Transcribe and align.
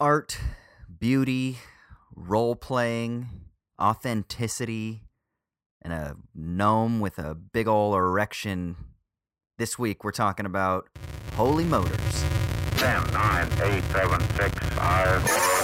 art, 0.00 0.38
beauty, 0.98 1.58
role 2.14 2.56
playing, 2.56 3.28
authenticity, 3.80 5.02
and 5.82 5.92
a 5.92 6.16
gnome 6.34 7.00
with 7.00 7.18
a 7.18 7.34
big 7.34 7.68
ol' 7.68 7.94
erection. 7.94 8.76
This 9.58 9.78
week 9.78 10.02
we're 10.02 10.10
talking 10.10 10.46
about 10.46 10.88
Holy 11.34 11.64
Motors. 11.64 12.24
10, 12.76 13.12
9, 13.12 13.48
8, 13.62 13.82
7, 13.84 14.20
6, 14.20 14.58
5, 14.70 15.63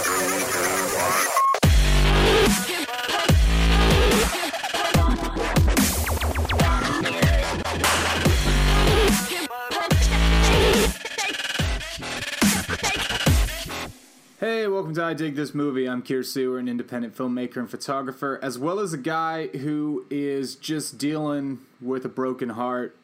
Hey, 14.41 14.67
welcome 14.67 14.95
to 14.95 15.03
I 15.03 15.13
Dig 15.13 15.35
This 15.35 15.53
Movie. 15.53 15.87
I'm 15.87 16.01
Kier 16.01 16.25
Sewer, 16.25 16.57
an 16.57 16.67
independent 16.67 17.15
filmmaker 17.15 17.57
and 17.57 17.69
photographer, 17.69 18.39
as 18.41 18.57
well 18.57 18.79
as 18.79 18.91
a 18.91 18.97
guy 18.97 19.49
who 19.49 20.07
is 20.09 20.55
just 20.55 20.97
dealing 20.97 21.59
with 21.79 22.05
a 22.05 22.09
broken 22.09 22.49
heart. 22.49 22.97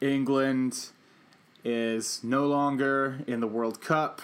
England 0.00 0.88
is 1.62 2.18
no 2.24 2.48
longer 2.48 3.20
in 3.28 3.38
the 3.38 3.46
World 3.46 3.80
Cup, 3.80 4.20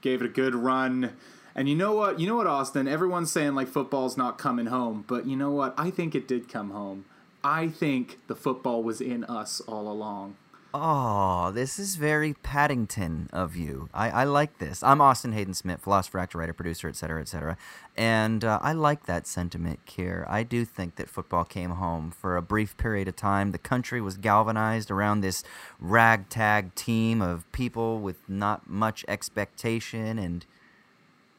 gave 0.00 0.22
it 0.22 0.26
a 0.26 0.28
good 0.28 0.54
run. 0.54 1.16
And 1.56 1.68
you 1.68 1.74
know 1.74 1.94
what? 1.94 2.20
You 2.20 2.28
know 2.28 2.36
what, 2.36 2.46
Austin? 2.46 2.86
Everyone's 2.86 3.32
saying 3.32 3.56
like 3.56 3.66
football's 3.66 4.16
not 4.16 4.38
coming 4.38 4.66
home, 4.66 5.04
but 5.08 5.26
you 5.26 5.34
know 5.34 5.50
what? 5.50 5.74
I 5.76 5.90
think 5.90 6.14
it 6.14 6.28
did 6.28 6.48
come 6.48 6.70
home. 6.70 7.06
I 7.42 7.66
think 7.66 8.20
the 8.28 8.36
football 8.36 8.84
was 8.84 9.00
in 9.00 9.24
us 9.24 9.60
all 9.62 9.90
along. 9.90 10.36
Oh, 10.74 11.50
this 11.50 11.78
is 11.78 11.96
very 11.96 12.34
Paddington 12.34 13.30
of 13.32 13.56
you. 13.56 13.88
I, 13.94 14.10
I 14.10 14.24
like 14.24 14.58
this. 14.58 14.82
I'm 14.82 15.00
Austin 15.00 15.32
Hayden 15.32 15.54
Smith, 15.54 15.80
philosopher, 15.80 16.18
actor, 16.18 16.36
writer, 16.36 16.52
producer, 16.52 16.90
etc., 16.90 17.22
etc. 17.22 17.56
And 17.96 18.44
uh, 18.44 18.58
I 18.60 18.74
like 18.74 19.06
that 19.06 19.26
sentiment, 19.26 19.80
Kier. 19.86 20.28
I 20.28 20.42
do 20.42 20.66
think 20.66 20.96
that 20.96 21.08
football 21.08 21.44
came 21.44 21.70
home 21.70 22.10
for 22.10 22.36
a 22.36 22.42
brief 22.42 22.76
period 22.76 23.08
of 23.08 23.16
time. 23.16 23.52
The 23.52 23.58
country 23.58 24.02
was 24.02 24.18
galvanized 24.18 24.90
around 24.90 25.22
this 25.22 25.42
ragtag 25.80 26.74
team 26.74 27.22
of 27.22 27.50
people 27.50 27.98
with 28.00 28.28
not 28.28 28.68
much 28.68 29.06
expectation. 29.08 30.18
And 30.18 30.44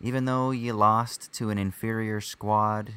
even 0.01 0.25
though 0.25 0.49
you 0.49 0.73
lost 0.73 1.31
to 1.33 1.51
an 1.51 1.59
inferior 1.59 2.19
squad, 2.19 2.93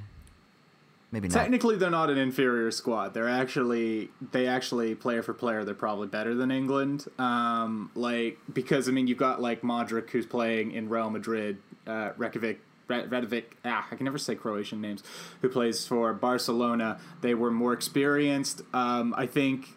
maybe 1.13 1.29
not. 1.29 1.35
Technically, 1.35 1.77
they're 1.77 1.91
not 1.91 2.11
an 2.11 2.19
inferior 2.19 2.71
squad. 2.71 3.15
They're 3.15 3.29
actually 3.29 4.11
they 4.33 4.47
actually 4.49 4.95
player 4.95 5.23
for 5.23 5.35
player, 5.35 5.65
they're 5.65 5.75
probably 5.75 6.09
better 6.09 6.35
than 6.35 6.51
England. 6.51 7.07
Um, 7.19 7.91
like 7.95 8.39
because 8.53 8.89
I 8.89 8.93
mean 8.93 9.07
you've 9.07 9.19
got 9.19 9.41
like 9.41 9.63
Modric 9.63 10.11
who's 10.11 10.27
playing 10.27 10.73
in 10.73 10.89
Real 10.89 11.11
Madrid, 11.11 11.59
uh, 11.87 12.11
Reykjavik. 12.17 12.61
Re- 12.89 13.07
Redovic, 13.07 13.45
ah, 13.65 13.87
I 13.93 13.95
can 13.95 14.05
never 14.05 14.19
say 14.19 14.35
Croatian 14.35 14.81
names. 14.81 15.05
Who 15.41 15.49
plays 15.49 15.87
for 15.87 16.13
Barcelona? 16.13 16.99
They 17.21 17.33
were 17.33 17.53
more 17.53 17.73
experienced. 17.73 18.63
Um, 18.75 19.15
I 19.17 19.27
think 19.27 19.69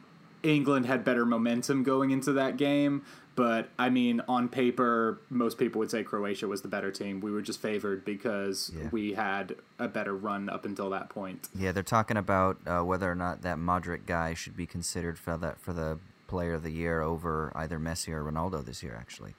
England 0.41 0.87
had 0.87 1.03
better 1.03 1.23
momentum 1.23 1.83
going 1.83 2.09
into 2.09 2.33
that 2.33 2.57
game. 2.57 3.03
But 3.35 3.69
I 3.77 3.89
mean, 3.89 4.21
on 4.29 4.47
paper, 4.47 5.19
most 5.29 5.57
people 5.57 5.79
would 5.79 5.91
say 5.91 6.03
Croatia 6.03 6.47
was 6.47 6.61
the 6.61 6.69
better 6.69 6.89
team. 6.89 7.19
We 7.19 7.31
were 7.31 7.41
just 7.41 7.61
favored 7.61 8.05
because 8.05 8.71
Yeah. 8.73 8.87
we 8.91 9.13
had 9.13 9.55
a 9.77 9.89
better 9.89 10.15
run 10.15 10.47
up 10.47 10.63
until 10.65 10.89
that 10.91 11.09
point. 11.09 11.49
Yeah, 11.53 11.73
they're 11.73 11.83
talking 11.83 12.15
about 12.15 12.57
uh, 12.65 12.81
whether 12.83 13.11
or 13.11 13.15
not 13.15 13.41
that 13.41 13.57
Modric 13.57 14.05
guy 14.05 14.33
should 14.35 14.55
be 14.55 14.65
considered 14.65 15.19
for 15.19 15.37
that 15.37 15.59
for 15.59 15.73
the 15.73 15.99
Player 16.27 16.53
of 16.53 16.63
the 16.63 16.71
Year 16.71 17.01
over 17.01 17.51
either 17.55 17.77
Messi 17.77 18.09
or 18.13 18.23
Ronaldo 18.23 18.63
this 18.65 18.81
year. 18.81 18.95
Actually, 18.99 19.35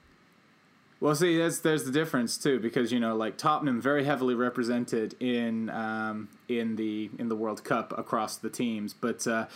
Well, 1.01 1.15
see, 1.15 1.37
that's 1.39 1.59
there's 1.61 1.85
the 1.85 1.91
difference 1.91 2.39
too, 2.39 2.61
because 2.61 2.93
you 2.93 3.01
know, 3.01 3.17
like 3.17 3.37
Tottenham, 3.39 3.81
very 3.81 4.05
heavily 4.05 4.35
represented 4.35 5.15
in 5.21 5.69
um, 5.71 6.29
in 6.49 6.77
the 6.77 7.11
in 7.19 7.29
the 7.29 7.35
World 7.37 7.65
Cup 7.65 7.97
across 7.99 8.37
the 8.37 8.51
teams, 8.51 8.93
but 8.95 9.27
uh, 9.27 9.47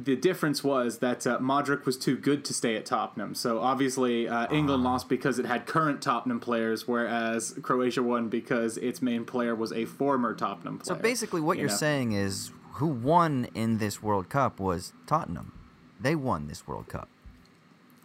the 0.00 0.14
difference 0.14 0.62
was 0.62 0.98
that 0.98 1.26
uh, 1.26 1.38
Modric 1.40 1.84
was 1.84 1.96
too 1.96 2.16
good 2.16 2.44
to 2.44 2.54
stay 2.54 2.76
at 2.76 2.86
Tottenham. 2.86 3.34
So 3.34 3.58
obviously, 3.58 4.28
uh, 4.28 4.46
England 4.52 4.84
lost 4.84 5.08
because 5.08 5.40
it 5.40 5.46
had 5.46 5.66
current 5.66 6.00
Tottenham 6.00 6.38
players, 6.38 6.86
whereas 6.86 7.58
Croatia 7.62 8.02
won 8.02 8.28
because 8.28 8.76
its 8.78 9.02
main 9.02 9.24
player 9.24 9.56
was 9.56 9.72
a 9.72 9.86
former 9.86 10.34
Tottenham 10.34 10.78
player. 10.78 10.96
so 10.96 11.02
basically, 11.02 11.40
what 11.40 11.56
you 11.56 11.62
you're 11.62 11.70
know? 11.70 11.76
saying 11.76 12.12
is 12.12 12.52
who 12.74 12.86
won 12.86 13.48
in 13.54 13.78
this 13.78 14.00
World 14.00 14.28
Cup 14.28 14.60
was 14.60 14.92
Tottenham. 15.06 15.52
They 16.00 16.14
won 16.14 16.46
this 16.46 16.66
World 16.68 16.86
Cup. 16.86 17.08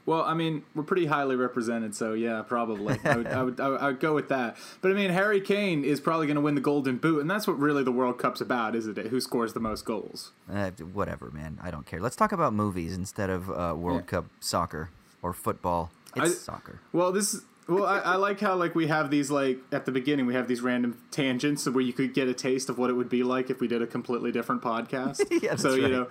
Well, 0.06 0.22
I 0.24 0.34
mean, 0.34 0.64
we're 0.76 0.84
pretty 0.84 1.06
highly 1.06 1.36
represented, 1.38 1.96
so 1.96 2.14
yeah, 2.14 2.42
probably. 2.42 3.00
I 3.06 3.16
would, 3.16 3.28
I 3.28 3.44
would, 3.44 3.60
I 3.62 3.70
would, 3.70 3.80
I 3.82 3.88
would 3.88 4.00
go 4.02 4.14
with 4.14 4.28
that. 4.30 4.58
But 4.82 4.92
I 4.92 4.96
mean, 4.96 5.10
Harry 5.12 5.40
Kane 5.40 5.86
is 5.86 6.02
probably 6.02 6.28
going 6.28 6.36
to 6.36 6.42
win 6.42 6.56
the 6.56 6.62
Golden 6.62 6.98
Boot, 6.98 7.22
and 7.22 7.32
that's 7.32 7.48
what 7.48 7.58
really 7.58 7.84
the 7.84 7.92
World 7.92 8.18
Cup's 8.18 8.42
about, 8.42 8.76
isn't 8.76 8.98
it? 8.98 9.08
Who 9.08 9.22
scores 9.22 9.54
the 9.54 9.62
most 9.62 9.86
goals? 9.86 10.32
Uh, 10.52 10.72
whatever, 10.72 11.32
man. 11.32 11.58
I 11.64 11.72
don't 11.72 11.86
care. 11.86 12.02
Let's 12.02 12.18
talk 12.18 12.34
about 12.34 12.54
movies 12.54 12.96
instead 12.96 13.30
of 13.30 13.50
uh, 13.50 13.76
World 13.78 14.02
Yeah. 14.02 14.08
Cup 14.08 14.26
soccer 14.42 14.90
or 15.22 15.32
football. 15.32 15.92
It's 16.18 16.32
I- 16.32 16.34
soccer. 16.34 16.82
Well, 16.92 17.12
this. 17.14 17.42
Well, 17.70 17.86
I, 17.86 18.00
I 18.00 18.16
like 18.18 18.42
how 18.42 18.56
like 18.56 18.76
we 18.76 18.88
have 18.88 19.10
these 19.10 19.32
like 19.32 19.58
at 19.72 19.86
the 19.86 19.92
beginning 19.94 20.26
we 20.26 20.34
have 20.34 20.50
these 20.50 20.60
random 20.60 21.02
tangents 21.12 21.66
where 21.66 21.82
you 21.82 21.94
could 21.94 22.14
get 22.14 22.28
a 22.28 22.34
taste 22.34 22.68
of 22.68 22.78
what 22.78 22.90
it 22.90 22.94
would 22.94 23.08
be 23.08 23.24
like 23.24 23.50
if 23.50 23.62
we 23.62 23.70
did 23.70 23.82
a 23.82 23.88
completely 23.88 24.34
different 24.34 24.62
podcast. 24.62 25.22
Yeah, 25.42 25.52
that's 25.52 25.62
so 25.62 25.74
you 25.76 25.84
right. 25.84 25.92
know, 25.94 26.08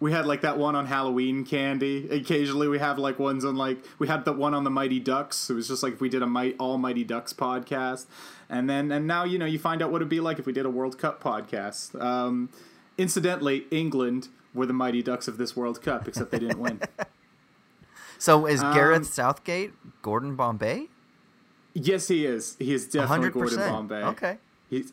we 0.00 0.12
had 0.12 0.26
like 0.26 0.40
that 0.40 0.58
one 0.58 0.74
on 0.74 0.86
Halloween 0.86 1.44
candy. 1.44 2.08
Occasionally, 2.10 2.66
we 2.68 2.78
have 2.78 2.98
like 2.98 3.18
ones 3.18 3.44
on 3.44 3.54
like 3.56 3.78
we 3.98 4.08
had 4.08 4.24
the 4.24 4.32
one 4.32 4.54
on 4.54 4.64
the 4.64 4.70
Mighty 4.70 4.98
Ducks. 4.98 5.50
It 5.50 5.54
was 5.54 5.68
just 5.68 5.82
like 5.82 5.92
if 5.94 6.00
we 6.00 6.08
did 6.08 6.22
a 6.22 6.26
Might 6.26 6.56
All 6.58 6.78
Mighty 6.78 7.04
Ducks 7.04 7.32
podcast, 7.32 8.06
and 8.48 8.68
then 8.68 8.90
and 8.90 9.06
now 9.06 9.24
you 9.24 9.38
know 9.38 9.46
you 9.46 9.58
find 9.58 9.82
out 9.82 9.90
what 9.92 9.98
it'd 9.98 10.08
be 10.08 10.20
like 10.20 10.38
if 10.38 10.46
we 10.46 10.52
did 10.52 10.64
a 10.66 10.70
World 10.70 10.98
Cup 10.98 11.22
podcast. 11.22 12.00
Um, 12.00 12.48
incidentally, 12.98 13.66
England 13.70 14.28
were 14.54 14.66
the 14.66 14.72
Mighty 14.72 15.02
Ducks 15.02 15.28
of 15.28 15.36
this 15.38 15.54
World 15.54 15.80
Cup, 15.82 16.08
except 16.08 16.30
they 16.32 16.38
didn't 16.38 16.58
win. 16.58 16.80
So 18.18 18.44
is 18.46 18.62
Um, 18.62 18.74
Gareth 18.74 19.06
Southgate 19.06 19.72
Gordon 20.02 20.36
Bombay? 20.36 20.88
yes, 21.72 22.08
he 22.08 22.26
is. 22.26 22.54
He 22.58 22.74
is 22.74 22.84
definitely 22.84 23.06
hundred 23.08 23.32
Gordon. 23.32 23.58
Bombay. 23.58 24.02
Okay. 24.02 24.38
He's 24.68 24.92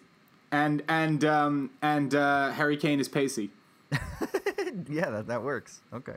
and 0.50 0.82
and 0.88 1.26
um 1.26 1.72
and 1.82 2.16
uh, 2.16 2.52
Harry 2.52 2.78
Kane 2.78 3.02
is 3.02 3.10
Pacey. 3.10 3.50
Yeah, 4.90 5.10
that, 5.10 5.28
that 5.28 5.44
works. 5.44 5.82
Okay. 5.94 6.16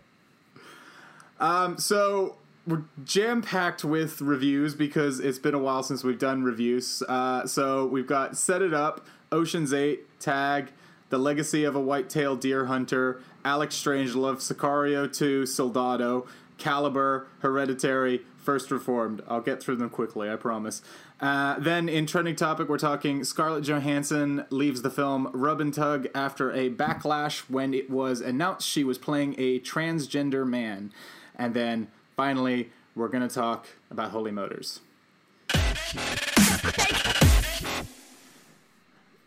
Um, 1.38 1.78
so 1.78 2.36
we're 2.66 2.82
jam 3.04 3.42
packed 3.42 3.84
with 3.84 4.20
reviews 4.20 4.74
because 4.74 5.18
it's 5.20 5.38
been 5.38 5.54
a 5.54 5.58
while 5.58 5.82
since 5.82 6.04
we've 6.04 6.18
done 6.18 6.42
reviews. 6.42 7.02
Uh, 7.08 7.46
so 7.46 7.86
we've 7.86 8.06
got 8.06 8.36
Set 8.36 8.62
It 8.62 8.74
Up, 8.74 9.06
Ocean's 9.32 9.72
Eight, 9.72 10.20
Tag, 10.20 10.72
The 11.08 11.18
Legacy 11.18 11.64
of 11.64 11.74
a 11.74 11.80
White-tailed 11.80 12.40
Deer 12.40 12.66
Hunter, 12.66 13.20
Alex 13.44 13.76
Strangelove, 13.76 14.36
Sicario 14.36 15.10
2, 15.12 15.46
Soldado, 15.46 16.26
Caliber, 16.58 17.26
Hereditary, 17.40 18.22
First 18.38 18.70
Reformed. 18.70 19.22
I'll 19.26 19.40
get 19.40 19.62
through 19.62 19.76
them 19.76 19.90
quickly, 19.90 20.30
I 20.30 20.36
promise. 20.36 20.82
Uh, 21.20 21.58
then 21.58 21.88
in 21.88 22.06
trending 22.06 22.34
topic, 22.34 22.68
we're 22.68 22.78
talking 22.78 23.24
Scarlett 23.24 23.64
Johansson 23.64 24.46
leaves 24.48 24.80
the 24.80 24.90
film 24.90 25.30
Rub 25.34 25.60
and 25.60 25.72
Tug 25.72 26.08
after 26.14 26.50
a 26.50 26.70
backlash 26.70 27.40
when 27.50 27.74
it 27.74 27.90
was 27.90 28.20
announced 28.20 28.66
she 28.66 28.84
was 28.84 28.96
playing 28.96 29.34
a 29.36 29.60
transgender 29.60 30.46
man. 30.46 30.92
And 31.36 31.52
then 31.52 31.88
finally, 32.16 32.70
we're 32.94 33.08
going 33.08 33.26
to 33.26 33.34
talk 33.34 33.66
about 33.90 34.12
Holy 34.12 34.30
Motors. 34.30 34.80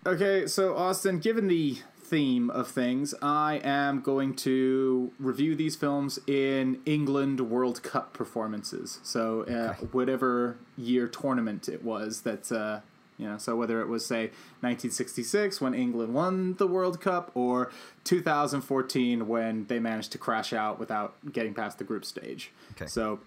Okay, 0.06 0.48
so 0.48 0.75
Austin, 0.75 1.20
given 1.20 1.48
the 1.48 1.78
theme 2.13 2.51
of 2.51 2.68
things, 2.68 3.16
I 3.24 3.59
am 3.63 4.00
going 4.00 4.35
to 4.35 5.12
review 5.18 5.56
these 5.56 5.75
films 5.75 6.19
in 6.28 6.79
England 6.85 7.41
World 7.50 7.81
Cup 7.81 8.13
performances. 8.13 9.00
So, 9.01 9.41
uh, 9.46 9.74
whatever 9.91 10.57
year 10.78 11.07
tournament 11.07 11.68
it 11.68 11.84
was 11.84 12.22
that, 12.22 12.51
uh, 12.51 12.81
you 13.18 13.27
know, 13.27 13.39
so 13.39 13.56
whether 13.56 13.81
it 13.81 13.88
was, 13.88 14.06
say, 14.06 14.25
1966 14.62 15.60
when 15.60 15.74
England 15.74 16.13
won 16.13 16.54
the 16.57 16.68
World 16.68 17.01
Cup 17.01 17.31
or 17.33 17.71
2014 18.04 19.27
when 19.27 19.66
they 19.66 19.80
managed 19.80 20.12
to 20.12 20.19
crash 20.19 20.54
out 20.54 20.77
without 20.80 21.16
getting 21.31 21.56
past 21.56 21.80
the 21.80 21.83
group 21.83 22.06
stage. 22.06 22.51
Okay. 22.74 22.86
So, 22.86 23.21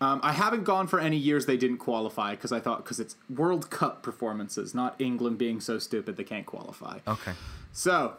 um, 0.00 0.20
I 0.22 0.32
haven't 0.32 0.64
gone 0.64 0.86
for 0.86 0.98
any 0.98 1.18
years 1.18 1.44
they 1.44 1.58
didn't 1.58 1.78
qualify 1.78 2.30
because 2.30 2.52
I 2.52 2.60
thought 2.60 2.78
because 2.78 3.00
it's 3.00 3.16
World 3.28 3.68
Cup 3.68 4.02
performances, 4.02 4.74
not 4.74 4.94
England 4.98 5.36
being 5.36 5.60
so 5.60 5.78
stupid 5.78 6.16
they 6.16 6.24
can't 6.24 6.46
qualify. 6.46 7.00
Okay. 7.06 7.32
So, 7.72 8.14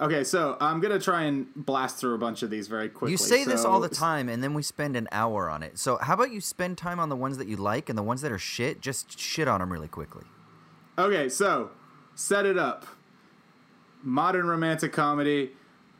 okay, 0.00 0.24
so 0.24 0.56
I'm 0.60 0.80
gonna 0.80 0.98
try 0.98 1.22
and 1.22 1.46
blast 1.54 1.98
through 1.98 2.14
a 2.14 2.18
bunch 2.18 2.42
of 2.42 2.50
these 2.50 2.66
very 2.66 2.88
quickly. 2.88 3.12
You 3.12 3.16
say 3.16 3.44
this 3.44 3.64
all 3.64 3.78
the 3.78 3.88
time, 3.88 4.28
and 4.28 4.42
then 4.42 4.54
we 4.54 4.62
spend 4.62 4.96
an 4.96 5.06
hour 5.12 5.48
on 5.48 5.62
it. 5.62 5.78
So 5.78 5.98
how 5.98 6.14
about 6.14 6.32
you 6.32 6.40
spend 6.40 6.76
time 6.76 6.98
on 6.98 7.08
the 7.08 7.16
ones 7.16 7.38
that 7.38 7.46
you 7.46 7.56
like, 7.56 7.88
and 7.88 7.96
the 7.96 8.02
ones 8.02 8.22
that 8.22 8.32
are 8.32 8.38
shit, 8.38 8.80
just 8.80 9.16
shit 9.18 9.46
on 9.46 9.60
them 9.60 9.72
really 9.72 9.88
quickly. 9.88 10.24
Okay, 10.98 11.28
so 11.28 11.70
set 12.16 12.44
it 12.44 12.58
up. 12.58 12.86
Modern 14.02 14.46
romantic 14.46 14.92
comedy 14.92 15.52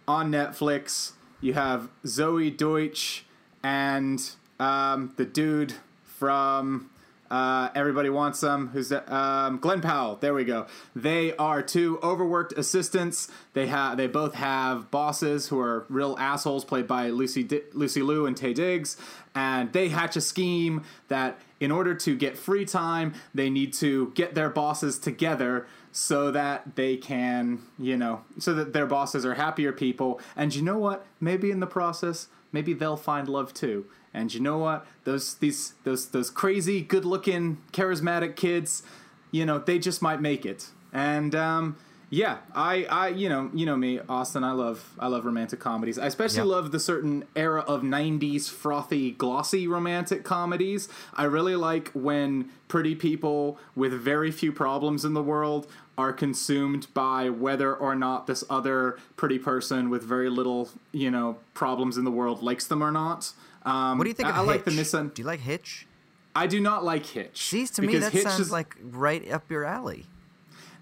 on 0.09 0.33
Netflix. 0.33 1.13
You 1.41 1.55
have 1.55 1.89
Zoey 2.05 2.55
Deutch 2.55 3.25
and 3.63 4.21
um, 4.61 5.13
the 5.17 5.25
dude 5.25 5.75
from 6.05 6.91
uh, 7.31 7.71
everybody 7.77 8.11
wants 8.11 8.41
some. 8.41 8.69
Who's? 8.69 8.93
Um, 8.93 9.59
Glen 9.59 9.81
Powell. 9.81 10.17
There 10.17 10.35
we 10.35 10.45
go. 10.45 10.67
They 10.97 11.35
are 11.37 11.63
two 11.63 12.01
overworked 12.03 12.53
assistants. 12.55 13.29
They 13.53 13.69
have 13.69 13.97
they 13.97 14.09
both 14.09 14.35
have 14.35 14.91
bosses 14.91 15.49
who 15.49 15.61
are 15.61 15.87
real 15.89 16.17
assholes, 16.19 16.65
played 16.65 16.89
by 16.89 17.11
Lucy 17.11 17.45
Di- 17.45 17.63
Lucy 17.73 18.03
Liu 18.03 18.27
and 18.27 18.37
Taye 18.37 18.55
Diggs, 18.55 18.97
and 19.35 19.73
they 19.73 19.89
hatch 19.89 20.17
a 20.17 20.21
scheme 20.21 20.83
that 21.07 21.39
in 21.61 21.71
order 21.71 21.95
to 21.95 22.17
get 22.17 22.37
free 22.37 22.65
time, 22.65 23.15
they 23.33 23.49
need 23.49 23.73
to 23.75 24.11
get 24.15 24.35
their 24.35 24.51
bosses 24.51 24.99
together 24.99 25.67
so 25.93 26.31
that 26.33 26.75
they 26.75 26.97
can, 26.97 27.61
you 27.79 27.97
know, 27.97 28.23
so 28.39 28.55
that 28.55 28.73
their 28.73 28.87
bosses 28.87 29.25
are 29.25 29.35
happier 29.35 29.73
people. 29.73 30.21
And 30.35 30.55
you 30.55 30.63
know 30.63 30.79
what? 30.79 31.07
Maybe 31.21 31.51
in 31.51 31.61
the 31.61 31.67
process, 31.67 32.27
maybe 32.51 32.73
they'll 32.75 32.97
find 32.97 33.29
love 33.29 33.55
too. 33.55 33.87
And 34.13 34.33
you 34.35 34.41
know 34.41 34.59
what? 34.59 34.87
Those 35.05 35.35
these 35.35 35.75
those 35.85 36.09
those 36.09 36.31
crazy, 36.31 36.83
good-looking, 36.83 37.59
charismatic 37.73 38.37
kids, 38.37 38.83
you 39.31 39.47
know, 39.47 39.59
they 39.59 39.79
just 39.79 40.03
might 40.03 40.21
make 40.21 40.45
it. 40.45 40.69
And 40.93 41.35
um, 41.35 41.77
yeah, 42.13 42.39
I, 42.57 42.87
I, 42.87 43.09
you 43.09 43.29
know, 43.29 43.51
you 43.55 43.65
know 43.65 43.77
me, 43.77 44.01
Austin. 44.09 44.43
I 44.43 44.51
love, 44.51 44.97
I 44.99 45.07
love 45.07 45.25
romantic 45.25 45.61
comedies. 45.61 45.97
I 45.97 46.07
especially 46.07 46.43
love 46.43 46.73
the 46.73 46.81
certain 46.81 47.25
era 47.37 47.61
of 47.61 47.83
'90s 47.83 48.51
frothy, 48.51 49.13
glossy 49.13 49.69
romantic 49.69 50.25
comedies. 50.25 50.89
I 51.15 51.25
really 51.25 51.55
like 51.55 51.91
when 51.93 52.51
pretty 52.67 52.97
people 52.97 53.59
with 53.77 53.93
very 53.93 54.33
few 54.33 54.53
problems 54.53 55.05
in 55.05 55.15
the 55.15 55.23
world 55.23 55.69
are 55.97 56.13
consumed 56.13 56.89
by 56.95 57.31
whether 57.31 57.73
or 57.73 57.95
not 57.95 58.27
this 58.27 58.43
other 58.51 58.99
pretty 59.17 59.39
person 59.39 59.89
with 59.89 60.03
very 60.03 60.29
little, 60.29 60.69
you 60.91 61.13
know, 61.13 61.39
problems 61.55 61.97
in 61.97 62.05
the 62.05 62.11
world 62.11 62.43
likes 62.43 62.67
them 62.67 62.83
or 62.83 62.91
not. 62.91 63.33
Um, 63.65 63.99
What 63.99 64.05
do 64.05 64.11
you 64.11 64.15
think 64.15 64.29
I, 64.29 64.33
of 64.33 64.37
I 64.37 64.41
like 64.41 64.65
the 64.65 64.71
misun. 64.71 65.13
Do 65.15 65.23
you 65.23 65.27
like 65.27 65.41
Hitch? 65.41 65.87
I 66.35 66.47
do 66.47 66.61
not 66.61 66.85
like 66.85 67.05
Hitch. 67.07 67.43
See, 67.43 67.67
to 67.67 67.83
me 67.83 67.97
that 67.99 68.13
Hitch 68.13 68.23
sounds 68.23 68.41
is- 68.41 68.53
like 68.53 68.77
right 68.83 69.31
up 69.31 69.51
your 69.51 69.65
alley. 69.65 70.07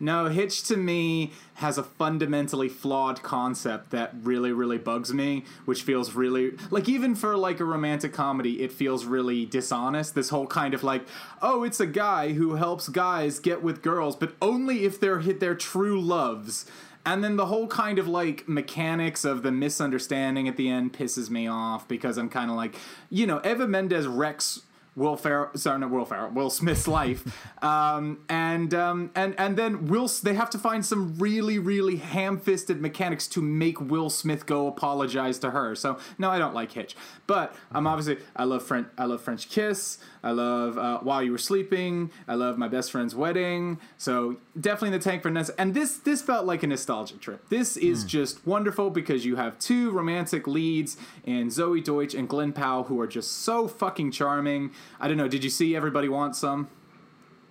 No, 0.00 0.26
Hitch 0.26 0.62
to 0.68 0.76
me 0.76 1.32
has 1.54 1.76
a 1.76 1.82
fundamentally 1.82 2.68
flawed 2.68 3.20
concept 3.24 3.90
that 3.90 4.14
really, 4.22 4.52
really 4.52 4.78
bugs 4.78 5.12
me, 5.12 5.44
which 5.64 5.82
feels 5.82 6.12
really 6.14 6.52
like 6.70 6.88
even 6.88 7.16
for 7.16 7.36
like 7.36 7.58
a 7.58 7.64
romantic 7.64 8.12
comedy, 8.12 8.62
it 8.62 8.70
feels 8.70 9.06
really 9.06 9.44
dishonest. 9.44 10.14
This 10.14 10.28
whole 10.28 10.46
kind 10.46 10.72
of 10.72 10.84
like, 10.84 11.04
oh, 11.42 11.64
it's 11.64 11.80
a 11.80 11.86
guy 11.86 12.34
who 12.34 12.54
helps 12.54 12.88
guys 12.88 13.40
get 13.40 13.60
with 13.60 13.82
girls, 13.82 14.14
but 14.14 14.34
only 14.40 14.84
if 14.84 15.00
they're 15.00 15.18
hit 15.18 15.40
their 15.40 15.56
true 15.56 16.00
loves. 16.00 16.64
And 17.06 17.24
then 17.24 17.36
the 17.36 17.46
whole 17.46 17.66
kind 17.66 17.98
of 17.98 18.06
like 18.06 18.48
mechanics 18.48 19.24
of 19.24 19.42
the 19.42 19.50
misunderstanding 19.50 20.46
at 20.48 20.56
the 20.56 20.68
end 20.68 20.92
pisses 20.92 21.30
me 21.30 21.46
off 21.46 21.88
because 21.88 22.18
I'm 22.18 22.28
kind 22.28 22.50
of 22.50 22.56
like, 22.56 22.76
you 23.08 23.26
know, 23.26 23.40
Eva 23.44 23.66
Mendes 23.66 24.06
wrecks 24.06 24.62
Will 24.98 25.16
Ferrell, 25.16 25.50
sorry, 25.54 25.78
not 25.78 25.90
Will 25.90 26.04
Ferrell, 26.04 26.30
Will 26.30 26.50
Smith's 26.50 26.88
life, 27.00 27.46
um, 27.62 28.18
and 28.28 28.74
um, 28.74 29.12
and 29.14 29.34
and 29.38 29.56
then 29.56 29.86
Will, 29.86 30.08
they 30.24 30.34
have 30.34 30.50
to 30.50 30.58
find 30.58 30.84
some 30.84 31.16
really 31.18 31.58
really 31.58 31.96
ham-fisted 31.96 32.80
mechanics 32.80 33.28
to 33.28 33.40
make 33.40 33.80
Will 33.80 34.10
Smith 34.10 34.44
go 34.44 34.66
apologize 34.66 35.38
to 35.38 35.52
her. 35.52 35.76
So 35.76 35.98
no, 36.18 36.30
I 36.30 36.38
don't 36.38 36.54
like 36.54 36.72
Hitch, 36.72 36.96
but 37.28 37.54
I'm 37.70 37.86
obviously 37.86 38.18
I 38.34 38.42
love 38.42 38.64
French, 38.64 38.88
I 38.98 39.04
love 39.04 39.22
French 39.22 39.48
Kiss, 39.48 39.98
I 40.22 40.32
love 40.32 40.78
uh, 40.78 40.98
While 40.98 41.22
You 41.22 41.32
Were 41.32 41.38
Sleeping, 41.38 42.10
I 42.26 42.34
love 42.34 42.58
My 42.58 42.68
Best 42.68 42.90
Friend's 42.92 43.14
Wedding. 43.14 43.78
So 43.96 44.36
definitely 44.58 44.88
in 44.88 45.00
the 45.00 45.04
tank 45.04 45.22
for 45.22 45.30
Ness, 45.30 45.50
and 45.50 45.74
this 45.74 45.98
this 45.98 46.22
felt 46.22 46.46
like 46.46 46.62
a 46.62 46.66
nostalgia 46.66 47.16
trip. 47.16 47.48
This 47.48 47.76
is 47.76 48.04
just 48.04 48.46
wonderful 48.46 48.90
because 48.90 49.24
you 49.24 49.36
have 49.36 49.58
two 49.58 49.90
romantic 49.90 50.46
leads 50.46 50.96
in 51.24 51.48
Zoey 51.48 51.82
Deutch 51.82 52.14
and 52.14 52.28
Glen 52.28 52.52
Powell 52.52 52.84
who 52.84 53.00
are 53.00 53.06
just 53.06 53.42
so 53.42 53.68
fucking 53.68 54.12
charming. 54.12 54.72
I 55.00 55.08
don't 55.08 55.16
know. 55.16 55.28
Did 55.28 55.44
you 55.44 55.50
see 55.50 55.76
Everybody 55.76 56.08
Wants 56.08 56.38
Some? 56.38 56.68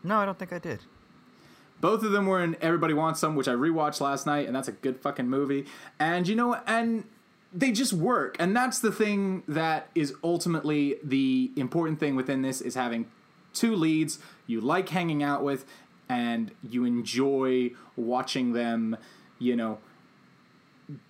No, 0.04 0.18
I 0.18 0.26
don't 0.26 0.38
think 0.38 0.54
I 0.54 0.60
did. 0.60 0.82
Both 1.80 2.04
of 2.04 2.12
them 2.12 2.26
were 2.26 2.44
in 2.44 2.58
Everybody 2.60 2.94
Wants 2.94 3.20
Some, 3.20 3.36
which 3.36 3.48
I 3.48 3.54
rewatched 3.54 4.02
last 4.02 4.26
night, 4.26 4.48
and 4.48 4.56
that's 4.56 4.68
a 4.68 4.72
good 4.72 5.00
fucking 5.00 5.30
movie. 5.30 5.66
And 6.00 6.28
you 6.28 6.36
know, 6.36 6.56
and 6.66 7.04
they 7.54 7.72
just 7.72 7.94
work. 7.94 8.36
And 8.40 8.56
that's 8.56 8.80
the 8.80 8.92
thing 8.92 9.44
that 9.48 9.90
is 9.96 10.14
ultimately 10.24 10.96
the 11.04 11.52
important 11.56 12.00
thing 12.00 12.16
within 12.16 12.42
this 12.42 12.62
is 12.62 12.76
having 12.76 13.08
two 13.54 13.76
leads 13.76 14.20
you 14.46 14.62
like 14.62 14.90
hanging 14.90 15.24
out 15.24 15.44
with 15.44 15.66
and 16.10 16.52
you 16.64 16.86
enjoy 16.86 17.72
watching 17.96 18.54
them, 18.54 18.96
you 19.40 19.56
know, 19.56 19.80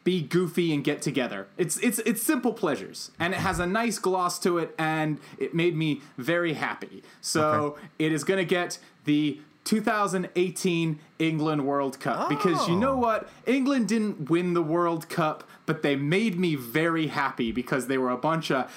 be 0.04 0.22
goofy 0.24 0.74
and 0.74 0.84
get 0.84 1.02
together. 1.04 1.48
It's 1.56 1.78
it's 1.78 2.00
it's 2.00 2.24
simple 2.24 2.52
pleasures, 2.54 3.12
and 3.20 3.32
it 3.34 3.40
has 3.42 3.60
a 3.60 3.68
nice 3.68 4.00
gloss 4.00 4.40
to 4.40 4.58
it, 4.58 4.74
and 4.80 5.20
it 5.38 5.54
made 5.54 5.76
me 5.76 6.02
very 6.18 6.54
happy. 6.54 7.04
So 7.22 7.78
it 8.00 8.12
is 8.12 8.24
going 8.24 8.40
to 8.40 8.46
get 8.46 8.80
the 9.06 9.40
2018 9.66 11.00
England 11.20 11.66
World 11.68 12.00
Cup 12.00 12.30
because 12.30 12.68
you 12.68 12.76
know 12.76 12.94
Oh. 12.94 12.98
what? 12.98 13.30
England 13.46 13.88
didn't 13.88 14.30
win 14.32 14.54
the 14.56 14.64
World 14.64 15.10
Cup, 15.10 15.44
but 15.68 15.84
they 15.84 15.96
made 15.96 16.40
me 16.40 16.56
very 16.56 17.08
happy 17.08 17.52
because 17.52 17.86
they 17.86 18.00
were 18.00 18.10
a 18.10 18.18
bunch 18.18 18.50
of 18.50 18.72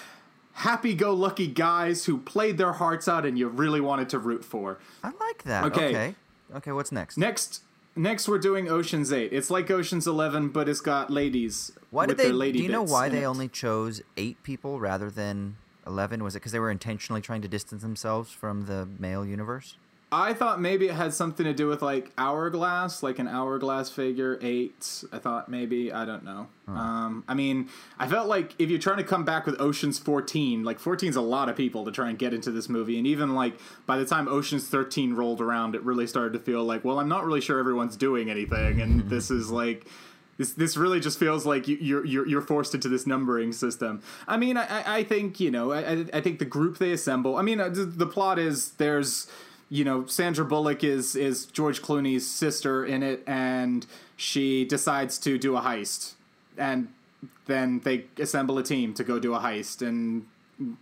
happy-go-lucky 0.52 1.46
guys 1.46 2.04
who 2.04 2.18
played 2.18 2.58
their 2.58 2.72
hearts 2.72 3.08
out, 3.08 3.24
and 3.24 3.38
you 3.38 3.48
really 3.48 3.80
wanted 3.80 4.10
to 4.10 4.18
root 4.18 4.44
for. 4.44 4.78
I 5.02 5.12
like 5.18 5.44
that. 5.44 5.64
Okay. 5.64 5.88
Okay. 5.88 6.14
Okay, 6.54 6.72
what's 6.72 6.92
next? 6.92 7.16
Next. 7.16 7.62
Next, 7.96 8.28
we're 8.28 8.38
doing 8.38 8.68
Ocean's 8.68 9.12
Eight. 9.12 9.32
It's 9.32 9.50
like 9.50 9.70
Ocean's 9.70 10.06
Eleven, 10.06 10.48
but 10.48 10.68
it's 10.68 10.80
got 10.80 11.10
ladies. 11.10 11.72
Why 11.90 12.06
did 12.06 12.10
with 12.10 12.18
they? 12.18 12.24
Their 12.24 12.34
lady 12.34 12.58
Do 12.58 12.64
you 12.64 12.70
know 12.70 12.82
why 12.82 13.08
they 13.08 13.22
it. 13.22 13.26
only 13.26 13.48
chose 13.48 14.00
eight 14.16 14.42
people 14.42 14.78
rather 14.78 15.10
than 15.10 15.56
eleven? 15.86 16.22
Was 16.22 16.36
it 16.36 16.38
because 16.38 16.52
they 16.52 16.60
were 16.60 16.70
intentionally 16.70 17.20
trying 17.20 17.42
to 17.42 17.48
distance 17.48 17.82
themselves 17.82 18.30
from 18.30 18.66
the 18.66 18.86
male 18.98 19.24
universe? 19.26 19.76
I 20.12 20.32
thought 20.34 20.60
maybe 20.60 20.88
it 20.88 20.94
had 20.94 21.14
something 21.14 21.44
to 21.46 21.52
do 21.52 21.68
with 21.68 21.82
like 21.82 22.10
hourglass, 22.18 23.02
like 23.02 23.20
an 23.20 23.28
hourglass 23.28 23.90
figure 23.90 24.38
eight. 24.42 25.04
I 25.12 25.18
thought 25.18 25.48
maybe 25.48 25.92
I 25.92 26.04
don't 26.04 26.24
know. 26.24 26.48
Um, 26.66 27.22
I 27.28 27.34
mean, 27.34 27.68
I 27.98 28.08
felt 28.08 28.28
like 28.28 28.54
if 28.58 28.70
you're 28.70 28.78
trying 28.80 28.96
to 28.98 29.04
come 29.04 29.24
back 29.24 29.46
with 29.46 29.60
Ocean's 29.60 29.98
14, 30.00 30.64
like 30.64 30.80
14's 30.80 31.14
a 31.16 31.20
lot 31.20 31.48
of 31.48 31.56
people 31.56 31.84
to 31.84 31.92
try 31.92 32.08
and 32.08 32.18
get 32.18 32.34
into 32.34 32.50
this 32.50 32.68
movie, 32.68 32.98
and 32.98 33.06
even 33.06 33.34
like 33.36 33.54
by 33.86 33.98
the 33.98 34.04
time 34.04 34.26
Ocean's 34.26 34.66
13 34.68 35.14
rolled 35.14 35.40
around, 35.40 35.74
it 35.76 35.82
really 35.84 36.06
started 36.08 36.32
to 36.32 36.40
feel 36.40 36.64
like, 36.64 36.84
well, 36.84 36.98
I'm 36.98 37.08
not 37.08 37.24
really 37.24 37.40
sure 37.40 37.58
everyone's 37.60 37.96
doing 37.96 38.30
anything, 38.30 38.80
and 38.80 39.00
this 39.10 39.30
is 39.30 39.50
like. 39.50 39.86
This, 40.38 40.54
this 40.54 40.74
really 40.78 41.00
just 41.00 41.18
feels 41.18 41.44
like 41.44 41.68
you, 41.68 41.76
you're, 41.82 42.06
you're 42.06 42.26
you're 42.26 42.40
forced 42.40 42.74
into 42.74 42.88
this 42.88 43.06
numbering 43.06 43.52
system. 43.52 44.00
I 44.26 44.38
mean, 44.38 44.56
I, 44.56 44.94
I- 45.00 45.04
think 45.04 45.38
you 45.38 45.50
know, 45.50 45.70
I, 45.70 46.06
I- 46.14 46.20
think 46.22 46.38
the 46.38 46.46
group 46.46 46.78
they 46.78 46.92
assemble. 46.92 47.36
I 47.36 47.42
mean, 47.42 47.60
uh, 47.60 47.68
the 47.70 48.06
plot 48.06 48.38
is 48.38 48.70
there's 48.78 49.26
you 49.70 49.84
know 49.84 50.04
Sandra 50.06 50.44
Bullock 50.44 50.84
is 50.84 51.16
is 51.16 51.46
George 51.46 51.80
Clooney's 51.80 52.26
sister 52.26 52.84
in 52.84 53.02
it, 53.02 53.22
and 53.26 53.86
she 54.16 54.64
decides 54.64 55.16
to 55.20 55.38
do 55.38 55.56
a 55.56 55.60
heist, 55.60 56.14
and 56.58 56.88
then 57.46 57.80
they 57.80 58.06
assemble 58.18 58.58
a 58.58 58.62
team 58.62 58.92
to 58.94 59.04
go 59.04 59.18
do 59.18 59.34
a 59.34 59.38
heist, 59.38 59.86
and 59.86 60.26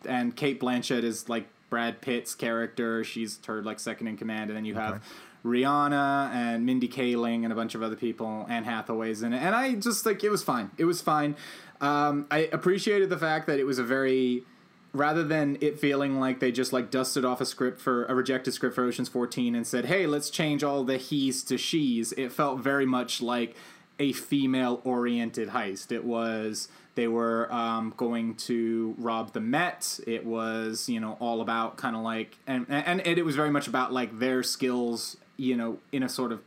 and 0.07 0.35
Cate 0.35 0.59
Blanchett 0.59 1.05
is 1.05 1.29
like 1.29 1.47
Brad 1.71 2.01
Pitt's 2.01 2.35
character. 2.35 3.05
She's 3.05 3.39
her 3.47 3.63
like 3.63 3.79
second 3.79 4.09
in 4.09 4.17
command, 4.17 4.51
and 4.51 4.57
then 4.57 4.65
you 4.65 4.75
have 4.75 5.03
Rihanna 5.45 6.31
and 6.33 6.65
Mindy 6.65 6.89
Kaling 6.89 7.45
and 7.45 7.53
a 7.53 7.57
bunch 7.57 7.75
of 7.75 7.83
other 7.83 7.97
people. 7.97 8.47
Anne 8.49 8.65
Hathaway's 8.65 9.23
in 9.23 9.35
it, 9.35 9.43
and 9.43 9.55
I 9.55 9.75
just 9.75 10.07
like 10.07 10.25
it 10.25 10.31
was 10.31 10.43
fine. 10.43 10.71
It 10.79 10.87
was 10.87 11.01
fine. 11.03 11.37
Um, 11.81 12.27
I 12.31 12.49
appreciated 12.53 13.11
the 13.11 13.19
fact 13.19 13.47
that 13.47 13.61
it 13.61 13.65
was 13.65 13.79
a 13.79 13.85
very 13.85 14.45
rather 14.93 15.23
than 15.23 15.59
it 15.61 15.79
feeling 15.79 16.19
like 16.19 16.41
they 16.41 16.51
just 16.51 16.73
like 16.73 16.91
dusted 16.91 17.25
off 17.25 17.41
a 17.41 17.47
script 17.47 17.81
for 17.81 18.05
a 18.07 18.15
rejected 18.15 18.53
script 18.53 18.75
for 18.75 18.85
Ocean's 18.85 19.09
14 19.09 19.55
and 19.55 19.67
said, 19.67 19.87
"Hey, 19.87 20.07
let's 20.07 20.31
change 20.31 20.63
all 20.63 20.85
the 20.85 20.97
he's 20.97 21.43
to 21.45 21.59
she's." 21.59 22.13
It 22.13 22.33
felt 22.33 22.61
very 22.61 22.87
much 22.87 23.21
like 23.21 23.55
a 23.99 24.13
female 24.13 24.81
oriented 24.85 25.51
heist. 25.51 25.93
It 25.93 26.05
was 26.05 26.69
they 26.95 27.09
were 27.09 27.53
um, 27.53 27.95
going 27.97 28.35
to 28.35 28.95
rob 28.99 29.33
the 29.33 29.41
Met. 29.41 30.01
It 30.07 30.25
was 30.25 30.89
you 30.89 31.01
know 31.01 31.17
all 31.21 31.41
about 31.41 31.77
kind 31.77 31.95
of 31.95 32.03
like 32.03 32.37
and, 32.47 32.67
and 32.69 33.01
and 33.01 33.19
it 33.19 33.25
was 33.25 33.37
very 33.37 33.51
much 33.51 33.69
about 33.69 33.93
like 33.93 34.19
their 34.19 34.43
skills 34.43 35.17
you 35.37 35.57
know 35.57 35.79
in 35.93 36.03
a 36.03 36.09
sort 36.09 36.33
of 36.33 36.41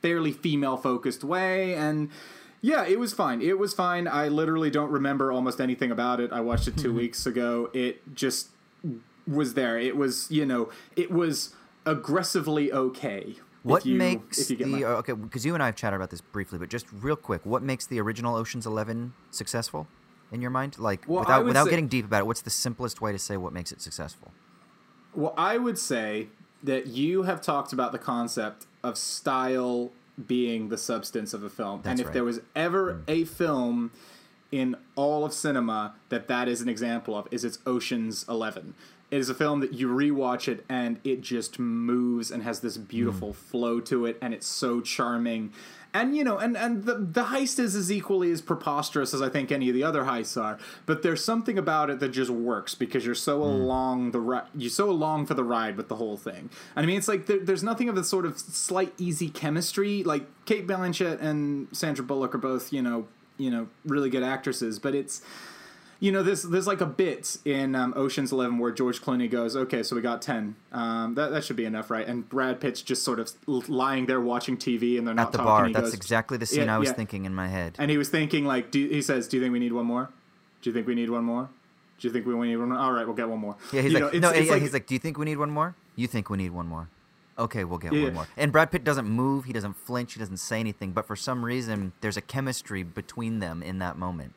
fairly 0.00 0.30
female 0.30 0.76
focused 0.76 1.24
way 1.24 1.74
and 1.74 2.10
yeah 2.60 2.84
it 2.84 2.98
was 2.98 3.12
fine 3.12 3.40
it 3.40 3.58
was 3.58 3.72
fine 3.74 4.08
i 4.08 4.28
literally 4.28 4.70
don't 4.70 4.90
remember 4.90 5.30
almost 5.32 5.60
anything 5.60 5.90
about 5.90 6.20
it 6.20 6.32
i 6.32 6.40
watched 6.40 6.68
it 6.68 6.76
2 6.76 6.88
mm-hmm. 6.88 6.98
weeks 6.98 7.26
ago 7.26 7.70
it 7.72 8.14
just 8.14 8.48
was 9.26 9.54
there 9.54 9.78
it 9.78 9.96
was 9.96 10.30
you 10.30 10.44
know 10.44 10.70
it 10.96 11.10
was 11.10 11.54
aggressively 11.86 12.72
okay 12.72 13.36
What 13.62 13.84
you, 13.84 13.96
makes 13.96 14.46
the 14.46 14.64
my, 14.64 14.84
okay? 14.84 15.12
Because 15.12 15.44
you 15.44 15.54
and 15.54 15.62
I 15.62 15.66
have 15.66 15.76
chatted 15.76 15.96
about 15.96 16.10
this 16.10 16.20
briefly, 16.20 16.58
but 16.58 16.70
just 16.70 16.86
real 16.92 17.16
quick, 17.16 17.44
what 17.44 17.62
makes 17.62 17.86
the 17.86 18.00
original 18.00 18.36
Ocean's 18.36 18.66
Eleven 18.66 19.12
successful 19.30 19.86
in 20.30 20.40
your 20.40 20.50
mind? 20.50 20.78
Like 20.78 21.04
Well, 21.06 21.20
without 21.20 21.44
without 21.44 21.64
say- 21.64 21.70
getting 21.70 21.88
deep 21.88 22.04
about 22.04 22.20
it, 22.20 22.26
what's 22.26 22.40
the 22.42 22.50
simplest 22.50 23.00
way 23.00 23.12
to 23.12 23.18
say 23.18 23.36
what 23.36 23.52
makes 23.52 23.72
it 23.72 23.80
successful? 23.82 24.32
Well, 25.14 25.34
I 25.36 25.58
would 25.58 25.78
say 25.78 26.28
that 26.62 26.86
you 26.86 27.24
have 27.24 27.40
talked 27.40 27.72
about 27.72 27.92
the 27.92 27.98
concept 27.98 28.66
of 28.82 28.96
style 28.96 29.92
being 30.26 30.68
the 30.68 30.78
substance 30.78 31.32
of 31.32 31.42
a 31.42 31.50
film, 31.50 31.82
and 31.84 32.00
if 32.00 32.06
right. 32.06 32.12
there 32.12 32.24
was 32.24 32.40
ever 32.56 32.94
mm. 32.94 33.02
a 33.08 33.24
film 33.24 33.90
in 34.50 34.76
all 34.96 35.24
of 35.24 35.32
cinema 35.32 35.94
that 36.08 36.28
that 36.28 36.48
is 36.48 36.60
an 36.60 36.68
example 36.68 37.16
of, 37.16 37.28
is 37.30 37.44
it's 37.44 37.58
Ocean's 37.66 38.24
Eleven. 38.28 38.74
It 39.10 39.18
is 39.18 39.30
a 39.30 39.34
film 39.34 39.60
that 39.60 39.72
you 39.72 39.88
rewatch 39.88 40.48
it 40.48 40.66
and 40.68 41.00
it 41.02 41.22
just 41.22 41.58
moves 41.58 42.30
and 42.30 42.42
has 42.42 42.60
this 42.60 42.76
beautiful 42.76 43.30
mm. 43.30 43.36
flow 43.36 43.80
to 43.80 44.06
it, 44.06 44.18
and 44.20 44.34
it's 44.34 44.46
so 44.46 44.80
charming. 44.80 45.52
And 45.94 46.14
you 46.14 46.22
know, 46.22 46.36
and 46.36 46.56
and 46.56 46.84
the 46.84 46.94
the 46.94 47.24
heist 47.24 47.58
is 47.58 47.74
as 47.74 47.90
equally 47.90 48.30
as 48.30 48.42
preposterous 48.42 49.14
as 49.14 49.22
I 49.22 49.30
think 49.30 49.50
any 49.50 49.68
of 49.68 49.74
the 49.74 49.82
other 49.82 50.04
heists 50.04 50.40
are. 50.40 50.58
But 50.84 51.02
there's 51.02 51.24
something 51.24 51.56
about 51.56 51.88
it 51.88 51.98
that 52.00 52.10
just 52.10 52.30
works 52.30 52.74
because 52.74 53.06
you're 53.06 53.14
so 53.14 53.38
hmm. 53.38 53.44
along 53.44 54.10
the 54.10 54.20
ri- 54.20 54.48
you're 54.54 54.70
so 54.70 54.90
along 54.90 55.26
for 55.26 55.34
the 55.34 55.44
ride 55.44 55.76
with 55.76 55.88
the 55.88 55.96
whole 55.96 56.18
thing. 56.18 56.50
And 56.76 56.84
I 56.84 56.86
mean, 56.86 56.98
it's 56.98 57.08
like 57.08 57.26
there, 57.26 57.38
there's 57.38 57.62
nothing 57.62 57.88
of 57.88 57.94
the 57.94 58.04
sort 58.04 58.26
of 58.26 58.38
slight 58.38 58.92
easy 58.98 59.30
chemistry. 59.30 60.04
Like 60.04 60.26
Cate 60.44 60.66
Blanchett 60.66 61.22
and 61.22 61.68
Sandra 61.72 62.04
Bullock 62.04 62.34
are 62.34 62.38
both 62.38 62.72
you 62.72 62.82
know 62.82 63.08
you 63.38 63.50
know 63.50 63.68
really 63.86 64.10
good 64.10 64.22
actresses, 64.22 64.78
but 64.78 64.94
it's 64.94 65.22
you 66.00 66.12
know, 66.12 66.22
there's 66.22 66.42
there's 66.44 66.66
like 66.66 66.80
a 66.80 66.86
bit 66.86 67.38
in 67.44 67.74
um, 67.74 67.92
Ocean's 67.96 68.30
Eleven 68.32 68.58
where 68.58 68.70
George 68.70 69.00
Clooney 69.02 69.28
goes, 69.30 69.56
"Okay, 69.56 69.82
so 69.82 69.96
we 69.96 70.02
got 70.02 70.22
ten. 70.22 70.54
Um, 70.72 71.14
that 71.16 71.30
that 71.30 71.44
should 71.44 71.56
be 71.56 71.64
enough, 71.64 71.90
right?" 71.90 72.06
And 72.06 72.28
Brad 72.28 72.60
Pitt's 72.60 72.82
just 72.82 73.02
sort 73.02 73.18
of 73.18 73.32
lying 73.68 74.06
there 74.06 74.20
watching 74.20 74.56
TV, 74.56 74.96
and 74.98 75.06
they're 75.06 75.14
not 75.14 75.26
At 75.26 75.32
the 75.32 75.38
talking. 75.38 75.46
bar. 75.46 75.66
He 75.66 75.72
That's 75.72 75.86
goes- 75.86 75.94
exactly 75.94 76.38
the 76.38 76.46
scene 76.46 76.66
Yeah, 76.66 76.76
I 76.76 76.78
was 76.78 76.88
yeah. 76.90 76.94
thinking 76.94 77.24
in 77.24 77.34
my 77.34 77.48
head. 77.48 77.74
And 77.78 77.90
he 77.90 77.98
was 77.98 78.08
thinking, 78.08 78.44
like, 78.44 78.70
do, 78.70 78.86
he 78.88 79.02
says, 79.02 79.26
"Do 79.28 79.36
you 79.36 79.42
think 79.42 79.52
we 79.52 79.58
need 79.58 79.72
one 79.72 79.86
more? 79.86 80.10
Do 80.62 80.70
you 80.70 80.74
think 80.74 80.86
we 80.86 80.94
need 80.94 81.10
one 81.10 81.24
more? 81.24 81.48
Do 81.98 82.06
you 82.06 82.12
think 82.12 82.26
we 82.26 82.34
need 82.46 82.56
one 82.56 82.68
more? 82.68 82.78
All 82.78 82.92
right, 82.92 83.04
we'll 83.06 83.16
get 83.16 83.28
one 83.28 83.40
more." 83.40 83.56
Yeah, 83.72 83.82
he's 83.82 83.92
You 83.92 83.98
like, 83.98 84.00
know, 84.02 84.08
it's- 84.08 84.22
no, 84.22 84.30
it's 84.30 84.46
yeah, 84.46 84.52
like- 84.52 84.62
he's 84.62 84.72
like, 84.72 84.86
do 84.86 84.94
you 84.94 85.00
think 85.00 85.18
we 85.18 85.24
need 85.24 85.38
one 85.38 85.50
more? 85.50 85.74
You 85.96 86.06
think 86.06 86.30
we 86.30 86.36
need 86.36 86.50
one 86.52 86.66
more? 86.68 86.88
Okay, 87.36 87.62
we'll 87.64 87.78
get 87.78 87.92
one 87.92 88.14
more. 88.14 88.26
And 88.36 88.50
Brad 88.52 88.70
Pitt 88.72 88.82
doesn't 88.84 89.06
move, 89.08 89.44
he 89.44 89.52
doesn't 89.52 89.74
flinch, 89.76 90.14
he 90.14 90.18
doesn't 90.20 90.38
say 90.38 90.58
anything, 90.58 90.90
but 90.92 91.06
for 91.06 91.14
some 91.16 91.44
reason, 91.44 91.92
there's 92.00 92.16
a 92.16 92.20
chemistry 92.20 92.82
between 92.82 93.38
them 93.40 93.62
in 93.62 93.78
that 93.78 93.96
moment. 93.96 94.32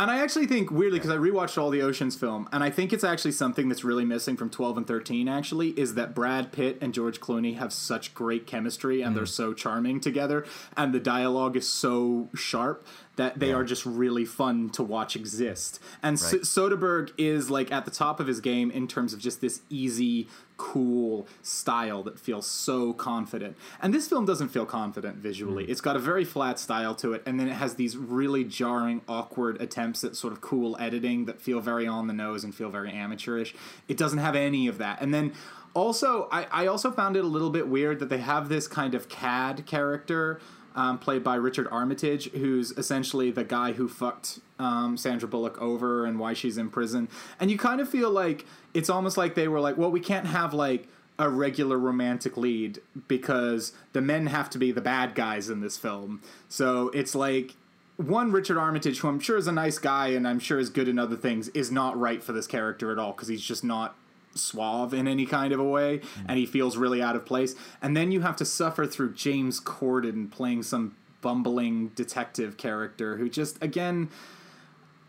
And 0.00 0.10
I 0.10 0.20
actually 0.20 0.46
think 0.46 0.70
weirdly 0.70 0.98
because 0.98 1.10
I 1.10 1.18
rewatched 1.18 1.58
all 1.58 1.68
the 1.68 1.82
Ocean's 1.82 2.16
film, 2.16 2.48
and 2.52 2.64
I 2.64 2.70
think 2.70 2.94
it's 2.94 3.04
actually 3.04 3.32
something 3.32 3.68
that's 3.68 3.84
really 3.84 4.06
missing 4.06 4.34
from 4.34 4.48
Twelve 4.48 4.78
and 4.78 4.86
Thirteen. 4.86 5.28
Actually, 5.28 5.78
is 5.78 5.92
that 5.92 6.14
Brad 6.14 6.52
Pitt 6.52 6.78
and 6.80 6.94
George 6.94 7.20
Clooney 7.20 7.58
have 7.58 7.70
such 7.70 8.14
great 8.14 8.46
chemistry, 8.46 9.02
and 9.02 9.14
they're 9.14 9.24
mm. 9.24 9.28
so 9.28 9.52
charming 9.52 10.00
together, 10.00 10.46
and 10.74 10.94
the 10.94 11.00
dialogue 11.00 11.54
is 11.54 11.68
so 11.68 12.30
sharp 12.34 12.86
that 13.20 13.38
they 13.38 13.52
are 13.52 13.64
just 13.64 13.84
really 13.84 14.24
fun 14.24 14.70
to 14.70 14.82
watch 14.82 15.14
exist. 15.14 15.78
And 16.02 16.14
S- 16.14 16.36
Soderbergh 16.36 17.12
is 17.18 17.50
like 17.50 17.70
at 17.70 17.84
the 17.84 17.90
top 17.90 18.18
of 18.18 18.26
his 18.26 18.40
game 18.40 18.70
in 18.70 18.88
terms 18.88 19.12
of 19.12 19.20
just 19.20 19.42
this 19.42 19.60
easy, 19.68 20.26
cool 20.56 21.28
style 21.42 22.02
that 22.04 22.18
feels 22.18 22.46
so 22.46 22.94
confident. 22.94 23.58
And 23.82 23.92
this 23.92 24.08
film 24.08 24.24
doesn't 24.24 24.48
feel 24.48 24.64
confident 24.64 25.16
visually. 25.16 25.66
Hmm. 25.66 25.70
It's 25.70 25.82
got 25.82 25.96
a 25.96 25.98
very 25.98 26.24
flat 26.24 26.58
style 26.58 26.94
to 26.94 27.12
it, 27.12 27.22
and 27.26 27.38
then 27.38 27.46
it 27.46 27.56
has 27.56 27.74
these 27.74 27.94
really 27.94 28.42
jarring, 28.42 29.02
awkward 29.06 29.60
attempts 29.60 30.02
at 30.02 30.16
sort 30.16 30.32
of 30.32 30.40
cool 30.40 30.74
editing 30.80 31.26
that 31.26 31.42
feel 31.42 31.60
very 31.60 31.86
on 31.86 32.06
the 32.06 32.14
nose 32.14 32.42
and 32.42 32.54
feel 32.54 32.70
very 32.70 32.90
amateurish. 32.90 33.54
It 33.86 33.98
doesn't 33.98 34.20
have 34.20 34.34
any 34.34 34.66
of 34.66 34.78
that. 34.78 35.02
And 35.02 35.12
then 35.12 35.34
also, 35.74 36.26
I, 36.32 36.44
I 36.50 36.66
also 36.68 36.90
found 36.90 37.18
it 37.18 37.24
a 37.24 37.28
little 37.28 37.50
bit 37.50 37.68
weird 37.68 37.98
that 38.00 38.08
they 38.08 38.18
have 38.18 38.48
this 38.48 38.66
kind 38.66 38.94
of 38.94 39.10
CAD 39.10 39.66
character 39.66 40.40
um, 40.74 40.98
played 40.98 41.24
by 41.24 41.34
Richard 41.34 41.68
Armitage, 41.70 42.30
who's 42.32 42.72
essentially 42.72 43.30
the 43.30 43.44
guy 43.44 43.72
who 43.72 43.88
fucked 43.88 44.40
um, 44.58 44.96
Sandra 44.96 45.28
Bullock 45.28 45.60
over 45.60 46.06
and 46.06 46.18
why 46.18 46.32
she's 46.32 46.58
in 46.58 46.70
prison. 46.70 47.08
And 47.38 47.50
you 47.50 47.58
kind 47.58 47.80
of 47.80 47.88
feel 47.88 48.10
like 48.10 48.46
it's 48.74 48.90
almost 48.90 49.16
like 49.16 49.34
they 49.34 49.48
were 49.48 49.60
like, 49.60 49.76
well, 49.76 49.90
we 49.90 50.00
can't 50.00 50.26
have 50.26 50.54
like 50.54 50.88
a 51.18 51.28
regular 51.28 51.78
romantic 51.78 52.36
lead 52.36 52.80
because 53.08 53.72
the 53.92 54.00
men 54.00 54.26
have 54.26 54.48
to 54.50 54.58
be 54.58 54.72
the 54.72 54.80
bad 54.80 55.14
guys 55.14 55.50
in 55.50 55.60
this 55.60 55.76
film. 55.76 56.22
So 56.48 56.88
it's 56.90 57.14
like 57.14 57.56
one 57.96 58.32
Richard 58.32 58.56
Armitage, 58.56 59.00
who 59.00 59.08
I'm 59.08 59.20
sure 59.20 59.36
is 59.36 59.46
a 59.46 59.52
nice 59.52 59.78
guy 59.78 60.08
and 60.08 60.26
I'm 60.26 60.38
sure 60.38 60.58
is 60.58 60.70
good 60.70 60.88
in 60.88 60.98
other 60.98 61.16
things, 61.16 61.48
is 61.48 61.70
not 61.70 61.98
right 61.98 62.22
for 62.22 62.32
this 62.32 62.46
character 62.46 62.90
at 62.90 62.98
all 62.98 63.12
because 63.12 63.28
he's 63.28 63.42
just 63.42 63.62
not 63.62 63.94
suave 64.34 64.94
in 64.94 65.08
any 65.08 65.26
kind 65.26 65.52
of 65.52 65.58
a 65.58 65.64
way 65.64 66.00
and 66.26 66.38
he 66.38 66.46
feels 66.46 66.76
really 66.76 67.02
out 67.02 67.16
of 67.16 67.26
place. 67.26 67.54
And 67.82 67.96
then 67.96 68.12
you 68.12 68.20
have 68.20 68.36
to 68.36 68.44
suffer 68.44 68.86
through 68.86 69.14
James 69.14 69.60
Corden 69.60 70.30
playing 70.30 70.62
some 70.62 70.96
bumbling 71.20 71.88
detective 71.88 72.56
character 72.56 73.16
who 73.16 73.28
just 73.28 73.62
again 73.62 74.08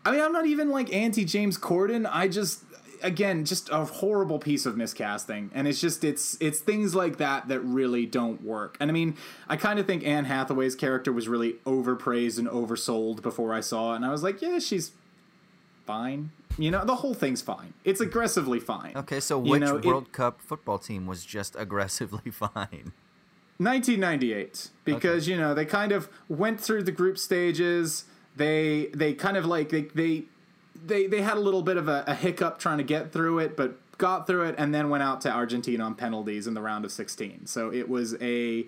I 0.04 0.10
mean 0.10 0.20
I'm 0.20 0.32
not 0.32 0.46
even 0.46 0.70
like 0.70 0.92
anti 0.92 1.24
James 1.24 1.58
Corden. 1.58 2.08
I 2.10 2.28
just 2.28 2.64
again 3.02 3.44
just 3.44 3.68
a 3.70 3.84
horrible 3.84 4.38
piece 4.38 4.64
of 4.64 4.76
miscasting 4.76 5.50
and 5.54 5.66
it's 5.66 5.80
just 5.80 6.04
it's 6.04 6.36
it's 6.40 6.60
things 6.60 6.94
like 6.94 7.18
that 7.18 7.48
that 7.48 7.60
really 7.60 8.06
don't 8.06 8.42
work 8.42 8.76
and 8.80 8.90
i 8.90 8.94
mean 8.94 9.16
i 9.48 9.56
kind 9.56 9.78
of 9.78 9.86
think 9.86 10.06
anne 10.06 10.24
hathaway's 10.24 10.74
character 10.74 11.12
was 11.12 11.28
really 11.28 11.54
overpraised 11.66 12.38
and 12.38 12.48
oversold 12.48 13.20
before 13.20 13.52
i 13.52 13.60
saw 13.60 13.92
it 13.92 13.96
and 13.96 14.04
i 14.04 14.10
was 14.10 14.22
like 14.22 14.40
yeah 14.40 14.58
she's 14.58 14.92
fine 15.84 16.30
you 16.58 16.70
know 16.70 16.84
the 16.84 16.96
whole 16.96 17.14
thing's 17.14 17.42
fine. 17.42 17.74
It's 17.84 18.00
aggressively 18.00 18.60
fine. 18.60 18.92
Okay, 18.96 19.20
so 19.20 19.42
You 19.42 19.52
which 19.52 19.60
know, 19.60 19.76
it- 19.76 19.84
World 19.84 20.12
Cup 20.12 20.40
football 20.40 20.78
team 20.78 21.06
was 21.06 21.24
just 21.24 21.56
aggressively 21.58 22.30
fine? 22.30 22.92
1998 23.58 24.70
because 24.84 25.28
you 25.28 25.36
know 25.36 25.54
they 25.54 25.64
kind 25.64 25.92
of 25.92 26.08
went 26.28 26.60
through 26.60 26.82
the 26.82 26.92
group 26.92 27.18
stages. 27.18 28.04
They 28.36 28.86
they 28.94 29.14
kind 29.14 29.36
of 29.36 29.44
like 29.46 29.68
they 29.68 29.82
they 29.82 30.24
they, 30.84 31.06
they 31.06 31.22
had 31.22 31.36
a 31.36 31.40
little 31.40 31.62
bit 31.62 31.76
of 31.76 31.86
a, 31.88 32.02
a 32.08 32.14
hiccup 32.14 32.58
trying 32.58 32.78
to 32.78 32.84
get 32.84 33.12
through 33.12 33.38
it 33.38 33.56
but 33.56 33.76
got 33.98 34.26
through 34.26 34.42
it 34.46 34.54
and 34.58 34.74
then 34.74 34.88
went 34.88 35.02
out 35.02 35.20
to 35.20 35.30
argentina 35.30 35.84
on 35.84 35.94
penalties 35.94 36.48
in 36.48 36.54
the 36.54 36.60
round 36.62 36.84
of 36.84 36.90
16 36.90 37.46
so 37.46 37.70
it 37.72 37.88
was 37.88 38.16
a 38.20 38.66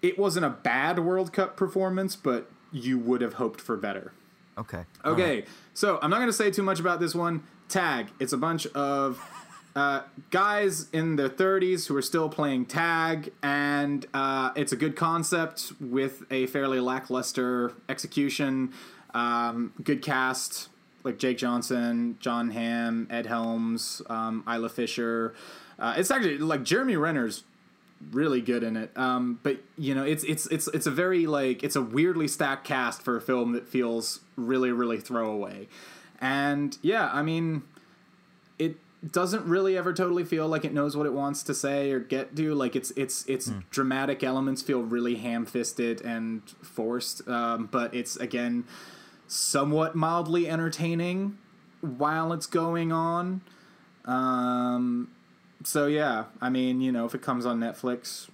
it 0.00 0.18
wasn't 0.18 0.46
a 0.46 0.48
bad 0.48 1.00
world 1.00 1.34
cup 1.34 1.56
performance 1.56 2.16
but 2.16 2.48
you 2.72 2.98
would 2.98 3.20
have 3.20 3.34
hoped 3.34 3.60
for 3.60 3.76
better 3.76 4.12
Okay. 4.60 4.84
Okay, 5.04 5.44
so 5.74 5.98
I'm 6.02 6.10
not 6.10 6.16
going 6.16 6.28
to 6.28 6.34
say 6.34 6.50
too 6.50 6.62
much 6.62 6.80
about 6.80 7.00
this 7.00 7.14
one. 7.14 7.42
Tag. 7.68 8.08
It's 8.18 8.32
a 8.32 8.36
bunch 8.36 8.66
of 8.68 9.20
uh, 9.74 10.02
guys 10.30 10.88
in 10.92 11.16
their 11.16 11.28
30s 11.28 11.86
who 11.86 11.96
are 11.96 12.02
still 12.02 12.28
playing 12.28 12.66
tag, 12.66 13.32
and 13.42 14.06
uh, 14.12 14.50
it's 14.56 14.72
a 14.72 14.76
good 14.76 14.96
concept 14.96 15.72
with 15.80 16.24
a 16.30 16.46
fairly 16.46 16.80
lackluster 16.80 17.72
execution. 17.88 18.72
Um, 19.14 19.72
good 19.82 20.02
cast 20.02 20.68
like 21.04 21.18
Jake 21.18 21.38
Johnson, 21.38 22.16
Jon 22.20 22.50
Hamm, 22.50 23.06
Ed 23.10 23.26
Helms, 23.26 24.02
um, 24.08 24.44
Isla 24.46 24.68
Fisher. 24.68 25.34
Uh, 25.78 25.94
it's 25.96 26.10
actually 26.10 26.38
like 26.38 26.62
Jeremy 26.62 26.96
Renner's 26.96 27.44
really 28.10 28.40
good 28.40 28.62
in 28.62 28.76
it. 28.76 28.96
Um, 28.96 29.38
but 29.42 29.58
you 29.76 29.94
know, 29.94 30.04
it's 30.04 30.24
it's 30.24 30.46
it's 30.46 30.68
it's 30.68 30.86
a 30.86 30.90
very 30.90 31.26
like 31.26 31.62
it's 31.62 31.76
a 31.76 31.82
weirdly 31.82 32.28
stacked 32.28 32.64
cast 32.66 33.02
for 33.02 33.16
a 33.16 33.20
film 33.20 33.52
that 33.52 33.68
feels 33.68 34.20
really 34.36 34.72
really 34.72 34.98
throwaway. 34.98 35.68
And 36.20 36.76
yeah, 36.82 37.10
I 37.12 37.22
mean, 37.22 37.62
it 38.58 38.76
doesn't 39.12 39.44
really 39.46 39.76
ever 39.76 39.92
totally 39.92 40.24
feel 40.24 40.46
like 40.46 40.64
it 40.64 40.74
knows 40.74 40.96
what 40.96 41.06
it 41.06 41.12
wants 41.12 41.42
to 41.44 41.54
say 41.54 41.90
or 41.90 42.00
get 42.00 42.36
to. 42.36 42.54
Like 42.54 42.76
it's 42.76 42.90
it's 42.92 43.24
its 43.26 43.50
dramatic 43.70 44.22
elements 44.22 44.62
feel 44.62 44.82
really 44.82 45.16
ham-fisted 45.16 46.02
and 46.02 46.42
forced. 46.62 47.26
Um, 47.28 47.68
but 47.70 47.94
it's 47.94 48.16
again 48.16 48.64
somewhat 49.26 49.94
mildly 49.94 50.48
entertaining 50.48 51.38
while 51.80 52.32
it's 52.32 52.46
going 52.46 52.92
on. 52.92 53.40
Um, 54.04 55.10
so 55.64 55.86
yeah, 55.86 56.24
I 56.40 56.48
mean, 56.50 56.80
you 56.80 56.92
know, 56.92 57.04
if 57.06 57.14
it 57.14 57.22
comes 57.22 57.44
on 57.46 57.60
Netflix, 57.60 58.28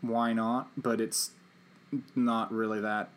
why 0.00 0.32
not? 0.32 0.68
But 0.76 1.00
it's 1.00 1.30
not 2.14 2.52
really 2.52 2.80
that. 2.80 3.10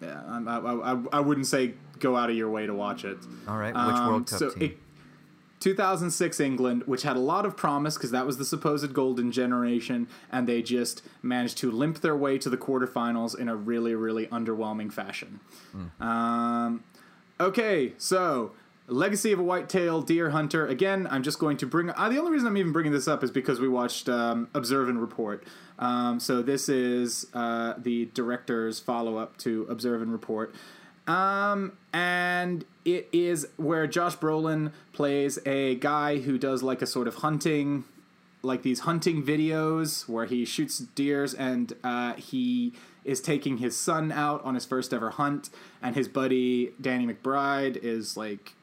Yeah, 0.00 0.22
I, 0.26 0.38
I, 0.58 0.92
I, 0.92 1.02
I 1.14 1.20
wouldn't 1.20 1.46
say 1.46 1.74
go 1.98 2.16
out 2.16 2.28
of 2.30 2.36
your 2.36 2.50
way 2.50 2.66
to 2.66 2.74
watch 2.74 3.04
it. 3.04 3.18
All 3.48 3.56
right. 3.58 3.74
Which 3.74 3.96
Um, 3.96 4.06
World 4.08 4.26
Cup 4.28 4.38
so 4.38 4.50
team? 4.50 4.62
it- 4.70 4.78
2006 5.60 6.40
England, 6.40 6.82
which 6.84 7.04
had 7.04 7.16
a 7.16 7.20
lot 7.20 7.46
of 7.46 7.56
promise 7.56 7.94
because 7.94 8.10
that 8.10 8.26
was 8.26 8.36
the 8.36 8.44
supposed 8.44 8.92
golden 8.92 9.32
generation, 9.32 10.06
and 10.30 10.46
they 10.46 10.60
just 10.60 11.00
managed 11.22 11.56
to 11.58 11.70
limp 11.70 12.00
their 12.02 12.14
way 12.14 12.36
to 12.36 12.50
the 12.50 12.56
quarterfinals 12.58 13.38
in 13.38 13.48
a 13.48 13.56
really, 13.56 13.94
really 13.94 14.26
underwhelming 14.26 14.92
fashion. 14.92 15.40
Um, 16.00 16.84
okay, 17.40 17.94
so 17.96 18.52
Legacy 18.86 19.32
of 19.32 19.38
a 19.38 19.42
White-tailed 19.42 20.06
Deer 20.06 20.30
Hunter. 20.30 20.66
Again, 20.66 21.08
I'm 21.10 21.22
just 21.22 21.38
going 21.38 21.56
to 21.58 21.66
bring. 21.66 21.90
Uh, 21.90 22.08
the 22.10 22.18
only 22.18 22.32
reason 22.32 22.46
I'm 22.46 22.56
even 22.56 22.72
bringing 22.72 22.92
this 22.92 23.08
up 23.08 23.24
is 23.24 23.30
because 23.30 23.58
we 23.58 23.68
watched 23.68 24.08
um, 24.08 24.48
Observe 24.52 24.88
and 24.88 25.00
Report. 25.00 25.42
Um, 25.78 26.20
so 26.20 26.42
this 26.42 26.68
is 26.68 27.26
uh, 27.32 27.74
the 27.78 28.06
director's 28.12 28.80
follow-up 28.80 29.38
to 29.38 29.66
Observe 29.70 30.02
and 30.02 30.12
Report. 30.12 30.54
Um, 31.06 31.72
and 31.92 32.64
it 32.84 33.08
is 33.12 33.46
where 33.56 33.86
Josh 33.86 34.16
Brolin 34.16 34.72
plays 34.92 35.38
a 35.46 35.76
guy 35.76 36.18
who 36.18 36.38
does 36.38 36.62
like 36.62 36.82
a 36.82 36.86
sort 36.86 37.08
of 37.08 37.16
hunting, 37.16 37.84
like 38.42 38.62
these 38.62 38.80
hunting 38.80 39.22
videos 39.22 40.08
where 40.08 40.26
he 40.26 40.44
shoots 40.44 40.78
deers 40.78 41.34
and 41.34 41.72
uh, 41.82 42.14
he 42.14 42.74
is 43.04 43.20
taking 43.20 43.58
his 43.58 43.76
son 43.76 44.10
out 44.12 44.42
on 44.44 44.54
his 44.54 44.64
first 44.64 44.94
ever 44.94 45.10
hunt, 45.10 45.50
and 45.82 45.94
his 45.94 46.08
buddy 46.08 46.72
Danny 46.80 47.06
McBride 47.06 47.76
is 47.76 48.16
like 48.16 48.54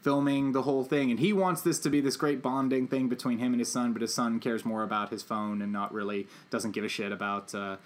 filming 0.00 0.52
the 0.52 0.62
whole 0.62 0.84
thing 0.84 1.10
and 1.10 1.20
he 1.20 1.32
wants 1.32 1.62
this 1.62 1.78
to 1.78 1.90
be 1.90 2.00
this 2.00 2.16
great 2.16 2.40
bonding 2.42 2.86
thing 2.86 3.08
between 3.08 3.38
him 3.38 3.52
and 3.52 3.60
his 3.60 3.70
son 3.70 3.92
but 3.92 4.02
his 4.02 4.14
son 4.14 4.38
cares 4.40 4.64
more 4.64 4.82
about 4.82 5.10
his 5.10 5.22
phone 5.22 5.60
and 5.60 5.72
not 5.72 5.92
really 5.92 6.26
doesn't 6.50 6.72
give 6.72 6.84
a 6.84 6.88
shit 6.88 7.12
about 7.12 7.54
uh, 7.54 7.76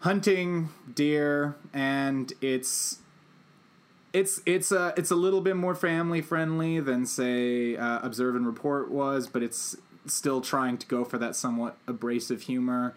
hunting 0.00 0.68
deer 0.94 1.56
and 1.72 2.32
it's 2.40 2.98
it's 4.12 4.40
it's 4.46 4.72
a 4.72 4.94
it's 4.96 5.10
a 5.10 5.16
little 5.16 5.40
bit 5.40 5.56
more 5.56 5.74
family 5.74 6.20
friendly 6.20 6.80
than 6.80 7.04
say 7.06 7.76
uh, 7.76 8.00
Observe 8.02 8.36
and 8.36 8.46
Report 8.46 8.90
was, 8.90 9.26
but 9.26 9.42
it's 9.42 9.76
still 10.06 10.40
trying 10.40 10.78
to 10.78 10.86
go 10.86 11.04
for 11.04 11.18
that 11.18 11.36
somewhat 11.36 11.76
abrasive 11.86 12.42
humor. 12.42 12.94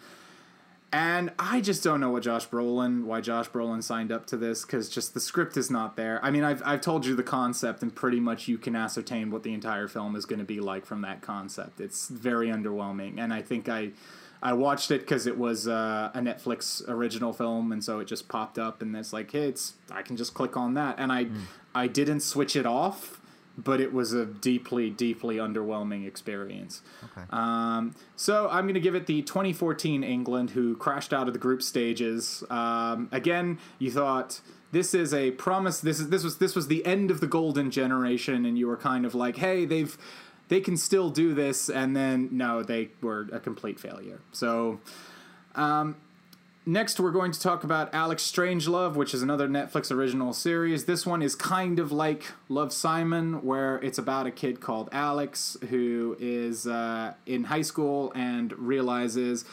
And 0.93 1.31
I 1.39 1.61
just 1.61 1.83
don't 1.83 2.01
know 2.01 2.09
what 2.09 2.23
Josh 2.23 2.49
Brolin, 2.49 3.05
why 3.05 3.21
Josh 3.21 3.49
Brolin 3.49 3.81
signed 3.81 4.11
up 4.11 4.25
to 4.27 4.37
this, 4.37 4.65
because 4.65 4.89
just 4.89 5.13
the 5.13 5.21
script 5.21 5.55
is 5.55 5.71
not 5.71 5.95
there. 5.95 6.19
I 6.21 6.31
mean, 6.31 6.43
I've 6.43 6.61
I've 6.65 6.81
told 6.81 7.05
you 7.05 7.15
the 7.15 7.23
concept, 7.23 7.81
and 7.81 7.95
pretty 7.95 8.19
much 8.19 8.49
you 8.49 8.57
can 8.57 8.75
ascertain 8.75 9.31
what 9.31 9.43
the 9.43 9.53
entire 9.53 9.87
film 9.87 10.17
is 10.17 10.25
going 10.25 10.39
to 10.39 10.45
be 10.45 10.59
like 10.59 10.85
from 10.85 11.01
that 11.01 11.21
concept. 11.21 11.79
It's 11.79 12.09
very 12.09 12.47
underwhelming, 12.47 13.19
and 13.19 13.33
I 13.33 13.41
think 13.41 13.69
I 13.69 13.91
I 14.43 14.51
watched 14.51 14.91
it 14.91 15.01
because 15.01 15.27
it 15.27 15.37
was 15.37 15.65
uh, 15.65 16.11
a 16.13 16.19
Netflix 16.19 16.85
original 16.89 17.31
film, 17.31 17.71
and 17.71 17.81
so 17.81 17.99
it 17.99 18.05
just 18.05 18.27
popped 18.27 18.59
up, 18.59 18.81
and 18.81 18.93
it's 18.97 19.13
like, 19.13 19.31
hey, 19.31 19.47
it's 19.47 19.75
I 19.91 20.01
can 20.01 20.17
just 20.17 20.33
click 20.33 20.57
on 20.57 20.73
that, 20.73 20.95
and 20.97 21.09
I 21.09 21.27
I 21.73 21.87
didn't 21.87 22.19
switch 22.19 22.57
it 22.57 22.65
off 22.65 23.20
but 23.57 23.81
it 23.81 23.93
was 23.93 24.13
a 24.13 24.25
deeply, 24.25 24.89
deeply 24.89 25.37
underwhelming 25.37 26.07
experience. 26.07 26.81
Okay. 27.03 27.27
Um, 27.29 27.95
so 28.15 28.47
I'm 28.49 28.65
going 28.65 28.75
to 28.75 28.79
give 28.79 28.95
it 28.95 29.07
the 29.07 29.21
2014 29.21 30.03
England, 30.03 30.51
who 30.51 30.75
crashed 30.75 31.13
out 31.13 31.27
of 31.27 31.33
the 31.33 31.39
group 31.39 31.61
stages. 31.61 32.43
Um, 32.49 33.09
again, 33.11 33.59
you 33.79 33.91
thought 33.91 34.41
this 34.71 34.93
is 34.93 35.13
a 35.13 35.31
promise. 35.31 35.79
This 35.79 35.99
is 35.99 36.09
this 36.09 36.23
was 36.23 36.37
this 36.37 36.55
was 36.55 36.67
the 36.67 36.85
end 36.85 37.11
of 37.11 37.19
the 37.19 37.27
golden 37.27 37.71
generation, 37.71 38.45
and 38.45 38.57
you 38.57 38.67
were 38.67 38.77
kind 38.77 39.05
of 39.05 39.13
like, 39.13 39.37
hey, 39.37 39.65
they've 39.65 39.97
they 40.47 40.61
can 40.61 40.77
still 40.77 41.09
do 41.09 41.33
this, 41.33 41.69
and 41.69 41.95
then 41.95 42.29
no, 42.31 42.63
they 42.63 42.89
were 43.01 43.27
a 43.31 43.39
complete 43.39 43.79
failure. 43.79 44.21
So. 44.31 44.79
Um, 45.53 45.97
Next, 46.65 46.99
we're 46.99 47.11
going 47.11 47.31
to 47.31 47.39
talk 47.39 47.63
about 47.63 47.91
Alex 47.91 48.21
Strangelove, 48.31 48.93
which 48.93 49.15
is 49.15 49.23
another 49.23 49.47
Netflix 49.47 49.91
original 49.91 50.31
series. 50.31 50.85
This 50.85 51.07
one 51.07 51.23
is 51.23 51.33
kind 51.33 51.79
of 51.79 51.91
like 51.91 52.25
Love 52.49 52.71
Simon, 52.71 53.43
where 53.43 53.77
it's 53.77 53.97
about 53.97 54.27
a 54.27 54.31
kid 54.31 54.61
called 54.61 54.87
Alex 54.91 55.57
who 55.71 56.15
is 56.19 56.67
uh, 56.67 57.15
in 57.25 57.45
high 57.45 57.63
school 57.63 58.11
and 58.13 58.53
realizes 58.59 59.43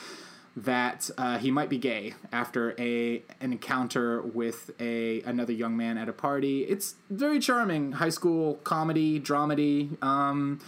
that 0.54 1.08
uh, 1.16 1.38
he 1.38 1.50
might 1.50 1.70
be 1.70 1.78
gay 1.78 2.12
after 2.30 2.74
a 2.78 3.22
an 3.40 3.52
encounter 3.52 4.20
with 4.20 4.70
a 4.78 5.22
another 5.22 5.54
young 5.54 5.78
man 5.78 5.96
at 5.96 6.10
a 6.10 6.12
party. 6.12 6.64
It's 6.64 6.96
very 7.08 7.38
charming 7.38 7.92
high 7.92 8.08
school 8.10 8.56
comedy 8.64 9.18
dramedy. 9.18 10.02
Um, 10.02 10.60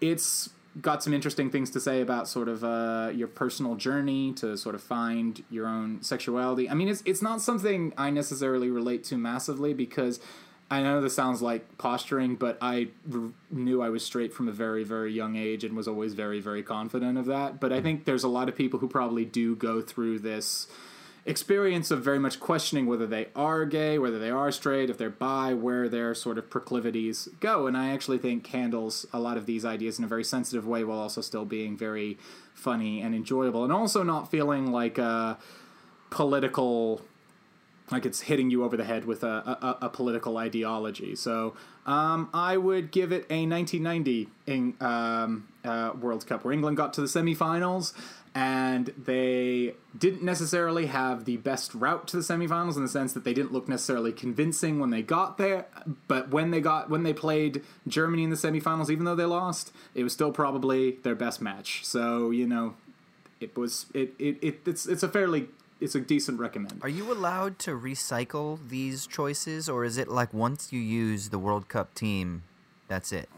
it's 0.00 0.50
got 0.80 1.02
some 1.02 1.12
interesting 1.14 1.50
things 1.50 1.70
to 1.70 1.80
say 1.80 2.00
about 2.00 2.28
sort 2.28 2.48
of 2.48 2.64
uh, 2.64 3.10
your 3.14 3.28
personal 3.28 3.76
journey 3.76 4.32
to 4.34 4.56
sort 4.56 4.74
of 4.74 4.82
find 4.82 5.42
your 5.50 5.66
own 5.66 6.02
sexuality. 6.02 6.68
I 6.68 6.74
mean, 6.74 6.88
it's 6.88 7.02
it's 7.04 7.22
not 7.22 7.40
something 7.40 7.92
I 7.96 8.10
necessarily 8.10 8.70
relate 8.70 9.04
to 9.04 9.16
massively 9.16 9.74
because 9.74 10.20
I 10.70 10.82
know 10.82 11.00
this 11.00 11.14
sounds 11.14 11.42
like 11.42 11.78
posturing, 11.78 12.36
but 12.36 12.58
I 12.60 12.88
r- 13.12 13.30
knew 13.50 13.82
I 13.82 13.90
was 13.90 14.04
straight 14.04 14.32
from 14.32 14.48
a 14.48 14.52
very 14.52 14.82
very 14.82 15.12
young 15.12 15.36
age 15.36 15.62
and 15.62 15.76
was 15.76 15.86
always 15.86 16.14
very 16.14 16.40
very 16.40 16.62
confident 16.62 17.18
of 17.18 17.26
that. 17.26 17.60
But 17.60 17.72
I 17.72 17.80
think 17.80 18.04
there's 18.04 18.24
a 18.24 18.28
lot 18.28 18.48
of 18.48 18.56
people 18.56 18.80
who 18.80 18.88
probably 18.88 19.24
do 19.24 19.54
go 19.54 19.80
through 19.80 20.20
this 20.20 20.66
experience 21.26 21.90
of 21.90 22.02
very 22.02 22.18
much 22.18 22.38
questioning 22.38 22.86
whether 22.86 23.06
they 23.06 23.28
are 23.34 23.64
gay, 23.64 23.98
whether 23.98 24.18
they 24.18 24.30
are 24.30 24.52
straight, 24.52 24.90
if 24.90 24.98
they're 24.98 25.10
bi, 25.10 25.54
where 25.54 25.88
their 25.88 26.14
sort 26.14 26.36
of 26.36 26.50
proclivities 26.50 27.28
go. 27.40 27.66
And 27.66 27.76
I 27.76 27.90
actually 27.90 28.18
think 28.18 28.46
handles 28.48 29.06
a 29.12 29.18
lot 29.18 29.36
of 29.36 29.46
these 29.46 29.64
ideas 29.64 29.98
in 29.98 30.04
a 30.04 30.08
very 30.08 30.24
sensitive 30.24 30.66
way 30.66 30.84
while 30.84 30.98
also 30.98 31.20
still 31.20 31.44
being 31.44 31.76
very 31.76 32.18
funny 32.52 33.00
and 33.00 33.14
enjoyable, 33.14 33.64
and 33.64 33.72
also 33.72 34.02
not 34.02 34.30
feeling 34.30 34.70
like 34.70 34.98
a 34.98 35.38
political. 36.10 37.02
Like 37.90 38.06
it's 38.06 38.22
hitting 38.22 38.50
you 38.50 38.64
over 38.64 38.78
the 38.78 38.84
head 38.84 39.04
with 39.04 39.22
a, 39.22 39.76
a, 39.80 39.86
a 39.86 39.88
political 39.90 40.38
ideology. 40.38 41.14
So 41.14 41.54
um, 41.84 42.30
I 42.32 42.56
would 42.56 42.90
give 42.90 43.12
it 43.12 43.26
a 43.28 43.46
1990 43.46 44.30
in, 44.46 44.74
um, 44.80 45.48
uh, 45.66 45.92
World 46.00 46.26
Cup 46.26 46.44
where 46.44 46.54
England 46.54 46.78
got 46.78 46.94
to 46.94 47.02
the 47.02 47.06
semifinals 47.06 47.92
and 48.34 48.92
they 48.98 49.74
didn't 49.96 50.22
necessarily 50.22 50.86
have 50.86 51.24
the 51.24 51.36
best 51.36 51.72
route 51.72 52.08
to 52.08 52.16
the 52.16 52.22
semifinals 52.22 52.76
in 52.76 52.82
the 52.82 52.88
sense 52.88 53.12
that 53.12 53.22
they 53.22 53.32
didn't 53.32 53.52
look 53.52 53.68
necessarily 53.68 54.12
convincing 54.12 54.80
when 54.80 54.90
they 54.90 55.02
got 55.02 55.38
there 55.38 55.66
but 56.08 56.30
when 56.30 56.50
they 56.50 56.60
got 56.60 56.90
when 56.90 57.04
they 57.04 57.12
played 57.12 57.62
Germany 57.86 58.24
in 58.24 58.30
the 58.30 58.36
semifinals 58.36 58.90
even 58.90 59.04
though 59.04 59.14
they 59.14 59.24
lost 59.24 59.72
it 59.94 60.02
was 60.02 60.12
still 60.12 60.32
probably 60.32 60.92
their 61.02 61.14
best 61.14 61.40
match 61.40 61.84
so 61.84 62.30
you 62.30 62.46
know 62.46 62.74
it 63.40 63.56
was 63.56 63.86
it, 63.94 64.14
it, 64.18 64.36
it 64.42 64.60
it's 64.66 64.86
it's 64.86 65.02
a 65.02 65.08
fairly 65.08 65.48
it's 65.80 65.94
a 65.94 66.00
decent 66.00 66.40
recommend 66.40 66.80
Are 66.82 66.88
you 66.88 67.12
allowed 67.12 67.58
to 67.60 67.72
recycle 67.72 68.58
these 68.68 69.06
choices, 69.06 69.68
or 69.68 69.84
is 69.84 69.98
it 69.98 70.08
like 70.08 70.32
once 70.32 70.72
you 70.72 70.80
use 70.80 71.28
the 71.28 71.38
World 71.38 71.68
Cup 71.68 71.94
team, 71.94 72.42
that's 72.88 73.12
it? 73.12 73.28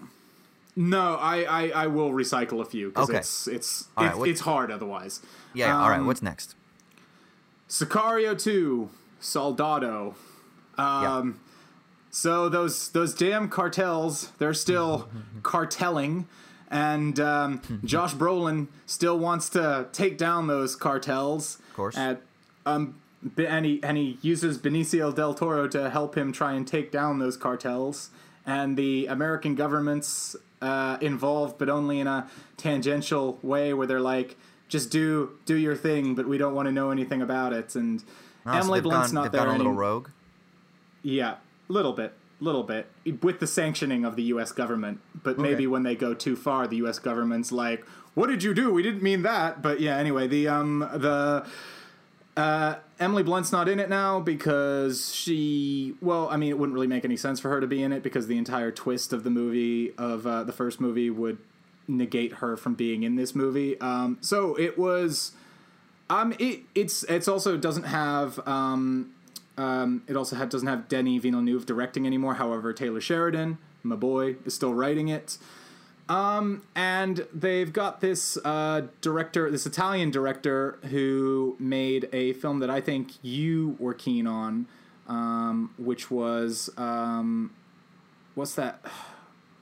No 0.77 1.15
I, 1.17 1.43
I 1.45 1.69
i 1.85 1.87
will 1.87 2.11
recycle 2.12 2.61
a 2.61 2.65
few 2.65 2.89
because 2.91 3.09
Okay. 3.09 3.19
it's 3.19 3.47
it's 3.49 3.89
All 3.97 4.05
it's, 4.23 4.31
it's 4.33 4.41
hard 4.43 4.71
otherwise 4.71 5.21
Yeah. 5.55 5.79
all 5.81 5.89
right. 5.91 5.99
Um, 6.01 6.07
What's 6.07 6.23
next? 6.23 6.55
Sicario 7.69 8.41
2, 8.41 8.89
Soldado. 9.21 10.15
Um, 10.79 11.41
So 12.11 12.49
those 12.49 12.89
those 12.91 13.15
damn 13.15 13.49
cartels, 13.49 14.33
they're 14.39 14.55
still 14.55 15.09
cartelling, 15.43 16.27
and 16.71 17.19
um, 17.21 17.61
Josh 17.85 18.15
Brolin 18.15 18.69
still 18.87 19.19
wants 19.19 19.49
to 19.51 19.89
take 19.93 20.17
down 20.17 20.47
those 20.47 20.77
cartels. 20.77 21.59
Of 21.71 21.77
course. 21.77 21.97
At, 21.97 22.23
um, 22.65 22.95
and 23.37 23.67
he 23.67 23.83
and 23.83 23.97
he 23.99 24.19
uses 24.23 24.59
Benicio 24.59 25.15
del 25.15 25.35
Toro 25.35 25.67
to 25.69 25.91
help 25.91 26.17
him 26.17 26.33
try 26.33 26.53
and 26.55 26.67
take 26.67 26.91
down 26.93 27.19
those 27.19 27.37
cartels. 27.37 28.11
And 28.47 28.77
the 28.79 29.07
American 29.09 29.55
government's 29.57 30.37
uh, 30.62 30.99
involved, 31.01 31.59
but 31.59 31.69
only 31.69 32.01
in 32.01 32.07
a 32.07 32.29
tangential 32.57 33.38
way, 33.42 33.73
where 33.75 33.87
they're 33.87 34.01
like, 34.01 34.37
"Just 34.69 34.90
do 34.90 35.31
do 35.45 35.55
your 35.55 35.77
thing, 35.77 36.14
but 36.14 36.27
we 36.27 36.38
don't 36.38 36.55
want 36.55 36.66
to 36.66 36.73
know 36.73 36.90
anything 36.90 37.23
about 37.23 37.53
it." 37.53 37.75
And 37.75 38.03
Oh, 38.49 38.53
Emily 38.53 38.79
they've 38.79 38.85
Blunt's 38.85 39.12
gone, 39.12 39.25
not 39.25 39.33
there 39.33 39.45
gone 39.45 39.55
a 39.55 39.59
little 39.59 39.73
rogue. 39.73 40.09
yeah, 41.03 41.35
a 41.69 41.73
little 41.73 41.92
bit, 41.92 42.12
little 42.40 42.62
bit, 42.62 42.87
with 43.23 43.40
the 43.40 43.47
sanctioning 43.47 44.05
of 44.05 44.14
the 44.16 44.23
U.S. 44.25 44.53
government. 44.53 45.01
But 45.23 45.38
maybe 45.38 45.66
when 45.66 45.83
they 45.83 45.97
go 45.97 46.14
too 46.14 46.37
far, 46.37 46.66
the 46.69 46.77
U.S. 46.77 46.99
government's 46.99 47.51
like, 47.53 47.85
"What 48.14 48.29
did 48.29 48.42
you 48.45 48.55
do? 48.55 48.73
We 48.73 48.83
didn't 48.83 49.03
mean 49.03 49.23
that." 49.23 49.62
But 49.62 49.81
yeah, 49.81 49.97
anyway, 49.97 50.27
the 50.29 50.47
um 50.49 50.79
the 50.81 51.45
uh, 52.37 52.77
Emily 53.01 53.22
Blunt's 53.22 53.51
not 53.51 53.68
in 53.68 53.81
it 53.81 53.88
now 53.88 54.20
because 54.20 55.14
she. 55.14 55.94
Well, 56.03 56.29
I 56.29 56.37
mean, 56.37 56.51
it 56.51 56.59
wouldn't 56.59 56.75
really 56.75 56.87
make 56.87 57.05
any 57.05 57.16
sense 57.16 57.40
for 57.40 57.49
her 57.49 57.61
to 57.61 57.66
be 57.66 57.83
in 57.83 57.92
it 57.92 58.03
because 58.03 58.27
the 58.27 58.37
entire 58.37 58.70
twist 58.70 59.12
of 59.12 59.25
the 59.25 59.31
movie 59.31 59.92
of 59.96 60.27
uh, 60.27 60.44
the 60.44 60.53
first 60.53 60.81
movie 60.81 61.09
would 61.09 61.38
negate 61.88 62.35
her 62.35 62.57
from 62.57 62.75
being 62.75 63.03
in 63.05 63.16
this 63.16 63.35
movie. 63.35 63.81
Um, 63.81 64.18
so 64.20 64.55
it 64.57 64.79
was. 64.79 65.33
Um, 66.09 66.35
it 66.38 66.61
it's 66.75 67.03
it's 67.05 67.27
also 67.27 67.57
doesn't 67.57 67.85
have 67.85 68.38
um, 68.46 69.12
um, 69.57 70.03
it 70.07 70.16
also 70.16 70.37
doesn't 70.44 70.68
have 70.68 70.88
Denny 70.88 71.18
Villeneuve 71.18 71.66
directing 71.66 72.07
anymore. 72.07 72.35
However, 72.35 72.72
Taylor 72.72 73.01
Sheridan, 73.01 73.59
my 73.83 73.96
boy, 73.96 74.37
is 74.44 74.55
still 74.55 74.75
writing 74.75 75.09
it. 75.09 75.38
Um, 76.09 76.62
and 76.75 77.27
they've 77.33 77.73
got 77.73 78.01
this 78.01 78.38
uh, 78.45 78.83
director, 79.01 79.51
this 79.51 79.66
Italian 79.66 80.11
director, 80.11 80.79
who 80.90 81.57
made 81.59 82.09
a 82.12 82.33
film 82.35 82.61
that 82.61 82.71
I 82.71 82.81
think 82.81 83.12
you 83.23 83.77
were 83.81 83.95
keen 83.95 84.27
on, 84.27 84.66
um, 85.09 85.75
which 85.79 86.11
was 86.11 86.71
um, 86.77 87.53
what's 88.35 88.55
that? 88.55 88.81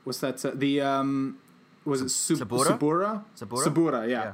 What's 0.05 0.21
that? 0.21 0.45
Uh, 0.45 0.51
the 0.55 0.83
um, 0.83 1.39
was 1.87 2.03
it 2.03 2.11
Sub- 2.11 2.37
Suburra? 2.37 2.67
Suburra? 2.67 3.25
Suburra? 3.35 3.65
Suburra, 3.65 4.07
yeah 4.07 4.33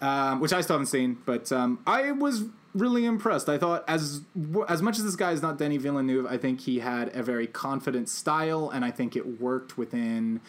um, 0.00 0.40
which 0.40 0.52
I 0.52 0.60
still 0.60 0.74
haven't 0.74 0.86
seen, 0.86 1.18
but 1.24 1.50
um, 1.52 1.80
I 1.86 2.12
was 2.12 2.44
really 2.74 3.04
impressed. 3.04 3.48
I 3.48 3.58
thought 3.58 3.84
as 3.88 4.22
as 4.68 4.82
much 4.82 4.98
as 4.98 5.04
this 5.04 5.16
guy 5.16 5.32
is 5.32 5.42
not 5.42 5.58
Denny 5.58 5.78
Villeneuve, 5.78 6.26
I 6.26 6.36
think 6.36 6.60
he 6.60 6.78
had 6.78 7.14
a 7.14 7.22
very 7.22 7.46
confident 7.46 8.08
style, 8.08 8.70
and 8.70 8.84
I 8.84 8.90
think 8.90 9.16
it 9.16 9.40
worked 9.40 9.76
within 9.76 10.40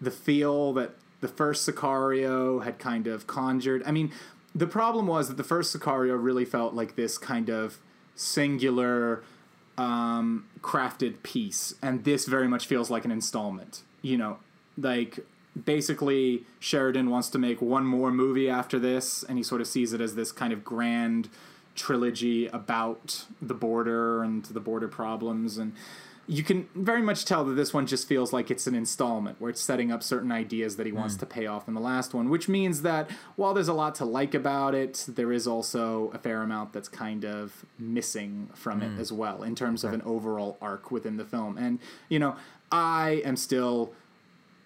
the 0.00 0.10
feel 0.10 0.72
that 0.74 0.94
the 1.20 1.28
first 1.28 1.68
Sicario 1.68 2.62
had 2.62 2.78
kind 2.78 3.06
of 3.06 3.26
conjured. 3.26 3.82
I 3.84 3.90
mean, 3.90 4.12
the 4.54 4.66
problem 4.66 5.06
was 5.06 5.28
that 5.28 5.36
the 5.36 5.44
first 5.44 5.76
Sicario 5.76 6.22
really 6.22 6.44
felt 6.44 6.74
like 6.74 6.96
this 6.96 7.18
kind 7.18 7.48
of 7.48 7.78
singular 8.14 9.22
um, 9.76 10.46
crafted 10.60 11.22
piece, 11.22 11.74
and 11.82 12.04
this 12.04 12.26
very 12.26 12.48
much 12.48 12.66
feels 12.66 12.90
like 12.90 13.04
an 13.04 13.10
installment. 13.10 13.82
You 14.02 14.16
know, 14.16 14.38
like 14.76 15.20
basically 15.64 16.44
Sheridan 16.60 17.10
wants 17.10 17.28
to 17.30 17.38
make 17.38 17.60
one 17.60 17.84
more 17.84 18.10
movie 18.10 18.48
after 18.48 18.78
this, 18.78 19.22
and 19.22 19.38
he 19.38 19.44
sort 19.44 19.60
of 19.60 19.66
sees 19.66 19.92
it 19.92 20.00
as 20.00 20.14
this 20.14 20.32
kind 20.32 20.52
of 20.52 20.64
grand 20.64 21.28
trilogy 21.74 22.46
about 22.48 23.24
the 23.40 23.54
border 23.54 24.22
and 24.22 24.44
the 24.44 24.60
border 24.60 24.88
problems 24.88 25.58
and. 25.58 25.72
You 26.30 26.42
can 26.44 26.68
very 26.74 27.00
much 27.00 27.24
tell 27.24 27.42
that 27.46 27.54
this 27.54 27.72
one 27.72 27.86
just 27.86 28.06
feels 28.06 28.34
like 28.34 28.50
it's 28.50 28.66
an 28.66 28.74
installment 28.74 29.40
where 29.40 29.48
it's 29.50 29.62
setting 29.62 29.90
up 29.90 30.02
certain 30.02 30.30
ideas 30.30 30.76
that 30.76 30.84
he 30.84 30.92
wants 30.92 31.14
Hmm. 31.14 31.20
to 31.20 31.26
pay 31.26 31.46
off 31.46 31.66
in 31.66 31.72
the 31.74 31.80
last 31.80 32.12
one, 32.12 32.28
which 32.28 32.48
means 32.50 32.82
that 32.82 33.10
while 33.36 33.54
there's 33.54 33.68
a 33.68 33.72
lot 33.72 33.94
to 33.96 34.04
like 34.04 34.34
about 34.34 34.74
it, 34.74 35.06
there 35.08 35.32
is 35.32 35.46
also 35.46 36.10
a 36.12 36.18
fair 36.18 36.42
amount 36.42 36.74
that's 36.74 36.88
kind 36.88 37.24
of 37.24 37.64
missing 37.78 38.50
from 38.54 38.80
Hmm. 38.82 38.86
it 38.96 39.00
as 39.00 39.10
well 39.10 39.42
in 39.42 39.54
terms 39.54 39.84
of 39.84 39.94
an 39.94 40.02
overall 40.02 40.58
arc 40.60 40.90
within 40.90 41.16
the 41.16 41.24
film. 41.24 41.56
And, 41.56 41.78
you 42.10 42.18
know, 42.18 42.36
I 42.70 43.22
am 43.24 43.36
still 43.36 43.94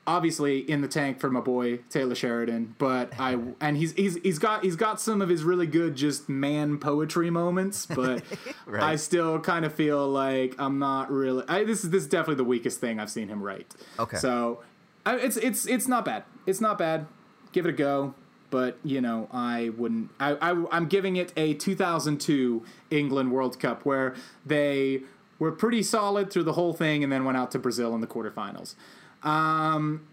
obviously 0.06 0.58
in 0.58 0.80
the 0.80 0.88
tank 0.88 1.20
for 1.20 1.30
my 1.30 1.40
boy 1.40 1.78
Taylor 1.88 2.14
Sheridan, 2.14 2.74
but 2.78 3.12
I 3.18 3.38
and 3.60 3.76
he's 3.76 3.92
he's 3.92 4.16
he's 4.22 4.38
got 4.38 4.64
he's 4.64 4.76
got 4.76 5.00
some 5.00 5.22
of 5.22 5.28
his 5.28 5.44
really 5.44 5.66
good 5.66 5.94
just 5.94 6.28
man 6.28 6.78
poetry 6.78 7.30
moments, 7.30 7.86
but 7.94 8.22
Right. 8.66 8.82
I 8.82 8.96
still 8.96 9.38
kind 9.40 9.64
of 9.64 9.74
feel 9.74 10.08
like 10.08 10.54
I'm 10.58 10.78
not 10.78 11.10
really. 11.10 11.44
I, 11.48 11.64
this 11.64 11.84
is 11.84 11.90
this 11.90 12.02
is 12.02 12.08
definitely 12.08 12.36
the 12.36 12.44
weakest 12.44 12.80
thing 12.80 12.98
I've 13.00 13.10
seen 13.10 13.28
him 13.28 13.42
write. 13.42 13.74
Okay. 13.98 14.16
so 14.16 14.62
I, 15.04 15.16
it's 15.16 15.36
it's 15.36 15.66
it's 15.66 15.88
not 15.88 16.04
bad. 16.04 16.24
It's 16.46 16.60
not 16.60 16.78
bad. 16.78 17.06
Give 17.52 17.66
it 17.66 17.70
a 17.70 17.72
go. 17.72 18.14
But 18.50 18.76
you 18.84 19.00
know, 19.00 19.28
I 19.32 19.70
wouldn't. 19.78 20.10
I, 20.20 20.32
I 20.34 20.64
I'm 20.70 20.86
giving 20.86 21.16
it 21.16 21.32
a 21.36 21.54
2002 21.54 22.62
England 22.90 23.32
World 23.32 23.58
Cup 23.58 23.86
where 23.86 24.14
they 24.44 25.02
were 25.38 25.52
pretty 25.52 25.82
solid 25.82 26.30
through 26.30 26.44
the 26.44 26.52
whole 26.52 26.72
thing 26.74 27.02
and 27.02 27.10
then 27.10 27.24
went 27.24 27.36
out 27.38 27.50
to 27.52 27.58
Brazil 27.58 27.94
in 27.94 28.00
the 28.00 28.06
quarterfinals. 28.06 28.74
Um, 29.24 30.06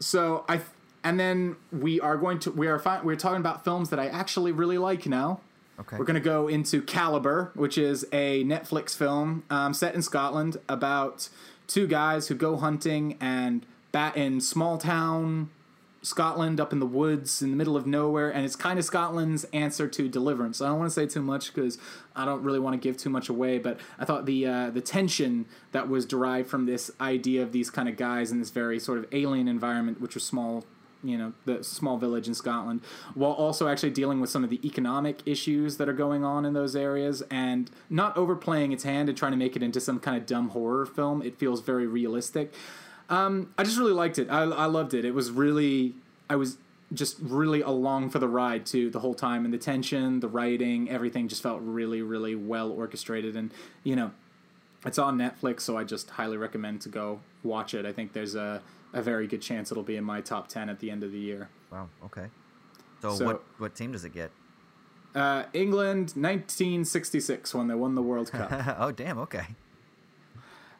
so 0.00 0.44
I 0.48 0.60
and 1.04 1.18
then 1.18 1.56
we 1.72 2.00
are 2.00 2.16
going 2.16 2.38
to 2.40 2.50
we 2.50 2.66
are 2.66 2.78
fi- 2.78 3.00
we're 3.02 3.16
talking 3.16 3.40
about 3.40 3.64
films 3.64 3.90
that 3.90 3.98
I 3.98 4.06
actually 4.08 4.52
really 4.52 4.78
like 4.78 5.06
now. 5.06 5.40
Okay. 5.80 5.96
We're 5.96 6.04
going 6.04 6.14
to 6.14 6.20
go 6.20 6.48
into 6.48 6.82
Caliber, 6.82 7.52
which 7.54 7.78
is 7.78 8.04
a 8.12 8.42
Netflix 8.44 8.96
film 8.96 9.44
um, 9.48 9.72
set 9.72 9.94
in 9.94 10.02
Scotland 10.02 10.56
about 10.68 11.28
two 11.68 11.86
guys 11.86 12.26
who 12.26 12.34
go 12.34 12.56
hunting 12.56 13.16
and 13.20 13.64
bat 13.92 14.16
in 14.16 14.40
small 14.40 14.76
town 14.76 15.50
Scotland 16.02 16.60
up 16.60 16.72
in 16.72 16.78
the 16.78 16.86
woods 16.86 17.42
in 17.42 17.50
the 17.50 17.56
middle 17.56 17.76
of 17.76 17.86
nowhere, 17.86 18.30
and 18.30 18.44
it's 18.44 18.56
kind 18.56 18.78
of 18.78 18.84
Scotland's 18.84 19.44
answer 19.52 19.88
to 19.88 20.08
Deliverance. 20.08 20.60
I 20.60 20.68
don't 20.68 20.78
want 20.78 20.90
to 20.90 20.94
say 20.94 21.06
too 21.06 21.22
much 21.22 21.52
because 21.52 21.78
I 22.14 22.24
don't 22.24 22.42
really 22.42 22.60
want 22.60 22.74
to 22.74 22.78
give 22.78 22.96
too 22.96 23.10
much 23.10 23.28
away, 23.28 23.58
but 23.58 23.80
I 23.98 24.04
thought 24.04 24.24
the 24.26 24.46
uh, 24.46 24.70
the 24.70 24.80
tension 24.80 25.46
that 25.72 25.88
was 25.88 26.06
derived 26.06 26.48
from 26.48 26.66
this 26.66 26.90
idea 27.00 27.42
of 27.42 27.52
these 27.52 27.70
kind 27.70 27.88
of 27.88 27.96
guys 27.96 28.30
in 28.30 28.38
this 28.38 28.50
very 28.50 28.78
sort 28.78 28.98
of 28.98 29.06
alien 29.12 29.48
environment, 29.48 30.00
which 30.00 30.14
was 30.14 30.24
small. 30.24 30.64
You 31.00 31.16
know, 31.16 31.32
the 31.44 31.62
small 31.62 31.96
village 31.96 32.26
in 32.26 32.34
Scotland, 32.34 32.80
while 33.14 33.30
also 33.30 33.68
actually 33.68 33.90
dealing 33.90 34.20
with 34.20 34.30
some 34.30 34.42
of 34.42 34.50
the 34.50 34.60
economic 34.66 35.20
issues 35.26 35.76
that 35.76 35.88
are 35.88 35.92
going 35.92 36.24
on 36.24 36.44
in 36.44 36.54
those 36.54 36.74
areas 36.74 37.22
and 37.30 37.70
not 37.88 38.16
overplaying 38.16 38.72
its 38.72 38.82
hand 38.82 39.08
and 39.08 39.16
trying 39.16 39.30
to 39.30 39.38
make 39.38 39.54
it 39.54 39.62
into 39.62 39.80
some 39.80 40.00
kind 40.00 40.16
of 40.16 40.26
dumb 40.26 40.48
horror 40.48 40.84
film. 40.86 41.22
It 41.22 41.38
feels 41.38 41.60
very 41.60 41.86
realistic. 41.86 42.52
Um, 43.08 43.52
I 43.56 43.64
just 43.64 43.78
really 43.78 43.92
liked 43.92 44.18
it. 44.18 44.28
I, 44.30 44.42
I 44.42 44.66
loved 44.66 44.92
it. 44.94 45.04
It 45.04 45.14
was 45.14 45.30
really, 45.30 45.94
I 46.28 46.36
was 46.36 46.58
just 46.92 47.16
really 47.20 47.60
along 47.62 48.10
for 48.10 48.18
the 48.18 48.28
ride 48.28 48.66
too 48.66 48.90
the 48.90 49.00
whole 49.00 49.14
time, 49.14 49.44
and 49.44 49.52
the 49.52 49.58
tension, 49.58 50.20
the 50.20 50.28
writing, 50.28 50.90
everything 50.90 51.28
just 51.28 51.42
felt 51.42 51.60
really, 51.62 52.02
really 52.02 52.34
well 52.34 52.70
orchestrated. 52.70 53.36
And 53.36 53.50
you 53.84 53.96
know, 53.96 54.10
it's 54.84 54.98
on 54.98 55.16
Netflix, 55.18 55.60
so 55.62 55.76
I 55.76 55.84
just 55.84 56.10
highly 56.10 56.36
recommend 56.36 56.80
to 56.82 56.88
go 56.88 57.20
watch 57.42 57.74
it. 57.74 57.86
I 57.86 57.92
think 57.92 58.12
there's 58.12 58.34
a, 58.34 58.62
a 58.92 59.02
very 59.02 59.26
good 59.26 59.42
chance 59.42 59.70
it'll 59.70 59.82
be 59.82 59.96
in 59.96 60.04
my 60.04 60.20
top 60.20 60.48
ten 60.48 60.68
at 60.68 60.80
the 60.80 60.90
end 60.90 61.02
of 61.02 61.12
the 61.12 61.18
year. 61.18 61.48
Wow. 61.72 61.88
Okay. 62.04 62.26
So, 63.02 63.14
So- 63.14 63.24
what 63.24 63.42
what 63.58 63.74
team 63.74 63.92
does 63.92 64.04
it 64.04 64.12
get? 64.12 64.30
Uh, 65.14 65.44
England, 65.54 66.12
1966, 66.14 67.54
when 67.54 67.66
they 67.66 67.74
won 67.74 67.94
the 67.94 68.02
World 68.02 68.30
Cup. 68.30 68.50
oh, 68.78 68.92
damn. 68.92 69.18
Okay. 69.18 69.46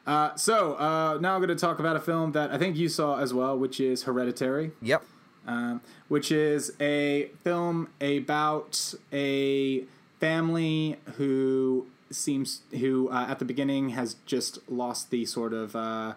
Uh, 0.07 0.35
so 0.35 0.73
uh, 0.75 1.17
now 1.21 1.35
I'm 1.35 1.39
going 1.41 1.49
to 1.49 1.55
talk 1.55 1.79
about 1.79 1.95
a 1.95 1.99
film 1.99 2.31
that 2.31 2.51
I 2.51 2.57
think 2.57 2.75
you 2.77 2.89
saw 2.89 3.19
as 3.19 3.33
well, 3.33 3.57
which 3.57 3.79
is 3.79 4.03
Hereditary. 4.03 4.71
Yep. 4.81 5.03
um, 5.47 5.81
which 6.07 6.31
is 6.31 6.71
a 6.79 7.29
film 7.43 7.89
about 8.01 8.93
a 9.13 9.83
family 10.19 10.97
who 11.17 11.87
seems 12.11 12.61
who 12.79 13.09
uh, 13.09 13.27
at 13.29 13.39
the 13.39 13.45
beginning 13.45 13.89
has 13.89 14.15
just 14.25 14.57
lost 14.69 15.11
the 15.11 15.25
sort 15.25 15.53
of 15.53 15.75
uh, 15.75 16.13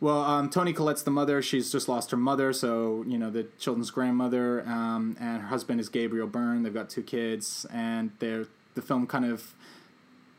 well 0.00 0.22
um, 0.22 0.48
toni 0.50 0.72
collette's 0.72 1.02
the 1.02 1.10
mother 1.10 1.40
she's 1.42 1.70
just 1.70 1.88
lost 1.88 2.10
her 2.10 2.16
mother 2.16 2.52
so 2.52 3.04
you 3.06 3.18
know 3.18 3.30
the 3.30 3.44
children's 3.58 3.90
grandmother 3.90 4.66
um, 4.66 5.14
and 5.20 5.42
her 5.42 5.48
husband 5.48 5.78
is 5.78 5.88
gabriel 5.90 6.26
byrne 6.26 6.62
they've 6.62 6.74
got 6.74 6.88
two 6.88 7.02
kids 7.02 7.66
and 7.70 8.10
they're 8.18 8.46
the 8.74 8.82
film 8.82 9.06
kind 9.06 9.24
of 9.26 9.54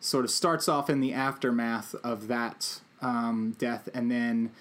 sort 0.06 0.26
of 0.26 0.32
starts 0.32 0.68
off 0.70 0.89
in 0.89 1.00
the 1.00 1.13
aftermath 1.13 1.96
of 2.04 2.28
that 2.28 2.80
um, 3.02 3.56
death 3.58 3.89
and 3.94 4.10
then 4.10 4.52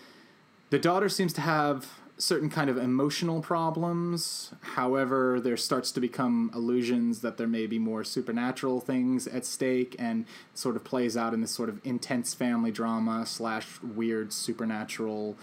the 0.70 0.78
daughter 0.78 1.08
seems 1.08 1.32
to 1.32 1.40
have 1.40 1.86
certain 2.16 2.48
kind 2.48 2.70
of 2.70 2.76
emotional 2.76 3.40
problems. 3.40 4.52
However, 4.60 5.40
there 5.40 5.56
starts 5.56 5.90
to 5.92 6.00
become 6.00 6.50
illusions 6.54 7.20
that 7.20 7.36
there 7.36 7.46
may 7.46 7.66
be 7.66 7.78
more 7.78 8.04
supernatural 8.04 8.80
things 8.80 9.26
at 9.26 9.44
stake, 9.44 9.96
and 9.98 10.26
sort 10.54 10.76
of 10.76 10.84
plays 10.84 11.16
out 11.16 11.34
in 11.34 11.40
this 11.40 11.50
sort 11.50 11.68
of 11.68 11.80
intense 11.84 12.34
family 12.34 12.70
drama 12.70 13.26
slash 13.26 13.66
weird 13.82 14.32
supernatural 14.32 15.36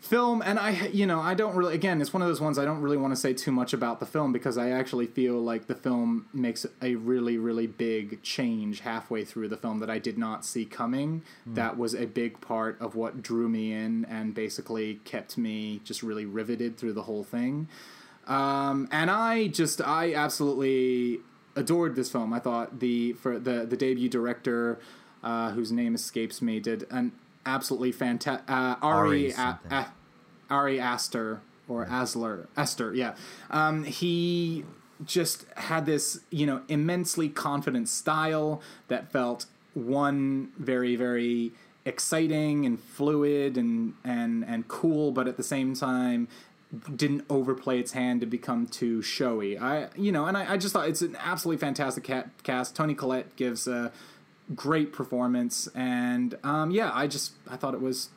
film 0.00 0.40
and 0.42 0.60
i 0.60 0.86
you 0.88 1.04
know 1.04 1.20
i 1.20 1.34
don't 1.34 1.56
really 1.56 1.74
again 1.74 2.00
it's 2.00 2.12
one 2.12 2.22
of 2.22 2.28
those 2.28 2.40
ones 2.40 2.56
i 2.56 2.64
don't 2.64 2.80
really 2.80 2.96
want 2.96 3.12
to 3.12 3.16
say 3.16 3.34
too 3.34 3.50
much 3.50 3.72
about 3.72 3.98
the 3.98 4.06
film 4.06 4.32
because 4.32 4.56
i 4.56 4.70
actually 4.70 5.06
feel 5.06 5.34
like 5.40 5.66
the 5.66 5.74
film 5.74 6.26
makes 6.32 6.64
a 6.80 6.94
really 6.94 7.36
really 7.36 7.66
big 7.66 8.22
change 8.22 8.80
halfway 8.80 9.24
through 9.24 9.48
the 9.48 9.56
film 9.56 9.80
that 9.80 9.90
i 9.90 9.98
did 9.98 10.16
not 10.16 10.44
see 10.44 10.64
coming. 10.64 11.22
That 11.46 11.76
was 11.76 11.94
a 11.94 12.06
big 12.06 12.40
part 12.40 12.80
of 12.80 12.94
what 12.94 13.22
drew 13.22 13.48
me 13.48 13.72
in 13.72 14.04
and 14.04 14.34
basically 14.34 15.00
kept 15.04 15.36
me 15.36 15.80
just 15.84 16.02
really 16.02 16.24
riveted 16.24 16.76
through 16.76 16.92
the 16.92 17.02
whole 17.02 17.24
thing. 17.24 17.68
Um, 18.26 18.88
and 18.92 19.10
i 19.10 19.48
just 19.48 19.80
i 19.80 20.14
absolutely 20.14 21.20
adored 21.56 21.96
this 21.96 22.10
film. 22.10 22.32
I 22.32 22.38
thought 22.38 22.80
the 22.80 23.14
for 23.14 23.38
the 23.38 23.66
the 23.66 23.76
debut 23.76 24.08
director 24.08 24.78
uh, 25.22 25.50
whose 25.50 25.72
name 25.72 25.94
escapes 25.94 26.40
me 26.40 26.60
did 26.60 26.86
an 26.90 27.12
absolutely 27.48 27.92
fantastic 27.92 28.48
uh, 28.48 28.76
Ari 28.82 29.32
ari 29.32 29.32
A- 29.32 29.58
A- 29.70 29.92
Ari 30.50 30.80
Aster 30.80 31.40
or 31.68 31.86
Asler 31.86 32.46
Esther, 32.56 32.94
yeah. 32.94 33.14
Um, 33.50 33.84
he 33.84 34.64
just 35.04 35.46
had 35.56 35.86
this, 35.86 36.20
you 36.30 36.46
know, 36.46 36.62
immensely 36.68 37.28
confident 37.28 37.88
style 37.88 38.60
that 38.88 39.12
felt 39.12 39.46
one 39.74 40.50
very, 40.58 40.96
very 40.96 41.52
exciting 41.84 42.66
and 42.66 42.80
fluid 42.80 43.56
and 43.56 43.94
and 44.04 44.44
and 44.44 44.68
cool, 44.68 45.10
but 45.12 45.26
at 45.28 45.36
the 45.36 45.42
same 45.42 45.74
time 45.74 46.28
didn't 46.94 47.24
overplay 47.30 47.78
its 47.80 47.92
hand 47.92 48.20
to 48.20 48.26
become 48.26 48.66
too 48.66 49.00
showy. 49.00 49.56
I, 49.58 49.88
you 49.96 50.12
know, 50.12 50.26
and 50.26 50.36
I, 50.36 50.52
I 50.52 50.56
just 50.58 50.74
thought 50.74 50.86
it's 50.88 51.00
an 51.00 51.16
absolutely 51.18 51.58
fantastic 51.58 52.04
cat, 52.04 52.28
cast. 52.42 52.76
Toni 52.76 52.94
Collette 52.94 53.34
gives 53.36 53.66
a 53.66 53.90
great 54.54 54.92
performance, 54.92 55.68
and 55.74 56.38
um, 56.42 56.70
yeah, 56.70 56.90
I 56.92 57.06
just 57.06 57.32
I 57.48 57.56
thought 57.56 57.74
it 57.74 57.80
was 57.80 58.10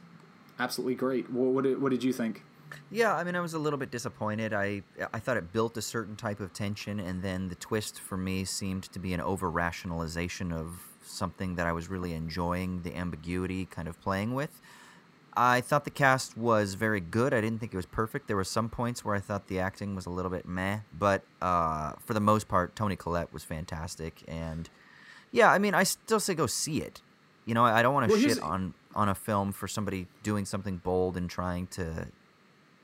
absolutely 0.60 0.96
great. 0.96 1.30
What, 1.32 1.52
what, 1.52 1.64
did, 1.64 1.82
what 1.82 1.90
did 1.90 2.04
you 2.04 2.14
think? 2.14 2.44
Yeah, 2.90 3.16
I 3.16 3.24
mean, 3.24 3.36
I 3.36 3.42
was 3.42 3.54
a 3.54 3.60
little 3.60 3.80
bit 3.80 3.92
disappointed. 3.92 4.54
I 4.54 4.84
I 5.14 5.20
thought 5.20 5.38
it 5.38 5.52
built 5.52 5.78
a 5.78 5.82
certain 5.82 6.16
type 6.16 6.40
of 6.40 6.54
tension, 6.54 7.00
and 7.00 7.22
then 7.22 7.50
the 7.50 7.56
twist 7.56 8.00
for 8.00 8.18
me 8.18 8.46
seemed 8.46 8.84
to 8.84 9.00
be 9.00 9.14
an 9.14 9.22
over 9.22 9.50
rationalization 9.50 10.52
of 10.52 10.88
something 11.04 11.56
that 11.56 11.68
I 11.68 11.72
was 11.72 11.90
really 11.90 12.14
enjoying 12.14 12.84
the 12.84 12.96
ambiguity 12.96 13.66
kind 13.66 13.88
of 13.88 14.00
playing 14.02 14.34
with. 14.34 14.62
I 15.34 15.62
thought 15.62 15.86
the 15.86 15.92
cast 15.92 16.38
was 16.38 16.74
very 16.74 17.00
good. 17.00 17.34
I 17.34 17.40
didn't 17.40 17.60
think 17.60 17.74
it 17.74 17.78
was 17.78 17.86
perfect. 17.86 18.28
There 18.28 18.36
were 18.36 18.44
some 18.44 18.70
points 18.70 19.06
where 19.06 19.16
I 19.16 19.22
thought 19.22 19.48
the 19.48 19.60
acting 19.60 19.96
was 19.96 20.06
a 20.06 20.10
little 20.10 20.32
bit 20.32 20.46
meh, 20.46 20.80
but 20.98 21.24
uh, 21.42 21.94
for 22.06 22.14
the 22.14 22.20
most 22.20 22.50
part, 22.50 22.76
Toni 22.76 22.98
Collette 22.98 23.32
was 23.32 23.44
fantastic. 23.44 24.24
And 24.28 24.70
yeah, 25.32 25.52
I 25.52 25.60
mean, 25.60 25.74
I 25.74 25.84
still 25.84 26.20
say 26.20 26.34
go 26.34 26.48
see 26.48 26.82
it. 26.82 27.02
You 27.46 27.54
know, 27.54 27.66
I 27.66 27.80
I 27.80 27.82
don't 27.82 27.94
want 27.94 28.08
to 28.08 28.14
Well, 28.14 28.22
shit 28.22 28.42
on 28.42 28.74
on 28.96 29.10
a 29.10 29.16
film 29.16 29.52
for 29.52 29.68
somebody 29.68 30.08
doing 30.24 30.46
something 30.46 30.78
bold 30.78 31.18
and 31.18 31.30
trying 31.30 31.68
to 31.68 32.08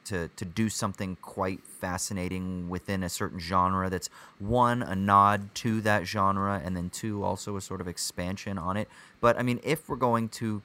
to 0.06 0.30
to 0.38 0.46
do 0.46 0.70
something 0.70 1.18
quite 1.22 1.62
fascinating 1.66 2.70
within 2.70 3.04
a 3.04 3.10
certain 3.10 3.40
genre 3.40 3.90
that's 3.90 4.10
one 4.40 4.82
a 4.82 4.96
nod 4.96 5.54
to 5.54 5.82
that 5.82 6.08
genre 6.08 6.62
and 6.64 6.78
then 6.78 6.90
two 6.90 7.24
also 7.24 7.58
a 7.58 7.62
sort 7.62 7.82
of 7.82 7.88
expansion 7.90 8.58
on 8.58 8.78
it 8.78 8.88
but 9.20 9.38
i 9.38 9.44
mean 9.44 9.60
if 9.64 9.90
we're 9.90 9.98
going 9.98 10.30
to 10.30 10.62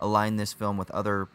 align 0.00 0.36
this 0.36 0.54
film 0.54 0.78
with 0.78 0.90
other 0.92 1.28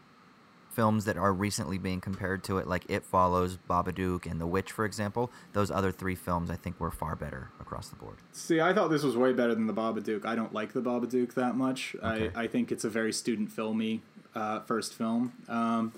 films 0.78 1.04
that 1.04 1.16
are 1.16 1.32
recently 1.32 1.78
being 1.78 2.00
compared 2.00 2.40
to 2.44 2.58
it 2.58 2.66
like 2.66 2.84
it 2.88 3.02
follows 3.04 3.58
babadook 3.68 4.30
and 4.30 4.40
the 4.40 4.46
witch 4.46 4.70
for 4.70 4.84
example 4.84 5.30
those 5.52 5.70
other 5.78 5.90
three 6.00 6.14
films 6.14 6.50
i 6.50 6.56
think 6.56 6.78
were 6.78 6.90
far 7.02 7.14
better 7.16 7.42
across 7.60 7.88
the 7.88 7.96
board 7.96 8.16
See, 8.32 8.60
I 8.60 8.72
thought 8.72 8.88
this 8.88 9.02
was 9.02 9.16
way 9.16 9.32
better 9.32 9.54
than 9.54 9.66
the 9.66 9.74
Babadook. 9.74 10.24
I 10.24 10.36
don't 10.36 10.54
like 10.54 10.72
the 10.72 10.80
Babadook 10.80 11.34
that 11.34 11.56
much. 11.56 11.96
Okay. 12.02 12.30
I, 12.34 12.44
I 12.44 12.46
think 12.46 12.70
it's 12.70 12.84
a 12.84 12.88
very 12.88 13.12
student 13.12 13.50
filmy 13.50 14.00
uh, 14.34 14.60
first 14.60 14.94
film. 14.94 15.32
Um, 15.48 15.92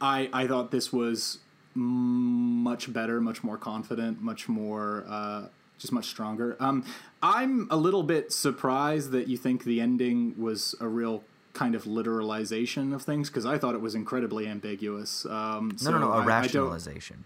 I 0.00 0.30
I 0.32 0.46
thought 0.46 0.70
this 0.70 0.92
was 0.92 1.38
much 1.74 2.92
better, 2.92 3.20
much 3.20 3.42
more 3.42 3.58
confident, 3.58 4.22
much 4.22 4.48
more 4.48 5.04
uh, 5.08 5.46
just 5.78 5.92
much 5.92 6.06
stronger. 6.06 6.56
Um, 6.60 6.84
I'm 7.22 7.66
a 7.70 7.76
little 7.76 8.02
bit 8.04 8.32
surprised 8.32 9.10
that 9.10 9.28
you 9.28 9.36
think 9.36 9.64
the 9.64 9.80
ending 9.80 10.34
was 10.38 10.74
a 10.80 10.88
real 10.88 11.24
kind 11.52 11.74
of 11.74 11.84
literalization 11.84 12.94
of 12.94 13.02
things 13.02 13.28
because 13.28 13.44
I 13.44 13.58
thought 13.58 13.74
it 13.74 13.80
was 13.80 13.94
incredibly 13.94 14.46
ambiguous. 14.46 15.26
Um, 15.26 15.76
No, 15.82 15.90
no, 15.90 15.98
no, 15.98 16.12
a 16.12 16.16
I- 16.18 16.22
I 16.22 16.26
rationalization. 16.26 17.24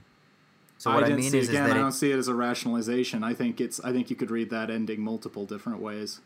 So 0.79 0.91
I 0.91 0.95
what 0.97 1.05
I, 1.05 1.07
didn't 1.09 1.21
mean 1.21 1.31
see 1.31 1.39
is, 1.39 1.45
is 1.45 1.49
again. 1.51 1.65
that 1.69 1.77
I 1.77 1.81
don't 1.81 1.93
see 1.93 2.11
it 2.11 2.19
as 2.19 2.29
a 2.29 2.35
rationalization. 2.35 3.23
I 3.23 3.33
think 3.33 3.61
it's. 3.61 3.81
I 3.85 3.93
think 3.93 4.11
you 4.11 4.17
could 4.17 4.31
read 4.31 4.51
that 4.51 4.71
ending 4.71 5.01
multiple 5.01 5.47
different 5.47 5.81
ways. 5.81 6.21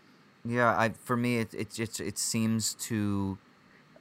Yeah, 0.44 0.70
I 0.76 0.90
for 1.04 1.16
me 1.16 1.38
it 1.38 1.52
it 1.54 1.70
just 1.70 2.00
it 2.00 2.18
seems 2.18 2.74
to 2.74 3.38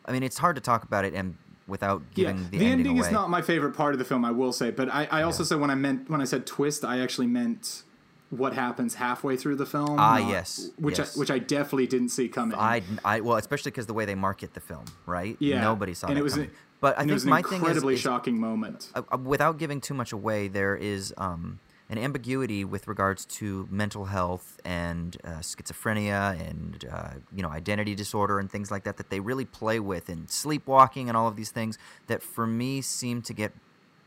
I 0.05 0.11
mean 0.13 0.23
it's 0.23 0.37
hard 0.37 0.55
to 0.55 0.61
talk 0.61 0.83
about 0.83 1.03
it 1.03 1.13
and 1.13 1.35
without 1.67 2.01
Yeah, 2.15 2.31
giving 2.31 2.35
the, 2.37 2.43
ending. 2.45 2.59
the, 2.59 2.65
ending 2.65 2.91
away. 2.99 3.07
is 3.07 3.11
not 3.11 3.29
my 3.29 3.41
favorite 3.41 3.73
part 3.73 3.93
of 3.93 3.99
the 3.99 4.05
film. 4.05 4.23
I 4.23 4.31
will 4.31 4.53
say, 4.53 4.71
but 4.71 4.87
I, 4.89 5.05
I 5.11 5.23
also 5.23 5.43
said 5.43 5.59
when 5.59 5.69
I 5.69 5.75
meant 5.75 6.09
when 6.09 6.21
I 6.21 6.25
said 6.25 6.45
twist, 6.45 6.85
I 6.85 6.99
actually 6.99 7.27
meant 7.27 7.83
what 8.29 8.53
happens 8.53 8.95
halfway 8.95 9.37
through 9.37 9.55
the 9.55 9.65
film. 9.65 9.99
Ah, 9.99 10.17
not- 10.19 10.29
yes, 10.29 10.69
which 10.77 10.97
yes. 10.99 11.15
I, 11.15 11.19
which 11.19 11.31
I 11.31 11.39
definitely 11.39 11.87
didn't 11.87 12.09
see 12.09 12.27
coming. 12.27 12.57
I, 12.57 12.83
I 13.05 13.21
well 13.21 13.37
especially 13.37 13.71
because 13.71 13.85
the 13.85 13.93
way 13.93 14.05
they 14.05 14.15
market 14.15 14.53
the 14.53 14.59
film, 14.59 14.85
right? 15.05 15.37
yeah, 15.39 15.61
Nobody 15.61 15.93
saw 15.93 16.07
and 16.07 16.15
that 16.15 16.19
it 16.19 16.23
was 16.23 16.33
coming. 16.33 16.49
a- 16.49 16.53
but 16.79 16.95
I 16.95 16.99
think 17.01 17.11
it 17.11 17.13
was 17.15 17.23
an 17.23 17.29
my 17.31 17.41
thing 17.41 17.53
is, 17.53 17.59
incredibly 17.59 17.97
shocking 17.97 18.39
moment. 18.39 18.91
uh, 18.93 19.01
uh, 19.11 19.17
without 19.17 19.57
giving 19.57 19.81
too 19.81 19.93
much 19.95 20.11
away, 20.11 20.47
there 20.47 20.75
is 20.75 21.11
um, 21.17 21.59
an 21.89 21.97
ambiguity 21.97 22.63
with 22.65 22.87
regards 22.87 23.25
to 23.25 23.67
mental 23.71 24.05
health 24.05 24.59
and 24.63 25.17
uh, 25.23 25.39
schizophrenia 25.39 26.39
and 26.49 26.85
uh, 26.91 27.11
you 27.33 27.41
know 27.41 27.49
identity 27.49 27.95
disorder 27.95 28.39
and 28.39 28.51
things 28.51 28.69
like 28.69 28.83
that 28.83 28.97
that 28.97 29.09
they 29.09 29.19
really 29.19 29.45
play 29.45 29.79
with 29.79 30.09
and 30.09 30.29
sleepwalking 30.29 31.07
and 31.07 31.17
all 31.17 31.27
of 31.27 31.35
these 31.35 31.49
things 31.51 31.77
that 32.07 32.21
for 32.21 32.45
me 32.45 32.81
seem 32.81 33.21
to 33.23 33.33
get 33.33 33.53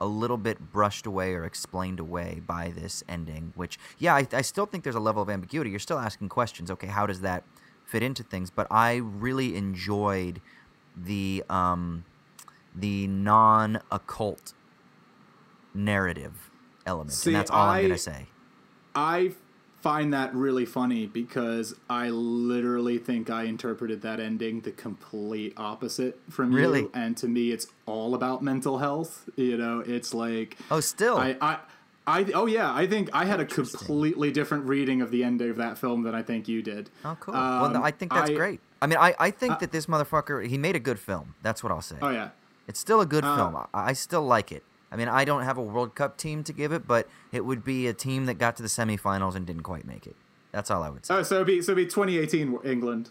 a 0.01 0.07
little 0.07 0.37
bit 0.37 0.73
brushed 0.73 1.07
away 1.07 1.35
or 1.35 1.45
explained 1.45 2.01
away 2.01 2.41
by 2.47 2.73
this 2.75 3.05
ending. 3.09 3.53
Which 3.55 3.79
yeah, 3.99 4.15
I, 4.15 4.27
I 4.33 4.43
still 4.43 4.67
think 4.67 4.85
there's 4.85 4.97
a 4.97 5.01
level 5.01 5.23
of 5.23 5.31
ambiguity. 5.31 5.71
You're 5.71 5.79
still 5.79 5.99
asking 5.99 6.29
questions. 6.29 6.71
Okay, 6.71 6.87
how 6.87 7.07
does 7.07 7.21
that 7.21 7.45
fit 7.85 8.03
into 8.03 8.23
things? 8.23 8.51
But 8.51 8.67
I 8.71 8.97
really 8.97 9.57
enjoyed 9.57 10.41
the 10.97 11.45
um, 11.49 12.05
the 12.75 13.07
non 13.07 13.81
occult 13.91 14.55
narrative 15.75 16.51
element. 16.87 17.13
See, 17.13 17.31
and 17.31 17.37
that's 17.37 17.51
all 17.51 17.69
I, 17.69 17.79
am 17.79 17.85
going 17.85 17.93
to 17.93 17.99
say. 17.99 18.27
I 18.95 19.33
find 19.81 20.13
that 20.13 20.35
really 20.35 20.67
funny 20.67 21.07
because 21.07 21.75
I 21.89 22.11
literally 22.11 22.99
think 22.99 23.31
I 23.31 23.45
interpreted 23.45 24.03
that 24.03 24.21
ending 24.21 24.61
the 24.61 24.73
complete 24.73 25.55
opposite 25.57 26.19
from 26.29 26.53
Really? 26.53 26.81
you, 26.81 26.91
and 26.95 27.17
to 27.19 27.29
me, 27.29 27.51
it's 27.51 27.67
all 27.87 28.15
about 28.15 28.43
mental 28.43 28.79
health. 28.79 29.29
You 29.37 29.57
know, 29.57 29.81
it's 29.81 30.13
like 30.15 30.57
Oh, 30.71 30.81
still. 30.81 31.17
I, 31.19 31.37
I, 31.41 31.59
I, 32.07 32.25
oh 32.35 32.47
yeah, 32.47 32.75
I 32.75 32.87
think 32.87 33.09
I 33.13 33.25
had 33.25 33.41
a 33.41 33.45
completely 33.45 34.31
different 34.33 34.67
reading 34.67 35.01
of 35.01 35.11
the 35.11 35.23
ending 35.25 35.51
of 35.51 35.57
that 35.57 35.79
film 35.79 36.03
than 36.03 36.15
I 36.15 36.23
think 36.23 36.49
you 36.49 36.63
did. 36.63 36.91
oh, 37.05 37.17
cool. 37.21 37.35
well, 37.35 37.65
Um, 37.67 37.73
no, 37.73 37.83
I 37.83 37.91
think 37.91 38.13
that's 38.13 38.31
I- 38.31 38.35
great. 38.35 38.61
I 38.83 38.87
mean, 38.87 38.99
I, 38.99 39.15
I 39.19 39.31
think 39.31 39.59
that 39.59 39.73
this 39.73 39.85
motherfucker, 39.87 40.47
he 40.47 40.57
made 40.57 40.75
a 40.75 40.81
good 40.81 40.99
film. 40.99 41.35
That's 41.43 41.63
what 41.63 41.71
I'll 41.71 41.83
say. 41.83 41.97
Oh 42.01 42.09
yeah, 42.09 42.31
It's 42.67 42.81
still 42.81 43.03
a 43.03 43.07
good 43.07 43.25
Uh, 43.25 43.37
film. 43.37 43.57
I, 43.57 43.67
I 43.75 43.93
still 43.93 44.23
like 44.23 44.51
it. 44.53 44.63
I 44.93 44.97
mean, 44.97 45.09
I 45.09 45.25
don't 45.25 45.43
have 45.43 45.57
a 45.57 45.63
World 45.63 45.95
Cup 45.95 46.17
team 46.17 46.43
to 46.45 46.53
give 46.53 46.73
it, 46.73 46.87
but 46.87 47.09
it 47.33 47.45
would 47.45 47.65
be 47.65 47.87
a 47.87 47.93
team 47.93 48.27
that 48.27 48.35
got 48.35 48.57
to 48.57 48.63
the 48.63 48.69
semifinals 48.69 49.37
and 49.37 49.47
didn't 49.47 49.63
quite 49.63 49.87
make 49.87 50.07
it. 50.07 50.17
That's 50.53 50.71
all 50.71 50.83
I 50.83 50.91
would 50.91 51.07
say. 51.07 51.15
oh 51.15 51.23
so 51.23 51.37
it'd 51.37 51.47
be 51.47 51.63
so 51.63 51.73
it'd 51.73 51.85
be 51.85 51.91
2018 51.91 52.59
England. 52.65 53.11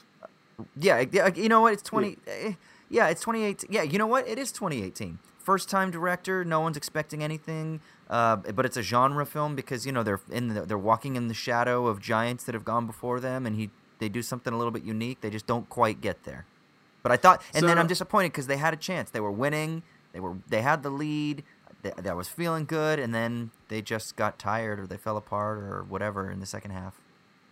Yeah, 0.78 1.06
yeah, 1.12 1.34
you 1.34 1.48
know 1.48 1.62
what? 1.62 1.74
It's 1.74 1.82
20 1.84 2.18
eh, 2.28 2.54
Yeah, 2.90 3.08
it's 3.08 3.22
2018. 3.22 3.70
Yeah, 3.72 3.84
you 3.84 3.98
know 3.98 4.08
what? 4.08 4.28
It 4.28 4.38
is 4.38 4.52
2018. 4.52 5.20
First 5.38 5.70
time 5.70 5.90
director, 5.90 6.44
no 6.44 6.60
one's 6.60 6.76
expecting 6.76 7.24
anything. 7.24 7.80
Uh, 8.10 8.38
but 8.38 8.66
it's 8.66 8.76
a 8.76 8.82
genre 8.82 9.26
film 9.26 9.56
because 9.56 9.86
you 9.86 9.92
know 9.92 10.04
they're 10.04 10.20
in 10.30 10.50
the, 10.50 10.66
they're 10.66 10.78
walking 10.78 11.16
in 11.16 11.28
the 11.28 11.34
shadow 11.34 11.88
of 11.88 12.02
giants 12.02 12.44
that 12.46 12.56
have 12.56 12.66
gone 12.66 12.88
before 12.88 13.20
them 13.20 13.46
and 13.46 13.56
he 13.56 13.70
they 14.00 14.10
do 14.10 14.22
something 14.22 14.54
a 14.54 14.58
little 14.58 14.72
bit 14.72 14.84
unique. 14.84 15.22
They 15.22 15.30
just 15.30 15.48
don't 15.48 15.70
quite 15.70 16.02
get 16.02 16.24
there. 16.24 16.46
But 17.04 17.12
I 17.12 17.18
thought 17.18 17.42
and 17.54 17.68
then 17.68 17.78
I'm 17.78 17.88
disappointed 17.88 18.34
cuz 18.34 18.48
they 18.48 18.58
had 18.58 18.74
a 18.74 18.78
chance. 18.78 19.10
They 19.12 19.22
were 19.22 19.32
winning. 19.32 19.84
They 20.12 20.20
were 20.20 20.38
they 20.48 20.62
had 20.62 20.84
the 20.84 20.90
lead. 20.90 21.44
They, 21.82 21.92
that 21.98 22.16
was 22.18 22.28
feeling 22.28 22.66
good 22.66 23.00
and 23.00 23.14
then 23.16 23.52
they 23.70 23.82
just 23.82 24.16
got 24.18 24.38
tired 24.38 24.80
or 24.80 24.88
they 24.88 24.98
fell 24.98 25.16
apart 25.18 25.60
or 25.60 25.84
whatever 25.88 26.30
in 26.30 26.40
the 26.42 26.46
second 26.46 26.72
half. 26.72 27.00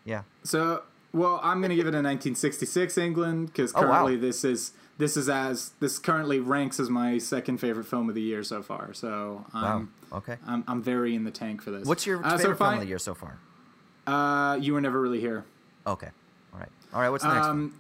Yeah. 0.04 0.24
So, 0.44 0.84
well, 1.14 1.40
I'm 1.42 1.60
going 1.62 1.70
to 1.70 1.76
give 1.78 1.88
it 1.88 1.94
a 1.96 2.04
1966 2.04 2.98
England 2.98 3.48
because 3.48 3.72
Oh, 3.74 3.82
wow. 3.84 3.88
currently 3.88 4.18
this 4.18 4.44
is 4.44 4.74
this 4.98 5.16
is 5.16 5.30
as 5.30 5.72
this 5.80 5.98
currently 6.00 6.40
ranks 6.40 6.80
as 6.80 6.90
my 6.90 7.20
second 7.20 7.60
favorite 7.60 7.86
film 7.86 8.10
of 8.10 8.16
the 8.16 8.22
year 8.22 8.44
so 8.44 8.62
far. 8.62 8.94
So, 8.94 9.46
Wow. 9.54 9.76
um, 9.78 9.94
Okay. 10.12 10.38
I'm 10.46 10.64
I'm 10.68 10.82
very 10.82 11.16
in 11.16 11.24
the 11.24 11.32
tank 11.32 11.62
for 11.62 11.72
this. 11.72 11.86
What's 11.88 12.06
your 12.06 12.26
Uh, 12.26 12.32
so 12.32 12.38
favorite 12.38 12.58
film 12.58 12.70
fine- 12.70 12.78
of 12.78 12.82
the 12.82 12.88
year 12.88 13.00
so 13.00 13.14
far? 13.14 13.38
Uh, 14.08 14.56
you 14.56 14.74
were 14.74 14.82
never 14.82 15.00
really 15.02 15.20
here. 15.20 15.46
Okay. 15.86 16.10
All 16.54 16.60
right. 16.60 16.70
All 16.94 17.02
right. 17.02 17.10
What's 17.10 17.24
next? 17.24 17.46
Um, 17.48 17.74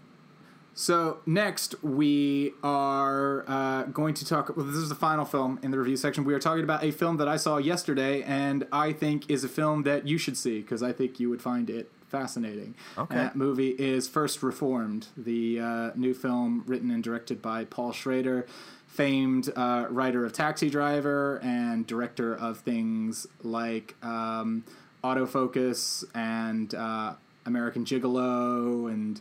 so 0.78 1.18
next 1.26 1.84
we 1.84 2.54
are 2.62 3.44
uh, 3.48 3.84
going 3.86 4.13
to 4.13 4.24
talk. 4.24 4.56
Well, 4.56 4.63
this 4.63 4.76
is 4.76 4.90
the 4.90 4.96
final 4.96 5.26
film 5.26 5.60
in 5.63 5.72
the 5.72 5.80
review 5.80 5.98
section. 5.98 6.24
We 6.24 6.36
are 6.36 6.40
talking 6.40 6.63
about 6.63 6.84
a 6.84 6.92
film 6.92 7.18
that 7.18 7.28
I 7.28 7.38
saw 7.38 7.58
yesterday, 7.58 8.22
and 8.22 8.68
I 8.72 8.94
think 8.94 9.28
is 9.28 9.44
a 9.44 9.50
film 9.50 9.82
that 9.84 10.08
you 10.08 10.20
should 10.20 10.38
see 10.38 10.62
because 10.62 10.84
I 10.84 10.94
think 10.94 11.20
you 11.20 11.32
would 11.32 11.42
find 11.42 11.68
it 11.72 11.92
fascinating. 12.10 12.76
Okay. 12.96 13.16
And 13.16 13.26
that 13.26 13.36
movie 13.36 13.72
is 13.72 14.08
First 14.08 14.44
Reformed, 14.44 15.08
the 15.18 15.60
uh, 15.60 15.92
new 15.96 16.13
film 16.13 16.63
written 16.68 16.92
and 16.92 17.04
directed 17.04 17.42
by 17.42 17.66
Paul 17.66 17.92
Schrader, 17.92 18.46
famed 18.86 19.50
uh, 19.56 19.88
writer 19.90 20.26
of 20.26 20.32
Taxi 20.32 20.70
Driver 20.70 21.40
and 21.42 21.88
director 21.88 22.36
of 22.36 22.60
things 22.60 23.26
like 23.42 23.96
um, 24.04 24.63
Autofocus 25.04 26.04
and 26.13 26.76
uh, 26.76 27.13
American 27.48 27.84
Gigolo 27.84 28.92
and 28.92 29.20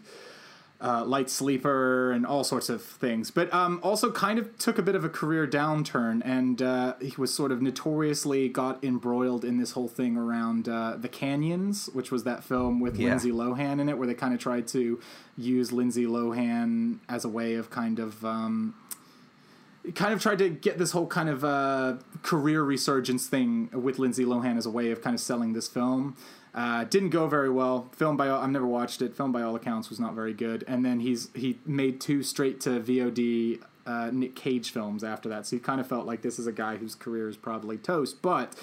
uh, 0.80 1.04
Light 1.04 1.30
Sleeper 1.30 2.12
and 2.12 2.26
all 2.26 2.44
sorts 2.44 2.68
of 2.68 2.82
things. 2.82 3.30
But 3.30 3.52
um, 3.52 3.80
also 3.82 4.10
kind 4.12 4.38
of 4.38 4.56
took 4.58 4.78
a 4.78 4.82
bit 4.82 4.94
of 4.94 5.04
a 5.04 5.08
career 5.08 5.46
downturn, 5.46 6.22
and 6.24 6.60
uh, 6.60 6.94
he 7.00 7.14
was 7.16 7.32
sort 7.32 7.52
of 7.52 7.62
notoriously 7.62 8.48
got 8.48 8.82
embroiled 8.84 9.44
in 9.44 9.58
this 9.58 9.72
whole 9.72 9.88
thing 9.88 10.16
around 10.16 10.68
uh, 10.68 10.96
The 10.98 11.08
Canyons, 11.08 11.88
which 11.92 12.10
was 12.10 12.24
that 12.24 12.44
film 12.44 12.80
with 12.80 12.98
Yeah. 12.98 13.10
Lindsay 13.10 13.32
Lohan 13.32 13.80
in 13.80 13.88
it, 13.88 13.96
where 13.98 14.06
they 14.06 14.14
kind 14.14 14.34
of 14.34 14.40
tried 14.40 14.66
to 14.68 15.00
use 15.36 15.72
Lindsay 15.72 16.06
Lohan 16.06 16.98
as 17.08 17.24
a 17.24 17.28
way 17.28 17.54
of 17.54 17.70
kind 17.70 17.98
of. 17.98 18.24
Um, 18.24 18.74
kind 19.94 20.12
of 20.12 20.20
tried 20.20 20.38
to 20.38 20.48
get 20.48 20.78
this 20.78 20.90
whole 20.90 21.06
kind 21.06 21.28
of 21.28 21.44
uh, 21.44 21.94
career 22.22 22.62
resurgence 22.62 23.28
thing 23.28 23.70
with 23.72 24.00
Lindsay 24.00 24.24
Lohan 24.24 24.56
as 24.58 24.66
a 24.66 24.70
way 24.70 24.90
of 24.90 25.00
kind 25.00 25.14
of 25.14 25.20
selling 25.20 25.52
this 25.52 25.68
film. 25.68 26.16
Uh, 26.56 26.84
didn't 26.84 27.10
go 27.10 27.26
very 27.28 27.50
well. 27.50 27.90
Film 27.92 28.16
by 28.16 28.28
all, 28.28 28.40
I've 28.42 28.48
never 28.50 28.66
watched 28.66 29.02
it. 29.02 29.14
Filmed 29.14 29.34
by 29.34 29.42
all 29.42 29.54
accounts 29.54 29.90
was 29.90 30.00
not 30.00 30.14
very 30.14 30.32
good. 30.32 30.64
And 30.66 30.84
then 30.84 31.00
he's 31.00 31.28
he 31.34 31.58
made 31.66 32.00
two 32.00 32.22
straight 32.22 32.60
to 32.62 32.80
VOD 32.80 33.60
uh, 33.86 34.10
Nick 34.10 34.34
Cage 34.34 34.70
films 34.70 35.04
after 35.04 35.28
that. 35.28 35.46
So 35.46 35.56
he 35.56 35.60
kind 35.60 35.80
of 35.82 35.86
felt 35.86 36.06
like 36.06 36.22
this 36.22 36.38
is 36.38 36.46
a 36.46 36.52
guy 36.52 36.76
whose 36.76 36.94
career 36.94 37.28
is 37.28 37.36
probably 37.36 37.76
toast. 37.76 38.22
But 38.22 38.54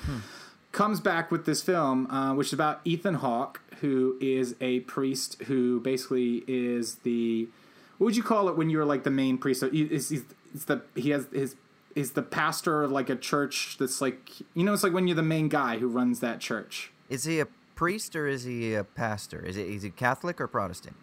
comes 0.72 1.00
back 1.00 1.32
with 1.32 1.46
this 1.46 1.62
film, 1.62 2.10
uh, 2.10 2.34
which 2.34 2.48
is 2.48 2.54
about 2.54 2.82
Ethan 2.84 3.16
Hawke, 3.16 3.62
who 3.82 4.18
is 4.20 4.56
a 4.60 4.80
priest 4.82 5.44
who 5.44 5.80
basically 5.80 6.44
is 6.48 6.96
the 7.04 7.48
what 8.00 8.06
would 8.06 8.18
you 8.18 8.24
call 8.24 8.50
it 8.50 8.58
when 8.58 8.72
you're 8.72 8.86
like 8.86 9.04
the 9.04 9.12
main 9.12 9.38
priest? 9.38 9.60
So 9.60 9.70
he- 9.70 9.84
Is 9.84 10.10
he's, 10.10 10.24
it's 10.56 10.66
the 10.66 10.82
he 10.96 11.12
has 11.12 11.28
his 11.32 11.56
is 11.96 12.14
the 12.14 12.24
pastor 12.24 12.82
of 12.82 12.92
like 12.92 13.12
a 13.12 13.16
church 13.16 13.78
that's 13.80 14.02
like 14.02 14.32
you 14.56 14.64
know 14.64 14.74
it's 14.74 14.82
like 14.84 14.94
when 14.94 15.08
you're 15.08 15.16
the 15.16 15.22
main 15.22 15.48
guy 15.48 15.78
who 15.78 15.88
runs 15.88 16.22
that 16.22 16.40
church. 16.40 16.92
Is 17.08 17.26
he 17.26 17.40
a 17.40 17.48
priest 17.76 18.16
or 18.16 18.28
is 18.28 18.44
he 18.44 18.74
a 18.76 18.84
pastor? 18.84 19.40
Is 19.44 19.58
it 19.58 19.68
is 19.68 19.84
he 19.84 19.90
Catholic 19.90 20.40
or 20.42 20.48
Protestant? 20.48 20.96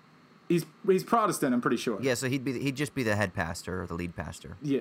He's 0.48 0.64
he's 0.87 1.04
Protestant, 1.04 1.54
I'm 1.54 1.61
pretty 1.61 1.76
sure. 1.76 1.98
Yeah, 2.00 2.14
so 2.14 2.28
he'd 2.28 2.44
be 2.44 2.59
he'd 2.61 2.76
just 2.76 2.94
be 2.94 3.02
the 3.02 3.16
head 3.16 3.35
pastor 3.35 3.83
or 3.83 3.87
the 3.87 3.94
lead 3.94 4.16
pastor. 4.16 4.56
Yeah. 4.62 4.80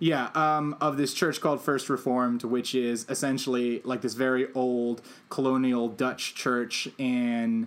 Yeah, 0.00 0.30
um, 0.36 0.76
of 0.80 0.96
this 0.96 1.12
church 1.12 1.40
called 1.40 1.60
First 1.60 1.90
Reformed, 1.90 2.44
which 2.44 2.72
is 2.72 3.04
essentially 3.08 3.80
like 3.82 4.00
this 4.00 4.14
very 4.14 4.46
old 4.54 5.02
colonial 5.28 5.88
Dutch 5.88 6.36
church 6.36 6.86
in 6.98 7.66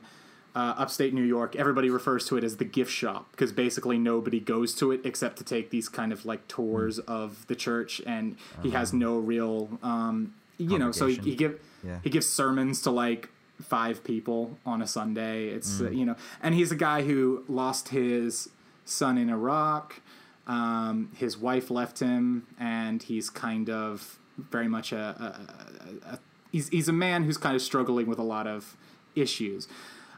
uh, 0.55 0.75
upstate 0.77 1.13
New 1.13 1.23
York. 1.25 1.57
Everybody 1.57 1.89
refers 1.89 2.25
to 2.27 2.37
it 2.37 2.45
as 2.45 2.55
the 2.55 2.63
gift 2.63 2.89
shop 2.89 3.27
because 3.31 3.51
basically 3.51 3.97
nobody 3.97 4.39
goes 4.39 4.73
to 4.75 4.93
it 4.93 5.01
except 5.03 5.39
to 5.39 5.43
take 5.43 5.71
these 5.71 5.89
kind 5.89 6.13
of 6.13 6.25
like 6.25 6.47
tours 6.47 6.99
of 6.99 7.45
the 7.47 7.55
church, 7.55 8.01
and 8.05 8.37
he 8.63 8.69
has 8.69 8.93
no 8.93 9.17
real, 9.17 9.77
um, 9.83 10.33
you 10.57 10.79
know, 10.79 10.93
so 10.93 11.07
he, 11.07 11.15
he 11.15 11.35
give 11.35 11.59
Yeah. 11.83 11.99
he 12.01 12.09
gives 12.09 12.29
sermons 12.29 12.81
to 12.83 12.91
like 12.91 13.27
five 13.61 14.03
people 14.03 14.57
on 14.65 14.81
a 14.81 14.87
Sunday. 14.87 15.47
It's 15.47 15.81
uh, 15.81 15.89
you 15.89 16.05
know, 16.05 16.15
and 16.41 16.55
he's 16.55 16.71
a 16.71 16.75
guy 16.75 17.03
who 17.03 17.43
lost 17.47 17.89
his 17.89 18.49
son 18.85 19.17
in 19.17 19.29
Iraq. 19.29 20.01
Um, 20.47 21.11
his 21.15 21.37
wife 21.37 21.69
left 21.69 21.99
him, 21.99 22.47
and 22.59 23.01
he's 23.03 23.29
kind 23.29 23.69
of 23.69 24.19
very 24.37 24.67
much 24.67 24.91
a, 24.91 24.97
a, 24.97 26.09
a, 26.09 26.13
a 26.13 26.19
he's 26.51 26.69
he's 26.69 26.87
a 26.87 26.93
man 26.93 27.23
who's 27.23 27.37
kind 27.37 27.55
of 27.55 27.61
struggling 27.61 28.07
with 28.07 28.19
a 28.19 28.23
lot 28.23 28.47
of 28.47 28.75
issues. 29.15 29.67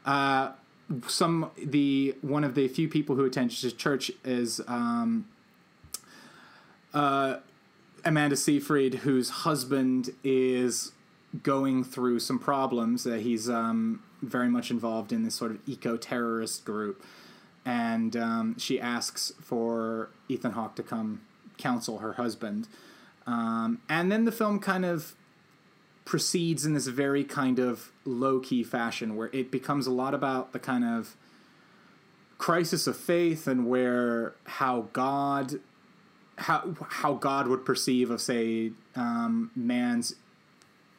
Uh, 0.06 0.52
some 1.08 1.52
the 1.58 2.16
one 2.22 2.44
of 2.44 2.56
the 2.56 2.68
few 2.68 2.88
people 2.88 3.16
who 3.16 3.26
attends 3.26 3.62
his 3.62 3.74
church 3.74 4.12
is 4.24 4.62
um, 4.68 5.28
uh, 6.94 7.38
Amanda 8.06 8.36
Seyfried, 8.36 8.96
whose 8.96 9.30
husband 9.30 10.12
is 10.24 10.92
going 11.42 11.84
through 11.84 12.20
some 12.20 12.40
problems. 12.40 13.04
That 13.04 13.22
he's 13.22 13.50
um, 13.50 14.04
very 14.22 14.50
much 14.50 14.70
involved 14.70 15.12
in 15.12 15.24
this 15.24 15.36
sort 15.36 15.52
of 15.52 15.60
eco 15.68 15.98
terrorist 15.98 16.66
group, 16.66 17.04
and 17.66 18.16
um, 18.16 18.58
she 18.60 18.80
asks 18.80 19.34
for 19.42 20.10
Ethan 20.28 20.52
Hawke 20.52 20.76
to 20.76 20.84
come 20.84 21.22
counsel 21.58 22.00
her 22.00 22.14
husband. 22.14 22.68
Um, 23.26 23.80
and 23.88 24.12
then 24.12 24.26
the 24.26 24.32
film 24.32 24.60
kind 24.60 24.84
of 24.84 25.16
proceeds 26.06 26.66
in 26.66 26.74
this 26.74 26.88
very 26.88 27.24
kind 27.24 27.60
of 27.60 27.92
low 28.06 28.40
key 28.40 28.64
fashion 28.64 29.16
where 29.16 29.30
it 29.32 29.50
becomes 29.52 29.88
a 29.88 29.92
lot 29.92 30.14
about 30.14 30.52
the 30.52 30.60
kind 30.60 30.84
of 30.84 31.16
crisis 32.38 32.88
of 32.88 32.98
faith 32.98 33.48
and 33.48 33.68
where 33.68 34.34
how 34.44 34.90
God 34.92 35.62
how 36.40 36.76
how 36.90 37.14
God 37.14 37.48
would 37.48 37.64
perceive 37.64 38.10
of 38.10 38.20
say 38.20 38.72
um, 38.96 39.52
man's 39.56 40.16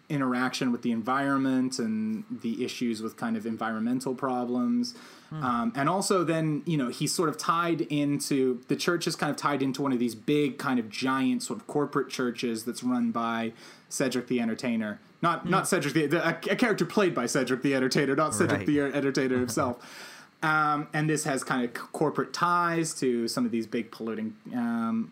interaction 0.09 0.71
with 0.71 0.83
the 0.83 0.93
environment 0.93 1.79
and 1.79 2.25
the 2.43 2.65
issues 2.65 3.01
with 3.03 3.17
kind 3.17 3.37
of 3.37 3.47
environmental 3.47 4.15
problems. 4.15 4.95
Um, 5.43 5.73
and 5.75 5.89
also, 5.89 6.23
then, 6.23 6.63
you 6.65 6.77
know, 6.77 6.91
he's 6.91 7.13
sort 7.13 7.29
of 7.29 7.37
tied 7.37 7.81
into 7.81 8.61
the 8.69 8.77
church 8.77 9.09
is 9.09 9.17
kind 9.17 9.31
of 9.31 9.37
tied 9.37 9.63
into 9.63 9.83
one 9.83 9.93
of 9.93 9.99
these 9.99 10.15
big, 10.15 10.59
kind 10.59 10.79
of 10.79 10.89
giant, 10.89 11.43
sort 11.43 11.59
of 11.59 11.67
corporate 11.67 12.09
churches 12.09 12.65
that's 12.65 12.85
run 12.85 13.11
by 13.11 13.53
Cedric 13.89 14.29
the 14.29 14.39
Entertainer. 14.41 15.01
Not, 15.23 15.49
not 15.49 15.67
Cedric 15.67 15.95
the, 15.95 16.07
the 16.07 16.25
a, 16.25 16.53
a 16.53 16.57
character 16.57 16.85
played 16.85 17.15
by 17.15 17.27
Cedric 17.27 17.63
the 17.63 17.75
Entertainer, 17.75 18.15
not 18.15 18.35
Cedric 18.35 18.59
Right. 18.59 18.67
the 18.67 18.81
Entertainer 18.81 19.39
himself. 19.39 19.79
um, 20.45 20.87
and 20.93 21.11
this 21.11 21.25
has 21.25 21.43
kind 21.43 21.65
of 21.65 21.75
corporate 21.93 22.33
ties 22.33 22.95
to 23.01 23.27
some 23.27 23.45
of 23.45 23.51
these 23.51 23.67
big 23.67 23.91
polluting, 23.91 24.37
um, 24.55 25.11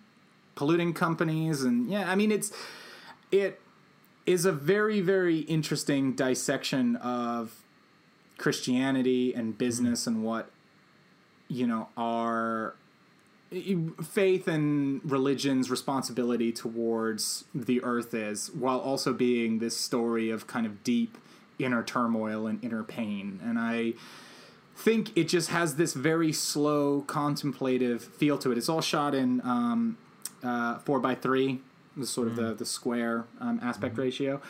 polluting 0.54 0.92
companies, 0.92 1.64
and 1.64 1.90
yeah, 1.90 2.08
I 2.08 2.14
mean, 2.14 2.30
it's 2.30 2.52
it 3.32 3.58
is 4.26 4.44
a 4.44 4.52
very 4.52 5.00
very 5.00 5.40
interesting 5.40 6.12
dissection 6.14 6.96
of 6.96 7.62
Christianity 8.38 9.34
and 9.34 9.56
business 9.56 10.06
and 10.06 10.24
what 10.24 10.50
you 11.48 11.66
know 11.66 11.88
our 11.96 12.74
faith 14.02 14.48
and 14.48 15.00
religion's 15.04 15.70
responsibility 15.70 16.52
towards 16.52 17.44
the 17.54 17.82
earth 17.82 18.14
is 18.14 18.50
while 18.52 18.78
also 18.78 19.12
being 19.12 19.58
this 19.58 19.76
story 19.76 20.30
of 20.30 20.46
kind 20.46 20.64
of 20.64 20.82
deep 20.82 21.18
inner 21.58 21.82
turmoil 21.82 22.46
and 22.46 22.62
inner 22.64 22.82
pain. 22.82 23.38
And 23.42 23.58
i 23.58 23.94
think 24.74 25.16
it 25.16 25.24
just 25.24 25.50
has 25.50 25.76
this 25.76 25.92
very 25.92 26.32
slow 26.32 27.02
contemplative 27.02 28.02
feel 28.02 28.38
to 28.38 28.50
it. 28.50 28.58
It's 28.58 28.70
all 28.70 28.80
shot 28.80 29.14
in 29.14 29.40
um, 29.42 29.98
uh, 30.42 30.78
4 30.78 30.98
by 30.98 31.14
3 31.14 31.60
the 31.96 32.06
sort 32.06 32.28
of 32.28 32.36
the, 32.36 32.54
the 32.54 32.64
square 32.66 33.24
um, 33.40 33.60
aspect 33.62 33.96
ratio 33.98 34.40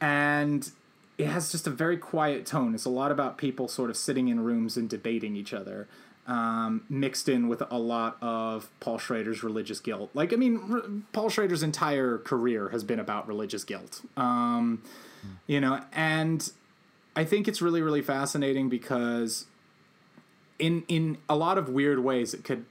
and 0.00 0.70
it 1.18 1.26
has 1.26 1.52
just 1.52 1.66
a 1.66 1.70
very 1.70 1.98
quiet 1.98 2.46
tone. 2.46 2.74
It's 2.74 2.86
a 2.86 2.90
lot 2.90 3.12
about 3.12 3.36
people 3.36 3.68
sort 3.68 3.90
of 3.90 3.96
sitting 3.96 4.28
in 4.28 4.40
rooms 4.40 4.78
and 4.78 4.88
debating 4.88 5.36
each 5.36 5.52
other, 5.52 5.86
um, 6.26 6.82
mixed 6.88 7.28
in 7.28 7.46
with 7.48 7.62
a 7.70 7.78
lot 7.78 8.16
of 8.22 8.70
Paul 8.80 8.96
Schrader's 8.96 9.42
religious 9.42 9.80
guilt. 9.80 10.08
Like, 10.14 10.32
I 10.32 10.36
mean, 10.36 10.58
r- 10.70 10.82
Paul 11.12 11.28
Schrader's 11.28 11.62
entire 11.62 12.16
career 12.16 12.70
has 12.70 12.84
been 12.84 12.98
about 12.98 13.28
religious 13.28 13.64
guilt. 13.64 14.00
Um, 14.16 14.82
You 15.46 15.60
know, 15.60 15.82
and 15.92 16.50
I 17.14 17.24
think 17.24 17.46
it's 17.46 17.60
really, 17.60 17.82
really 17.82 18.00
fascinating 18.00 18.70
because 18.70 19.44
in 20.58 20.84
in 20.88 21.18
a 21.28 21.36
lot 21.36 21.58
of 21.58 21.68
weird 21.68 21.98
ways, 21.98 22.32
it 22.32 22.44
could 22.44 22.64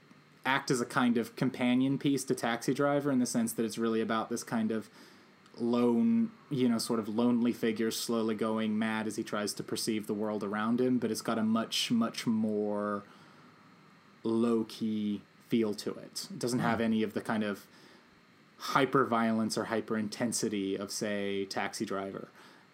act 0.44 0.70
as 0.70 0.80
a 0.80 0.86
kind 0.86 1.18
of 1.18 1.36
companion 1.36 1.98
piece 1.98 2.24
to 2.24 2.34
Taxi 2.34 2.72
Driver 2.72 3.10
in 3.10 3.18
the 3.18 3.26
sense 3.26 3.52
that 3.52 3.64
it's 3.64 3.78
really 3.78 4.00
about 4.00 4.30
this 4.30 4.42
kind 4.42 4.70
of 4.70 4.88
lone, 5.58 6.30
you 6.50 6.68
know, 6.68 6.78
sort 6.78 6.98
of 6.98 7.08
lonely 7.08 7.52
figure 7.52 7.90
slowly 7.90 8.34
going 8.34 8.78
mad 8.78 9.06
as 9.06 9.16
he 9.16 9.22
tries 9.22 9.52
to 9.54 9.62
perceive 9.62 10.06
the 10.06 10.14
world 10.14 10.42
around 10.42 10.80
him, 10.80 10.98
but 10.98 11.10
it's 11.10 11.20
got 11.20 11.38
a 11.38 11.42
much, 11.42 11.90
much 11.90 12.26
more 12.26 13.02
low 14.22 14.64
key 14.64 15.22
feel 15.48 15.74
to 15.74 15.90
it. 15.90 16.28
It 16.30 16.38
doesn't 16.38 16.60
have 16.60 16.80
any 16.80 17.02
of 17.02 17.14
the 17.14 17.20
kind 17.20 17.42
of 17.42 17.66
hyper 18.56 19.04
violence 19.04 19.58
or 19.58 19.64
hyper 19.64 19.96
intensity 19.96 20.76
of, 20.76 20.90
say, 20.90 21.44
Taxi 21.46 21.84
Driver. 21.84 22.28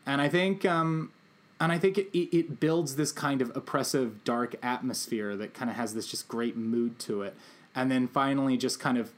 And 0.04 0.20
I 0.20 0.28
think, 0.28 0.64
um, 0.64 1.12
and 1.60 1.72
I 1.72 1.78
think 1.78 1.98
it, 1.98 2.08
it, 2.16 2.36
it 2.36 2.60
builds 2.60 2.96
this 2.96 3.12
kind 3.12 3.40
of 3.40 3.56
oppressive, 3.56 4.22
dark 4.24 4.56
atmosphere 4.62 5.36
that 5.36 5.54
kind 5.54 5.70
of 5.70 5.76
has 5.76 5.94
this 5.94 6.06
just 6.06 6.28
great 6.28 6.56
mood 6.56 6.98
to 7.00 7.22
it. 7.22 7.34
And 7.76 7.90
then 7.90 8.08
finally, 8.08 8.56
just 8.56 8.80
kind 8.80 8.98
of 8.98 9.12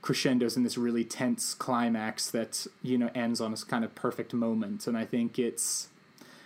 crescendos 0.00 0.56
in 0.56 0.62
this 0.62 0.78
really 0.78 1.04
tense 1.04 1.54
climax 1.54 2.30
that 2.30 2.66
you 2.82 2.96
know 2.96 3.10
ends 3.14 3.40
on 3.40 3.50
this 3.50 3.64
kind 3.64 3.84
of 3.84 3.94
perfect 3.94 4.32
moment. 4.32 4.86
And 4.86 4.96
i 4.96 5.04
think 5.04 5.38
it's 5.38 5.88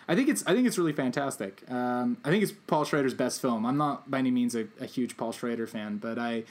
i 0.09 0.15
think 0.15 0.29
it's 0.29 0.45
i 0.47 0.55
think 0.55 0.67
it's 0.67 0.79
really 0.79 0.93
fantastic. 0.93 1.63
Um, 1.71 2.17
i 2.25 2.31
think 2.31 2.43
it's 2.43 2.53
paul 2.67 2.85
schrader's 2.85 3.15
best 3.15 3.41
film. 3.41 3.67
I'm 3.67 3.77
not 3.77 4.11
by 4.11 4.19
any 4.19 4.31
means 4.31 4.55
a, 4.55 4.67
a 4.81 4.87
huge 4.87 5.17
paul 5.17 5.33
schrader 5.33 5.67
fan 5.67 5.99
but 5.99 6.19
i 6.19 6.45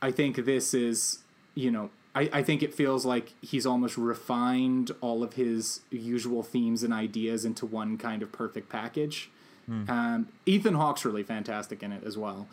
i 0.00 0.10
think 0.10 0.44
this 0.44 0.74
is 0.74 1.20
you 1.54 1.70
know 1.70 1.90
I, 2.14 2.28
I 2.30 2.42
think 2.42 2.62
it 2.62 2.74
feels 2.74 3.06
like 3.06 3.32
he's 3.40 3.64
almost 3.64 3.96
refined 3.96 4.90
all 5.00 5.22
of 5.22 5.32
his 5.32 5.80
usual 5.90 6.42
themes 6.42 6.82
and 6.82 6.92
ideas 6.92 7.46
into 7.46 7.64
one 7.64 7.96
kind 7.96 8.22
of 8.22 8.30
perfect 8.30 8.68
package. 8.68 9.30
Um, 9.88 10.28
ethan 10.44 10.74
hawke's 10.74 11.06
really 11.06 11.22
fantastic 11.22 11.82
in 11.82 11.92
it 11.92 12.02
as 12.04 12.18
well 12.18 12.48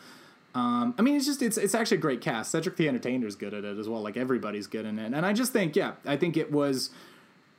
um, 0.56 0.96
I 0.98 1.02
mean, 1.02 1.16
it's 1.16 1.26
just 1.26 1.42
it's 1.42 1.58
it's 1.58 1.76
actually 1.76 1.98
a 1.98 2.02
great 2.02 2.22
cast. 2.22 2.52
Cedric 2.52 2.76
the 2.76 2.88
Entertainer's 2.88 3.36
good 3.36 3.54
at 3.54 3.64
it 3.64 3.78
as 3.78 3.88
well. 3.88 4.02
Like 4.02 4.18
everybody's 4.18 4.68
good 4.68 4.86
in 4.86 4.98
it, 4.98 5.14
and 5.14 5.26
I 5.26 5.34
just 5.34 5.54
think 5.54 5.76
yeah, 5.76 5.94
I 6.06 6.18
think 6.18 6.38
it 6.38 6.52
was 6.52 6.90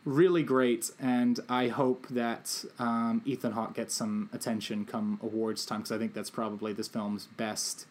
really 0.05 0.42
great, 0.42 0.90
and 0.98 1.38
I 1.48 1.68
hope 1.68 2.09
that 2.09 2.64
um, 2.79 3.22
Ethan 3.24 3.53
Hawke 3.53 3.74
gets 3.74 3.94
some 3.94 4.29
attention 4.33 4.85
come 4.85 5.20
awards 5.22 5.64
time 5.64 5.81
because 5.81 5.92
I 5.92 5.98
think 5.98 6.14
that's 6.14 6.31
probably 6.31 6.72
this 6.72 6.88
film's 6.88 7.26
best 7.37 7.87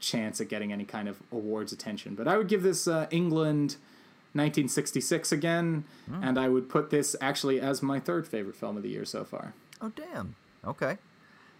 chance 0.00 0.40
at 0.40 0.48
getting 0.48 0.72
any 0.72 0.84
kind 0.84 1.08
of 1.08 1.22
awards 1.30 1.72
attention. 1.72 2.14
But 2.14 2.28
I 2.28 2.36
would 2.36 2.48
give 2.48 2.62
this 2.62 2.86
uh, 2.86 3.06
England. 3.10 3.76
1966 4.34 5.30
again, 5.30 5.84
and 6.22 6.38
I 6.38 6.48
would 6.48 6.70
put 6.70 6.88
this 6.88 7.14
actually 7.20 7.60
as 7.60 7.82
my 7.82 8.00
third 8.00 8.26
favorite 8.26 8.56
film 8.56 8.78
of 8.78 8.82
the 8.82 8.88
year 8.88 9.04
so 9.04 9.24
far. 9.24 9.52
Oh 9.82 9.92
damn. 9.94 10.36
Okay. 10.66 10.96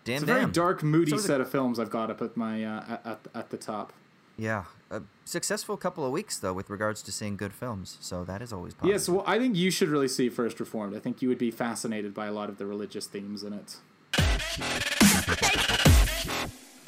Damn. 0.04 0.14
It's 0.14 0.22
a 0.24 0.26
very 0.26 0.46
dark, 0.46 0.82
moody 0.82 1.12
So 1.12 1.18
set 1.18 1.40
of 1.40 1.50
films 1.50 1.78
I've 1.78 1.90
got 1.90 2.10
up 2.10 2.20
at 2.22 2.36
my 2.36 2.64
uh, 2.64 2.84
at, 2.88 3.06
at 3.06 3.20
at 3.34 3.50
the 3.50 3.56
top. 3.56 3.92
Yeah. 4.36 4.64
A 4.90 5.02
successful 5.24 5.76
couple 5.76 6.04
of 6.04 6.12
weeks 6.12 6.38
though, 6.38 6.52
with 6.52 6.68
regards 6.68 7.02
to 7.02 7.12
seeing 7.12 7.36
good 7.36 7.52
films. 7.52 7.98
So 8.00 8.24
that 8.24 8.42
is 8.42 8.52
always 8.52 8.74
positive. 8.74 8.92
Yes, 8.92 9.08
well, 9.08 9.24
I 9.26 9.38
think 9.38 9.56
you 9.56 9.70
should 9.70 9.88
really 9.88 10.08
see 10.08 10.28
First 10.28 10.60
Reformed. 10.60 10.96
I 10.96 10.98
think 10.98 11.22
you 11.22 11.28
would 11.28 11.38
be 11.38 11.50
fascinated 11.50 12.12
by 12.12 12.26
a 12.26 12.32
lot 12.32 12.48
of 12.48 12.58
the 12.58 12.66
religious 12.66 13.06
themes 13.06 13.42
in 13.42 13.52
it. 13.52 13.76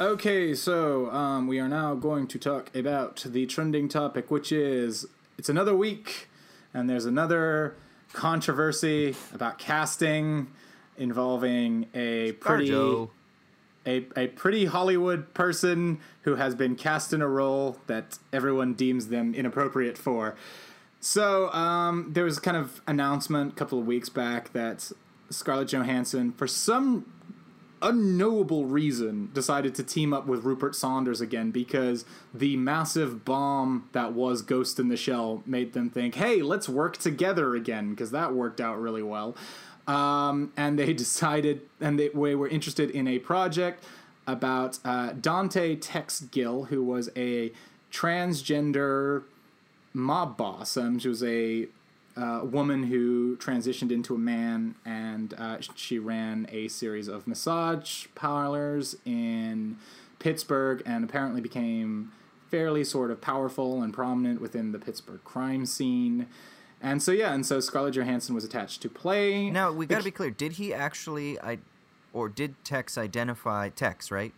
Okay, 0.01 0.55
so 0.55 1.09
um, 1.11 1.47
we 1.47 1.61
are 1.61 1.69
now 1.69 1.95
going 1.95 2.27
to 2.27 2.39
talk 2.39 2.75
about 2.75 3.25
the 3.25 3.47
trending 3.47 3.89
topic, 3.89 4.31
which 4.31 4.51
is 4.51 5.07
it's 5.39 5.49
another 5.49 5.77
week, 5.77 6.29
and 6.75 6.91
there's 6.91 7.07
another 7.07 7.77
controversy 8.13 9.15
about 9.33 9.59
casting 9.59 10.49
involving 10.97 11.87
a 11.95 12.33
pretty 12.33 12.73
a, 13.87 14.07
a 14.17 14.29
pretty 14.29 14.67
Hollywood 14.67 15.35
person 15.35 16.01
who 16.23 16.37
has 16.37 16.55
been 16.55 16.75
cast 16.75 17.13
in 17.13 17.21
a 17.21 17.29
role 17.29 17.79
that 17.87 18.19
everyone 18.33 18.75
deems 18.75 19.09
them 19.09 19.35
inappropriate 19.35 19.99
for. 19.99 20.37
So 21.01 21.51
um, 21.53 22.11
there 22.13 22.25
was 22.25 22.39
kind 22.39 22.57
of 22.57 22.81
announcement 22.87 23.53
a 23.53 23.57
couple 23.57 23.79
of 23.79 23.87
weeks 23.87 24.09
back 24.09 24.53
that 24.55 24.91
Scarlett 25.29 25.69
Johansson, 25.69 26.33
for 26.33 26.47
some 26.47 27.13
unknowable 27.83 28.65
reason, 28.65 29.29
decided 29.35 29.75
to 29.75 29.83
team 29.83 30.15
up 30.15 30.27
with 30.27 30.45
Rupert 30.45 30.75
Sanders 30.75 31.21
again 31.21 31.51
because 31.51 32.07
the 32.33 32.57
massive 32.57 33.25
bomb 33.25 33.89
that 33.93 34.15
was 34.15 34.41
Ghost 34.41 34.79
in 34.79 34.89
the 34.89 34.97
Shell 34.97 35.43
made 35.45 35.75
them 35.75 35.91
think, 35.91 36.15
hey, 36.15 36.41
let's 36.41 36.71
work 36.71 36.97
together 36.97 37.55
again 37.55 37.91
because 37.91 38.11
that 38.13 38.33
worked 38.33 38.61
out 38.61 38.81
really 38.81 39.03
well. 39.03 39.37
Um, 39.87 40.53
and 40.57 40.79
they 40.79 40.93
decided, 41.05 41.63
and 41.81 41.99
they, 41.99 42.09
they 42.09 42.35
were 42.35 42.49
interested 42.49 42.91
in 42.91 43.07
a 43.09 43.19
project 43.19 43.85
about 44.27 44.79
uh, 44.85 45.13
Dante 45.13 45.77
Tex 45.77 46.21
Gill, 46.21 46.65
who 46.65 46.83
was 46.83 47.11
a 47.17 47.53
transgender 47.93 49.25
mob 49.93 50.37
boss. 50.37 50.77
Um, 50.77 50.99
she 50.99 51.09
was 51.09 51.23
a 51.23 51.69
uh, 52.17 52.41
woman 52.45 52.85
who 52.85 53.37
transitioned 53.37 53.91
into 53.91 54.15
a 54.15 54.19
man, 54.19 54.75
and 54.85 55.35
uh, 55.35 55.59
she 55.75 55.99
ran 55.99 56.47
a 56.51 56.69
series 56.69 57.09
of 57.09 57.27
massage 57.27 58.07
parlors 58.15 58.97
in 59.05 59.77
Pittsburgh, 60.19 60.83
and 60.87 61.05
apparently 61.05 61.41
became 61.41 62.13
fairly 62.51 62.85
sort 62.85 63.11
of 63.11 63.21
powerful 63.21 63.83
and 63.83 63.93
prominent 63.93 64.41
within 64.41 64.73
the 64.73 64.79
Pittsburgh 64.79 65.23
crime 65.25 65.67
scene. 65.67 66.27
And 66.85 67.03
so 67.03 67.13
yeah, 67.13 67.33
and 67.33 67.47
so 67.47 67.61
Scarlett 67.61 67.95
Johansson 67.95 68.35
was 68.35 68.45
attached 68.45 68.83
to 68.83 68.91
play. 68.91 69.51
Now 69.51 69.73
we 69.73 69.87
got 69.87 69.99
to 69.99 70.05
be 70.05 70.11
clear. 70.11 70.31
Did 70.31 70.53
he 70.53 70.75
actually, 70.75 71.41
I, 71.41 71.59
or 72.13 72.29
did 72.29 72.63
Tex 72.63 72.99
identify 72.99 73.71
Tex? 73.71 74.11
Right? 74.11 74.35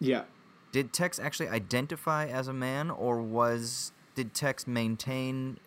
yeah. 0.00 0.24
Did 0.72 0.92
Tex 0.92 1.20
actually 1.20 1.48
identify 1.48 2.26
as 2.26 2.48
a 2.48 2.52
man, 2.52 2.90
or 2.90 3.22
was 3.22 3.92
did 4.16 4.34
Tex 4.34 4.66
maintain 4.66 5.58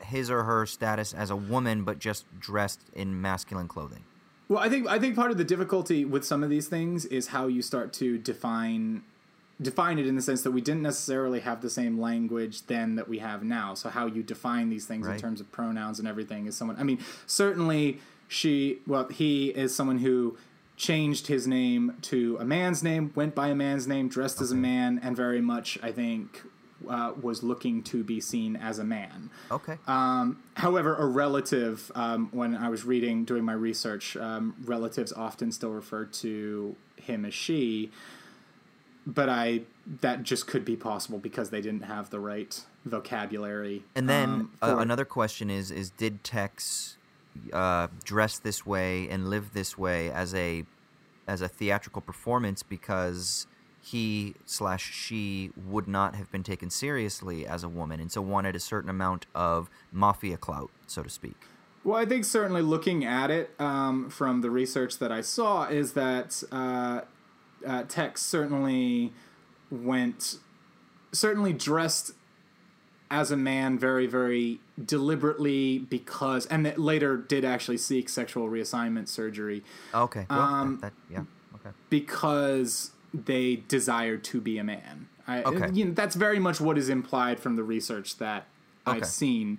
his 0.00 0.30
or 0.30 0.44
her 0.44 0.64
status 0.66 1.12
as 1.12 1.30
a 1.30 1.36
woman 1.36 1.82
but 1.82 1.98
just 1.98 2.24
dressed 2.38 2.82
in 2.92 3.20
masculine 3.20 3.66
clothing? 3.66 4.04
Well, 4.48 4.60
I 4.60 4.68
think 4.68 4.86
I 4.86 5.00
think 5.00 5.16
part 5.16 5.32
of 5.32 5.38
the 5.38 5.44
difficulty 5.44 6.04
with 6.04 6.24
some 6.24 6.44
of 6.44 6.50
these 6.50 6.68
things 6.68 7.04
is 7.06 7.28
how 7.28 7.48
you 7.48 7.60
start 7.60 7.92
to 7.94 8.18
define 8.18 9.02
define 9.60 9.98
it 9.98 10.06
in 10.06 10.16
the 10.16 10.22
sense 10.22 10.42
that 10.42 10.50
we 10.50 10.60
didn't 10.60 10.82
necessarily 10.82 11.40
have 11.40 11.62
the 11.62 11.70
same 11.70 11.98
language 11.98 12.66
then 12.66 12.96
that 12.96 13.08
we 13.08 13.18
have 13.18 13.42
now. 13.42 13.74
So 13.74 13.88
how 13.88 14.06
you 14.06 14.22
define 14.22 14.68
these 14.68 14.86
things 14.86 15.06
in 15.06 15.16
terms 15.18 15.40
of 15.40 15.50
pronouns 15.50 15.98
and 15.98 16.06
everything 16.06 16.46
is 16.46 16.56
someone. 16.56 16.76
I 16.78 16.82
mean, 16.82 16.98
certainly 17.26 18.00
she. 18.28 18.80
Well, 18.86 19.08
he 19.08 19.48
is 19.48 19.74
someone 19.74 19.98
who 19.98 20.36
changed 20.76 21.28
his 21.28 21.46
name 21.46 21.96
to 22.02 22.36
a 22.38 22.44
man's 22.44 22.82
name, 22.82 23.12
went 23.14 23.34
by 23.34 23.48
a 23.48 23.54
man's 23.54 23.86
name, 23.86 24.08
dressed 24.08 24.40
as 24.42 24.52
a 24.52 24.56
man, 24.56 25.00
and 25.02 25.16
very 25.16 25.40
much 25.40 25.78
I 25.82 25.90
think 25.90 26.42
uh, 26.88 27.12
was 27.20 27.42
looking 27.42 27.82
to 27.84 28.04
be 28.04 28.20
seen 28.20 28.56
as 28.56 28.78
a 28.78 28.84
man. 28.84 29.30
Okay. 29.50 29.78
Um, 29.86 30.42
however, 30.54 30.94
a 30.94 31.06
relative, 31.06 31.90
um, 31.94 32.28
when 32.32 32.54
I 32.54 32.68
was 32.68 32.84
reading, 32.84 33.24
doing 33.24 33.44
my 33.44 33.54
research, 33.54 34.16
um, 34.16 34.54
relatives 34.64 35.12
often 35.12 35.52
still 35.52 35.70
refer 35.70 36.04
to 36.04 36.76
him 36.96 37.24
as 37.24 37.34
she, 37.34 37.90
but 39.06 39.28
I 39.28 39.62
that 40.00 40.24
just 40.24 40.46
could 40.46 40.64
be 40.64 40.76
possible 40.76 41.18
because 41.18 41.50
they 41.50 41.60
didn't 41.60 41.84
have 41.84 42.10
the 42.10 42.18
right 42.18 42.60
vocabulary. 42.84 43.84
And 43.94 44.08
then 44.08 44.28
um, 44.28 44.52
uh, 44.60 44.76
another 44.78 45.04
question 45.04 45.48
is: 45.48 45.70
Is 45.70 45.90
did 45.90 46.24
Tex 46.24 46.96
uh, 47.52 47.88
dress 48.04 48.38
this 48.38 48.66
way 48.66 49.08
and 49.08 49.30
live 49.30 49.52
this 49.52 49.78
way 49.78 50.10
as 50.10 50.34
a 50.34 50.64
as 51.28 51.40
a 51.40 51.48
theatrical 51.48 52.02
performance 52.02 52.62
because 52.62 53.46
he 53.80 54.34
slash 54.44 54.92
she 54.92 55.50
would 55.68 55.86
not 55.86 56.16
have 56.16 56.30
been 56.32 56.42
taken 56.42 56.70
seriously 56.70 57.46
as 57.46 57.62
a 57.62 57.68
woman, 57.68 58.00
and 58.00 58.10
so 58.10 58.20
wanted 58.20 58.56
a 58.56 58.60
certain 58.60 58.90
amount 58.90 59.26
of 59.34 59.70
mafia 59.92 60.36
clout, 60.36 60.70
so 60.86 61.02
to 61.02 61.10
speak. 61.10 61.36
Well, 61.84 61.96
I 61.96 62.04
think 62.04 62.24
certainly 62.24 62.62
looking 62.62 63.04
at 63.04 63.30
it 63.30 63.54
um, 63.60 64.10
from 64.10 64.40
the 64.40 64.50
research 64.50 64.98
that 64.98 65.12
I 65.12 65.20
saw 65.20 65.66
is 65.66 65.92
that 65.92 66.42
uh, 66.50 67.02
uh, 67.66 67.82
Tex 67.84 68.22
certainly 68.22 69.12
went, 69.70 70.38
certainly 71.12 71.52
dressed 71.52 72.12
as 73.10 73.30
a 73.30 73.36
man 73.36 73.78
very, 73.78 74.06
very 74.06 74.60
deliberately 74.84 75.78
because, 75.78 76.46
and 76.46 76.66
that 76.66 76.78
later 76.78 77.16
did 77.16 77.44
actually 77.44 77.76
seek 77.78 78.08
sexual 78.08 78.48
reassignment 78.48 79.08
surgery 79.08 79.62
Okay. 79.94 80.26
Well, 80.28 80.40
Um, 80.40 80.78
that, 80.80 80.92
that, 81.08 81.12
yeah. 81.12 81.24
Okay. 81.54 81.70
because 81.88 82.90
they 83.14 83.56
desired 83.68 84.24
to 84.24 84.40
be 84.40 84.58
a 84.58 84.64
man. 84.64 85.08
I, 85.28 85.42
Okay. 85.42 85.70
you 85.72 85.84
know, 85.86 85.92
that's 85.92 86.16
very 86.16 86.38
much 86.38 86.60
what 86.60 86.76
is 86.78 86.88
implied 86.88 87.40
from 87.40 87.56
the 87.56 87.62
research 87.62 88.18
that 88.18 88.46
Okay. 88.86 88.98
I've 88.98 89.06
seen. 89.06 89.58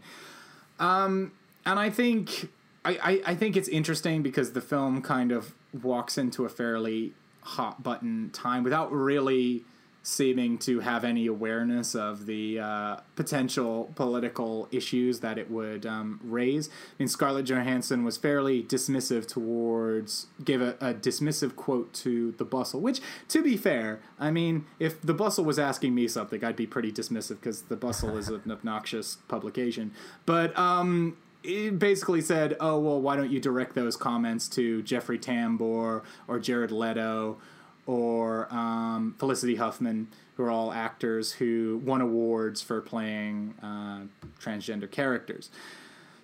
Um, 0.80 1.32
and 1.66 1.80
I 1.80 1.89
think 1.89 2.49
I, 2.86 2.91
I, 3.26 3.32
I 3.32 3.36
think 3.36 3.58
it's 3.58 3.68
interesting 3.68 4.24
because 4.24 4.53
the 4.53 4.62
film 4.62 5.01
kind 5.01 5.32
of 5.32 5.53
walks 5.82 6.18
into 6.18 6.45
a 6.45 6.49
fairly 6.49 7.14
hot 7.48 7.82
button 7.82 8.30
time 8.32 8.64
without 8.64 8.91
really 8.91 9.64
seeming 10.08 10.58
to 10.58 10.80
have 10.80 11.04
any 11.04 11.28
awareness 11.28 11.93
of 11.93 12.28
the 12.28 12.58
uh, 12.58 12.95
potential 13.18 13.91
political 13.93 14.66
issues 14.72 15.20
that 15.20 15.38
it 15.38 15.52
would 15.52 15.86
um, 15.86 16.18
raise. 16.24 16.70
I 16.70 16.72
mean, 17.00 17.10
Scarlett 17.10 17.45
Johansson 17.45 18.06
was 18.06 18.16
fairly 18.16 18.64
dismissive 18.64 19.28
towards, 19.28 20.28
gave 20.45 20.62
a, 20.62 20.78
a 20.80 20.93
dismissive 20.93 21.58
quote 21.58 21.93
to 21.95 22.32
The 22.38 22.45
Bustle, 22.45 22.80
which, 22.80 23.02
to 23.28 23.43
be 23.43 23.58
fair, 23.58 24.00
I 24.18 24.32
mean, 24.32 24.66
if 24.80 25.02
The 25.02 25.14
Bustle 25.14 25.43
was 25.43 25.60
asking 25.60 25.93
me 25.93 26.08
something, 26.08 26.41
I'd 26.41 26.56
be 26.56 26.68
pretty 26.68 26.93
dismissive 26.93 27.41
because 27.41 27.64
The 27.64 27.76
Bustle 27.76 28.16
is 28.16 28.30
an 28.30 28.50
obnoxious 28.50 29.18
publication. 29.28 29.91
But, 30.26 30.58
um, 30.58 31.18
it 31.44 31.80
basically 31.80 32.22
said, 32.22 32.58
"Oh 32.60 32.80
well, 32.80 33.02
why 33.02 33.16
don't 33.16 33.32
you 33.32 33.40
direct 33.40 33.76
those 33.76 33.96
comments 33.96 34.48
to 34.50 34.82
Jeffrey 34.84 35.20
Tambor 35.20 36.04
or 36.28 36.40
Jared 36.40 36.72
Leto 36.72 37.38
or 37.86 38.54
um, 38.54 39.16
Felicity 39.18 39.56
Huffman, 39.56 40.10
who 40.36 40.44
are 40.44 40.52
all 40.52 40.74
actors 40.74 41.34
who 41.34 41.82
won 41.86 42.02
awards 42.02 42.62
for 42.62 42.82
playing 42.82 43.54
uh, 43.62 44.02
transgender 44.42 44.90
characters." 44.90 45.50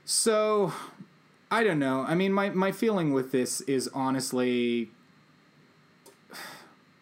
So, 0.06 0.74
I 1.50 1.64
don't 1.64 1.80
know. 1.80 2.04
I 2.08 2.16
mean, 2.16 2.34
my 2.34 2.50
my 2.50 2.72
feeling 2.72 3.14
with 3.14 3.32
this 3.32 3.62
is 3.62 3.90
honestly, 3.94 4.92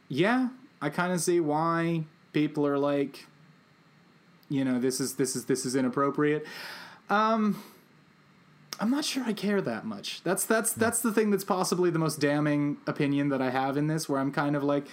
yeah, 0.10 0.50
I 0.82 0.90
kind 0.90 1.14
of 1.14 1.22
see 1.22 1.40
why 1.40 2.04
people 2.34 2.66
are 2.68 2.78
like, 2.78 3.26
you 4.50 4.66
know, 4.66 4.80
this 4.80 5.00
is 5.00 5.16
this 5.16 5.36
is 5.36 5.46
this 5.46 5.66
is 5.66 5.76
inappropriate. 5.76 6.46
Um, 7.10 7.62
I'm 8.82 8.90
not 8.90 9.06
sure 9.06 9.24
I 9.24 9.34
care 9.34 9.62
that 9.62 9.86
much. 9.86 10.24
That's 10.24 10.44
that's 10.44 10.74
that's 10.74 11.02
the 11.02 11.14
thing 11.14 11.30
that's 11.30 11.44
possibly 11.44 11.92
the 11.92 12.00
most 12.00 12.20
damning 12.20 12.78
opinion 12.88 13.30
that 13.30 13.40
I 13.40 13.52
have 13.52 13.78
in 13.78 13.86
this, 13.86 14.10
where 14.10 14.20
I'm 14.20 14.32
kind 14.32 14.56
of 14.56 14.64
like, 14.64 14.88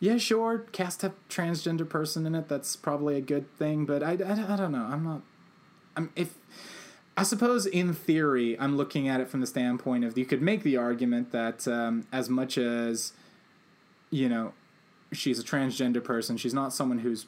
yeah, 0.00 0.16
sure, 0.16 0.60
cast 0.72 1.04
a 1.04 1.12
transgender 1.28 1.86
person 1.86 2.24
in 2.24 2.34
it. 2.34 2.48
That's 2.48 2.76
probably 2.76 3.16
a 3.16 3.20
good 3.20 3.54
thing, 3.58 3.84
but 3.84 4.02
I, 4.02 4.12
I, 4.12 4.54
I 4.54 4.56
don't 4.56 4.72
know. 4.72 4.88
I'm 4.90 5.04
not. 5.04 5.20
I'm 5.96 6.10
if. 6.16 6.34
I 7.18 7.22
suppose 7.22 7.66
in 7.66 7.92
theory, 7.92 8.58
I'm 8.58 8.76
looking 8.76 9.06
at 9.06 9.20
it 9.20 9.28
from 9.28 9.40
the 9.40 9.46
standpoint 9.46 10.04
of 10.04 10.18
you 10.18 10.24
could 10.24 10.42
make 10.42 10.62
the 10.62 10.76
argument 10.76 11.32
that 11.32 11.66
um, 11.66 12.06
as 12.12 12.28
much 12.28 12.58
as, 12.58 13.12
you 14.10 14.28
know, 14.28 14.52
she's 15.12 15.38
a 15.38 15.42
transgender 15.42 16.04
person, 16.04 16.36
she's 16.36 16.52
not 16.52 16.74
someone 16.74 16.98
who's 16.98 17.24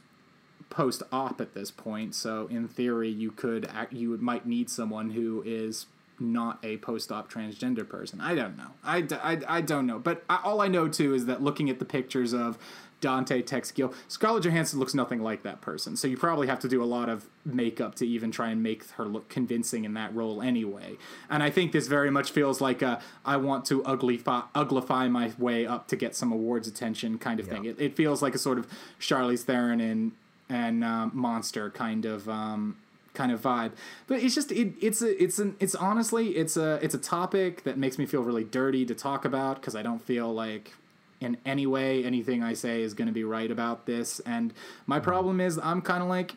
post 0.69 1.03
op 1.11 1.41
at 1.41 1.55
this 1.55 1.71
point. 1.71 2.15
So 2.15 2.49
in 2.51 2.69
theory, 2.69 3.09
you 3.09 3.31
could 3.31 3.67
act, 3.67 3.95
you 3.95 4.11
would 4.11 4.21
might 4.21 4.47
need 4.47 4.69
someone 4.69 5.13
who 5.13 5.43
is 5.47 5.87
not 6.21 6.59
a 6.63 6.77
post 6.79 7.13
op 7.13 7.33
transgender 7.33 7.89
person. 7.89 8.21
I 8.21 8.35
don't 8.35 8.57
know. 8.57 8.71
I, 8.85 9.07
I, 9.23 9.41
I 9.59 9.61
don't 9.61 9.87
know. 9.87 9.99
But 9.99 10.25
I, 10.29 10.41
all 10.43 10.61
I 10.61 10.69
know 10.69 10.89
too 10.89 11.15
is 11.15 11.27
that 11.27 11.43
looking 11.43 11.71
at 11.71 11.79
the 11.79 11.85
pictures 11.85 12.33
of 12.33 12.59
Dante 13.01 13.43
Tex 13.43 13.71
Gill, 13.71 13.95
Scarlett 14.09 14.45
Johansson 14.45 14.81
looks 14.81 14.95
nothing 14.95 15.23
like 15.23 15.43
that 15.45 15.61
person. 15.61 15.97
So 15.97 16.09
you 16.09 16.17
probably 16.17 16.49
have 16.49 16.59
to 16.61 16.69
do 16.69 16.83
a 16.83 16.87
lot 16.87 17.09
of 17.09 17.27
makeup 17.45 17.95
to 17.97 18.07
even 18.07 18.31
try 18.31 18.51
and 18.51 18.63
make 18.63 18.91
her 18.93 19.05
look 19.05 19.29
convincing 19.29 19.85
in 19.85 19.95
that 19.95 20.15
role 20.15 20.43
anyway. 20.43 20.97
And 21.31 21.43
I 21.43 21.51
think 21.51 21.73
this 21.73 21.87
very 21.87 22.11
much 22.11 22.33
feels 22.33 22.61
like 22.61 22.83
a 22.83 23.01
I 23.25 23.37
want 23.37 23.65
to 23.67 23.83
uglify, 23.83 24.45
uglify 24.55 25.11
my 25.11 25.33
way 25.39 25.67
up 25.67 25.87
to 25.89 25.97
get 25.97 26.17
some 26.17 26.33
awards 26.33 26.67
attention 26.67 27.19
kind 27.19 27.39
of 27.39 27.47
thing. 27.47 27.65
It, 27.65 27.81
it 27.81 27.97
feels 27.97 28.21
like 28.23 28.35
a 28.35 28.39
sort 28.39 28.59
of 28.59 28.67
Charlize 29.01 29.43
Theron 29.43 29.81
and 29.81 30.13
and 30.51 30.83
um, 30.83 31.11
monster 31.15 31.71
kind 31.71 32.07
of 32.07 32.27
um, 32.29 32.79
kind 33.19 33.33
of 33.33 33.43
vibe. 33.43 33.73
But 34.07 34.23
it's 34.23 34.35
just 34.35 34.53
it, 34.53 34.75
it's 34.81 35.03
a 35.03 35.23
it's 35.23 35.39
an 35.41 35.57
it's 35.59 35.75
honestly 35.75 36.37
it's 36.37 36.57
a 36.57 36.79
it's 36.81 36.95
a 36.95 36.99
topic 36.99 37.65
that 37.65 37.77
makes 37.77 37.99
me 37.99 38.07
feel 38.07 38.23
really 38.23 38.45
dirty 38.45 38.87
to 38.87 38.95
talk 38.95 39.25
about 39.25 39.57
because 39.57 39.75
I 39.75 39.83
don't 39.83 40.01
feel 40.01 40.33
like 40.33 40.75
in 41.21 41.37
any 41.45 41.67
way 41.67 42.05
anything 42.05 42.45
I 42.45 42.55
say 42.55 42.81
is 42.81 42.95
going 42.95 43.09
to 43.09 43.13
be 43.13 43.25
right 43.25 43.51
about 43.51 43.87
this. 43.87 44.21
And 44.21 44.55
my 44.87 44.97
mm-hmm. 44.97 45.05
problem 45.05 45.41
is 45.41 45.59
I'm 45.59 45.83
kind 45.83 46.03
of 46.03 46.09
like 46.09 46.37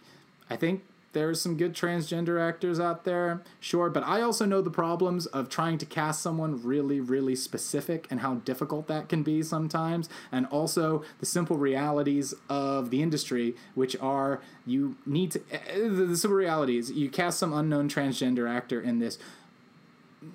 I 0.49 0.55
think 0.55 0.83
there's 1.13 1.41
some 1.41 1.57
good 1.57 1.73
transgender 1.73 2.39
actors 2.39 2.79
out 2.79 3.03
there, 3.03 3.41
sure, 3.59 3.89
but 3.89 4.03
I 4.03 4.21
also 4.21 4.45
know 4.45 4.61
the 4.61 4.69
problems 4.71 5.25
of 5.27 5.49
trying 5.49 5.77
to 5.79 5.85
cast 5.85 6.21
someone 6.21 6.63
really, 6.63 6.99
really 6.99 7.35
specific 7.35 8.07
and 8.09 8.21
how 8.21 8.35
difficult 8.35 8.87
that 8.87 9.09
can 9.09 9.21
be 9.21 9.43
sometimes, 9.43 10.07
and 10.31 10.45
also 10.47 11.03
the 11.19 11.25
simple 11.25 11.57
realities 11.57 12.33
of 12.49 12.89
the 12.91 13.01
industry, 13.01 13.55
which 13.75 13.95
are 13.99 14.39
you 14.65 14.95
need 15.05 15.31
to. 15.31 15.41
eh, 15.51 15.59
The 15.89 16.05
the 16.05 16.17
simple 16.17 16.37
reality 16.37 16.77
is 16.77 16.91
you 16.91 17.09
cast 17.09 17.39
some 17.39 17.51
unknown 17.51 17.89
transgender 17.89 18.49
actor 18.49 18.79
in 18.79 18.99
this, 18.99 19.17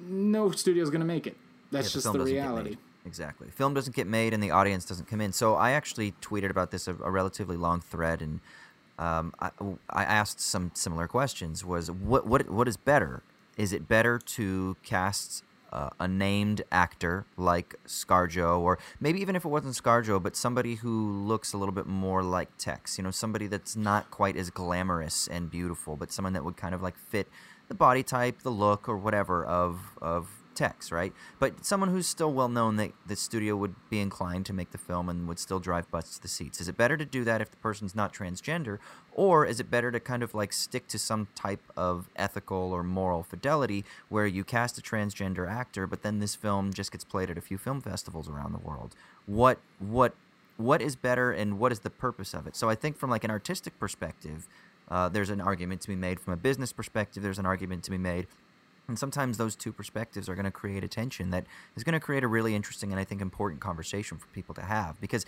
no 0.06 0.50
studio's 0.50 0.90
going 0.90 1.00
to 1.00 1.06
make 1.06 1.26
it. 1.26 1.36
That's 1.70 1.88
Yeah, 1.88 1.92
just 1.94 2.06
film 2.06 2.18
the 2.18 2.24
reality. 2.24 2.76
Exactly. 3.04 3.48
Film 3.50 3.72
doesn't 3.72 3.94
get 3.94 4.08
made 4.08 4.34
and 4.34 4.42
the 4.42 4.50
audience 4.50 4.84
doesn't 4.84 5.06
come 5.06 5.20
in. 5.20 5.32
So 5.32 5.54
I 5.54 5.70
actually 5.70 6.12
tweeted 6.20 6.50
about 6.50 6.72
this 6.72 6.88
a, 6.88 6.92
a 7.04 7.10
relatively 7.10 7.56
long 7.56 7.80
thread, 7.80 8.20
and 8.20 8.40
um, 8.98 9.34
I, 9.40 9.50
I 9.90 10.04
asked 10.04 10.40
some 10.40 10.70
similar 10.74 11.06
questions. 11.06 11.64
Was 11.64 11.90
what 11.90 12.26
what 12.26 12.48
what 12.48 12.68
is 12.68 12.76
better? 12.76 13.22
Is 13.56 13.72
it 13.72 13.88
better 13.88 14.18
to 14.18 14.76
cast 14.82 15.42
uh, 15.72 15.90
a 15.98 16.06
named 16.06 16.62
actor 16.70 17.26
like 17.36 17.74
ScarJo, 17.86 18.60
or 18.60 18.78
maybe 19.00 19.20
even 19.20 19.36
if 19.36 19.44
it 19.44 19.48
wasn't 19.48 19.74
ScarJo, 19.74 20.22
but 20.22 20.36
somebody 20.36 20.76
who 20.76 21.10
looks 21.10 21.52
a 21.52 21.58
little 21.58 21.74
bit 21.74 21.86
more 21.86 22.22
like 22.22 22.48
Tex? 22.58 22.98
You 22.98 23.04
know, 23.04 23.10
somebody 23.10 23.46
that's 23.46 23.76
not 23.76 24.10
quite 24.10 24.36
as 24.36 24.50
glamorous 24.50 25.26
and 25.26 25.50
beautiful, 25.50 25.96
but 25.96 26.12
someone 26.12 26.32
that 26.32 26.44
would 26.44 26.56
kind 26.56 26.74
of 26.74 26.82
like 26.82 26.96
fit 26.96 27.28
the 27.68 27.74
body 27.74 28.02
type, 28.02 28.42
the 28.42 28.50
look, 28.50 28.88
or 28.88 28.96
whatever 28.96 29.44
of 29.44 29.98
of 30.00 30.28
Tex, 30.56 30.90
right? 30.90 31.12
But 31.38 31.64
someone 31.64 31.90
who's 31.90 32.06
still 32.06 32.32
well 32.32 32.48
known 32.48 32.76
that 32.76 32.92
the 33.06 33.14
studio 33.14 33.54
would 33.56 33.74
be 33.90 34.00
inclined 34.00 34.46
to 34.46 34.52
make 34.52 34.72
the 34.72 34.78
film 34.78 35.08
and 35.08 35.28
would 35.28 35.38
still 35.38 35.60
drive 35.60 35.90
butts 35.90 36.16
to 36.16 36.22
the 36.22 36.28
seats. 36.28 36.60
Is 36.60 36.68
it 36.68 36.76
better 36.76 36.96
to 36.96 37.04
do 37.04 37.22
that 37.24 37.40
if 37.40 37.50
the 37.50 37.56
person's 37.58 37.94
not 37.94 38.12
transgender, 38.12 38.78
or 39.12 39.46
is 39.46 39.60
it 39.60 39.70
better 39.70 39.92
to 39.92 40.00
kind 40.00 40.22
of 40.22 40.34
like 40.34 40.52
stick 40.52 40.88
to 40.88 40.98
some 40.98 41.28
type 41.34 41.62
of 41.76 42.08
ethical 42.16 42.72
or 42.72 42.82
moral 42.82 43.22
fidelity 43.22 43.84
where 44.08 44.26
you 44.26 44.42
cast 44.42 44.78
a 44.78 44.82
transgender 44.82 45.48
actor, 45.48 45.86
but 45.86 46.02
then 46.02 46.18
this 46.18 46.34
film 46.34 46.72
just 46.72 46.90
gets 46.90 47.04
played 47.04 47.30
at 47.30 47.38
a 47.38 47.42
few 47.42 47.58
film 47.58 47.80
festivals 47.80 48.28
around 48.28 48.52
the 48.52 48.58
world? 48.58 48.94
What 49.26 49.58
what 49.78 50.14
what 50.56 50.80
is 50.80 50.96
better 50.96 51.32
and 51.32 51.58
what 51.58 51.70
is 51.70 51.80
the 51.80 51.90
purpose 51.90 52.34
of 52.34 52.46
it? 52.46 52.56
So 52.56 52.68
I 52.68 52.74
think 52.74 52.96
from 52.96 53.10
like 53.10 53.24
an 53.24 53.30
artistic 53.30 53.78
perspective, 53.78 54.48
uh, 54.88 55.08
there's 55.08 55.30
an 55.30 55.40
argument 55.40 55.80
to 55.82 55.88
be 55.88 55.96
made. 55.96 56.20
From 56.20 56.32
a 56.32 56.36
business 56.36 56.72
perspective, 56.72 57.22
there's 57.22 57.38
an 57.38 57.46
argument 57.46 57.82
to 57.84 57.90
be 57.90 57.98
made 57.98 58.26
And 58.88 58.98
sometimes 58.98 59.36
those 59.36 59.56
two 59.56 59.72
perspectives 59.72 60.28
are 60.28 60.34
going 60.34 60.44
to 60.44 60.50
create 60.50 60.84
a 60.84 60.88
tension 60.88 61.30
that 61.30 61.46
is 61.76 61.84
going 61.84 61.94
to 61.94 62.00
create 62.00 62.22
a 62.22 62.28
really 62.28 62.54
interesting 62.54 62.92
and 62.92 63.00
I 63.00 63.04
think 63.04 63.20
important 63.20 63.60
conversation 63.60 64.18
for 64.18 64.26
people 64.28 64.54
to 64.54 64.62
have 64.62 65.00
because 65.00 65.26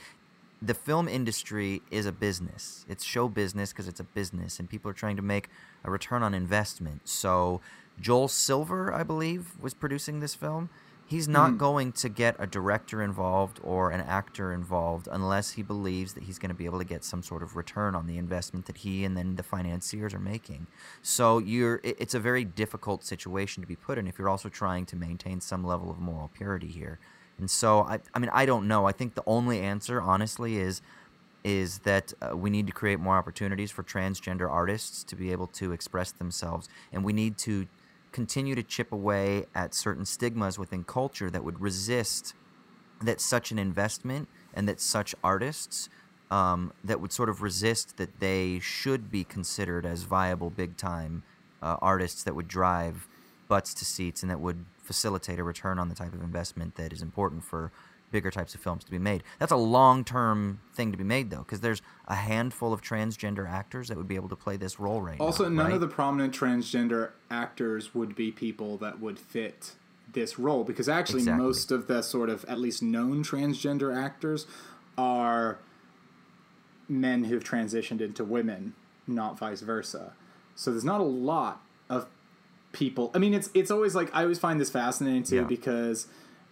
the 0.60 0.74
film 0.74 1.08
industry 1.08 1.82
is 1.90 2.06
a 2.06 2.12
business. 2.12 2.84
It's 2.88 3.04
show 3.04 3.28
business 3.28 3.72
because 3.72 3.88
it's 3.88 4.00
a 4.00 4.04
business 4.04 4.58
and 4.58 4.68
people 4.68 4.90
are 4.90 4.94
trying 4.94 5.16
to 5.16 5.22
make 5.22 5.48
a 5.84 5.90
return 5.90 6.22
on 6.22 6.34
investment. 6.34 7.08
So 7.08 7.60
Joel 8.00 8.28
Silver, 8.28 8.92
I 8.92 9.02
believe, 9.02 9.52
was 9.60 9.74
producing 9.74 10.20
this 10.20 10.34
film. 10.34 10.68
He's 11.08 11.26
not 11.26 11.52
Mm. 11.52 11.58
going 11.58 11.92
to 11.92 12.10
get 12.10 12.36
a 12.38 12.46
director 12.46 13.00
involved 13.02 13.60
or 13.62 13.90
an 13.90 14.02
actor 14.02 14.52
involved 14.52 15.08
unless 15.10 15.52
he 15.52 15.62
believes 15.62 16.12
that 16.12 16.24
he's 16.24 16.38
going 16.38 16.50
to 16.50 16.54
be 16.54 16.66
able 16.66 16.78
to 16.80 16.84
get 16.84 17.02
some 17.02 17.22
sort 17.22 17.42
of 17.42 17.56
return 17.56 17.94
on 17.94 18.06
the 18.06 18.18
investment 18.18 18.66
that 18.66 18.76
he 18.78 19.06
and 19.06 19.16
then 19.16 19.36
the 19.36 19.42
financiers 19.42 20.12
are 20.12 20.18
making. 20.18 20.66
So 21.00 21.38
you're 21.38 21.80
it- 21.82 21.96
it's 21.98 22.12
a 22.12 22.20
very 22.20 22.44
difficult 22.44 23.04
situation 23.04 23.62
to 23.62 23.66
be 23.66 23.74
put 23.74 23.96
in 23.96 24.06
if 24.06 24.18
you're 24.18 24.28
also 24.28 24.50
trying 24.50 24.84
to 24.84 24.96
maintain 24.96 25.40
some 25.40 25.64
level 25.64 25.90
of 25.90 25.98
moral 25.98 26.28
purity 26.28 26.68
here. 26.68 26.98
And 27.38 27.50
so 27.50 27.80
I 27.84 28.00
I 28.14 28.18
mean 28.18 28.30
I 28.34 28.44
don't 28.44 28.68
know. 28.68 28.84
I 28.86 28.92
think 28.92 29.14
the 29.14 29.24
only 29.26 29.60
answer 29.60 30.02
honestly 30.02 30.58
is 30.58 30.82
is 31.42 31.78
that 31.90 32.12
uh, 32.20 32.36
we 32.36 32.50
need 32.50 32.66
to 32.66 32.72
create 32.72 33.00
more 33.00 33.16
opportunities 33.16 33.70
for 33.70 33.82
transgender 33.82 34.50
artists 34.50 35.04
to 35.04 35.16
be 35.16 35.32
able 35.32 35.46
to 35.46 35.72
express 35.72 36.12
themselves 36.12 36.68
and 36.92 37.02
we 37.02 37.14
need 37.14 37.38
to 37.38 37.66
continue 38.12 38.54
to 38.54 38.62
chip 38.62 38.92
away 38.92 39.46
at 39.54 39.74
certain 39.74 40.04
stigmas 40.04 40.58
within 40.58 40.84
culture 40.84 41.30
that 41.30 41.44
would 41.44 41.60
resist 41.60 42.34
that 43.02 43.20
such 43.20 43.50
an 43.50 43.58
investment 43.58 44.28
and 44.54 44.68
that 44.68 44.80
such 44.80 45.14
artists 45.22 45.88
um, 46.30 46.72
that 46.84 47.00
would 47.00 47.12
sort 47.12 47.28
of 47.28 47.42
resist 47.42 47.96
that 47.96 48.20
they 48.20 48.58
should 48.60 49.10
be 49.10 49.24
considered 49.24 49.86
as 49.86 50.02
viable 50.02 50.50
big 50.50 50.76
time 50.76 51.22
uh, 51.62 51.76
artists 51.80 52.22
that 52.22 52.34
would 52.34 52.48
drive 52.48 53.06
butts 53.48 53.72
to 53.74 53.84
seats 53.84 54.22
and 54.22 54.30
that 54.30 54.40
would 54.40 54.64
facilitate 54.82 55.38
a 55.38 55.44
return 55.44 55.78
on 55.78 55.88
the 55.88 55.94
type 55.94 56.12
of 56.12 56.22
investment 56.22 56.76
that 56.76 56.92
is 56.92 57.02
important 57.02 57.44
for 57.44 57.72
bigger 58.10 58.30
types 58.30 58.54
of 58.54 58.60
films 58.60 58.84
to 58.84 58.90
be 58.90 58.98
made. 58.98 59.22
That's 59.38 59.52
a 59.52 59.56
long 59.56 60.04
term 60.04 60.60
thing 60.74 60.92
to 60.92 60.98
be 60.98 61.04
made 61.04 61.30
though, 61.30 61.38
because 61.38 61.60
there's 61.60 61.82
a 62.06 62.14
handful 62.14 62.72
of 62.72 62.80
transgender 62.82 63.48
actors 63.48 63.88
that 63.88 63.96
would 63.96 64.08
be 64.08 64.16
able 64.16 64.28
to 64.30 64.36
play 64.36 64.56
this 64.56 64.80
role 64.80 65.00
right 65.02 65.20
Also, 65.20 65.44
now. 65.44 65.50
none 65.50 65.66
right? 65.66 65.74
of 65.74 65.80
the 65.80 65.88
prominent 65.88 66.34
transgender 66.34 67.10
actors 67.30 67.94
would 67.94 68.14
be 68.14 68.30
people 68.32 68.76
that 68.78 69.00
would 69.00 69.18
fit 69.18 69.72
this 70.12 70.38
role 70.38 70.64
because 70.64 70.88
actually 70.88 71.20
Exactly. 71.20 71.44
most 71.44 71.70
of 71.70 71.86
the 71.86 72.00
sort 72.02 72.30
of 72.30 72.44
at 72.46 72.58
least 72.58 72.82
known 72.82 73.22
transgender 73.22 73.94
actors 73.94 74.46
are 74.96 75.58
men 76.88 77.24
who've 77.24 77.44
transitioned 77.44 78.00
into 78.00 78.24
women, 78.24 78.74
not 79.06 79.38
vice 79.38 79.60
versa. 79.60 80.12
So 80.54 80.70
there's 80.70 80.84
not 80.84 81.00
a 81.00 81.04
lot 81.04 81.60
of 81.90 82.06
people. 82.72 83.10
I 83.14 83.18
mean, 83.18 83.34
it's 83.34 83.50
it's 83.54 83.70
always 83.70 83.94
like 83.94 84.10
I 84.14 84.22
always 84.22 84.38
find 84.38 84.60
this 84.60 84.70
fascinating 84.70 85.22
too 85.24 85.36
Yeah. 85.36 85.42
because 85.42 86.06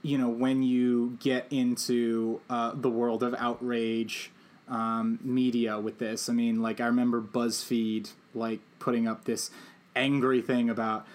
you 0.07 0.17
know 0.17 0.29
when 0.29 0.63
you 0.63 1.19
get 1.21 1.47
into 1.51 2.41
uh, 2.49 2.73
the 2.75 2.89
world 2.89 3.25
of 3.25 3.35
outrage 3.35 4.31
um, 4.69 5.19
media 5.23 5.79
with 5.81 5.99
this. 5.99 6.29
I 6.29 6.33
mean, 6.33 6.63
like 6.63 6.81
I 6.81 6.87
remember 6.87 7.21
BuzzFeed 7.21 8.13
like 8.33 8.61
putting 8.79 9.09
up 9.09 9.25
this 9.25 9.51
angry 9.97 10.41
thing 10.41 10.71
about 10.71 11.07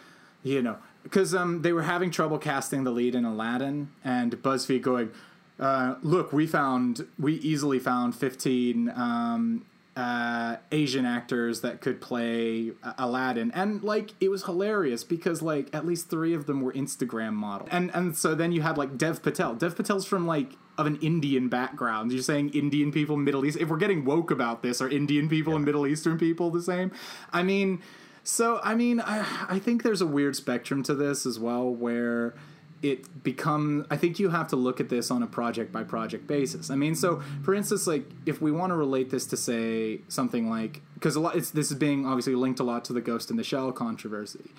you 0.44 0.62
know 0.62 0.78
because 1.04 1.34
um, 1.34 1.62
they 1.62 1.72
were 1.72 1.84
having 1.84 2.12
trouble 2.12 2.38
casting 2.38 2.84
the 2.84 2.92
lead 2.92 3.16
in 3.16 3.24
Aladdin, 3.24 3.92
and 4.04 4.36
BuzzFeed 4.44 4.82
going. 4.82 5.12
Uh, 5.58 5.96
look, 6.02 6.34
we 6.34 6.46
found 6.46 7.08
we 7.18 7.36
easily 7.36 7.80
found 7.80 8.14
fifteen 8.14 8.90
um, 8.90 9.66
uh, 9.96 10.56
Asian 10.72 11.06
actors 11.06 11.62
that 11.62 11.82
could 11.82 12.00
play 12.00 12.72
uh, 12.82 12.94
Aladdin, 12.98 13.52
and 13.52 13.84
like 13.84 14.14
it 14.22 14.30
was 14.30 14.46
hilarious 14.46 15.04
because 15.04 15.42
like 15.42 15.74
at 15.74 15.86
least 15.86 16.10
three 16.10 16.34
of 16.34 16.46
them 16.46 16.62
were 16.62 16.72
Instagram 16.74 17.34
models, 17.34 17.70
and 17.72 17.92
and 17.94 18.16
so 18.16 18.34
then 18.34 18.52
you 18.52 18.62
had 18.62 18.78
like 18.78 18.98
Dev 18.98 19.22
Patel. 19.22 19.56
Dev 19.56 19.76
Patel's 19.76 20.06
from 20.06 20.26
like 20.26 20.54
of 20.78 20.86
an 20.86 20.98
Indian 20.98 21.50
background. 21.50 22.12
You're 22.12 22.24
saying 22.24 22.50
Indian 22.50 22.92
people, 22.92 23.18
Middle 23.18 23.46
East. 23.46 23.58
If 23.60 23.68
we're 23.68 23.78
getting 23.78 24.06
woke 24.06 24.32
about 24.32 24.64
this, 24.64 24.82
are 24.82 24.90
Indian 24.90 25.28
people 25.28 25.56
and 25.56 25.66
Middle 25.66 25.86
Eastern 25.86 26.18
people 26.18 26.52
the 26.52 26.62
same? 26.62 26.92
I 27.34 27.44
mean, 27.44 27.82
so 28.24 28.62
I 28.64 28.76
mean, 28.76 29.02
I 29.02 29.26
I 29.50 29.60
think 29.60 29.84
there's 29.84 30.02
a 30.02 30.08
weird 30.08 30.38
spectrum 30.38 30.84
to 30.84 30.96
this 30.96 31.26
as 31.26 31.38
well 31.38 31.70
where 31.70 32.34
it 32.82 33.24
becomes 33.24 33.86
i 33.92 33.98
think 33.98 34.20
you 34.20 34.30
have 34.30 34.48
to 34.48 34.56
look 34.56 34.80
at 34.80 34.90
this 34.90 35.12
on 35.12 35.22
a 35.22 35.28
project 35.28 35.72
by 35.72 35.84
project 35.84 36.28
basis. 36.28 36.70
I 36.70 36.76
mean 36.76 36.96
so 36.96 37.22
for 37.44 37.54
instance 37.54 37.88
like 37.88 38.06
if 38.26 38.42
we 38.42 38.52
want 38.52 38.72
to 38.72 38.76
relate 38.76 39.10
this 39.10 39.26
to 39.28 39.38
say 39.38 40.02
something 40.08 40.50
like 40.50 40.82
because 40.96 41.16
a 41.16 41.20
lot 41.20 41.36
it's 41.36 41.52
this 41.52 41.72
is 41.72 41.78
being 41.78 42.06
obviously 42.06 42.36
linked 42.36 42.60
a 42.60 42.64
lot 42.64 42.86
to 42.86 42.94
the 42.94 43.02
ghost 43.02 43.30
in 43.30 43.38
the 43.38 43.44
shell 43.44 43.72
controversy. 43.72 44.52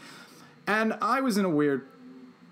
And 0.66 0.94
i 1.02 1.20
was 1.20 1.36
in 1.36 1.44
a 1.44 1.50
weird 1.50 1.86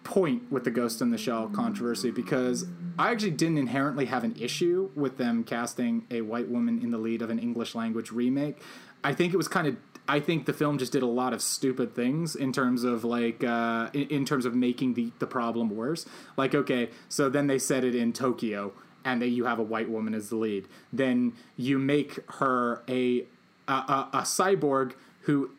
point 0.03 0.51
with 0.51 0.65
the 0.65 0.71
ghost 0.71 1.01
in 1.03 1.11
the 1.11 1.19
shell 1.19 1.49
controversy 1.49 2.11
because 2.11 2.67
i 2.99 3.11
actually 3.11 3.31
didn't 3.31 3.59
inherently 3.59 4.07
have 4.07 4.25
an 4.25 4.35
issue 4.41 4.91
with 4.95 5.19
them 5.19 5.45
casting 5.45 6.07
a 6.11 6.23
white 6.23 6.49
woman 6.49 6.81
in 6.83 6.91
the 6.91 6.99
lead 6.99 7.23
of 7.23 7.31
an 7.31 7.39
english 7.39 7.75
language 7.75 8.11
remake. 8.11 8.61
I 9.03 9.15
think 9.15 9.33
it 9.33 9.37
was 9.37 9.49
kind 9.49 9.67
of 9.67 9.77
I 10.09 10.21
think 10.21 10.47
the 10.47 10.53
film 10.53 10.79
just 10.79 10.93
did 10.93 11.03
a 11.03 11.07
lot 11.07 11.33
of 11.33 11.41
stupid 11.41 11.95
things 11.95 12.35
in 12.35 12.53
terms 12.53 12.85
of 12.85 13.05
like 13.05 13.45
uh, 13.45 13.91
in, 13.93 14.09
in 14.09 14.25
terms 14.25 14.45
of 14.45 14.55
making 14.55 14.95
the 14.95 15.13
the 15.19 15.27
problem 15.27 15.71
worse. 15.71 16.07
Like, 16.37 16.55
okay, 16.55 16.91
so 17.09 17.29
then 17.29 17.47
they 17.47 17.59
set 17.59 17.85
it 17.85 17.95
in 17.95 18.13
Tokyo, 18.13 18.73
and 19.05 19.23
that 19.23 19.29
you 19.29 19.45
have 19.45 19.59
a 19.59 19.63
white 19.63 19.89
woman 19.89 20.15
as 20.15 20.29
the 20.29 20.37
lead. 20.37 20.67
Then 20.93 21.35
you 21.57 21.79
make 21.79 22.19
her 22.35 22.83
a 22.89 23.25
a, 23.69 23.73
a, 23.73 24.09
a 24.15 24.21
cyborg 24.23 24.93
who 25.23 25.51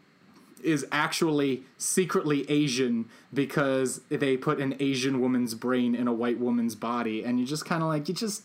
is 0.64 0.86
actually 0.92 1.64
secretly 1.78 2.50
Asian 2.50 3.06
because 3.34 4.02
they 4.10 4.38
put 4.38 4.60
an 4.60 4.76
Asian 4.80 5.20
woman's 5.20 5.56
brain 5.56 5.96
in 5.96 6.08
a 6.08 6.14
white 6.14 6.40
woman's 6.40 6.76
body, 6.76 7.24
and 7.24 7.40
you 7.40 7.46
just 7.46 7.66
kind 7.66 7.82
of 7.84 7.90
like 7.90 8.08
you 8.08 8.16
just. 8.16 8.44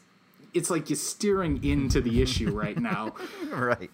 It's 0.55 0.71
like 0.71 0.89
you're 0.89 0.97
steering 0.97 1.63
into 1.63 2.01
the 2.01 2.23
issue 2.23 2.51
right 2.51 2.79
now 2.79 3.15
right. 3.51 3.91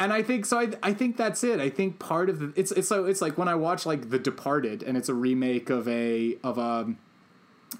And 0.00 0.14
I 0.14 0.22
think 0.22 0.46
so. 0.46 0.58
I, 0.58 0.70
I 0.82 0.94
think 0.94 1.18
that's 1.18 1.44
it. 1.44 1.60
I 1.60 1.68
think 1.68 1.98
part 1.98 2.30
of 2.30 2.38
the 2.40 2.52
it's 2.56 2.72
it's 2.72 2.88
so 2.88 3.04
it's 3.04 3.20
like 3.20 3.36
when 3.36 3.48
I 3.48 3.54
watch 3.54 3.84
like 3.84 4.08
The 4.08 4.18
Departed, 4.18 4.82
and 4.82 4.96
it's 4.96 5.10
a 5.10 5.14
remake 5.14 5.68
of 5.68 5.86
a 5.86 6.38
of 6.42 6.56
a 6.56 6.94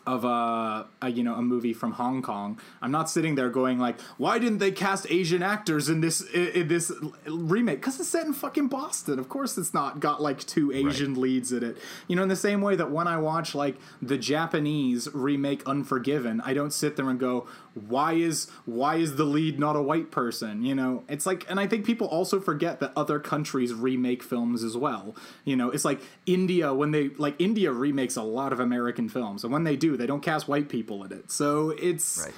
of 0.06 0.24
a, 0.24 0.86
a 1.02 1.08
you 1.08 1.22
know 1.22 1.34
a 1.34 1.42
movie 1.42 1.72
from 1.72 1.92
Hong 1.92 2.22
Kong. 2.22 2.60
I'm 2.82 2.90
not 2.90 3.08
sitting 3.08 3.34
there 3.34 3.48
going 3.48 3.78
like, 3.78 4.00
why 4.18 4.38
didn't 4.38 4.58
they 4.58 4.70
cast 4.70 5.10
Asian 5.10 5.42
actors 5.42 5.88
in 5.88 6.02
this 6.02 6.20
in, 6.20 6.48
in 6.48 6.68
this 6.68 6.92
remake? 7.26 7.80
Because 7.80 7.98
it's 7.98 8.10
set 8.10 8.26
in 8.26 8.34
fucking 8.34 8.68
Boston. 8.68 9.18
Of 9.18 9.28
course, 9.28 9.56
it's 9.56 9.72
not 9.72 10.00
got 10.00 10.20
like 10.20 10.40
two 10.40 10.70
Asian 10.72 11.18
leads 11.20 11.52
in 11.52 11.64
it. 11.64 11.78
You 12.06 12.16
know, 12.16 12.22
in 12.22 12.28
the 12.28 12.36
same 12.36 12.60
way 12.60 12.76
that 12.76 12.90
when 12.90 13.08
I 13.08 13.16
watch 13.16 13.54
like 13.54 13.76
the 14.02 14.18
Japanese 14.18 15.08
remake 15.14 15.66
Unforgiven, 15.66 16.40
I 16.44 16.52
don't 16.54 16.72
sit 16.72 16.96
there 16.96 17.08
and 17.08 17.18
go, 17.18 17.48
why 17.74 18.14
is 18.14 18.50
why 18.66 18.96
is 18.96 19.16
the 19.16 19.24
lead 19.24 19.58
not 19.58 19.76
a 19.76 19.82
white 19.82 20.10
person? 20.10 20.64
You 20.64 20.74
know, 20.74 21.04
it's 21.08 21.24
like, 21.26 21.48
and 21.48 21.60
I 21.60 21.66
think 21.66 21.86
people 21.86 22.08
also 22.08 22.40
forget 22.40 22.80
that 22.80 22.92
other 22.96 23.20
countries 23.20 23.72
remake 23.72 24.22
films 24.22 24.64
as 24.64 24.76
well. 24.76 25.14
You 25.44 25.56
know, 25.56 25.70
it's 25.70 25.84
like 25.84 26.00
India 26.26 26.74
when 26.74 26.90
they 26.90 27.10
like 27.10 27.36
India 27.38 27.70
remakes 27.72 28.16
a 28.16 28.22
lot 28.22 28.52
of 28.52 28.60
American 28.60 29.08
films, 29.08 29.44
and 29.44 29.52
when 29.52 29.64
they 29.64 29.76
do, 29.76 29.96
they 29.96 30.06
don't 30.06 30.22
cast 30.22 30.48
white 30.48 30.68
people 30.68 31.04
in 31.04 31.12
it. 31.12 31.30
So 31.30 31.70
it's 31.70 32.24
Right. 32.24 32.34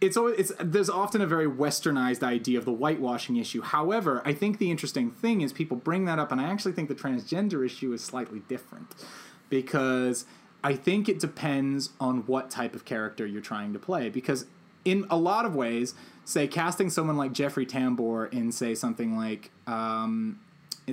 it's 0.00 0.16
always 0.18 0.38
it's 0.38 0.52
there's 0.60 0.90
often 0.90 1.22
a 1.22 1.26
very 1.26 1.46
westernized 1.46 2.22
idea 2.22 2.58
of 2.58 2.66
the 2.66 2.72
whitewashing 2.72 3.36
issue. 3.36 3.62
However, 3.62 4.20
I 4.24 4.34
think 4.34 4.58
the 4.58 4.70
interesting 4.70 5.10
thing 5.10 5.40
is 5.40 5.52
people 5.52 5.78
bring 5.78 6.04
that 6.04 6.18
up, 6.18 6.30
and 6.30 6.40
I 6.40 6.44
actually 6.44 6.72
think 6.72 6.88
the 6.88 6.94
transgender 6.94 7.64
issue 7.64 7.92
is 7.94 8.04
slightly 8.04 8.40
different 8.48 8.94
because 9.48 10.26
I 10.62 10.74
think 10.74 11.08
it 11.08 11.20
depends 11.20 11.90
on 12.00 12.26
what 12.26 12.50
type 12.50 12.74
of 12.74 12.84
character 12.84 13.26
you're 13.26 13.42
trying 13.42 13.72
to 13.74 13.78
play. 13.78 14.08
Because 14.08 14.46
in 14.84 15.06
a 15.10 15.16
lot 15.16 15.44
of 15.44 15.54
ways, 15.54 15.94
say 16.24 16.46
casting 16.46 16.90
someone 16.90 17.16
like 17.16 17.32
Jeffrey 17.32 17.66
Tambor 17.66 18.32
in 18.32 18.52
say 18.52 18.74
something 18.74 19.16
like 19.16 19.50
um, 19.66 20.40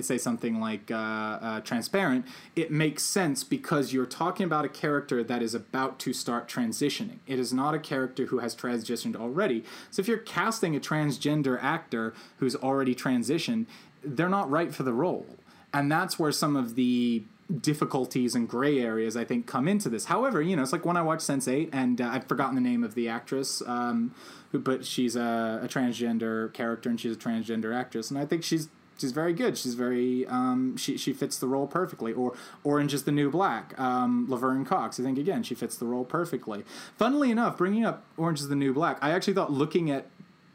say 0.00 0.16
something 0.16 0.58
like 0.60 0.90
uh, 0.90 0.94
uh, 0.94 1.60
transparent, 1.60 2.24
it 2.56 2.70
makes 2.70 3.02
sense 3.02 3.44
because 3.44 3.92
you're 3.92 4.06
talking 4.06 4.44
about 4.44 4.64
a 4.64 4.68
character 4.68 5.22
that 5.22 5.42
is 5.42 5.54
about 5.54 5.98
to 5.98 6.12
start 6.14 6.48
transitioning. 6.48 7.18
It 7.26 7.38
is 7.38 7.52
not 7.52 7.74
a 7.74 7.78
character 7.78 8.26
who 8.26 8.38
has 8.38 8.56
transitioned 8.56 9.16
already. 9.16 9.64
So 9.90 10.00
if 10.00 10.08
you're 10.08 10.18
casting 10.18 10.74
a 10.74 10.80
transgender 10.80 11.62
actor 11.62 12.14
who's 12.38 12.56
already 12.56 12.94
transitioned, 12.94 13.66
they're 14.02 14.30
not 14.30 14.50
right 14.50 14.74
for 14.74 14.82
the 14.82 14.94
role. 14.94 15.26
And 15.74 15.92
that's 15.92 16.18
where 16.18 16.32
some 16.32 16.56
of 16.56 16.74
the 16.74 17.24
difficulties 17.60 18.34
and 18.34 18.48
gray 18.48 18.80
areas 18.80 19.16
I 19.16 19.24
think 19.24 19.46
come 19.46 19.68
into 19.68 19.88
this. 19.88 20.06
However, 20.06 20.40
you 20.40 20.56
know, 20.56 20.62
it's 20.62 20.72
like 20.72 20.84
when 20.84 20.96
I 20.96 21.02
watch 21.02 21.20
Sense8, 21.20 21.70
and 21.72 22.00
uh, 22.00 22.08
I've 22.08 22.26
forgotten 22.26 22.54
the 22.54 22.60
name 22.60 22.84
of 22.84 22.94
the 22.94 23.08
actress, 23.08 23.62
um, 23.66 24.14
who 24.50 24.58
but 24.58 24.84
she's 24.84 25.16
a, 25.16 25.60
a 25.62 25.68
transgender 25.68 26.52
character 26.52 26.88
and 26.88 27.00
she's 27.00 27.14
a 27.14 27.18
transgender 27.18 27.74
actress, 27.74 28.10
and 28.10 28.18
I 28.18 28.26
think 28.26 28.44
she's 28.44 28.68
she's 28.98 29.12
very 29.12 29.32
good. 29.32 29.58
She's 29.58 29.74
very 29.74 30.26
um, 30.26 30.76
she 30.76 30.96
she 30.96 31.12
fits 31.12 31.38
the 31.38 31.46
role 31.46 31.66
perfectly. 31.66 32.12
Or 32.12 32.34
Orange 32.64 32.94
is 32.94 33.04
the 33.04 33.12
New 33.12 33.30
Black, 33.30 33.78
um, 33.78 34.26
Laverne 34.28 34.64
Cox. 34.64 34.98
I 34.98 35.02
think 35.02 35.18
again 35.18 35.42
she 35.42 35.54
fits 35.54 35.76
the 35.76 35.86
role 35.86 36.04
perfectly. 36.04 36.64
Funnily 36.96 37.30
enough, 37.30 37.58
bringing 37.58 37.84
up 37.84 38.04
Orange 38.16 38.40
is 38.40 38.48
the 38.48 38.56
New 38.56 38.72
Black, 38.72 38.98
I 39.02 39.10
actually 39.10 39.34
thought 39.34 39.52
looking 39.52 39.90
at 39.90 40.06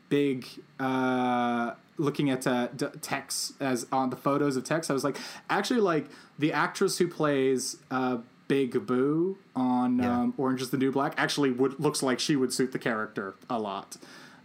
big 0.09 0.47
uh, 0.79 1.73
looking 1.97 2.29
at 2.29 2.45
uh, 2.47 2.67
d- 2.75 2.87
Tex 3.01 3.53
as 3.59 3.87
on 3.91 4.09
the 4.09 4.15
photos 4.15 4.55
of 4.55 4.63
Tex, 4.63 4.89
I 4.89 4.93
was 4.93 5.03
like, 5.03 5.17
actually, 5.49 5.81
like 5.81 6.07
the 6.39 6.53
actress 6.53 6.97
who 6.97 7.07
plays 7.07 7.77
uh, 7.91 8.17
Big 8.47 8.85
Boo 8.85 9.37
on 9.55 9.99
Yeah. 9.99 10.19
um, 10.21 10.33
Orange 10.37 10.61
Is 10.61 10.69
the 10.69 10.77
New 10.77 10.91
Black 10.91 11.13
actually 11.17 11.51
would 11.51 11.79
looks 11.79 12.01
like 12.03 12.19
she 12.19 12.35
would 12.35 12.53
suit 12.53 12.71
the 12.71 12.79
character 12.79 13.35
a 13.49 13.59
lot. 13.59 13.97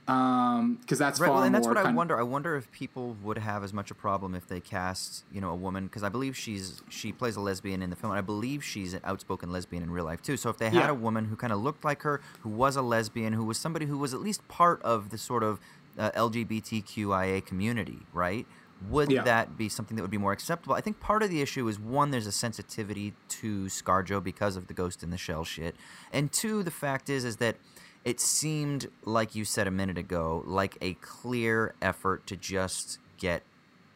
Because 0.05 0.99
that's 0.99 1.21
Right, 1.21 1.29
far 1.29 1.37
well, 1.37 1.45
and 1.45 1.55
that's 1.55 1.67
what 1.67 1.77
I 1.79 1.83
kind 1.83 1.95
of- 1.95 1.97
wonder. 1.97 2.19
I 2.19 2.23
wonder 2.25 2.57
if 2.57 2.71
people 2.73 3.17
would 3.23 3.39
have 3.39 3.63
as 3.63 3.73
much 3.73 3.91
a 3.91 3.95
problem 3.95 4.35
if 4.35 4.47
they 4.49 4.61
cast, 4.61 5.25
you 5.33 5.41
know, 5.41 5.51
a 5.51 5.55
woman 5.55 5.85
because 5.87 6.03
I 6.03 6.09
believe 6.09 6.37
she's 6.37 6.83
she 6.89 7.13
plays 7.13 7.37
a 7.37 7.41
lesbian 7.41 7.83
in 7.83 7.89
the 7.91 7.97
film, 7.97 8.11
and 8.13 8.19
I 8.19 8.21
believe 8.23 8.65
she's 8.65 8.95
an 8.95 9.01
outspoken 9.05 9.53
lesbian 9.53 9.83
in 9.83 9.91
real 9.93 10.05
life 10.05 10.21
too. 10.21 10.37
So 10.37 10.51
if 10.51 10.59
they 10.59 10.67
had 10.67 10.75
Yeah. 10.75 10.91
a 10.91 10.95
woman 10.95 11.27
who 11.27 11.37
kind 11.37 11.53
of 11.53 11.61
looked 11.61 11.85
like 11.85 12.03
her, 12.03 12.21
who 12.41 12.51
was 12.51 12.75
a 12.77 12.83
lesbian, 12.83 13.33
who 13.33 13.45
was 13.45 13.59
somebody 13.59 13.87
who 13.87 13.97
was 13.97 14.13
at 14.13 14.21
least 14.21 14.47
part 14.49 14.83
of 14.83 15.11
the 15.11 15.19
sort 15.19 15.45
of 15.45 15.61
uh, 15.99 16.11
LGBTQIA 16.13 17.45
community, 17.45 18.07
right? 18.13 18.47
Would 18.89 19.13
Yeah. 19.13 19.23
that 19.23 19.57
be 19.57 19.69
something 19.69 19.97
that 19.97 20.03
would 20.03 20.11
be 20.11 20.19
more 20.19 20.33
acceptable? 20.33 20.75
I 20.75 20.81
think 20.81 20.99
part 20.99 21.23
of 21.23 21.31
the 21.31 21.41
issue 21.41 21.69
is 21.69 21.79
one, 21.79 22.11
there's 22.11 22.27
a 22.27 22.33
sensitivity 22.33 23.15
to 23.29 23.67
ScarJo 23.67 24.23
because 24.23 24.57
of 24.57 24.67
the 24.67 24.75
Ghost 24.75 25.03
in 25.03 25.11
the 25.11 25.19
Shell 25.19 25.45
shit, 25.45 25.77
and 26.13 26.33
two, 26.33 26.63
the 26.63 26.71
fact 26.71 27.09
is 27.09 27.25
is 27.25 27.37
that 27.37 27.57
it 28.05 28.19
seemed 28.19 28.89
like 29.05 29.37
you 29.37 29.45
said 29.45 29.69
a 29.69 29.71
minute 29.71 29.97
ago, 29.99 30.43
like 30.47 30.77
a 30.81 30.95
clear 30.95 31.75
effort 31.81 32.27
to 32.27 32.37
just 32.37 32.99
get 33.19 33.45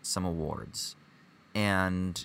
some 0.02 0.24
awards, 0.24 0.94
and 1.54 2.24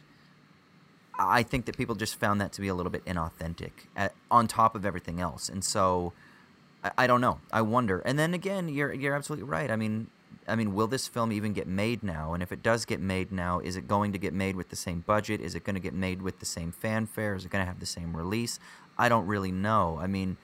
I 1.18 1.42
think 1.44 1.66
that 1.66 1.78
people 1.78 1.96
just 1.96 2.16
found 2.16 2.40
that 2.42 2.52
to 2.54 2.62
be 2.62 2.68
a 2.68 2.76
little 2.76 2.92
bit 2.92 3.04
inauthentic 3.06 3.72
at, 3.96 4.14
on 4.30 4.48
top 4.48 4.76
of 4.76 4.86
everything 4.86 5.20
else, 5.20 5.50
and 5.50 5.64
so 5.64 6.14
I, 6.84 6.92
I 7.00 7.08
don't 7.08 7.22
know. 7.22 7.40
I 7.52 7.62
wonder. 7.62 8.00
And 8.00 8.18
then 8.18 8.34
again, 8.34 8.70
you're 8.70 8.94
you're 8.94 9.16
absolutely 9.16 9.48
right. 9.48 9.70
I 9.72 9.76
mean, 9.76 10.08
I 10.48 10.56
mean, 10.56 10.74
will 10.74 10.88
this 10.88 11.08
film 11.08 11.32
even 11.32 11.54
get 11.54 11.68
made 11.68 12.04
now? 12.04 12.34
And 12.34 12.42
if 12.42 12.52
it 12.52 12.64
does 12.64 12.86
get 12.86 13.00
made 13.00 13.32
now, 13.32 13.60
is 13.60 13.76
it 13.76 13.88
going 13.88 14.12
to 14.12 14.18
get 14.18 14.34
made 14.34 14.56
with 14.56 14.70
the 14.70 14.76
same 14.76 15.02
budget? 15.02 15.42
Is 15.42 15.56
it 15.56 15.64
going 15.64 15.76
to 15.76 15.82
get 15.82 15.94
made 15.94 16.22
with 16.22 16.40
the 16.40 16.46
same 16.46 16.72
fanfare? 16.72 17.36
Is 17.36 17.46
it 17.46 17.52
going 17.52 17.64
to 17.64 17.68
have 17.68 17.80
the 17.80 17.86
same 17.86 18.16
release? 18.16 18.60
I 18.98 19.10
don't 19.10 19.28
really 19.28 19.52
know. 19.52 19.98
I 20.02 20.08
mean, 20.08 20.38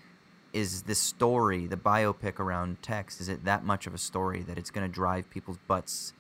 is 0.54 0.84
the 0.84 0.96
story, 0.96 1.68
the 1.68 1.78
biopic 1.78 2.40
around 2.40 2.82
Tex, 2.82 3.20
is 3.20 3.30
it 3.30 3.46
that 3.46 3.64
much 3.64 3.88
of 3.88 3.94
a 3.94 3.98
story 3.98 4.44
that 4.44 4.58
it's 4.58 4.72
going 4.72 4.88
to 4.88 4.94
drive 4.94 5.30
people's 5.30 5.60
butts 5.68 6.14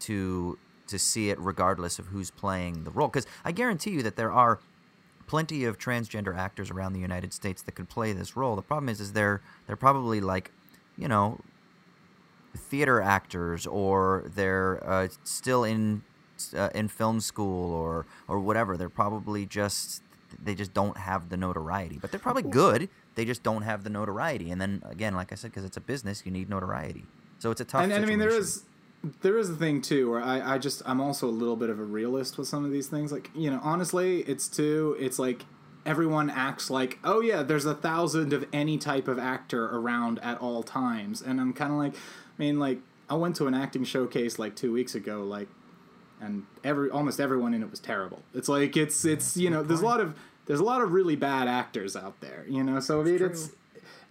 to 0.00 0.58
to 0.86 0.98
see 0.98 1.30
it 1.30 1.38
regardless 1.38 2.00
of 2.00 2.06
who's 2.06 2.30
playing 2.30 2.84
the 2.84 2.90
role? 2.90 3.08
Because 3.08 3.26
I 3.44 3.52
guarantee 3.52 3.90
you 3.90 4.02
that 4.02 4.16
there 4.16 4.32
are 4.32 4.58
plenty 5.30 5.64
of 5.64 5.78
transgender 5.78 6.36
actors 6.36 6.72
around 6.72 6.92
the 6.92 6.98
United 6.98 7.32
States 7.32 7.62
that 7.62 7.76
could 7.76 7.88
play 7.88 8.12
this 8.12 8.36
role. 8.36 8.56
The 8.56 8.62
problem 8.62 8.88
is, 8.88 9.00
is 9.00 9.12
they're 9.12 9.40
they're 9.68 9.76
probably 9.76 10.20
like, 10.20 10.50
you 10.98 11.06
know, 11.06 11.38
theater 12.56 13.00
actors 13.00 13.64
or 13.64 14.24
they're 14.34 14.82
uh, 14.84 15.06
still 15.22 15.62
in 15.62 16.02
uh, 16.56 16.70
in 16.74 16.88
film 16.88 17.20
school 17.20 17.72
or 17.72 18.06
or 18.26 18.40
whatever. 18.40 18.76
They're 18.76 18.88
probably 18.88 19.46
just 19.46 20.02
they 20.42 20.56
just 20.56 20.74
don't 20.74 20.96
have 20.96 21.28
the 21.28 21.36
notoriety, 21.36 21.98
but 22.00 22.10
they're 22.10 22.18
probably 22.18 22.42
good. 22.42 22.88
They 23.14 23.24
just 23.24 23.44
don't 23.44 23.62
have 23.62 23.84
the 23.84 23.90
notoriety. 23.90 24.50
And 24.50 24.60
then 24.60 24.82
again, 24.90 25.14
like 25.14 25.30
I 25.30 25.36
said, 25.36 25.52
because 25.52 25.64
it's 25.64 25.76
a 25.76 25.80
business, 25.80 26.24
you 26.24 26.32
need 26.32 26.50
notoriety. 26.50 27.04
So 27.38 27.52
it's 27.52 27.60
a 27.60 27.64
tough. 27.64 27.84
and, 27.84 27.92
and 27.92 28.04
I 28.04 28.08
mean 28.08 28.18
there 28.18 28.30
is 28.30 28.64
there 29.22 29.38
is 29.38 29.48
a 29.48 29.54
thing 29.54 29.80
too 29.80 30.10
where 30.10 30.22
I, 30.22 30.54
I 30.54 30.58
just 30.58 30.82
I'm 30.84 31.00
also 31.00 31.26
a 31.26 31.30
little 31.30 31.56
bit 31.56 31.70
of 31.70 31.78
a 31.78 31.84
realist 31.84 32.36
with 32.36 32.48
some 32.48 32.64
of 32.64 32.70
these 32.70 32.88
things. 32.88 33.12
Like 33.12 33.30
you 33.34 33.50
know, 33.50 33.60
honestly, 33.62 34.20
it's 34.20 34.48
too. 34.48 34.96
It's 34.98 35.18
like 35.18 35.44
everyone 35.86 36.28
acts 36.28 36.68
like, 36.70 36.98
oh 37.04 37.20
yeah, 37.20 37.42
there's 37.42 37.64
a 37.64 37.74
thousand 37.74 38.32
of 38.32 38.44
any 38.52 38.76
type 38.78 39.08
of 39.08 39.18
actor 39.18 39.66
around 39.66 40.18
at 40.20 40.38
all 40.38 40.62
times, 40.62 41.22
and 41.22 41.40
I'm 41.40 41.52
kind 41.52 41.72
of 41.72 41.78
like, 41.78 41.94
I 41.94 41.98
mean, 42.38 42.58
like 42.58 42.78
I 43.08 43.14
went 43.14 43.36
to 43.36 43.46
an 43.46 43.54
acting 43.54 43.84
showcase 43.84 44.38
like 44.38 44.54
two 44.54 44.72
weeks 44.72 44.94
ago, 44.94 45.22
like, 45.22 45.48
and 46.20 46.44
every 46.62 46.90
almost 46.90 47.20
everyone 47.20 47.54
in 47.54 47.62
it 47.62 47.70
was 47.70 47.80
terrible. 47.80 48.22
It's 48.34 48.48
like 48.48 48.76
it's 48.76 49.04
it's 49.04 49.36
you 49.36 49.48
know 49.48 49.62
there's 49.62 49.80
a 49.80 49.86
lot 49.86 50.00
of 50.00 50.14
there's 50.46 50.60
a 50.60 50.64
lot 50.64 50.82
of 50.82 50.92
really 50.92 51.16
bad 51.16 51.48
actors 51.48 51.96
out 51.96 52.20
there, 52.20 52.44
you 52.48 52.62
know. 52.62 52.80
So 52.80 53.00
I 53.00 53.04
mean, 53.04 53.22
it's 53.22 53.50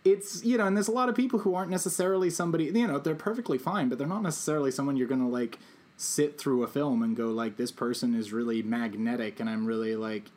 it's 0.06 0.43
you 0.43 0.58
know, 0.58 0.66
and 0.66 0.76
there's 0.76 0.88
a 0.88 0.93
lot 0.93 1.10
of 1.10 1.16
people 1.16 1.39
who 1.39 1.56
aren't 1.56 1.72
necessarily 1.72 2.30
somebody 2.30 2.66
you 2.66 2.88
know 2.88 3.00
they're 3.00 3.16
perfectly 3.16 3.58
fine, 3.58 3.89
but 3.89 3.97
they're 3.97 4.08
not 4.08 4.24
necessarily 4.24 4.72
someone 4.72 4.97
you're 4.97 5.08
gonna 5.08 5.30
like 5.30 5.60
sit 5.97 6.38
through 6.38 6.64
a 6.64 6.68
film 6.68 7.04
and 7.04 7.18
go 7.18 7.28
like 7.28 7.58
this 7.58 7.72
person 7.72 8.16
is 8.16 8.32
really 8.32 8.64
magnetic 8.64 9.39
and 9.39 9.50
I'm 9.50 9.66
really 9.66 9.95
like 9.95 10.32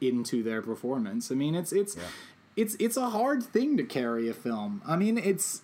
into 0.00 0.42
their 0.42 0.62
performance. 0.62 1.32
I 1.32 1.34
mean, 1.34 1.54
it's 1.54 1.72
it's 1.72 1.96
it's 2.56 2.76
it's 2.78 2.96
a 2.96 3.10
hard 3.10 3.42
thing 3.42 3.76
to 3.76 3.84
carry 3.84 4.28
a 4.28 4.34
film. 4.34 4.82
I 4.86 4.96
mean, 4.96 5.18
it's 5.18 5.62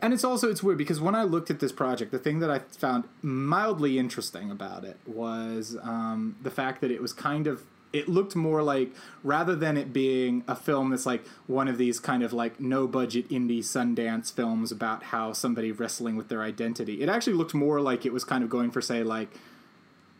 and 0.00 0.12
it's 0.12 0.24
also 0.24 0.50
it's 0.50 0.62
weird 0.62 0.78
because 0.78 1.00
when 1.00 1.14
I 1.14 1.22
looked 1.22 1.50
at 1.50 1.60
this 1.60 1.72
project, 1.72 2.12
the 2.12 2.18
thing 2.18 2.40
that 2.40 2.50
I 2.50 2.58
found 2.60 3.04
mildly 3.22 3.98
interesting 3.98 4.50
about 4.50 4.84
it 4.84 4.98
was 5.06 5.76
um, 5.82 6.36
the 6.42 6.50
fact 6.50 6.80
that 6.80 6.90
it 6.90 7.00
was 7.00 7.12
kind 7.12 7.46
of 7.46 7.62
it 7.92 8.08
looked 8.08 8.34
more 8.34 8.62
like 8.62 8.92
rather 9.22 9.54
than 9.54 9.76
it 9.76 9.92
being 9.92 10.44
a 10.48 10.56
film 10.56 10.90
that's 10.90 11.06
like 11.06 11.24
one 11.46 11.68
of 11.68 11.78
these 11.78 12.00
kind 12.00 12.22
of 12.22 12.32
like 12.32 12.60
no 12.60 12.86
budget 12.86 13.28
indie 13.28 13.60
Sundance 13.60 14.32
films 14.32 14.72
about 14.72 15.04
how 15.04 15.32
somebody 15.32 15.70
wrestling 15.70 16.16
with 16.16 16.28
their 16.28 16.42
identity. 16.42 17.02
It 17.02 17.08
actually 17.08 17.34
looked 17.34 17.54
more 17.54 17.80
like 17.80 18.06
it 18.06 18.12
was 18.12 18.24
kind 18.24 18.42
of 18.42 18.50
going 18.50 18.70
for 18.70 18.80
say 18.80 19.02
like 19.02 19.28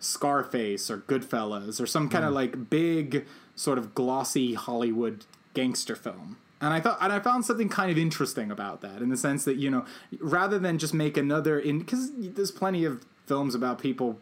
Scarface 0.00 0.90
or 0.90 0.98
Goodfellas 0.98 1.80
or 1.80 1.86
some 1.86 2.08
kind 2.08 2.24
of 2.24 2.32
like 2.32 2.68
big 2.68 3.24
sort 3.54 3.78
of 3.78 3.94
glossy 3.94 4.54
Hollywood 4.54 5.24
gangster 5.54 5.96
film. 5.96 6.36
And 6.60 6.72
I 6.72 6.80
thought, 6.80 6.98
and 7.00 7.12
I 7.12 7.18
found 7.18 7.44
something 7.44 7.68
kind 7.68 7.90
of 7.90 7.98
interesting 7.98 8.50
about 8.50 8.82
that 8.82 9.02
in 9.02 9.08
the 9.08 9.16
sense 9.16 9.44
that 9.44 9.56
you 9.56 9.70
know, 9.70 9.84
rather 10.20 10.58
than 10.58 10.78
just 10.78 10.94
make 10.94 11.16
another 11.16 11.58
in 11.58 11.80
because 11.80 12.10
there's 12.16 12.52
plenty 12.52 12.84
of 12.84 13.04
films 13.26 13.54
about 13.54 13.80
people, 13.80 14.18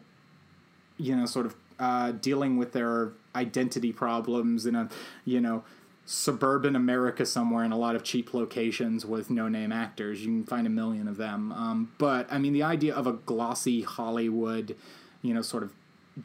you 0.97 1.15
know, 1.15 1.25
sort 1.25 1.45
of 1.45 1.55
uh, 1.79 2.11
dealing 2.11 2.57
with 2.57 2.73
their 2.73 3.11
identity 3.35 3.91
problems 3.91 4.65
in 4.65 4.75
a 4.75 4.89
you 5.25 5.39
know 5.39 5.63
suburban 6.05 6.75
America 6.75 7.25
somewhere 7.25 7.63
in 7.63 7.71
a 7.71 7.77
lot 7.77 7.95
of 7.95 8.03
cheap 8.03 8.33
locations 8.33 9.05
with 9.05 9.29
no 9.29 9.47
name 9.47 9.71
actors. 9.71 10.21
You 10.21 10.27
can 10.27 10.43
find 10.43 10.67
a 10.67 10.69
million 10.69 11.07
of 11.07 11.17
them. 11.17 11.51
Um, 11.51 11.91
but 11.97 12.27
I 12.31 12.37
mean, 12.37 12.53
the 12.53 12.63
idea 12.63 12.93
of 12.93 13.07
a 13.07 13.13
glossy 13.13 13.81
Hollywood, 13.81 14.75
you 15.21 15.33
know, 15.33 15.41
sort 15.41 15.63
of 15.63 15.71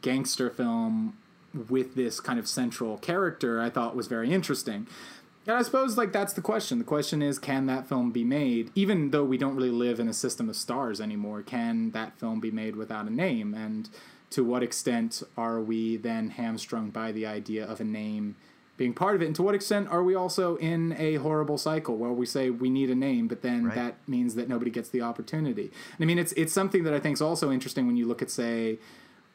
gangster 0.01 0.49
film 0.49 1.17
with 1.69 1.95
this 1.95 2.19
kind 2.19 2.39
of 2.39 2.47
central 2.47 2.97
character, 2.97 3.61
I 3.61 3.69
thought 3.69 3.95
was 3.95 4.07
very 4.07 4.31
interesting. 4.31 4.87
And 5.45 5.55
I 5.55 5.61
suppose 5.61 5.97
like 5.97 6.11
that's 6.11 6.33
the 6.33 6.41
question. 6.41 6.77
The 6.77 6.83
question 6.83 7.21
is, 7.21 7.39
can 7.39 7.67
that 7.67 7.87
film 7.87 8.11
be 8.11 8.25
made, 8.25 8.71
even 8.75 9.11
though 9.11 9.23
we 9.23 9.37
don't 9.37 9.55
really 9.55 9.71
live 9.71 9.99
in 9.99 10.09
a 10.09 10.13
system 10.13 10.49
of 10.49 10.57
stars 10.57 10.99
anymore? 10.99 11.41
Can 11.41 11.91
that 11.91 12.19
film 12.19 12.41
be 12.41 12.51
made 12.51 12.75
without 12.75 13.07
a 13.07 13.09
name? 13.09 13.53
And 13.53 13.89
to 14.31 14.43
what 14.43 14.61
extent 14.63 15.23
are 15.37 15.59
we 15.61 15.97
then 15.97 16.29
hamstrung 16.31 16.89
by 16.89 17.11
the 17.11 17.25
idea 17.25 17.65
of 17.65 17.79
a 17.79 17.83
name 17.83 18.35
being 18.75 18.93
part 18.93 19.15
of 19.15 19.21
it? 19.21 19.25
And 19.25 19.35
to 19.35 19.41
what 19.43 19.55
extent 19.55 19.87
are 19.89 20.03
we 20.03 20.13
also 20.15 20.57
in 20.57 20.93
a 20.97 21.15
horrible 21.15 21.57
cycle 21.57 21.95
where 21.97 22.11
we 22.11 22.25
say 22.25 22.49
we 22.49 22.69
need 22.69 22.89
a 22.89 22.95
name, 22.95 23.27
but 23.27 23.41
then 23.41 23.65
Right. 23.65 23.75
that 23.75 23.95
means 24.07 24.35
that 24.35 24.47
nobody 24.49 24.69
gets 24.69 24.89
the 24.89 25.01
opportunity? 25.01 25.63
And 25.97 26.01
I 26.01 26.05
mean, 26.05 26.19
it's 26.19 26.33
it's 26.33 26.53
something 26.53 26.83
that 26.83 26.93
I 26.93 26.99
think 26.99 27.13
is 27.15 27.21
also 27.21 27.51
interesting 27.51 27.87
when 27.87 27.97
you 27.97 28.05
look 28.05 28.21
at 28.21 28.29
say 28.29 28.79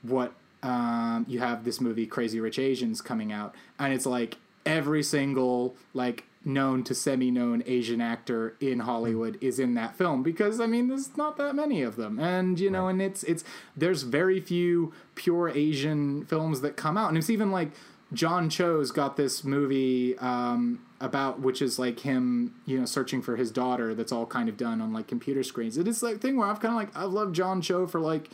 what 0.03 0.34
um, 0.62 1.24
you 1.28 1.40
have 1.40 1.64
this 1.64 1.80
movie 1.80 2.07
Crazy 2.07 2.38
Rich 2.38 2.59
Asians 2.59 3.01
coming 3.01 3.32
out, 3.32 3.55
and 3.78 3.93
it's 3.93 4.07
like 4.07 4.36
every 4.64 5.03
single 5.03 5.74
like 5.93 6.24
known 6.45 6.82
to 6.84 6.95
semi-known 6.95 7.62
Asian 7.66 8.01
actor 8.01 8.57
in 8.61 8.80
Hollywood 8.80 9.38
is 9.40 9.59
in 9.59 9.74
that 9.74 9.97
film 9.97 10.22
because 10.22 10.61
I 10.61 10.66
mean 10.66 10.88
there's 10.88 11.16
not 11.16 11.36
that 11.36 11.55
many 11.55 11.82
of 11.82 11.97
them. 11.97 12.18
And 12.18 12.59
you 12.59 12.70
know 12.70 12.88
and 12.88 13.01
it's 13.01 13.22
it's 13.24 13.45
there's 13.76 14.03
very 14.03 14.40
few 14.40 14.93
pure 15.14 15.49
Asian 15.49 16.24
films 16.24 16.61
that 16.62 16.76
come 16.76 16.97
out. 16.97 17.09
And 17.09 17.18
it's 17.18 17.30
even 17.30 17.51
like 17.51 17.72
John 18.12 18.51
Cho's 18.51 18.90
got 18.90 19.16
this 19.16 19.43
movie 19.43 20.18
um, 20.18 20.84
about 21.01 21.40
which 21.40 21.62
is 21.62 21.78
like 21.78 22.01
him 22.01 22.55
you 22.66 22.78
know 22.78 22.84
searching 22.84 23.22
for 23.22 23.36
his 23.36 23.51
daughter 23.51 23.95
that's 23.95 24.12
all 24.12 24.26
kind 24.26 24.49
of 24.49 24.57
done 24.57 24.80
on 24.80 24.93
like 24.93 25.07
computer 25.07 25.43
screens. 25.43 25.78
It 25.78 25.88
is 25.88 26.03
like 26.03 26.20
thing 26.20 26.36
where 26.36 26.49
I've 26.49 26.61
kind 26.61 26.74
of 26.74 26.76
like 26.76 26.97
I've 26.97 27.12
loved 27.12 27.34
John 27.34 27.62
Cho 27.62 27.86
for 27.86 28.01
like 28.01 28.30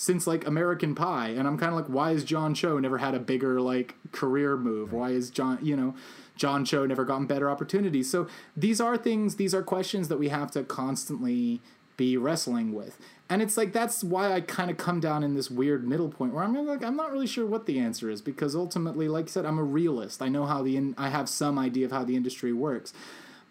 since 0.00 0.26
like 0.26 0.46
American 0.46 0.94
Pie, 0.94 1.28
and 1.28 1.46
I'm 1.46 1.58
kind 1.58 1.72
of 1.72 1.76
like, 1.76 1.88
why 1.88 2.12
is 2.12 2.24
John 2.24 2.54
Cho 2.54 2.78
never 2.78 2.96
had 2.96 3.14
a 3.14 3.18
bigger 3.18 3.60
like 3.60 3.96
career 4.12 4.56
move? 4.56 4.94
Why 4.94 5.10
is 5.10 5.28
John, 5.28 5.58
you 5.60 5.76
know, 5.76 5.94
John 6.40 6.64
Cho 6.64 6.86
never 6.86 7.04
gotten 7.04 7.26
better 7.26 7.50
opportunities? 7.50 8.10
So 8.10 8.26
these 8.56 8.80
are 8.80 8.96
things, 8.96 9.36
these 9.36 9.54
are 9.54 9.62
questions 9.62 10.08
that 10.08 10.18
we 10.18 10.30
have 10.30 10.50
to 10.52 10.64
constantly 10.64 11.60
be 11.98 12.16
wrestling 12.16 12.72
with, 12.72 12.98
and 13.28 13.42
it's 13.42 13.58
like 13.58 13.74
that's 13.74 14.02
why 14.02 14.32
I 14.32 14.40
kind 14.40 14.70
of 14.70 14.78
come 14.78 15.00
down 15.00 15.22
in 15.22 15.34
this 15.34 15.50
weird 15.50 15.86
middle 15.86 16.08
point 16.08 16.32
where 16.32 16.42
I'm 16.42 16.54
like, 16.66 16.82
I'm 16.82 16.96
not 16.96 17.12
really 17.12 17.26
sure 17.26 17.44
what 17.44 17.66
the 17.66 17.78
answer 17.78 18.08
is 18.08 18.22
because 18.22 18.56
ultimately, 18.56 19.06
like 19.06 19.26
I 19.26 19.28
said, 19.28 19.44
I'm 19.44 19.58
a 19.58 19.62
realist. 19.62 20.22
I 20.22 20.28
know 20.30 20.46
how 20.46 20.62
the 20.62 20.78
in- 20.78 20.94
I 20.96 21.10
have 21.10 21.28
some 21.28 21.58
idea 21.58 21.84
of 21.84 21.92
how 21.92 22.04
the 22.04 22.16
industry 22.16 22.54
works, 22.54 22.94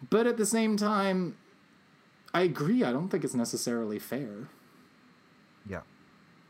but 0.09 0.25
at 0.25 0.37
the 0.37 0.47
same 0.47 0.77
time, 0.77 1.37
I 2.33 2.41
agree. 2.41 2.83
I 2.83 2.91
don't 2.91 3.09
think 3.09 3.23
it's 3.23 3.35
necessarily 3.35 3.99
fair. 3.99 4.49
Yeah. 5.69 5.81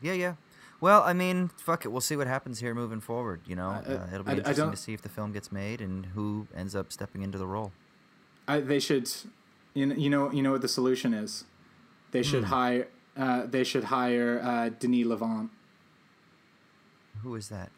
Yeah, 0.00 0.14
yeah. 0.14 0.34
Well, 0.80 1.02
I 1.02 1.12
mean, 1.12 1.50
fuck 1.58 1.84
it. 1.84 1.88
We'll 1.88 2.00
see 2.00 2.16
what 2.16 2.26
happens 2.26 2.60
here 2.60 2.74
moving 2.74 3.00
forward. 3.00 3.42
You 3.46 3.54
know, 3.56 3.68
I- 3.68 3.78
uh, 3.80 4.06
it'll 4.12 4.24
be 4.24 4.30
I- 4.30 4.34
I 4.34 4.36
interesting 4.38 4.64
don't- 4.64 4.70
to 4.70 4.76
see 4.76 4.94
if 4.94 5.02
the 5.02 5.08
film 5.10 5.32
gets 5.32 5.52
made 5.52 5.80
and 5.80 6.06
who 6.06 6.46
ends 6.54 6.74
up 6.74 6.90
stepping 6.92 7.22
into 7.22 7.36
the 7.38 7.46
role. 7.46 7.72
I, 8.48 8.60
they 8.60 8.80
should, 8.80 9.10
you 9.74 9.86
know, 9.86 9.94
you 9.94 10.08
know, 10.10 10.32
you 10.32 10.42
know 10.42 10.52
what 10.52 10.62
the 10.62 10.68
solution 10.68 11.12
is. 11.14 11.44
They 12.12 12.22
should 12.22 12.44
hire 12.44 12.88
uh, 13.16 13.44
they 13.46 13.62
should 13.64 13.84
hire 13.84 14.40
uh, 14.42 14.70
Denis 14.70 15.06
Lavant, 15.06 15.50
Who 17.22 17.34
is 17.34 17.48
that? 17.50 17.70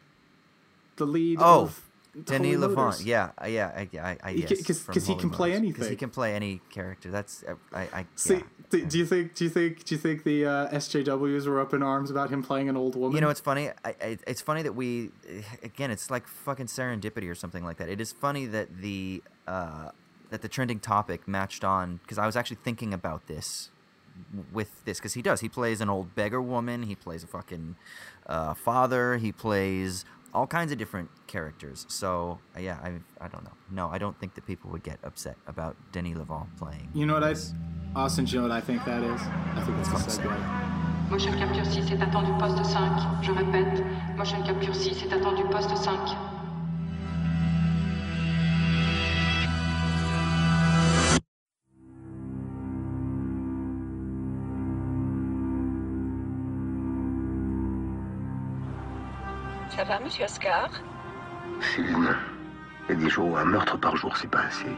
the 0.95 1.05
lead. 1.05 1.39
Oh, 1.41 1.63
of 1.63 1.81
Denis. 2.25 2.57
Motors. 2.57 3.03
Yeah, 3.03 3.31
uh, 3.41 3.47
yeah, 3.47 3.71
I, 3.75 3.89
I, 3.99 4.17
I 4.23 4.31
He 4.33 4.41
yes, 4.41 4.63
'cause- 4.85 5.07
he 5.07 5.15
can 5.15 5.29
play 5.31 5.59
Motors. 5.59 5.77
'Cause 5.77 5.89
he 5.89 5.95
can 5.95 6.09
play 6.11 6.35
any 6.35 6.61
character. 6.69 7.09
That's 7.09 7.43
uh, 7.43 7.55
I, 7.73 7.81
I 7.93 8.05
See, 8.15 8.35
yeah. 8.35 8.41
do, 8.69 8.85
do 8.85 8.97
you 8.99 9.05
think? 9.05 9.33
Do 9.33 9.43
you 9.45 9.49
think? 9.49 9.83
Do 9.83 9.95
you 9.95 9.99
think 9.99 10.23
the 10.23 10.45
uh, 10.45 10.69
SJWs 10.69 11.47
were 11.47 11.59
up 11.59 11.73
in 11.73 11.81
arms 11.81 12.11
about 12.11 12.29
him 12.29 12.43
playing 12.43 12.69
an 12.69 12.77
old 12.77 12.95
woman? 12.95 13.15
You 13.15 13.21
know, 13.21 13.29
it's 13.29 13.39
funny. 13.39 13.69
I, 13.83 13.89
I, 13.99 14.17
it's 14.27 14.41
funny 14.41 14.61
that 14.61 14.73
we, 14.73 15.09
again, 15.63 15.89
it's 15.89 16.11
like 16.11 16.27
fucking 16.27 16.67
serendipity 16.67 17.27
or 17.29 17.35
something 17.35 17.63
like 17.63 17.77
that. 17.77 17.89
It 17.89 17.99
is 17.99 18.11
funny 18.11 18.45
that 18.45 18.77
the 18.81 19.23
uh, 19.47 19.89
that 20.29 20.41
the 20.43 20.47
trending 20.47 20.79
topic 20.79 21.27
matched 21.27 21.63
on 21.63 21.97
because 22.03 22.19
I 22.19 22.25
was 22.27 22.35
actually 22.35 22.57
thinking 22.63 22.93
about 22.93 23.25
this 23.27 23.69
with 24.51 24.85
this 24.85 24.99
because 24.99 25.13
he 25.15 25.23
does. 25.23 25.39
He 25.41 25.49
plays 25.49 25.81
an 25.81 25.89
old 25.89 26.13
beggar 26.13 26.41
woman. 26.41 26.83
He 26.83 26.93
plays 26.93 27.23
a 27.23 27.27
fucking 27.27 27.75
uh, 28.27 28.53
father. 28.53 29.17
He 29.17 29.31
plays 29.31 30.05
all 30.33 30.47
kinds 30.47 30.71
of 30.71 30.77
different 30.77 31.09
characters. 31.27 31.85
So 31.89 32.39
uh, 32.55 32.59
yeah, 32.59 32.77
I 32.83 32.99
I 33.23 33.27
don't 33.27 33.43
know. 33.43 33.55
No, 33.71 33.89
I 33.89 33.97
don't 33.97 34.17
think 34.19 34.33
that 34.35 34.45
people 34.45 34.71
would 34.71 34.83
get 34.83 34.99
upset 35.03 35.37
about 35.47 35.75
Denis 35.91 36.17
Lavant 36.17 36.47
playing. 36.57 36.89
You 36.93 37.05
know 37.05 37.13
what 37.13 37.23
I. 37.23 37.35
Austin? 37.95 38.25
You 38.25 38.37
know 38.37 38.47
what 38.47 38.51
I 38.51 38.61
think 38.61 38.83
that 38.85 39.03
is? 39.03 39.21
I 39.21 39.63
think 39.65 39.77
that's 39.77 40.17
a 40.17 40.21
segue. 40.21 40.63
Motion 41.09 41.33
capture 41.37 41.63
6 41.65 41.91
est 41.91 42.01
attendu 42.01 42.31
poste 42.39 42.65
5. 42.65 43.21
Je 43.21 43.31
répète, 43.31 43.83
motion 44.17 44.41
capture 44.43 44.73
6 44.73 45.03
est 45.03 45.13
attendu 45.13 45.43
poste 45.51 45.77
5. 45.77 45.99
Ça 59.83 59.89
va, 59.97 59.99
monsieur 59.99 60.23
Oscar 60.23 60.69
C'est 61.59 61.83
bien. 61.83 62.15
Il 62.87 62.95
y 62.95 62.97
a 62.97 63.01
des 63.01 63.09
jours 63.09 63.31
où 63.31 63.35
un 63.35 63.43
meurtre 63.43 63.77
par 63.77 63.97
jour, 63.97 64.15
c'est 64.15 64.29
pas 64.29 64.43
assez. 64.43 64.71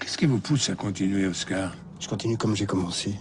Qu'est-ce 0.00 0.16
qui 0.16 0.24
vous 0.24 0.38
pousse 0.38 0.70
à 0.70 0.74
continuer, 0.74 1.26
Oscar 1.26 1.72
Je 2.00 2.08
continue 2.08 2.38
comme 2.38 2.56
j'ai 2.56 2.64
commencé, 2.64 3.14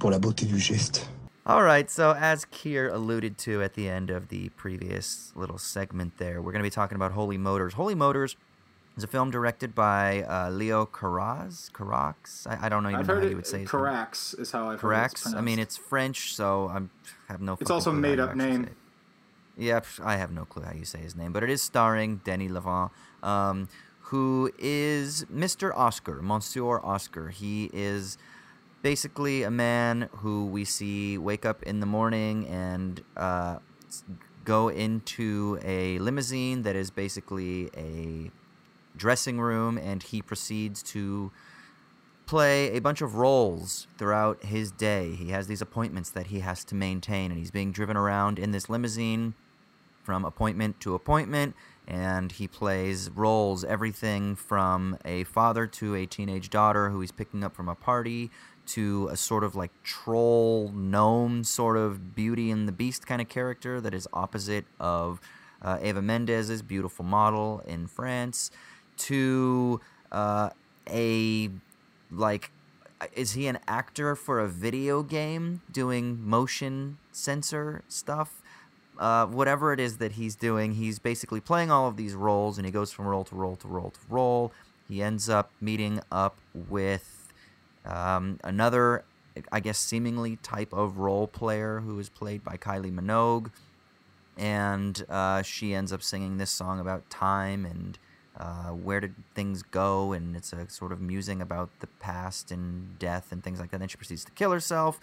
pour 0.00 0.10
la 0.10 0.18
beauté 0.18 0.46
du 0.46 0.58
geste. 0.58 1.08
All 1.46 1.62
right, 1.62 1.88
so 1.88 2.12
as 2.18 2.44
Kier 2.44 2.92
alluded 2.92 3.38
to 3.38 3.62
at 3.62 3.74
the 3.74 3.88
end 3.88 4.10
of 4.10 4.30
the 4.30 4.48
previous 4.56 5.32
little 5.36 5.58
segment 5.58 6.18
there, 6.18 6.42
we're 6.42 6.50
going 6.50 6.64
to 6.64 6.68
be 6.68 6.74
talking 6.74 6.96
about 6.96 7.12
Holy 7.12 7.38
Motors. 7.38 7.74
Holy 7.74 7.94
Motors 7.94 8.34
is 8.96 9.04
a 9.04 9.06
film 9.06 9.30
directed 9.30 9.76
by 9.76 10.24
uh, 10.24 10.50
Leo 10.50 10.86
Carraz. 10.86 11.70
Carax? 11.70 12.48
I, 12.48 12.66
I 12.66 12.68
don't 12.68 12.82
know 12.82 12.88
even 12.88 13.00
I've 13.02 13.06
know 13.06 13.14
heard 13.14 13.22
how 13.22 13.30
you 13.30 13.36
would 13.36 13.46
say 13.46 13.58
it. 13.58 13.60
name. 13.60 13.68
Carax 13.68 14.40
is 14.40 14.50
how 14.50 14.70
I've 14.70 14.80
heard 14.80 14.90
it 14.90 15.14
Carax? 15.14 15.36
I 15.36 15.40
mean, 15.40 15.60
it's 15.60 15.76
French, 15.76 16.34
so 16.34 16.68
I'm, 16.68 16.90
I 17.28 17.32
have 17.32 17.40
no 17.40 17.56
It's 17.60 17.70
also 17.70 17.90
a 17.90 17.92
clue 17.92 18.02
how 18.02 18.08
you 18.08 18.16
made-up 18.16 18.30
actually 18.30 18.50
name. 18.50 18.70
Yeah, 19.58 19.80
I 20.04 20.16
have 20.16 20.30
no 20.30 20.44
clue 20.44 20.62
how 20.62 20.72
you 20.72 20.84
say 20.84 21.00
his 21.00 21.16
name, 21.16 21.32
but 21.32 21.42
it 21.42 21.50
is 21.50 21.60
starring 21.60 22.20
Denis 22.24 22.52
Lavant, 22.52 22.90
um, 23.24 23.68
who 24.02 24.52
is 24.56 25.24
Mr. 25.24 25.76
Oscar, 25.76 26.22
Monsieur 26.22 26.78
Oscar. 26.78 27.30
He 27.30 27.68
is 27.72 28.16
basically 28.82 29.42
a 29.42 29.50
man 29.50 30.08
who 30.18 30.46
we 30.46 30.64
see 30.64 31.18
wake 31.18 31.44
up 31.44 31.64
in 31.64 31.80
the 31.80 31.86
morning 31.86 32.46
and 32.46 33.02
uh, 33.16 33.58
go 34.44 34.68
into 34.68 35.58
a 35.64 35.98
limousine 35.98 36.62
that 36.62 36.76
is 36.76 36.92
basically 36.92 37.68
a 37.76 38.30
dressing 38.96 39.40
room, 39.40 39.76
and 39.76 40.04
he 40.04 40.22
proceeds 40.22 40.84
to 40.84 41.32
play 42.26 42.76
a 42.76 42.78
bunch 42.78 43.00
of 43.00 43.16
roles 43.16 43.88
throughout 43.98 44.44
his 44.44 44.70
day. 44.70 45.16
He 45.16 45.30
has 45.30 45.48
these 45.48 45.60
appointments 45.60 46.10
that 46.10 46.28
he 46.28 46.40
has 46.40 46.62
to 46.66 46.76
maintain, 46.76 47.32
and 47.32 47.40
he's 47.40 47.50
being 47.50 47.72
driven 47.72 47.96
around 47.96 48.38
in 48.38 48.52
this 48.52 48.70
limousine 48.70 49.34
from 50.08 50.24
appointment 50.24 50.80
to 50.80 50.94
appointment, 50.94 51.54
and 51.86 52.32
he 52.32 52.48
plays 52.48 53.10
roles 53.14 53.62
everything 53.62 54.34
from 54.34 54.96
a 55.04 55.22
father 55.24 55.66
to 55.66 55.94
a 55.94 56.06
teenage 56.06 56.48
daughter 56.48 56.88
who 56.88 57.02
he's 57.02 57.12
picking 57.12 57.44
up 57.44 57.54
from 57.54 57.68
a 57.68 57.74
party 57.74 58.30
to 58.64 59.06
a 59.12 59.16
sort 59.18 59.44
of 59.44 59.54
like 59.54 59.70
troll 59.82 60.72
gnome 60.74 61.44
sort 61.44 61.76
of 61.76 62.14
Beauty 62.14 62.50
and 62.50 62.66
the 62.66 62.72
Beast 62.72 63.06
kind 63.06 63.20
of 63.20 63.28
character 63.28 63.82
that 63.82 63.92
is 63.92 64.08
opposite 64.14 64.64
of 64.80 65.20
uh, 65.60 65.78
Eva 65.82 66.00
Mendes's 66.00 66.62
beautiful 66.62 67.04
model 67.04 67.62
in 67.66 67.86
France 67.86 68.50
to 68.96 69.78
uh, 70.10 70.48
a 70.88 71.50
like 72.10 72.50
is 73.14 73.32
he 73.32 73.46
an 73.46 73.58
actor 73.68 74.16
for 74.16 74.40
a 74.40 74.48
video 74.48 75.02
game 75.02 75.60
doing 75.70 76.26
motion 76.26 76.96
sensor 77.12 77.82
stuff 77.88 78.40
uh, 78.98 79.26
whatever 79.26 79.72
it 79.72 79.80
is 79.80 79.98
that 79.98 80.12
he's 80.12 80.34
doing 80.36 80.72
he's 80.72 80.98
basically 80.98 81.40
playing 81.40 81.70
all 81.70 81.88
of 81.88 81.96
these 81.96 82.14
roles 82.14 82.58
and 82.58 82.66
he 82.66 82.72
goes 82.72 82.92
from 82.92 83.06
role 83.06 83.24
to 83.24 83.34
role 83.34 83.56
to 83.56 83.68
role 83.68 83.90
to 83.90 84.00
role 84.08 84.52
he 84.88 85.02
ends 85.02 85.28
up 85.28 85.50
meeting 85.60 86.00
up 86.10 86.36
with 86.54 87.32
um, 87.84 88.38
another 88.44 89.04
i 89.52 89.60
guess 89.60 89.78
seemingly 89.78 90.36
type 90.36 90.72
of 90.72 90.98
role 90.98 91.26
player 91.26 91.80
who 91.80 91.98
is 91.98 92.08
played 92.08 92.42
by 92.42 92.56
kylie 92.56 92.92
minogue 92.92 93.50
and 94.36 95.04
uh, 95.08 95.42
she 95.42 95.74
ends 95.74 95.92
up 95.92 96.02
singing 96.02 96.38
this 96.38 96.50
song 96.50 96.78
about 96.78 97.08
time 97.10 97.64
and 97.64 97.98
uh, 98.38 98.68
where 98.70 99.00
did 99.00 99.14
things 99.34 99.62
go, 99.64 100.12
and 100.12 100.36
it's 100.36 100.52
a 100.52 100.68
sort 100.70 100.92
of 100.92 101.00
musing 101.00 101.42
about 101.42 101.70
the 101.80 101.88
past 101.98 102.52
and 102.52 102.98
death 102.98 103.32
and 103.32 103.42
things 103.42 103.58
like 103.58 103.70
that. 103.70 103.78
Then 103.80 103.88
she 103.88 103.96
proceeds 103.96 104.24
to 104.24 104.30
kill 104.32 104.52
herself. 104.52 105.00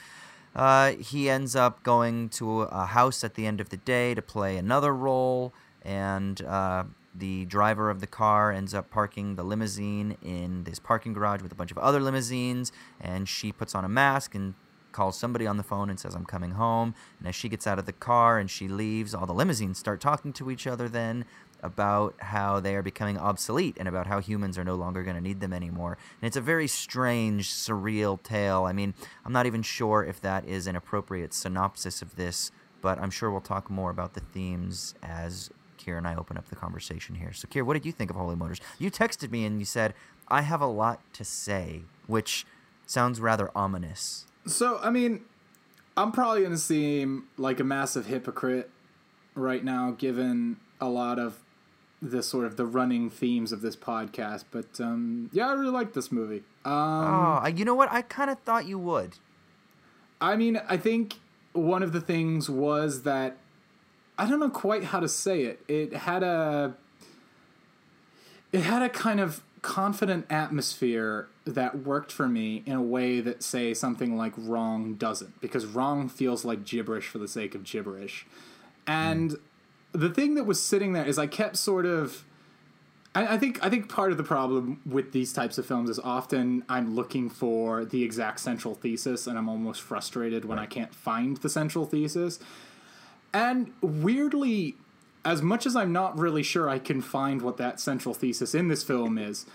Uh, 0.56 0.94
he 0.94 1.30
ends 1.30 1.56
up 1.56 1.84
going 1.84 2.30
to 2.30 2.62
a 2.62 2.86
house 2.86 3.24
at 3.24 3.34
the 3.34 3.46
end 3.46 3.60
of 3.60 3.70
the 3.70 3.78
day 3.78 4.14
to 4.16 4.22
play 4.22 4.58
another 4.58 4.94
role, 4.94 5.54
and 5.82 6.42
uh, 6.44 6.84
the 7.14 7.46
driver 7.46 7.90
of 7.90 8.00
the 8.00 8.08
car 8.08 8.52
ends 8.52 8.74
up 8.74 8.90
parking 8.90 9.36
the 9.36 9.44
limousine 9.44 10.18
in 10.22 10.64
this 10.64 10.80
parking 10.80 11.14
garage 11.14 11.42
with 11.42 11.52
a 11.52 11.56
bunch 11.56 11.72
of 11.72 11.78
other 11.78 12.00
limousines, 12.00 12.72
and 13.02 13.28
she 13.28 13.52
puts 13.52 13.76
on 13.76 13.84
a 13.84 13.90
mask 13.90 14.34
and 14.34 14.54
calls 14.96 15.20
somebody 15.20 15.46
on 15.46 15.58
the 15.58 15.64
phone 15.64 15.90
and 15.90 16.00
says, 16.00 16.16
I'm 16.16 16.26
coming 16.26 16.52
home. 16.52 16.96
And 17.20 17.28
as 17.28 17.36
she 17.36 17.50
gets 17.50 17.68
out 17.68 17.78
of 17.78 17.86
the 17.86 17.92
car 17.92 18.40
and 18.40 18.50
she 18.50 18.70
leaves, 18.70 19.14
all 19.14 19.26
the 19.26 19.34
limousines 19.34 19.78
start 19.78 20.00
talking 20.00 20.32
to 20.34 20.50
each 20.50 20.66
other 20.66 20.88
then 20.88 21.26
about 21.66 22.14
how 22.20 22.60
they 22.60 22.76
are 22.76 22.84
becoming 22.84 23.18
obsolete 23.18 23.76
and 23.80 23.88
about 23.88 24.06
how 24.06 24.20
humans 24.20 24.58
are 24.58 24.64
no 24.64 24.76
longer 24.76 25.02
going 25.04 25.16
to 25.16 25.22
need 25.22 25.40
them 25.40 25.52
anymore. 25.52 25.98
And 26.22 26.28
it's 26.28 26.38
a 26.38 26.42
very 26.42 26.68
strange, 26.68 27.50
surreal 27.50 28.22
tale. 28.22 28.66
I 28.66 28.72
mean, 28.72 28.94
I'm 29.26 29.34
not 29.34 29.48
even 29.48 29.64
sure 29.64 30.04
if 30.04 30.22
that 30.22 30.48
is 30.48 30.68
an 30.68 30.76
appropriate 30.76 31.34
synopsis 31.34 32.02
of 32.02 32.16
this, 32.16 32.52
but 32.82 33.00
I'm 33.00 33.10
sure 33.10 33.32
we'll 33.32 33.42
talk 33.42 33.70
more 33.70 33.90
about 33.90 34.14
the 34.14 34.20
themes 34.20 34.94
as 35.02 35.50
Kier 35.80 35.98
and 35.98 36.08
I 36.08 36.16
open 36.16 36.38
up 36.38 36.50
the 36.50 36.56
conversation 36.56 37.16
here. 37.16 37.34
So, 37.34 37.48
Kier, 37.48 37.64
what 37.64 37.74
did 37.74 37.86
you 37.86 37.92
think 37.92 38.12
of 38.12 38.16
Holy 38.16 38.36
Motors? 38.36 38.62
You 38.78 38.92
texted 38.92 39.32
me 39.32 39.44
and 39.44 39.60
you 39.60 39.66
said, 39.66 39.94
I 40.28 40.42
have 40.42 40.62
a 40.62 40.68
lot 40.68 41.02
to 41.14 41.24
say, 41.24 41.82
which 42.08 42.46
sounds 42.86 43.20
rather 43.20 43.50
ominous. 43.56 44.28
So, 44.46 44.80
I 44.84 44.92
mean, 44.92 45.22
I'm 45.98 46.12
probably 46.12 46.42
going 46.42 46.52
to 46.52 46.58
seem 46.58 47.28
like 47.38 47.60
a 47.60 47.64
massive 47.64 48.06
hypocrite 48.06 48.70
right 49.34 49.64
now, 49.64 49.92
given 49.92 50.58
a 50.80 50.90
lot 50.90 51.20
of 51.20 51.42
the 52.10 52.24
sort 52.24 52.46
of 52.46 52.58
the 52.58 52.66
running 52.66 53.10
themes 53.10 53.52
of 53.52 53.62
this 53.62 53.76
podcast. 53.76 54.46
But 54.52 54.80
um, 54.80 55.30
yeah, 55.34 55.50
I 55.50 55.54
really 55.54 55.72
like 55.72 55.94
this 55.94 56.12
movie. 56.12 56.44
Um, 56.64 56.74
Oh, 56.74 57.48
you 57.48 57.66
know 57.66 57.76
what? 57.76 57.92
I 57.92 58.02
kind 58.02 58.30
of 58.30 58.40
thought 58.40 58.66
you 58.66 58.80
would. 58.80 59.18
I 60.22 60.36
mean, 60.36 60.62
I 60.70 60.78
think 60.78 61.16
one 61.54 61.84
of 61.84 61.94
the 61.94 62.02
things 62.02 62.50
was 62.50 63.04
that 63.04 63.38
I 64.18 64.30
don't 64.30 64.40
know 64.40 64.50
quite 64.50 64.86
how 64.86 65.00
to 65.00 65.10
say 65.10 65.42
it. 65.44 65.60
It 65.68 65.94
had 65.94 66.24
a 66.24 66.76
it 68.52 68.62
had 68.62 68.82
a 68.82 68.90
kind 68.90 69.20
of 69.20 69.42
confident 69.62 70.26
atmosphere 70.30 71.28
that 71.44 71.80
worked 71.80 72.12
for 72.12 72.28
me 72.28 72.62
in 72.66 72.74
a 72.74 72.82
way 72.82 73.20
that 73.20 73.42
say 73.44 73.74
something 73.74 74.16
like 74.16 74.32
wrong 74.38 74.94
doesn't 74.94 75.42
because 75.42 75.66
wrong 75.66 76.08
feels 76.08 76.46
like 76.46 76.64
gibberish 76.64 77.08
for 77.08 77.18
the 77.18 77.28
sake 77.28 77.56
of 77.56 77.64
gibberish. 77.64 78.26
And 78.88 79.36
the 79.96 80.10
thing 80.10 80.36
that 80.36 80.46
was 80.46 80.62
sitting 80.62 80.94
there 80.94 81.06
is 81.06 81.18
I 81.18 81.28
kept 81.28 81.58
sort 81.58 81.86
of 81.86 82.24
I, 83.16 83.36
I 83.36 83.38
think 83.38 83.64
I 83.66 83.70
think 83.70 83.90
part 83.90 84.12
of 84.12 84.18
the 84.18 84.24
problem 84.24 84.82
with 84.86 85.14
these 85.14 85.34
types 85.34 85.58
of 85.58 85.66
films 85.66 85.90
is 85.90 86.00
often 86.00 86.64
I'm 86.70 86.96
looking 86.96 87.30
for 87.30 87.86
the 87.86 88.04
exact 88.04 88.42
central 88.42 88.76
thesis, 88.76 89.26
and 89.26 89.38
I'm 89.38 89.50
almost 89.50 89.82
frustrated 89.82 90.46
when 90.46 90.60
I 90.60 90.66
can't 90.66 90.94
find 90.94 91.38
the 91.38 91.50
central 91.50 91.86
thesis. 91.86 92.40
And 93.34 93.74
weirdly, 93.82 94.76
as 95.24 95.42
much 95.42 95.66
as 95.66 95.76
I'm 95.76 95.92
not 95.92 96.18
really 96.18 96.44
sure 96.44 96.70
I 96.70 96.80
can 96.80 97.02
find 97.02 97.42
what 97.42 97.58
that 97.58 97.80
central 97.80 98.14
thesis 98.14 98.54
in 98.54 98.68
this 98.68 98.84
film 98.84 99.18
is, 99.18 99.46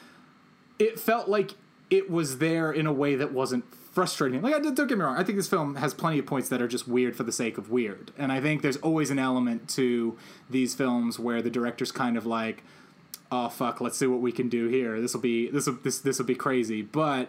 it 0.78 0.98
felt 0.98 1.28
like 1.28 1.52
it 1.90 2.10
was 2.10 2.38
there 2.38 2.72
in 2.72 2.86
a 2.86 2.92
way 2.92 3.14
that 3.14 3.32
wasn't 3.32 3.64
frustrating. 3.90 4.40
Like, 4.42 4.62
don't 4.62 4.88
get 4.88 4.98
me 4.98 5.04
wrong, 5.04 5.16
I 5.16 5.24
think 5.24 5.36
this 5.36 5.48
film 5.48 5.76
has 5.76 5.94
plenty 5.94 6.18
of 6.18 6.26
points 6.26 6.48
that 6.48 6.62
are 6.62 6.68
just 6.68 6.86
weird 6.86 7.16
for 7.16 7.24
the 7.24 7.32
sake 7.32 7.58
of 7.58 7.70
weird, 7.70 8.12
and 8.16 8.32
I 8.32 8.40
think 8.40 8.62
there's 8.62 8.76
always 8.78 9.10
an 9.10 9.18
element 9.18 9.68
to 9.70 10.16
these 10.48 10.74
films 10.74 11.18
where 11.18 11.42
the 11.42 11.50
director's 11.50 11.92
kind 11.92 12.16
of 12.16 12.26
like, 12.26 12.62
"Oh 13.30 13.48
fuck, 13.48 13.80
let's 13.80 13.98
see 13.98 14.06
what 14.06 14.20
we 14.20 14.32
can 14.32 14.48
do 14.48 14.68
here. 14.68 15.00
This 15.00 15.14
will 15.14 15.20
be 15.20 15.48
this 15.50 15.66
will 15.66 15.78
this 15.82 15.98
this 15.98 16.18
will 16.18 16.26
be 16.26 16.34
crazy." 16.34 16.82
But 16.82 17.28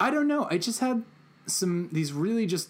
I 0.00 0.10
don't 0.10 0.26
know. 0.26 0.48
I 0.50 0.58
just 0.58 0.80
had 0.80 1.04
some 1.46 1.88
these 1.92 2.12
really 2.12 2.46
just 2.46 2.68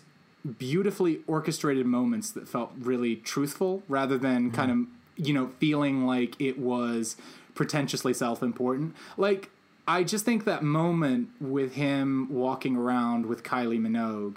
beautifully 0.59 1.21
orchestrated 1.27 1.87
moments 1.87 2.31
that 2.33 2.49
felt 2.49 2.73
really 2.79 3.17
truthful 3.17 3.83
rather 3.89 4.19
than 4.19 4.47
mm-hmm. 4.47 4.57
kind 4.57 4.71
of 4.71 5.25
you 5.25 5.33
know 5.33 5.51
feeling 5.59 6.05
like 6.07 6.41
it 6.41 6.59
was 6.59 7.17
pretentiously 7.55 8.15
self-important 8.15 8.97
like 9.17 9.51
i 9.87 10.03
just 10.03 10.25
think 10.25 10.45
that 10.45 10.63
moment 10.63 11.29
with 11.41 11.75
him 11.75 12.29
walking 12.31 12.77
around 12.77 13.27
with 13.27 13.43
kylie 13.43 13.81
minogue 13.81 14.37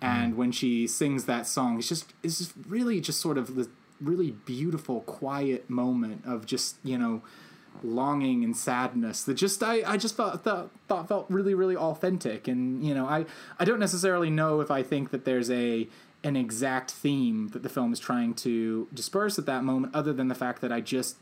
and 0.00 0.34
mm. 0.34 0.36
when 0.36 0.52
she 0.52 0.86
sings 0.86 1.24
that 1.24 1.46
song 1.46 1.78
it's 1.78 1.88
just 1.88 2.12
it's 2.22 2.38
just 2.38 2.52
really 2.66 3.00
just 3.00 3.20
sort 3.20 3.38
of 3.38 3.54
the 3.54 3.68
really 4.00 4.32
beautiful 4.32 5.00
quiet 5.02 5.68
moment 5.70 6.24
of 6.26 6.46
just 6.46 6.76
you 6.82 6.98
know 6.98 7.22
longing 7.82 8.44
and 8.44 8.56
sadness 8.56 9.24
that 9.24 9.34
just 9.34 9.62
I, 9.62 9.82
I 9.84 9.96
just 9.96 10.16
thought, 10.16 10.44
thought 10.44 10.70
thought 10.88 11.08
felt 11.08 11.26
really 11.28 11.54
really 11.54 11.76
authentic. 11.76 12.46
And 12.48 12.84
you 12.84 12.94
know 12.94 13.06
I 13.06 13.26
I 13.58 13.64
don't 13.64 13.80
necessarily 13.80 14.30
know 14.30 14.60
if 14.60 14.70
I 14.70 14.82
think 14.82 15.10
that 15.10 15.24
there's 15.24 15.50
a 15.50 15.88
an 16.22 16.36
exact 16.36 16.90
theme 16.90 17.48
that 17.48 17.62
the 17.62 17.68
film 17.68 17.92
is 17.92 18.00
trying 18.00 18.34
to 18.34 18.88
disperse 18.94 19.38
at 19.38 19.46
that 19.46 19.62
moment 19.62 19.94
other 19.94 20.12
than 20.12 20.28
the 20.28 20.34
fact 20.34 20.62
that 20.62 20.72
I 20.72 20.80
just 20.80 21.16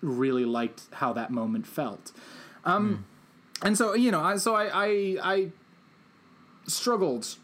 really 0.00 0.46
liked 0.46 0.84
how 0.94 1.12
that 1.12 1.30
moment 1.30 1.66
felt 1.66 2.12
um 2.64 3.04
and 3.62 3.76
so 3.76 3.94
you 3.94 4.10
know 4.10 4.20
I 4.20 4.36
so 4.36 4.54
I 4.54 4.70
I, 4.72 5.18
I 5.22 5.48
struggled 6.66 7.36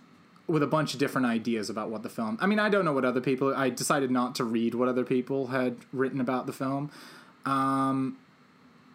with 0.47 0.63
a 0.63 0.67
bunch 0.67 0.95
of 0.95 1.01
different 1.01 1.27
ideas 1.27 1.69
about 1.69 1.91
what 1.91 2.03
the 2.03 2.09
film. 2.09 2.39
I 2.41 2.47
mean, 2.47 2.59
I 2.59 2.69
don't 2.69 2.85
know 2.85 2.93
what 2.93 3.05
other 3.05 3.21
people. 3.21 3.55
I 3.55 3.69
decided 3.69 4.11
not 4.11 4.35
to 4.37 4.45
read 4.45 4.75
what 4.75 4.89
other 4.89 5.05
people 5.05 5.49
had 5.49 5.77
written 5.93 6.21
about 6.21 6.47
the 6.47 6.53
film. 6.53 6.91
Um, 7.45 8.17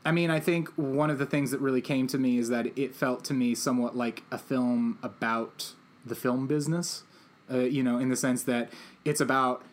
I 0.05 0.11
mean, 0.11 0.31
I 0.31 0.39
think 0.39 0.69
one 0.75 1.09
of 1.09 1.19
the 1.19 1.25
things 1.25 1.51
that 1.51 1.59
really 1.59 1.81
came 1.81 2.07
to 2.07 2.17
me 2.17 2.37
is 2.37 2.49
that 2.49 2.67
it 2.77 2.95
felt 2.95 3.23
to 3.25 3.33
me 3.33 3.53
somewhat 3.53 3.95
like 3.95 4.23
a 4.31 4.37
film 4.37 4.97
about 5.03 5.73
the 6.05 6.15
film 6.15 6.47
business. 6.47 7.03
Uh, 7.51 7.59
you 7.59 7.83
know, 7.83 7.97
in 7.97 8.07
the 8.07 8.15
sense 8.15 8.43
that 8.43 8.71
it's 9.03 9.19
about 9.19 9.63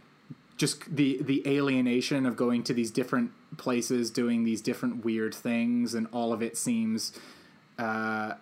just 0.58 0.94
the 0.94 1.22
the 1.22 1.42
alienation 1.46 2.26
of 2.26 2.36
going 2.36 2.62
to 2.64 2.74
these 2.74 2.90
different 2.90 3.30
places, 3.56 4.10
doing 4.10 4.44
these 4.44 4.60
different 4.60 5.04
weird 5.04 5.34
things, 5.34 5.94
and 5.94 6.06
all 6.12 6.32
of 6.32 6.42
it 6.42 6.56
seems. 6.56 7.12
Uh, 7.78 8.34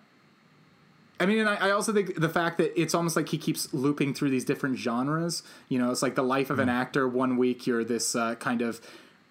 I 1.19 1.25
mean, 1.25 1.39
and 1.39 1.49
I, 1.49 1.67
I 1.67 1.71
also 1.71 1.93
think 1.93 2.19
the 2.19 2.29
fact 2.29 2.57
that 2.57 2.79
it's 2.79 2.93
almost 2.93 3.15
like 3.15 3.29
he 3.29 3.37
keeps 3.37 3.73
looping 3.73 4.13
through 4.13 4.31
these 4.31 4.45
different 4.45 4.77
genres. 4.77 5.43
You 5.69 5.79
know, 5.79 5.91
it's 5.91 6.01
like 6.01 6.15
the 6.15 6.23
life 6.23 6.49
of 6.49 6.59
an 6.59 6.69
actor. 6.69 7.07
One 7.07 7.37
week 7.37 7.65
you're 7.65 7.83
this 7.83 8.15
uh, 8.15 8.35
kind 8.35 8.61
of 8.61 8.81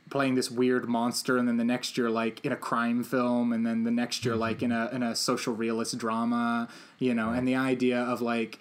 playing 0.08 0.36
this 0.36 0.50
weird 0.50 0.88
monster, 0.88 1.36
and 1.36 1.48
then 1.48 1.56
the 1.56 1.64
next 1.64 1.98
year 1.98 2.08
like 2.08 2.44
in 2.44 2.52
a 2.52 2.56
crime 2.56 3.02
film, 3.02 3.52
and 3.52 3.66
then 3.66 3.84
the 3.84 3.90
next 3.90 4.24
year 4.24 4.36
like 4.36 4.62
in 4.62 4.72
a 4.72 4.88
in 4.92 5.02
a 5.02 5.14
social 5.14 5.54
realist 5.54 5.98
drama. 5.98 6.68
You 6.98 7.14
know, 7.14 7.30
and 7.30 7.46
the 7.46 7.56
idea 7.56 8.00
of 8.00 8.20
like 8.20 8.60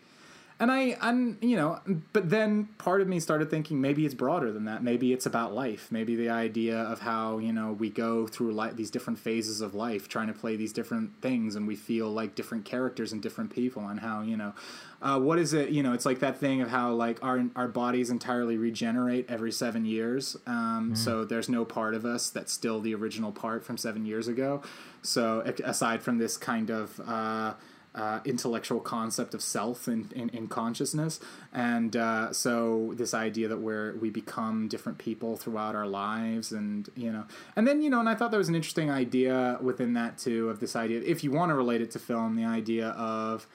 and 0.59 0.71
I, 0.71 0.97
I'm, 1.01 1.37
you 1.41 1.57
know, 1.57 1.79
but 2.13 2.29
then 2.29 2.69
part 2.77 3.01
of 3.01 3.07
me 3.07 3.19
started 3.19 3.49
thinking 3.49 3.81
maybe 3.81 4.05
it's 4.05 4.15
broader 4.15 4.51
than 4.53 4.65
that. 4.65 4.83
Maybe 4.83 5.11
it's 5.11 5.25
about 5.25 5.53
life. 5.53 5.91
Maybe 5.91 6.15
the 6.15 6.29
idea 6.29 6.77
of 6.77 7.01
how 7.01 7.39
you 7.39 7.51
know 7.51 7.73
we 7.73 7.89
go 7.89 8.25
through 8.25 8.53
like 8.53 8.75
these 8.77 8.89
different 8.89 9.19
phases 9.19 9.59
of 9.61 9.75
life, 9.75 10.07
trying 10.07 10.27
to 10.27 10.33
play 10.33 10.55
these 10.55 10.71
different 10.71 11.11
things, 11.21 11.55
and 11.55 11.67
we 11.67 11.75
feel 11.75 12.09
like 12.09 12.35
different 12.35 12.63
characters 12.63 13.11
and 13.11 13.21
different 13.21 13.53
people, 13.53 13.87
and 13.87 13.99
how 13.99 14.21
you 14.21 14.37
know, 14.37 14.53
uh, 15.01 15.19
what 15.19 15.39
is 15.39 15.53
it? 15.53 15.69
You 15.69 15.83
know, 15.83 15.93
it's 15.93 16.05
like 16.05 16.19
that 16.19 16.39
thing 16.39 16.61
of 16.61 16.69
how 16.69 16.93
like 16.93 17.21
our 17.21 17.45
our 17.55 17.67
bodies 17.67 18.09
entirely 18.09 18.57
regenerate 18.57 19.25
every 19.29 19.51
seven 19.51 19.85
years. 19.85 20.37
Um, 20.47 20.95
So 20.95 21.25
there's 21.25 21.49
no 21.49 21.65
part 21.65 21.93
of 21.93 22.05
us 22.05 22.29
that's 22.29 22.53
still 22.53 22.79
the 22.79 22.95
original 22.95 23.31
part 23.31 23.63
from 23.65 23.77
seven 23.77 24.05
years 24.05 24.27
ago. 24.27 24.61
So 25.01 25.41
aside 25.63 26.01
from 26.01 26.17
this 26.17 26.37
kind 26.37 26.69
of 26.69 26.99
uh, 27.05 27.53
uh, 27.95 28.19
intellectual 28.25 28.79
concept 28.81 29.33
of 29.33 29.41
self 29.41 29.87
in, 29.87 30.11
in, 30.13 30.29
in 30.29 30.47
consciousness. 30.47 31.19
And 31.53 31.95
uh, 31.95 32.33
so 32.33 32.93
this 32.95 33.13
idea 33.13 33.47
that 33.47 33.57
we're, 33.57 33.95
we 33.95 34.09
become 34.09 34.67
different 34.67 34.97
people 34.97 35.37
throughout 35.37 35.75
our 35.75 35.87
lives 35.87 36.51
and, 36.51 36.89
you 36.95 37.11
know, 37.11 37.23
and 37.55 37.65
then, 37.65 37.81
you 37.81 37.89
know, 37.89 38.01
and 38.01 38.09
I 38.09 38.15
thought 38.15 38.31
there 38.31 38.37
was 38.37 38.49
an 38.49 38.55
interesting 38.55 38.91
idea 38.91 39.57
within 39.61 39.93
that 39.93 40.17
too, 40.17 40.49
of 40.49 40.59
this 40.59 40.75
idea, 40.75 41.01
if 41.05 41.23
you 41.23 41.31
want 41.31 41.49
to 41.51 41.55
relate 41.55 41.81
it 41.81 41.91
to 41.91 41.99
film, 41.99 42.35
the 42.35 42.45
idea 42.45 42.89
of 42.89 43.47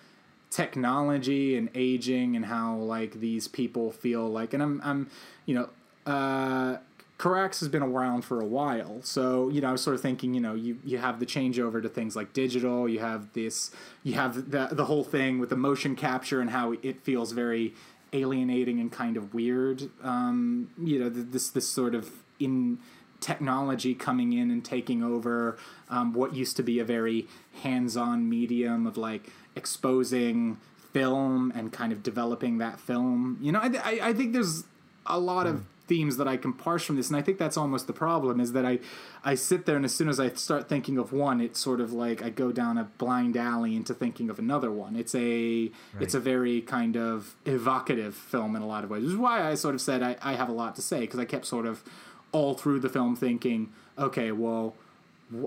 technology 0.51 1.57
and 1.57 1.69
aging 1.75 2.35
and 2.35 2.47
how 2.47 2.77
like 2.77 3.21
these 3.21 3.47
people 3.47 3.93
feel 3.93 4.29
like, 4.29 4.55
and 4.55 4.63
I'm, 4.63 4.81
I'm, 4.83 5.11
you 5.45 5.55
know, 5.55 5.69
uh, 6.11 6.79
Carax 7.21 7.61
has 7.61 7.69
been 7.69 7.83
around 7.83 8.23
for 8.23 8.41
a 8.41 8.47
while, 8.47 9.03
so 9.03 9.51
you 9.51 9.61
know 9.61 9.69
I 9.69 9.73
was 9.73 9.83
sort 9.83 9.95
of 9.95 10.01
thinking, 10.01 10.33
you 10.33 10.41
know, 10.41 10.55
you 10.55 10.79
you 10.83 10.97
have 10.97 11.21
the 11.21 11.27
changeover 11.27 11.83
to 11.83 11.89
things 11.91 12.17
like 12.17 12.33
digital. 12.33 12.89
You 12.89 13.01
have 13.01 13.35
this, 13.35 13.73
you 14.03 14.15
have 14.15 14.51
the 14.51 14.69
the 14.73 14.87
whole 14.87 15.05
thing 15.05 15.39
with 15.39 15.51
the 15.51 15.57
motion 15.57 15.97
capture 15.97 16.41
and 16.41 16.49
how 16.49 16.77
it 16.83 17.03
feels 17.03 17.33
very 17.33 17.75
alienating 18.15 18.81
and 18.81 18.91
kind 18.91 19.19
of 19.19 19.35
weird. 19.35 19.91
Um, 20.03 20.71
you 20.83 20.99
know, 20.99 21.11
this 21.11 21.51
this 21.51 21.69
sort 21.69 21.95
of 21.95 22.11
in 22.39 22.79
technology 23.21 23.95
coming 23.95 24.33
in 24.33 24.51
and 24.51 24.65
taking 24.65 25.03
over 25.03 25.59
um, 25.91 26.15
what 26.15 26.35
used 26.35 26.57
to 26.57 26.63
be 26.63 26.79
a 26.79 26.85
very 26.87 27.27
hands-on 27.63 28.31
medium 28.31 28.87
of 28.87 28.97
like 28.97 29.29
exposing 29.55 30.57
film 30.95 31.53
and 31.55 31.71
kind 31.71 31.93
of 31.93 32.03
developing 32.03 32.57
that 32.57 32.81
film. 32.81 33.37
You 33.43 33.53
know, 33.53 33.61
I 33.61 33.67
I, 33.85 34.09
I 34.09 34.13
think 34.15 34.33
there's 34.33 34.65
a 35.05 35.19
lot 35.19 35.47
of 35.47 35.67
themes 35.91 36.19
that 36.19 36.29
I 36.29 36.37
can 36.37 36.53
parse 36.53 36.85
from 36.85 36.95
this, 36.95 37.09
and 37.09 37.17
I 37.17 37.23
think 37.23 37.37
that's 37.37 37.57
almost 37.57 37.89
the 37.89 37.93
problem 37.93 38.39
is 38.39 38.53
that 38.53 38.65
I 38.65 38.79
I 39.25 39.35
sit 39.35 39.67
there 39.67 39.75
and 39.75 39.85
as 39.85 39.93
soon 39.93 40.09
as 40.09 40.21
I 40.21 40.29
start 40.31 40.69
thinking 40.69 40.99
of 40.99 41.13
one, 41.13 41.41
it's 41.41 41.59
sort 41.59 41.81
of 41.81 41.93
like 41.93 42.23
I 42.23 42.31
go 42.31 42.53
down 42.53 42.79
a 42.79 42.85
blind 42.97 43.37
alley 43.37 43.75
into 43.75 43.93
thinking 43.93 44.31
of 44.31 44.39
another 44.39 44.71
one. 44.71 44.95
It's 44.95 45.17
a 45.17 45.73
it's 45.99 46.15
a 46.15 46.21
very 46.21 46.61
kind 46.61 46.97
of 46.97 47.35
evocative 47.45 48.15
film 48.15 48.55
in 48.55 48.63
a 48.63 48.69
lot 48.69 48.85
of 48.85 48.91
ways. 48.91 49.03
Which 49.03 49.11
is 49.11 49.19
why 49.19 49.51
I 49.51 49.57
sort 49.57 49.75
of 49.75 49.81
said 49.81 50.01
I, 50.01 50.17
I 50.23 50.35
have 50.35 50.49
a 50.49 50.53
lot 50.53 50.77
to 50.77 50.83
say 50.83 51.01
because 51.01 51.19
I 51.19 51.25
kept 51.25 51.45
sort 51.45 51.67
of 51.67 51.83
all 52.31 52.55
through 52.55 52.79
the 52.79 52.89
film 52.89 53.17
thinking, 53.17 53.73
okay, 53.99 54.31
well, 54.31 54.77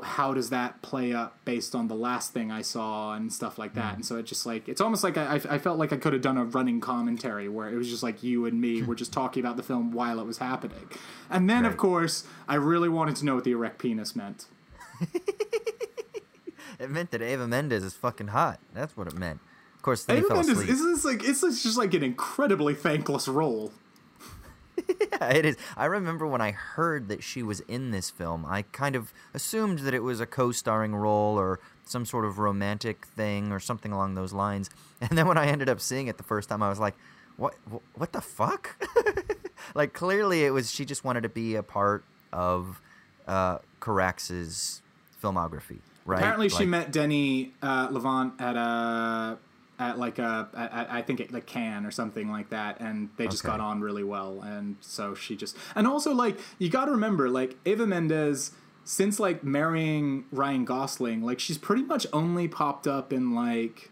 how 0.04 0.34
does 0.34 0.50
that 0.50 0.82
play 0.82 1.14
up 1.14 1.38
based 1.46 1.76
on 1.76 1.88
the 1.88 1.96
last 1.96 2.34
thing 2.34 2.52
I 2.52 2.62
saw 2.62 3.14
and 3.14 3.32
stuff 3.32 3.58
like 3.58 3.74
that? 3.74 3.90
Hmm. 3.90 3.96
And 3.96 4.06
so 4.06 4.18
it 4.18 4.24
just 4.24 4.46
like 4.46 4.70
it's 4.70 4.82
almost 4.82 5.04
like 5.04 5.18
I, 5.18 5.36
I 5.50 5.58
felt 5.58 5.78
like 5.78 5.92
I 5.92 5.98
could 5.98 6.14
have 6.14 6.22
done 6.22 6.38
a 6.38 6.46
running 6.46 6.80
commentary 6.80 7.50
where 7.50 7.70
it 7.70 7.76
was 7.76 7.90
just 7.90 8.04
like 8.04 8.24
you 8.24 8.46
and 8.46 8.60
me 8.60 8.80
hmm. 8.80 8.86
were 8.86 8.96
just 8.96 9.14
talking 9.14 9.44
about 9.44 9.58
the 9.58 9.64
film 9.64 9.92
while 9.92 10.20
it 10.20 10.26
was 10.26 10.38
happening, 10.38 10.90
and 11.30 11.50
then 11.50 11.66
of 11.66 11.78
course 11.78 12.26
I 12.48 12.56
really 12.56 12.90
wanted 12.90 13.16
to 13.18 13.26
know 13.26 13.36
what 13.36 13.44
the 13.44 13.52
erect 13.52 13.80
penis 13.80 14.16
meant. 14.16 14.46
It 16.80 16.90
meant 16.90 17.12
that 17.12 17.22
Eva 17.22 17.48
Mendes 17.48 17.84
is 17.84 17.94
fucking 17.94 18.28
hot. 18.28 18.60
That's 18.74 18.98
what 18.98 19.08
it 19.08 19.16
meant. 19.16 19.40
Of 19.76 19.82
course, 19.82 20.04
then 20.04 20.18
Eva 20.18 20.30
Mendes, 20.30 20.50
asleep. 20.50 20.70
is 20.70 20.82
this 20.82 21.06
like 21.06 21.24
it's 21.24 21.42
just 21.42 21.78
like 21.78 21.94
an 21.94 22.04
incredibly 22.04 22.74
thankless 22.74 23.28
role. 23.28 23.72
Yeah, 25.22 25.30
it 25.30 25.46
is. 25.46 25.58
I 25.78 25.86
remember 25.86 26.26
when 26.26 26.42
I 26.42 26.52
heard 26.52 27.08
that 27.10 27.24
she 27.24 27.44
was 27.44 27.60
in 27.62 27.92
this 27.92 28.10
film, 28.10 28.46
I 28.46 28.64
kind 28.72 28.96
of 28.96 29.14
assumed 29.34 29.80
that 29.80 29.94
it 29.94 30.02
was 30.02 30.20
a 30.20 30.26
co-starring 30.26 30.96
role 30.96 31.38
or 31.38 31.60
some 31.86 32.06
sort 32.06 32.26
of 32.26 32.40
romantic 32.40 33.06
thing 33.06 33.52
or 33.52 33.60
something 33.60 33.92
along 33.92 34.16
those 34.16 34.34
lines. 34.34 34.70
And 35.02 35.18
then 35.18 35.28
when 35.28 35.38
I 35.38 35.48
ended 35.48 35.68
up 35.68 35.82
seeing 35.82 36.08
it 36.08 36.18
the 36.18 36.24
first 36.24 36.48
time, 36.48 36.64
I 36.64 36.70
was 36.70 36.80
like, 36.80 36.96
"What? 37.36 37.56
What 37.96 38.14
the 38.14 38.22
fuck?" 38.22 38.82
like 39.76 39.92
clearly, 39.92 40.46
it 40.46 40.52
was 40.52 40.72
she 40.72 40.86
just 40.86 41.04
wanted 41.04 41.24
to 41.24 41.30
be 41.30 41.56
a 41.56 41.64
part 41.64 42.06
of 42.32 42.80
uh, 43.28 43.58
Carax's 43.82 44.82
filmography, 45.22 45.80
right? 46.06 46.20
Apparently, 46.20 46.48
she 46.48 46.66
met 46.66 46.94
Denis 46.94 47.48
uh, 47.62 47.90
Lavant 47.90 48.40
at 48.40 48.56
a 48.56 49.38
at 49.90 50.00
like 50.00 50.18
a 50.20 50.48
at, 50.56 50.88
I 50.92 51.02
think 51.02 51.20
at 51.22 51.32
like 51.32 51.46
Cannes 51.46 51.86
or 51.86 51.92
something 51.92 52.28
like 52.32 52.50
that, 52.50 52.80
and 52.80 53.10
they 53.18 53.28
just 53.28 53.44
Okay. 53.44 53.52
got 53.52 53.60
on 53.60 53.82
really 53.82 54.04
well. 54.04 54.42
And 54.42 54.78
so 54.82 55.14
she 55.16 55.36
just 55.36 55.56
and 55.76 55.86
also 55.88 56.14
like 56.14 56.38
you 56.60 56.70
got 56.70 56.86
to 56.86 56.92
remember 56.92 57.30
like 57.30 57.58
Eva 57.66 57.86
Mendes 57.86 58.52
since 58.86 59.20
like 59.20 59.44
marrying 59.44 60.26
Ryan 60.32 60.66
Gosling, 60.66 61.22
like 61.22 61.40
she's 61.40 61.58
pretty 61.58 61.84
much 61.84 62.06
only 62.12 62.48
popped 62.48 62.88
up 62.88 63.14
in 63.14 63.34
like 63.34 63.90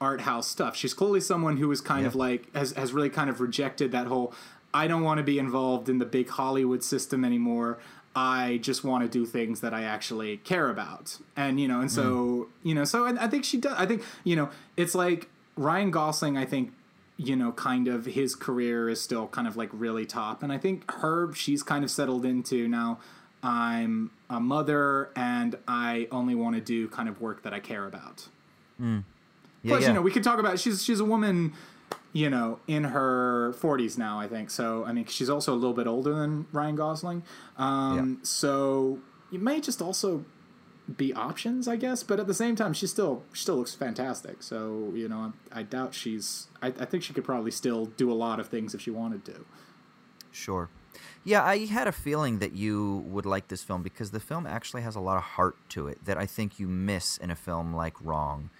art 0.00 0.20
house 0.22 0.46
stuff. 0.48 0.76
She's 0.76 0.94
clearly 0.94 1.20
someone 1.20 1.56
who 1.56 1.70
is 1.72 1.80
kind 1.80 2.06
of 2.06 2.14
like 2.14 2.52
has 2.54 2.72
has 2.72 2.92
really 2.92 3.10
kind 3.10 3.30
of 3.30 3.40
rejected 3.40 3.90
that 3.92 4.06
whole 4.06 4.32
I 4.74 4.86
don't 4.86 5.02
want 5.02 5.18
to 5.18 5.24
be 5.24 5.38
involved 5.38 5.88
in 5.88 5.98
the 5.98 6.04
big 6.04 6.28
Hollywood 6.28 6.84
system 6.84 7.24
anymore. 7.24 7.78
I 8.18 8.58
just 8.62 8.82
want 8.82 9.04
to 9.04 9.08
do 9.08 9.24
things 9.24 9.60
that 9.60 9.72
I 9.72 9.84
actually 9.84 10.38
care 10.38 10.70
about. 10.70 11.18
And 11.36 11.60
you 11.60 11.68
know, 11.68 11.80
and 11.80 11.90
so, 11.90 12.02
mm. 12.02 12.46
you 12.64 12.74
know, 12.74 12.84
so 12.84 13.04
I, 13.04 13.24
I 13.24 13.28
think 13.28 13.44
she 13.44 13.58
does 13.58 13.74
I 13.78 13.86
think, 13.86 14.02
you 14.24 14.34
know, 14.34 14.50
it's 14.76 14.94
like 14.94 15.28
Ryan 15.56 15.92
Gosling 15.92 16.36
I 16.36 16.44
think 16.44 16.72
you 17.16 17.34
know, 17.34 17.50
kind 17.50 17.88
of 17.88 18.06
his 18.06 18.36
career 18.36 18.88
is 18.88 19.00
still 19.00 19.26
kind 19.26 19.48
of 19.48 19.56
like 19.56 19.70
really 19.72 20.06
top. 20.06 20.40
And 20.44 20.52
I 20.52 20.58
think 20.58 20.88
her, 20.92 21.32
she's 21.34 21.64
kind 21.64 21.82
of 21.82 21.90
settled 21.90 22.24
into 22.24 22.68
now 22.68 23.00
I'm 23.42 24.12
a 24.30 24.38
mother 24.38 25.10
and 25.16 25.56
I 25.66 26.06
only 26.12 26.36
want 26.36 26.54
to 26.54 26.60
do 26.60 26.88
kind 26.88 27.08
of 27.08 27.20
work 27.20 27.42
that 27.42 27.52
I 27.52 27.60
care 27.60 27.86
about. 27.86 28.28
Mm. 28.80 29.02
yeah, 29.62 29.70
Plus, 29.70 29.82
yeah. 29.82 29.88
you 29.88 29.94
know, 29.94 30.02
we 30.02 30.12
could 30.12 30.24
talk 30.24 30.38
about 30.38 30.58
she's 30.58 30.84
she's 30.84 31.00
a 31.00 31.04
woman, 31.04 31.52
you 32.12 32.30
know, 32.30 32.58
in 32.66 32.84
her 32.84 33.52
forties 33.54 33.98
now. 33.98 34.18
I 34.18 34.28
think 34.28 34.50
so. 34.50 34.84
I 34.84 34.92
mean, 34.92 35.06
she's 35.06 35.30
also 35.30 35.52
a 35.52 35.56
little 35.56 35.74
bit 35.74 35.86
older 35.86 36.14
than 36.14 36.46
Ryan 36.52 36.76
Gosling. 36.76 37.22
Um, 37.56 38.20
So 38.22 38.98
you 39.30 39.38
may 39.38 39.60
just 39.60 39.82
also 39.82 40.24
be 40.96 41.12
options, 41.12 41.68
I 41.68 41.76
guess. 41.76 42.02
But 42.02 42.18
at 42.18 42.26
the 42.26 42.34
same 42.34 42.56
time, 42.56 42.72
she 42.72 42.86
still 42.86 43.24
she 43.32 43.42
still 43.42 43.56
looks 43.56 43.74
fantastic. 43.74 44.42
So 44.42 44.92
you 44.94 45.08
know, 45.08 45.32
I, 45.52 45.60
I 45.60 45.62
doubt 45.62 45.94
she's. 45.94 46.48
I, 46.62 46.68
I 46.68 46.84
think 46.86 47.02
she 47.02 47.12
could 47.12 47.24
probably 47.24 47.50
still 47.50 47.86
do 47.86 48.10
a 48.10 48.14
lot 48.14 48.40
of 48.40 48.48
things 48.48 48.74
if 48.74 48.80
she 48.80 48.90
wanted 48.90 49.24
to. 49.26 49.44
Sure. 50.30 50.70
Yeah, 51.24 51.44
I 51.44 51.66
had 51.66 51.86
a 51.86 51.92
feeling 51.92 52.38
that 52.38 52.52
you 52.52 53.04
would 53.06 53.26
like 53.26 53.48
this 53.48 53.62
film 53.62 53.82
because 53.82 54.10
the 54.12 54.20
film 54.20 54.46
actually 54.46 54.82
has 54.82 54.96
a 54.96 55.00
lot 55.00 55.16
of 55.18 55.22
heart 55.22 55.56
to 55.70 55.86
it 55.86 56.04
that 56.06 56.16
I 56.16 56.26
think 56.26 56.58
you 56.58 56.66
miss 56.68 57.18
in 57.18 57.30
a 57.30 57.36
film 57.36 57.74
like 57.74 57.94
Wrong. 58.00 58.50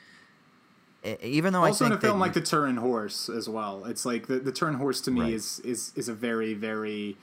Even 1.22 1.52
though 1.52 1.64
also 1.64 1.84
I 1.84 1.88
in 1.88 1.92
a 1.94 2.00
film 2.00 2.18
like 2.20 2.34
The 2.34 2.40
Turin 2.40 2.76
Horse 2.76 3.28
as 3.28 3.48
well. 3.48 3.84
It's 3.84 4.04
like 4.04 4.26
the 4.26 4.38
the 4.38 4.52
Turin 4.52 4.74
Horse 4.74 5.00
to 5.02 5.10
me 5.10 5.20
Right. 5.20 5.32
is 5.32 5.60
is 5.60 5.92
is 5.96 6.08
a 6.08 6.14
very 6.14 6.54
very 6.54 7.16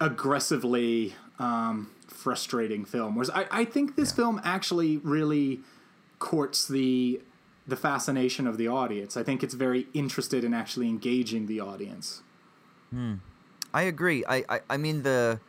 aggressively 0.00 1.14
um, 1.38 1.90
frustrating 2.06 2.84
film. 2.84 3.14
Whereas 3.14 3.30
I, 3.30 3.46
I 3.50 3.64
think 3.64 3.96
this 3.96 4.12
film 4.12 4.40
actually 4.44 4.98
really 4.98 5.60
courts 6.18 6.66
the 6.66 7.20
the 7.66 7.76
fascination 7.76 8.46
of 8.46 8.58
the 8.58 8.68
audience. 8.68 9.16
I 9.16 9.22
think 9.22 9.42
it's 9.42 9.54
very 9.54 9.88
interested 9.92 10.44
in 10.44 10.54
actually 10.54 10.88
engaging 10.88 11.46
the 11.46 11.60
audience. 11.60 12.22
I 13.74 13.82
agree. 13.82 14.24
I, 14.26 14.44
I, 14.48 14.60
I 14.70 14.76
mean 14.78 15.02
the 15.02 15.40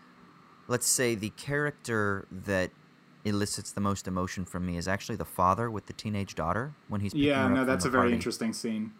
let's 0.67 0.87
say 0.87 1.15
the 1.15 1.29
character 1.31 2.25
that 2.29 2.71
elicits 3.27 3.71
the 3.71 3.81
most 3.81 4.07
emotion 4.07 4.45
from 4.45 4.65
me 4.65 4.77
is 4.77 4.87
actually 4.87 5.15
the 5.15 5.25
father 5.25 5.69
with 5.69 5.87
the 5.87 5.93
teenage 5.93 6.35
daughter 6.35 6.71
when 6.89 7.01
he's 7.01 7.13
Yeah, 7.13 7.47
no, 7.47 7.65
that's 7.65 7.85
a 7.85 7.89
very 7.89 8.03
party. 8.03 8.15
interesting 8.15 8.53
scene. 8.53 8.91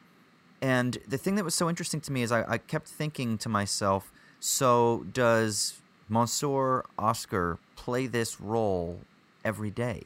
And 0.61 0.97
the 1.07 1.17
thing 1.17 1.35
that 1.35 1.45
was 1.45 1.55
so 1.55 1.69
interesting 1.69 2.01
to 2.01 2.11
me 2.11 2.23
is 2.23 2.31
I, 2.31 2.43
I 2.47 2.57
kept 2.57 2.87
thinking 2.87 3.37
to 3.39 3.49
myself, 3.49 4.11
so 4.39 5.05
does 5.11 5.81
Monsieur 6.09 6.83
Oscar 6.97 7.59
play 7.75 8.07
this 8.07 8.41
role 8.41 8.99
every 9.45 9.69
day 9.69 10.03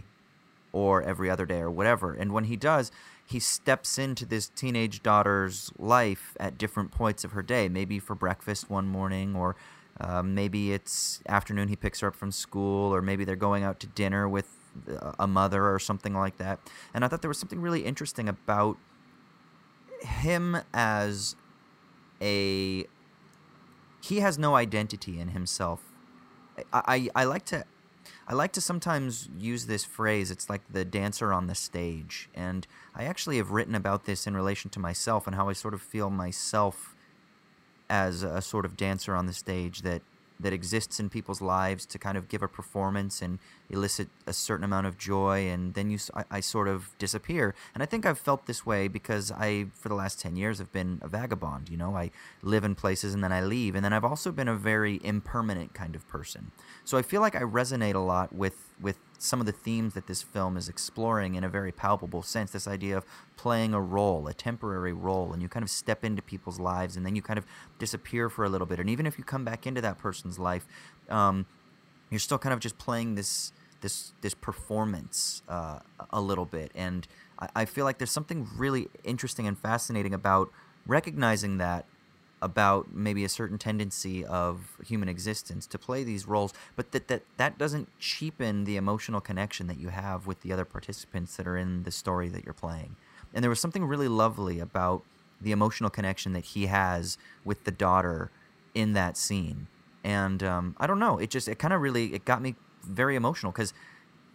or 0.74 1.02
every 1.02 1.30
other 1.30 1.46
day 1.46 1.60
or 1.60 1.72
whatever? 1.72 2.14
And 2.14 2.34
when 2.34 2.46
he 2.46 2.58
does, 2.58 2.92
he 3.26 3.40
steps 3.40 3.98
into 3.98 4.26
this 4.26 4.50
teenage 4.50 5.02
daughter's 5.02 5.72
life 5.78 6.36
at 6.40 6.58
different 6.58 6.92
points 6.92 7.24
of 7.24 7.32
her 7.32 7.42
day, 7.42 7.70
maybe 7.70 7.98
for 7.98 8.14
breakfast 8.16 8.70
one 8.70 8.88
morning 8.88 9.36
or 9.36 9.56
um, 10.02 10.34
maybe 10.34 10.74
it's 10.74 11.22
afternoon 11.28 11.68
he 11.68 11.76
picks 11.76 12.00
her 12.00 12.08
up 12.08 12.16
from 12.16 12.32
school 12.32 12.94
or 12.94 13.02
maybe 13.02 13.24
they're 13.24 13.36
going 13.36 13.64
out 13.64 13.80
to 13.82 13.88
dinner 13.88 14.28
with 14.28 14.48
uh, 14.90 15.14
a 15.20 15.28
mother 15.28 15.72
or 15.72 15.80
something 15.80 16.16
like 16.16 16.38
that. 16.38 16.60
And 16.94 17.06
I 17.06 17.08
thought 17.08 17.22
there 17.22 17.30
was 17.30 17.38
something 17.38 17.62
really 17.62 17.82
interesting 17.86 18.28
about 18.28 18.78
him 20.02 20.58
as 20.74 21.36
a 22.20 22.86
he 24.04 24.20
has 24.22 24.40
no 24.40 24.56
identity 24.56 25.20
in 25.20 25.30
himself. 25.30 25.84
I, 26.74 27.10
I, 27.16 27.22
I 27.22 27.24
like 27.26 27.46
to 27.46 27.66
I 28.28 28.34
like 28.34 28.54
to 28.54 28.62
sometimes 28.62 29.30
use 29.38 29.68
this 29.68 29.84
phrase. 29.84 30.32
It's 30.32 30.50
like 30.50 30.62
the 30.72 30.86
dancer 30.86 31.32
on 31.32 31.46
the 31.48 31.56
stage, 31.56 32.30
and 32.34 32.66
I 32.96 33.04
actually 33.04 33.38
have 33.38 33.52
written 33.52 33.76
about 33.76 34.06
this 34.06 34.26
in 34.26 34.36
relation 34.36 34.72
to 34.72 34.80
myself 34.80 35.28
and 35.28 35.36
how 35.36 35.50
I 35.50 35.54
sort 35.54 35.74
of 35.74 35.82
feel 35.82 36.10
myself 36.10 36.91
as 37.92 38.24
a 38.24 38.42
sort 38.42 38.66
of 38.66 38.78
dancer 38.78 39.14
on 39.14 39.28
the 39.28 39.34
stage 39.34 39.82
that 39.82 40.02
that 40.40 40.54
exists 40.54 41.00
in 41.00 41.08
people's 41.08 41.40
lives 41.40 41.86
to 41.86 42.00
kind 42.00 42.18
of 42.18 42.28
give 42.28 42.42
a 42.42 42.48
performance 42.48 43.22
and 43.22 43.38
elicit 43.70 44.10
a 44.26 44.34
certain 44.34 44.64
amount 44.64 44.88
of 44.88 44.98
joy 44.98 45.48
and 45.48 45.76
then 45.76 45.92
you 45.92 46.00
I, 46.16 46.24
I 46.32 46.40
sort 46.40 46.68
of 46.68 46.98
disappear. 46.98 47.54
And 47.76 47.84
i 47.84 47.86
think 47.86 48.06
i've 48.06 48.18
felt 48.18 48.48
this 48.48 48.66
way 48.66 48.88
because 48.88 49.32
i 49.32 49.68
for 49.76 49.90
the 49.90 49.94
last 49.94 50.20
10 50.20 50.36
years 50.36 50.58
have 50.58 50.72
been 50.72 51.00
a 51.04 51.08
vagabond 51.08 51.70
you 51.70 51.78
know? 51.78 51.96
I 51.96 52.10
live 52.42 52.64
in 52.64 52.74
places 52.74 53.14
and 53.14 53.24
then 53.24 53.32
i 53.32 53.42
leave. 53.42 53.76
And 53.76 53.86
then 53.86 53.94
i've 53.94 54.06
also 54.06 54.32
been 54.32 54.48
a 54.48 54.56
very 54.56 55.00
impermanent 55.04 55.76
kind 55.76 55.96
of 55.96 56.08
person. 56.08 56.52
So 56.86 56.98
i 56.98 57.04
feel 57.04 57.22
like 57.22 57.36
i 57.36 57.42
resonate 57.42 57.96
a 57.96 58.00
lot 58.00 58.34
with 58.34 58.74
with 58.82 58.98
some 59.22 59.40
of 59.40 59.46
the 59.46 59.52
themes 59.52 59.94
that 59.94 60.08
this 60.08 60.22
film 60.22 60.58
is 60.58 60.68
exploring 60.68 61.36
in 61.36 61.44
a 61.44 61.50
very 61.50 61.72
palpable 61.72 62.24
sense 62.24 62.52
this 62.52 62.68
idea 62.68 62.98
of 62.98 63.06
playing 63.38 63.74
a 63.74 63.82
role 63.82 64.28
a 64.28 64.34
temporary 64.34 64.94
role 64.94 65.32
and 65.32 65.42
you 65.42 65.48
kind 65.48 65.64
of 65.64 65.70
step 65.70 66.04
into 66.04 66.22
people's 66.22 66.60
lives 66.60 66.96
and 66.96 67.06
then 67.06 67.16
you 67.16 67.22
kind 67.22 67.38
of 67.38 67.46
disappear 67.78 68.30
for 68.30 68.44
a 68.44 68.50
little 68.50 68.68
bit. 68.68 68.80
And 68.80 68.90
even 68.90 69.06
if 69.06 69.18
you 69.18 69.24
come 69.24 69.46
back 69.46 69.68
into 69.68 69.82
that 69.82 69.98
person's 69.98 70.40
life 70.40 70.66
um, 71.10 71.46
you're 72.10 72.20
still 72.20 72.38
kind 72.38 72.54
of 72.54 72.60
just 72.60 72.78
playing 72.78 73.16
this 73.16 73.54
this 73.82 74.14
this 74.22 74.34
performance 74.34 75.42
uh, 75.50 75.80
a 76.12 76.22
little 76.22 76.46
bit. 76.46 76.72
And 76.76 77.08
I, 77.40 77.50
I 77.58 77.66
feel 77.66 77.86
like 77.86 77.98
there's 77.98 78.12
something 78.12 78.48
really 78.56 78.90
interesting 79.04 79.48
and 79.48 79.58
fascinating 79.58 80.14
about 80.14 80.52
recognizing 80.86 81.58
that 81.58 81.86
about 82.42 82.94
maybe 82.94 83.24
a 83.24 83.30
certain 83.30 83.58
tendency 83.58 84.26
of 84.26 84.78
human 84.86 85.08
existence 85.08 85.68
to 85.68 85.78
play 85.78 86.04
these 86.04 86.28
roles, 86.28 86.54
but 86.76 86.92
that, 86.92 87.08
that 87.08 87.24
that 87.38 87.58
doesn't 87.58 87.88
cheapen 88.00 88.64
the 88.64 88.78
emotional 88.78 89.22
connection 89.22 89.68
that 89.68 89.80
you 89.80 89.90
have 89.90 90.26
with 90.26 90.42
the 90.42 90.52
other 90.52 90.66
participants 90.66 91.36
that 91.38 91.48
are 91.48 91.58
in 91.58 91.84
the 91.84 91.92
story 91.92 92.30
that 92.30 92.44
you're 92.44 92.54
playing. 92.54 92.96
And 93.34 93.44
there 93.44 93.50
was 93.50 93.60
something 93.60 93.86
really 93.86 94.08
lovely 94.08 94.60
about 94.60 95.04
the 95.40 95.52
emotional 95.52 95.90
connection 95.90 96.34
that 96.34 96.46
he 96.46 96.68
has 96.68 97.18
with 97.44 97.64
the 97.64 97.72
daughter 97.72 98.32
in 98.74 98.94
that 98.94 99.18
scene. 99.18 99.68
And 100.04 100.44
um, 100.44 100.76
I 100.80 100.88
don't 100.88 101.00
know, 101.00 101.18
it 101.18 101.30
just 101.30 101.48
it 101.48 101.60
kind 101.60 101.74
of 101.74 101.82
really 101.82 102.14
it 102.14 102.26
got 102.26 102.42
me 102.42 102.56
very 102.84 103.16
emotional 103.16 103.52
because 103.52 103.74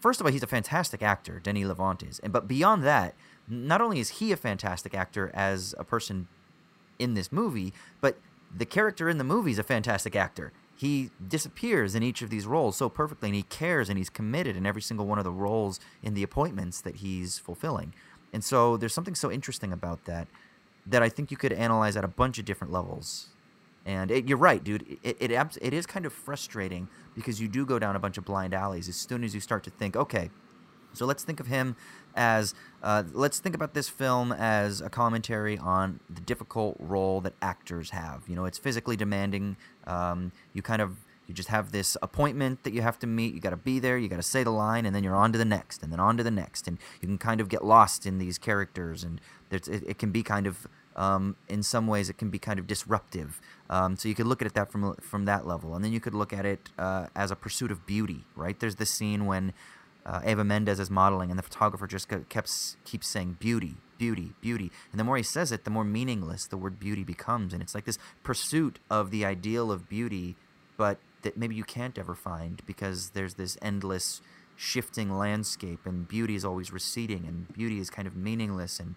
first 0.01 0.21
of 0.21 0.27
all, 0.27 0.33
he's 0.33 0.43
a 0.43 0.47
fantastic 0.49 1.03
actor, 1.03 1.41
Denis 1.41 1.67
Lavant 1.67 2.09
is, 2.09 2.21
and 2.21 2.33
but 2.33 2.47
beyond 2.47 2.85
that, 2.85 3.15
not 3.49 3.81
only 3.81 3.99
is 3.99 4.09
he 4.11 4.33
a 4.33 4.37
fantastic 4.37 4.95
actor 4.95 5.31
as 5.35 5.75
a 5.79 5.85
person 5.85 6.29
in 6.99 7.15
this 7.15 7.33
movie, 7.33 7.73
but 8.01 8.19
the 8.55 8.65
character 8.65 9.09
in 9.09 9.19
the 9.19 9.25
movie 9.25 9.51
is 9.51 9.59
a 9.59 9.63
fantastic 9.65 10.17
actor. 10.17 10.53
He 10.75 11.11
disappears 11.27 11.95
in 11.95 12.03
each 12.03 12.21
of 12.23 12.31
these 12.31 12.47
roles 12.47 12.77
so 12.77 12.89
perfectly, 12.89 13.31
and 13.31 13.37
he 13.37 13.43
cares 13.43 13.89
and 13.89 13.97
he's 13.97 14.11
committed 14.11 14.57
in 14.57 14.67
every 14.67 14.83
single 14.83 15.07
one 15.07 15.19
of 15.19 15.25
the 15.25 15.31
roles 15.31 15.81
in 16.03 16.15
the 16.15 16.23
appointments 16.23 16.81
that 16.83 16.97
he's 16.97 17.39
fulfilling. 17.39 17.95
And 18.33 18.45
so 18.45 18.77
there's 18.77 18.93
something 18.93 19.15
so 19.15 19.31
interesting 19.31 19.73
about 19.73 20.05
that 20.05 20.29
that 20.87 21.03
I 21.03 21.09
think 21.09 21.31
you 21.31 21.37
could 21.37 21.53
analyze 21.53 21.97
at 21.97 22.05
a 22.05 22.09
bunch 22.09 22.39
of 22.39 22.45
different 22.45 22.73
levels. 22.73 23.29
And 23.85 24.11
it, 24.11 24.29
you're 24.29 24.39
right, 24.39 24.63
dude. 24.63 24.99
It, 25.03 25.17
it 25.21 25.31
it 25.61 25.73
is 25.73 25.87
kind 25.87 26.07
of 26.07 26.13
frustrating 26.13 26.89
because 27.15 27.41
you 27.41 27.49
do 27.49 27.65
go 27.65 27.79
down 27.79 27.97
a 27.97 27.99
bunch 27.99 28.19
of 28.19 28.25
blind 28.25 28.53
alleys 28.53 28.89
as 28.89 28.97
soon 28.97 29.25
as 29.25 29.35
you 29.35 29.41
start 29.41 29.65
to 29.65 29.71
think, 29.71 29.97
okay, 29.97 30.31
so 30.97 31.07
let's 31.07 31.23
think 31.23 31.41
of 31.41 31.47
him 31.47 31.77
as 32.15 32.55
uh, 32.83 33.05
let's 33.13 33.39
think 33.39 33.55
about 33.55 33.75
this 33.75 33.89
film 33.89 34.33
as 34.33 34.81
a 34.81 34.89
commentary 34.89 35.59
on 35.59 36.01
the 36.09 36.21
difficult 36.21 36.77
role 36.79 37.21
that 37.21 37.35
actors 37.43 37.91
have. 37.91 38.23
You 38.27 38.37
know, 38.37 38.45
it's 38.45 38.59
physically 38.59 38.97
demanding. 38.97 39.57
Um, 39.87 40.33
you 40.53 40.63
kind 40.63 40.81
of 40.81 40.97
you 41.27 41.35
just 41.35 41.49
have 41.49 41.73
this 41.73 41.97
appointment 42.03 42.63
that 42.63 42.73
you 42.73 42.83
have 42.83 42.99
to 43.01 43.07
meet. 43.07 43.35
You 43.35 43.41
got 43.41 43.51
to 43.51 43.57
be 43.57 43.79
there. 43.79 43.99
You 43.99 44.09
got 44.09 44.17
to 44.17 44.23
say 44.23 44.45
the 44.45 44.51
line, 44.51 44.87
and 44.87 44.95
then 44.95 45.03
you're 45.03 45.17
on 45.17 45.33
to 45.33 45.39
the 45.39 45.45
next, 45.45 45.83
and 45.83 45.93
then 45.93 46.01
on 46.01 46.17
to 46.17 46.23
the 46.23 46.31
next, 46.31 46.69
and 46.69 46.79
you 47.01 47.09
can 47.09 47.19
kind 47.19 47.41
of 47.41 47.49
get 47.49 47.65
lost 47.65 48.07
in 48.07 48.19
these 48.19 48.39
characters, 48.39 49.03
and 49.05 49.21
it, 49.51 49.69
it 49.69 49.99
can 49.99 50.13
be 50.13 50.23
kind 50.23 50.47
of 50.47 50.69
um, 50.95 51.37
in 51.49 51.63
some 51.63 51.87
ways 51.87 52.09
it 52.09 52.17
can 52.17 52.31
be 52.31 52.39
kind 52.39 52.59
of 52.59 52.67
disruptive. 52.67 53.41
Um, 53.69 53.97
so 53.97 54.09
you 54.09 54.15
could 54.15 54.27
look 54.27 54.41
at 54.41 54.47
it 54.47 54.55
that 54.55 54.71
from 54.71 54.95
from 54.97 55.25
that 55.27 55.47
level, 55.47 55.75
and 55.75 55.85
then 55.85 55.93
you 55.93 56.01
could 56.01 56.15
look 56.15 56.33
at 56.33 56.47
it 56.47 56.71
uh, 56.79 57.09
as 57.15 57.31
a 57.31 57.37
pursuit 57.37 57.71
of 57.71 57.87
beauty. 57.87 58.25
Right? 58.35 58.59
There's 58.59 58.77
this 58.77 58.91
scene 58.91 59.27
when 59.27 59.53
uh, 60.07 60.21
Eva 60.25 60.45
Mendes 60.45 60.79
is 60.79 60.89
modeling, 60.89 61.31
and 61.31 61.39
the 61.39 61.43
photographer 61.43 61.87
just 61.87 62.09
kept 62.09 62.77
keeps 62.85 63.09
saying 63.09 63.37
beauty, 63.41 63.75
beauty, 63.99 64.33
beauty, 64.41 64.71
and 64.93 65.01
the 65.01 65.05
more 65.05 65.17
he 65.17 65.23
says 65.23 65.51
it, 65.51 65.65
the 65.65 65.71
more 65.71 65.85
meaningless 65.85 66.47
the 66.47 66.57
word 66.57 66.79
beauty 66.79 67.03
becomes, 67.03 67.53
and 67.53 67.61
it's 67.61 67.75
like 67.75 67.85
this 67.85 67.99
pursuit 68.23 68.79
of 68.89 69.11
the 69.11 69.25
ideal 69.25 69.73
of 69.73 69.89
beauty, 69.89 70.37
but 70.77 70.99
that 71.23 71.37
maybe 71.37 71.57
you 71.57 71.65
can't 71.65 71.99
ever 71.99 72.15
find 72.15 72.63
because 72.67 73.11
there's 73.11 73.35
this 73.35 73.59
endless 73.61 74.21
shifting 74.55 75.11
landscape, 75.11 75.81
and 75.85 76.07
beauty 76.07 76.37
is 76.37 76.45
always 76.45 76.73
receding, 76.73 77.27
and 77.27 77.53
beauty 77.53 77.81
is 77.81 77.91
kind 77.91 78.07
of 78.07 78.15
meaningless, 78.15 78.79
and 78.79 78.95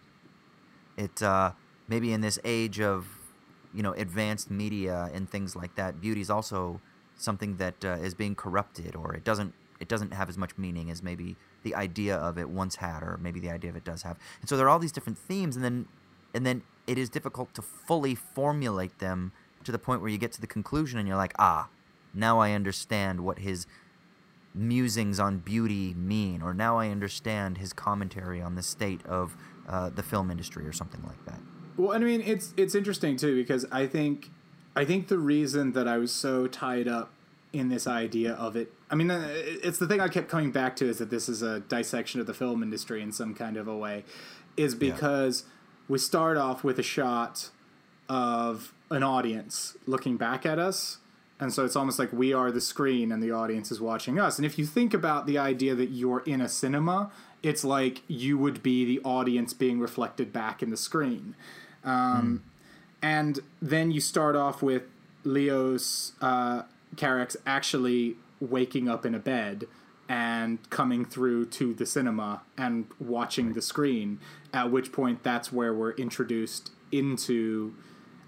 it 0.95 1.23
uh, 1.23 1.53
maybe 1.87 2.13
in 2.13 2.21
this 2.21 2.37
age 2.45 2.79
of 2.79 3.07
you 3.73 3.81
know 3.81 3.93
advanced 3.93 4.51
media 4.51 5.09
and 5.11 5.27
things 5.27 5.55
like 5.55 5.73
that, 5.73 5.99
beauty 5.99 6.21
is 6.21 6.29
also 6.29 6.81
something 7.17 7.57
that 7.57 7.83
uh, 7.83 7.97
is 7.99 8.13
being 8.13 8.35
corrupted, 8.35 8.95
or 8.95 9.15
it 9.15 9.23
doesn't 9.23 9.55
it 9.79 9.87
doesn't 9.87 10.13
have 10.13 10.29
as 10.29 10.37
much 10.37 10.57
meaning 10.57 10.89
as 10.91 11.01
maybe 11.01 11.37
the 11.63 11.75
idea 11.75 12.15
of 12.15 12.37
it 12.37 12.49
once 12.49 12.77
had, 12.77 13.01
or 13.01 13.17
maybe 13.21 13.39
the 13.39 13.49
idea 13.49 13.69
of 13.69 13.75
it 13.75 13.83
does 13.83 14.03
have. 14.03 14.17
And 14.41 14.49
so 14.49 14.57
there 14.57 14.65
are 14.65 14.69
all 14.69 14.79
these 14.79 14.91
different 14.91 15.17
themes, 15.17 15.55
and 15.55 15.63
then 15.63 15.87
and 16.33 16.45
then 16.45 16.63
it 16.87 16.97
is 16.97 17.09
difficult 17.09 17.53
to 17.55 17.61
fully 17.61 18.15
formulate 18.15 18.99
them 18.99 19.31
to 19.63 19.71
the 19.71 19.79
point 19.79 20.01
where 20.01 20.09
you 20.09 20.17
get 20.17 20.31
to 20.33 20.41
the 20.41 20.47
conclusion, 20.47 20.99
and 20.99 21.07
you're 21.07 21.17
like, 21.17 21.33
ah, 21.39 21.69
now 22.13 22.39
I 22.39 22.51
understand 22.51 23.21
what 23.21 23.39
his 23.39 23.67
musings 24.53 25.19
on 25.19 25.37
beauty 25.37 25.93
mean, 25.93 26.41
or 26.41 26.53
now 26.53 26.77
I 26.77 26.89
understand 26.89 27.57
his 27.57 27.73
commentary 27.73 28.41
on 28.41 28.55
the 28.55 28.63
state 28.63 29.05
of 29.05 29.37
uh, 29.67 29.89
the 29.89 30.03
film 30.03 30.31
industry, 30.31 30.65
or 30.65 30.73
something 30.73 31.03
like 31.05 31.23
that. 31.25 31.39
Well, 31.77 31.93
I 31.93 31.99
mean, 31.99 32.21
it's 32.21 32.53
it's 32.57 32.75
interesting 32.75 33.15
too 33.15 33.35
because 33.35 33.65
I 33.71 33.87
think 33.87 34.31
I 34.75 34.85
think 34.85 35.07
the 35.07 35.17
reason 35.17 35.71
that 35.73 35.87
I 35.87 35.97
was 35.97 36.11
so 36.11 36.47
tied 36.47 36.87
up 36.87 37.11
in 37.51 37.69
this 37.69 37.87
idea 37.87 38.33
of 38.33 38.55
it, 38.55 38.71
I 38.91 38.95
mean, 38.95 39.09
uh, 39.09 39.27
it's 39.33 39.79
the 39.79 39.87
thing 39.87 39.99
I 39.99 40.07
kept 40.07 40.29
coming 40.29 40.51
back 40.51 40.75
to 40.77 40.85
is 40.85 40.97
that 40.99 41.09
this 41.09 41.27
is 41.27 41.41
a 41.41 41.61
dissection 41.61 42.21
of 42.21 42.27
the 42.27 42.33
film 42.33 42.61
industry 42.61 43.01
in 43.01 43.11
some 43.11 43.33
kind 43.33 43.57
of 43.57 43.67
a 43.67 43.75
way, 43.75 44.03
is 44.55 44.75
because 44.75 45.43
we 45.87 45.97
start 45.97 46.37
off 46.37 46.63
with 46.63 46.77
a 46.79 46.83
shot 46.83 47.49
of 48.07 48.73
an 48.91 49.03
audience 49.03 49.77
looking 49.85 50.17
back 50.17 50.45
at 50.45 50.59
us, 50.59 50.97
And 51.39 51.53
so 51.53 51.63
it's 51.63 51.75
almost 51.75 51.97
like 51.99 52.11
we 52.11 52.33
are 52.33 52.51
the 52.51 52.61
screen 52.61 53.11
and 53.11 53.23
the 53.23 53.31
audience 53.31 53.71
is 53.71 53.79
watching 53.79 54.19
us. 54.19 54.37
And 54.37 54.45
if 54.45 54.59
you 54.59 54.65
think 54.65 54.93
about 54.93 55.25
the 55.25 55.37
idea 55.37 55.73
that 55.73 55.89
you're 55.89 56.19
in 56.25 56.41
a 56.41 56.49
cinema, 56.49 57.11
it's 57.41 57.63
like 57.63 58.01
you 58.07 58.37
would 58.37 58.61
be 58.61 58.83
the 58.83 58.99
audience 59.05 59.53
being 59.53 59.79
reflected 59.79 60.33
back 60.33 60.61
in 60.61 60.69
the 60.69 60.77
screen. 60.77 61.35
Um, 61.85 62.43
And 63.01 63.39
then 63.61 63.91
you 63.91 64.01
start 64.01 64.35
off 64.35 64.61
with 64.61 64.83
Leos 65.23 66.11
uh, 66.19 66.63
Carax 66.95 67.35
actually 67.45 68.15
waking 68.39 68.87
up 68.87 69.05
in 69.05 69.13
a 69.13 69.19
bed 69.19 69.65
and 70.07 70.67
coming 70.71 71.05
through 71.05 71.45
to 71.45 71.73
the 71.73 71.85
cinema 71.85 72.41
and 72.57 72.87
watching 72.99 73.53
the 73.53 73.61
screen. 73.61 74.19
At 74.53 74.71
which 74.71 74.91
point, 74.91 75.23
that's 75.23 75.53
where 75.53 75.73
we're 75.73 75.93
introduced 75.93 76.71
into. 76.91 77.75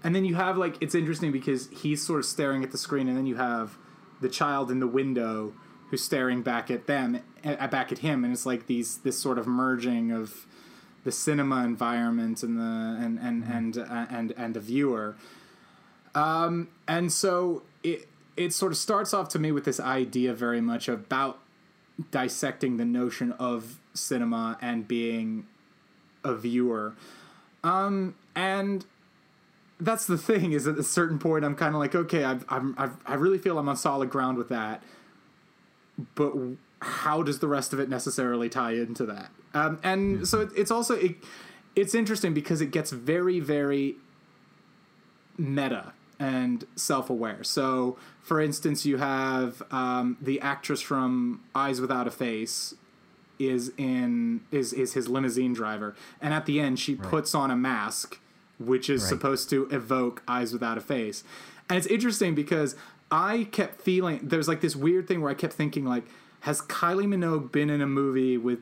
And 0.04 0.14
then 0.14 0.24
you 0.24 0.36
have 0.36 0.56
like 0.56 0.76
it's 0.80 0.94
interesting 0.94 1.32
because 1.32 1.68
he's 1.70 2.04
sort 2.04 2.20
of 2.20 2.26
staring 2.26 2.62
at 2.62 2.70
the 2.70 2.78
screen, 2.78 3.08
and 3.08 3.16
then 3.16 3.26
you 3.26 3.36
have 3.36 3.76
the 4.20 4.28
child 4.28 4.70
in 4.70 4.80
the 4.80 4.86
window 4.86 5.52
who's 5.90 6.02
staring 6.02 6.42
back 6.42 6.70
at 6.70 6.86
them, 6.86 7.20
back 7.42 7.92
at 7.92 7.98
him, 7.98 8.24
and 8.24 8.32
it's 8.32 8.46
like 8.46 8.66
these 8.66 8.98
this 8.98 9.18
sort 9.18 9.38
of 9.38 9.46
merging 9.46 10.12
of 10.12 10.46
the 11.04 11.12
cinema 11.12 11.64
environment 11.64 12.42
and 12.42 12.58
the 12.58 12.62
and 12.62 13.18
and 13.18 13.44
and 13.44 13.78
uh, 13.78 14.06
and 14.08 14.32
and 14.36 14.54
the 14.54 14.60
viewer. 14.60 15.16
Um, 16.14 16.68
and 16.86 17.12
so 17.12 17.62
it 17.82 18.08
it 18.36 18.52
sort 18.52 18.72
of 18.72 18.78
starts 18.78 19.12
off 19.12 19.28
to 19.30 19.38
me 19.38 19.52
with 19.52 19.64
this 19.64 19.80
idea 19.80 20.32
very 20.32 20.60
much 20.60 20.88
about 20.88 21.38
dissecting 22.10 22.76
the 22.76 22.84
notion 22.84 23.32
of 23.32 23.78
cinema 23.94 24.58
and 24.60 24.88
being 24.88 25.46
a 26.24 26.34
viewer. 26.34 26.94
Um, 27.62 28.14
and 28.34 28.86
that's 29.78 30.06
the 30.06 30.18
thing 30.18 30.52
is 30.52 30.66
at 30.66 30.78
a 30.78 30.82
certain 30.82 31.18
point 31.18 31.44
I'm 31.44 31.54
kind 31.54 31.74
of 31.74 31.80
like, 31.80 31.94
okay, 31.94 32.24
I've, 32.24 32.44
I'm, 32.48 32.74
I've, 32.78 32.96
I 33.06 33.14
really 33.14 33.38
feel 33.38 33.58
I'm 33.58 33.68
on 33.68 33.76
solid 33.76 34.10
ground 34.10 34.38
with 34.38 34.48
that. 34.48 34.82
But 36.14 36.32
how 36.80 37.22
does 37.22 37.40
the 37.40 37.48
rest 37.48 37.72
of 37.72 37.80
it 37.80 37.88
necessarily 37.88 38.48
tie 38.48 38.72
into 38.72 39.04
that? 39.06 39.30
Um, 39.54 39.78
and 39.82 40.26
so 40.26 40.40
it, 40.40 40.50
it's 40.56 40.70
also 40.70 40.94
it, 40.94 41.16
it's 41.76 41.94
interesting 41.94 42.32
because 42.32 42.60
it 42.60 42.70
gets 42.70 42.90
very 42.90 43.38
very 43.40 43.96
meta 45.36 45.92
and 46.22 46.64
self-aware. 46.76 47.42
So, 47.42 47.96
for 48.22 48.40
instance, 48.40 48.86
you 48.86 48.98
have 48.98 49.60
um, 49.72 50.16
the 50.20 50.40
actress 50.40 50.80
from 50.80 51.40
Eyes 51.52 51.80
Without 51.80 52.06
a 52.06 52.12
Face 52.12 52.74
is 53.40 53.72
in 53.76 54.40
is 54.52 54.72
is 54.72 54.92
his 54.92 55.08
limousine 55.08 55.52
driver, 55.52 55.96
and 56.20 56.32
at 56.32 56.46
the 56.46 56.60
end 56.60 56.78
she 56.78 56.94
puts 56.94 57.34
on 57.34 57.50
a 57.50 57.56
mask, 57.56 58.20
which 58.60 58.88
is 58.88 59.02
Right. 59.02 59.08
supposed 59.08 59.50
to 59.50 59.66
evoke 59.72 60.22
Eyes 60.28 60.52
Without 60.52 60.78
a 60.78 60.80
Face, 60.80 61.24
and 61.68 61.76
it's 61.76 61.88
interesting 61.88 62.36
because 62.36 62.76
I 63.10 63.48
kept 63.50 63.82
feeling 63.82 64.20
there's 64.22 64.46
like 64.46 64.60
this 64.60 64.76
weird 64.76 65.08
thing 65.08 65.22
where 65.22 65.30
I 65.30 65.34
kept 65.34 65.54
thinking 65.54 65.84
like, 65.84 66.04
has 66.40 66.60
Kylie 66.62 67.06
Minogue 67.06 67.50
been 67.50 67.68
in 67.68 67.80
a 67.80 67.86
movie 67.86 68.38
with 68.38 68.60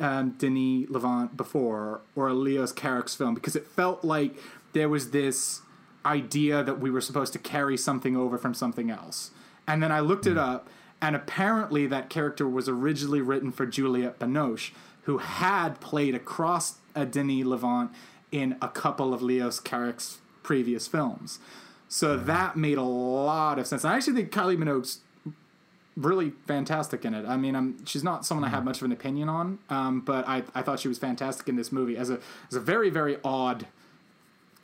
um, 0.00 0.30
Denis 0.38 0.88
Lavant 0.90 1.36
before 1.36 2.00
or 2.16 2.26
a 2.26 2.34
Leos 2.34 2.72
Carax 2.72 3.16
film? 3.16 3.34
Because 3.34 3.54
it 3.54 3.66
felt 3.68 4.02
like 4.04 4.34
there 4.72 4.88
was 4.88 5.12
this 5.12 5.62
idea 6.06 6.62
that 6.62 6.80
we 6.80 6.90
were 6.90 7.00
supposed 7.00 7.32
to 7.34 7.38
carry 7.38 7.76
something 7.76 8.16
over 8.16 8.38
from 8.38 8.54
something 8.54 8.90
else. 8.90 9.30
And 9.66 9.82
then 9.82 9.92
I 9.92 10.00
looked 10.00 10.26
it 10.26 10.34
hmm. 10.34 10.38
up, 10.38 10.68
and 11.02 11.16
apparently 11.16 11.86
that 11.86 12.08
character 12.08 12.48
was 12.48 12.68
originally 12.68 13.20
written 13.20 13.52
for 13.52 13.66
Juliette 13.66 14.18
Binoche, 14.18 14.72
who 15.02 15.18
had 15.18 15.80
played 15.80 16.14
across 16.14 16.76
a 16.94 17.04
Denis 17.04 17.44
Lavant 17.44 17.90
in 18.32 18.56
a 18.62 18.68
couple 18.68 19.12
of 19.12 19.22
Leos 19.22 19.60
Carax's 19.60 20.18
previous 20.42 20.86
films. 20.86 21.38
So 21.88 22.16
hmm. 22.16 22.26
that 22.26 22.56
made 22.56 22.78
a 22.78 22.82
lot 22.82 23.58
of 23.58 23.66
sense. 23.66 23.84
I 23.84 23.96
actually 23.96 24.14
think 24.14 24.32
Kylie 24.32 24.56
Minogue's 24.56 25.00
really 25.96 26.32
fantastic 26.46 27.04
in 27.04 27.14
it. 27.14 27.26
I 27.26 27.36
mean, 27.36 27.56
I'm, 27.56 27.84
she's 27.86 28.04
not 28.04 28.26
someone 28.26 28.44
I 28.44 28.50
have 28.50 28.60
hmm. 28.60 28.66
much 28.66 28.78
of 28.78 28.84
an 28.84 28.92
opinion 28.92 29.28
on, 29.28 29.58
um, 29.70 30.00
but 30.00 30.26
I, 30.28 30.44
I 30.54 30.62
thought 30.62 30.80
she 30.80 30.88
was 30.88 30.98
fantastic 30.98 31.48
in 31.48 31.56
this 31.56 31.72
movie 31.72 31.96
as 31.96 32.10
a 32.10 32.20
as 32.50 32.56
a 32.56 32.60
very 32.60 32.90
very 32.90 33.18
odd 33.24 33.66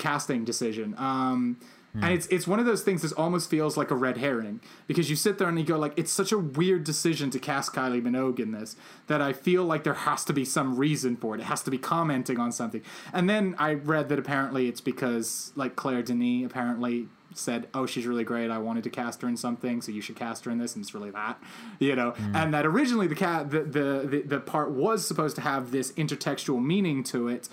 casting 0.03 0.45
decision. 0.45 0.95
Um, 0.99 1.57
And 1.95 2.11
it's 2.17 2.27
it's 2.29 2.47
one 2.47 2.59
of 2.63 2.65
those 2.65 2.83
things 2.83 3.03
that 3.03 3.13
almost 3.25 3.51
feels 3.51 3.77
like 3.77 3.91
a 3.91 3.95
red 4.07 4.17
herring 4.17 4.57
because 4.87 5.11
you 5.11 5.17
sit 5.27 5.37
there 5.37 5.49
and 5.51 5.59
you 5.59 5.65
go 5.75 5.77
like 5.85 5.93
it's 6.01 6.11
such 6.11 6.33
a 6.33 6.39
weird 6.39 6.85
decision 6.85 7.29
to 7.35 7.39
cast 7.39 7.75
Kylie 7.75 8.01
Minogue 8.07 8.41
in 8.41 8.51
this 8.53 8.77
that 9.09 9.21
I 9.21 9.33
feel 9.35 9.63
like 9.73 9.83
there 9.85 10.01
has 10.09 10.25
to 10.25 10.33
be 10.33 10.45
some 10.59 10.69
reason 10.85 11.17
for 11.23 11.35
it. 11.35 11.41
It 11.43 11.49
has 11.55 11.63
to 11.65 11.71
be 11.71 11.77
commenting 11.77 12.39
on 12.45 12.51
something. 12.51 12.83
And 13.13 13.29
then 13.29 13.45
I 13.59 13.71
read 13.75 14.09
that 14.09 14.19
apparently 14.19 14.63
it's 14.71 14.81
because 14.93 15.53
like 15.55 15.73
Claire 15.77 16.03
Denis 16.03 16.47
apparently 16.47 17.09
said, 17.35 17.61
"Oh, 17.75 17.85
she's 17.85 18.07
really 18.07 18.25
great. 18.33 18.49
I 18.51 18.61
wanted 18.69 18.85
to 18.85 18.91
cast 19.03 19.21
her 19.23 19.29
in 19.29 19.37
something, 19.37 19.83
so 19.83 19.93
you 19.93 20.01
should 20.01 20.17
cast 20.17 20.47
her 20.47 20.51
in 20.51 20.59
this." 20.63 20.75
And 20.75 20.83
it's 20.85 20.95
really 20.95 21.11
that, 21.11 21.37
you 21.79 21.95
know. 21.95 22.15
And 22.39 22.55
that 22.55 22.65
originally 22.65 23.07
the 23.15 23.21
cat 23.27 23.51
the, 23.51 23.61
the 23.79 23.87
the 24.13 24.21
the 24.35 24.41
part 24.41 24.71
was 24.71 25.07
supposed 25.07 25.35
to 25.37 25.43
have 25.43 25.63
this 25.77 25.93
intertextual 26.03 26.61
meaning 26.73 27.05
to 27.13 27.29
it, 27.29 27.51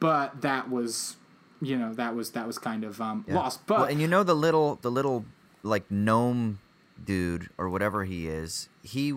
but 0.00 0.40
that 0.40 0.70
was 0.70 1.16
you 1.62 1.78
know 1.78 1.94
that 1.94 2.14
was 2.14 2.32
that 2.32 2.46
was 2.46 2.58
kind 2.58 2.84
of 2.84 3.00
um, 3.00 3.24
lost. 3.28 3.66
But 3.66 3.78
well, 3.78 3.88
and 3.88 4.00
you 4.00 4.08
know 4.08 4.22
the 4.22 4.34
little 4.34 4.78
the 4.82 4.90
little 4.90 5.24
like 5.62 5.90
gnome 5.90 6.58
dude 7.02 7.48
or 7.56 7.68
whatever 7.68 8.04
he 8.04 8.28
is. 8.28 8.68
He 8.82 9.14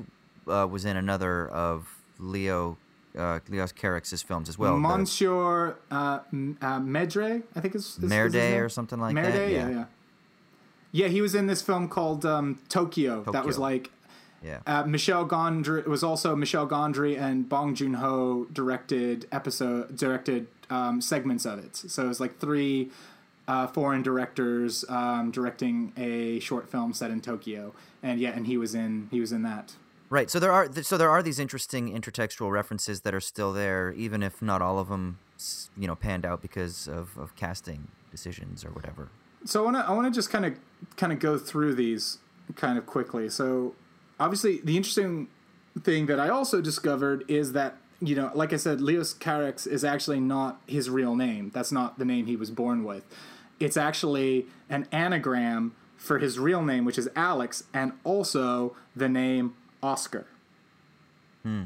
uh, 0.48 0.68
was 0.70 0.86
in 0.86 0.96
another 0.96 1.48
of 1.50 1.88
Leo 2.20 2.78
uh, 3.18 3.39
Leos 3.50 3.72
Carax's 3.72 4.22
films 4.22 4.50
as 4.50 4.58
well. 4.58 4.74
the 4.74 4.80
Monsieur 4.80 5.76
uh, 5.91 6.20
uh, 6.62 6.80
Medre, 6.80 7.43
I 7.56 7.60
think 7.60 7.76
is, 7.76 7.98
is 7.98 8.04
is 8.04 8.10
Merde 8.10 8.38
name? 8.38 8.62
or 8.62 8.70
something 8.70 9.00
like 9.00 9.14
Merde, 9.14 9.38
that. 9.38 9.52
yeah, 9.52 9.70
yeah. 9.70 9.86
Yeah, 10.91 11.08
he 11.10 11.20
was 11.20 11.36
in 11.36 11.48
this 11.48 11.62
film 11.62 11.89
called 11.89 12.26
um, 12.26 12.60
Tokyo, 12.70 13.24
That 13.34 13.43
was 13.43 13.58
like 13.58 13.91
yeah. 14.41 14.60
uh, 14.66 14.84
Michel 14.84 15.28
Gondry. 15.28 15.80
It 15.80 15.89
was 15.89 16.04
also 16.04 16.38
Michel 16.38 16.66
Gondry 16.66 17.20
and 17.20 17.50
Bong 17.50 17.76
Joon 17.76 17.96
Ho 17.96 18.48
directed 18.54 19.28
episode 19.30 19.98
directed 19.98 20.48
um, 20.70 21.01
segments 21.01 21.45
of 21.45 21.59
it. 21.59 21.76
So 21.76 22.05
it 22.05 22.07
was 22.07 22.20
like 22.20 22.39
three 22.39 22.91
uh, 23.47 23.68
foreign 23.68 24.01
directors 24.01 24.86
um, 24.89 25.32
directing 25.32 25.93
a 25.97 26.39
short 26.39 26.70
film 26.70 26.93
set 26.93 27.11
in 27.11 27.22
Tokyo, 27.22 27.74
and 28.01 28.20
yeah, 28.20 28.32
and 28.32 28.47
he 28.47 28.57
was 28.57 28.74
in 28.76 29.07
he 29.11 29.20
was 29.20 29.32
in 29.32 29.43
that. 29.43 29.74
Right. 30.09 30.30
So 30.30 30.39
there 30.39 30.51
are 30.51 30.72
so 30.84 30.97
there 30.97 31.09
are 31.09 31.24
these 31.24 31.39
interesting 31.39 31.93
intertextual 31.93 32.51
references 32.51 33.01
that 33.01 33.13
are 33.13 33.20
still 33.20 33.51
there, 33.53 33.91
even 33.93 34.22
if 34.24 34.41
not 34.41 34.61
all 34.61 34.80
of 34.80 34.88
them, 34.88 35.20
you 35.78 35.88
know, 35.88 35.95
panned 35.95 36.26
out 36.26 36.41
because 36.41 36.88
of, 36.88 37.18
of 37.18 37.36
casting 37.36 37.88
decisions 38.11 38.63
or 38.63 38.70
whatever. 38.70 39.09
So 39.45 39.61
I 39.61 39.66
want 39.66 39.78
to 39.78 39.89
I 39.89 39.91
want 39.93 40.13
to 40.13 40.18
just 40.18 40.30
kind 40.30 40.45
of 40.45 40.53
kind 40.95 41.11
of 41.11 41.20
go 41.20 41.38
through 41.38 41.76
these 41.76 42.20
kind 42.55 42.78
of 42.78 42.86
quickly. 42.86 43.30
So 43.30 43.74
obviously 44.20 44.61
the 44.63 44.78
interesting 44.78 45.28
thing 45.82 46.05
that 46.05 46.20
I 46.20 46.30
also 46.30 46.61
discovered 46.61 47.26
is 47.28 47.53
that 47.53 47.78
you 48.02 48.16
know, 48.16 48.32
like 48.34 48.54
I 48.54 48.58
said, 48.58 48.82
Leos 48.82 49.14
Carax 49.14 49.68
is 49.68 49.84
actually 49.84 50.20
not 50.20 50.62
his 50.68 50.89
real 50.89 51.16
name. 51.16 51.52
That's 51.54 51.72
not 51.72 51.98
the 51.98 52.06
name 52.06 52.26
he 52.26 52.36
was 52.36 52.52
born 52.52 52.84
with. 52.84 53.04
It's 53.60 53.78
actually 53.78 54.48
an 54.70 54.88
anagram 54.91 55.74
for 55.98 56.20
his 56.20 56.38
real 56.38 56.62
name, 56.62 56.86
which 56.86 56.98
is 56.98 57.10
Alex, 57.16 57.64
and 57.74 57.93
also 58.04 58.76
the 58.96 59.08
name 59.08 59.56
Oscar. 59.82 60.26
Hmm. 61.43 61.64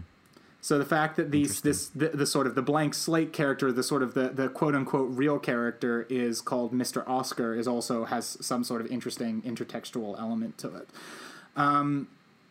So 0.61 0.77
the 0.77 0.85
fact 0.85 1.15
that 1.15 1.31
these 1.31 1.61
this 1.61 1.87
the, 1.87 2.09
the 2.09 2.25
sort 2.25 2.45
of 2.45 2.53
the 2.53 2.61
blank 2.61 2.93
slate 2.93 3.31
character, 3.31 3.71
the 3.71 3.83
sort 3.83 4.03
of 4.03 4.13
the, 4.13 4.29
the 4.29 4.49
quote 4.49 4.75
unquote 4.75 5.09
real 5.09 5.39
character 5.39 6.05
is 6.09 6.41
called 6.41 6.73
Mr. 6.73 7.07
Oscar 7.07 7.55
is 7.55 7.67
also 7.67 8.05
has 8.05 8.37
some 8.41 8.63
sort 8.63 8.81
of 8.81 8.87
interesting 8.87 9.41
intertextual 9.43 10.19
element 10.19 10.57
to 10.57 10.75
it. 10.75 10.89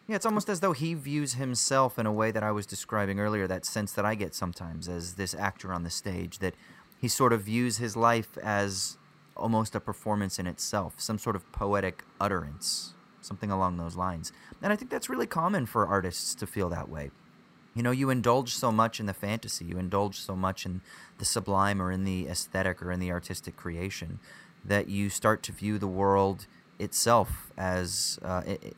Yeah, 0.08 0.16
it's 0.16 0.24
almost 0.24 0.48
as 0.48 0.60
though 0.60 0.72
he 0.72 0.94
views 0.94 1.34
himself 1.34 1.98
in 1.98 2.06
a 2.06 2.12
way 2.12 2.30
that 2.30 2.42
I 2.42 2.50
was 2.50 2.64
describing 2.64 3.20
earlier, 3.20 3.46
that 3.46 3.66
sense 3.66 3.92
that 3.92 4.06
I 4.06 4.14
get 4.14 4.34
sometimes 4.34 4.88
as 4.88 5.14
this 5.14 5.34
actor 5.34 5.70
on 5.70 5.82
the 5.82 5.90
stage, 5.90 6.38
that 6.38 6.54
he 6.98 7.08
sort 7.08 7.34
of 7.34 7.42
views 7.42 7.76
his 7.76 7.94
life 7.94 8.38
as 8.38 8.96
almost 9.36 9.74
a 9.74 9.80
performance 9.80 10.38
in 10.38 10.46
itself, 10.46 10.94
some 10.96 11.18
sort 11.18 11.36
of 11.36 11.50
poetic 11.52 12.04
utterance, 12.18 12.94
something 13.20 13.50
along 13.50 13.76
those 13.76 13.96
lines. 13.96 14.32
And 14.62 14.72
I 14.72 14.76
think 14.76 14.90
that's 14.90 15.10
really 15.10 15.26
common 15.26 15.66
for 15.66 15.86
artists 15.86 16.34
to 16.36 16.46
feel 16.46 16.70
that 16.70 16.88
way. 16.88 17.10
You 17.74 17.82
know, 17.82 17.90
you 17.90 18.08
indulge 18.08 18.54
so 18.54 18.72
much 18.72 18.98
in 18.98 19.04
the 19.04 19.12
fantasy, 19.12 19.66
you 19.66 19.76
indulge 19.76 20.18
so 20.18 20.34
much 20.34 20.64
in 20.64 20.80
the 21.18 21.26
sublime 21.26 21.82
or 21.82 21.92
in 21.92 22.04
the 22.04 22.28
aesthetic 22.28 22.82
or 22.82 22.90
in 22.90 22.98
the 22.98 23.12
artistic 23.12 23.56
creation 23.56 24.20
that 24.64 24.88
you 24.88 25.10
start 25.10 25.42
to 25.44 25.52
view 25.52 25.78
the 25.78 25.86
world 25.86 26.46
itself 26.78 27.52
as 27.58 28.18
uh, 28.24 28.42
i- 28.46 28.58
i- 28.64 28.72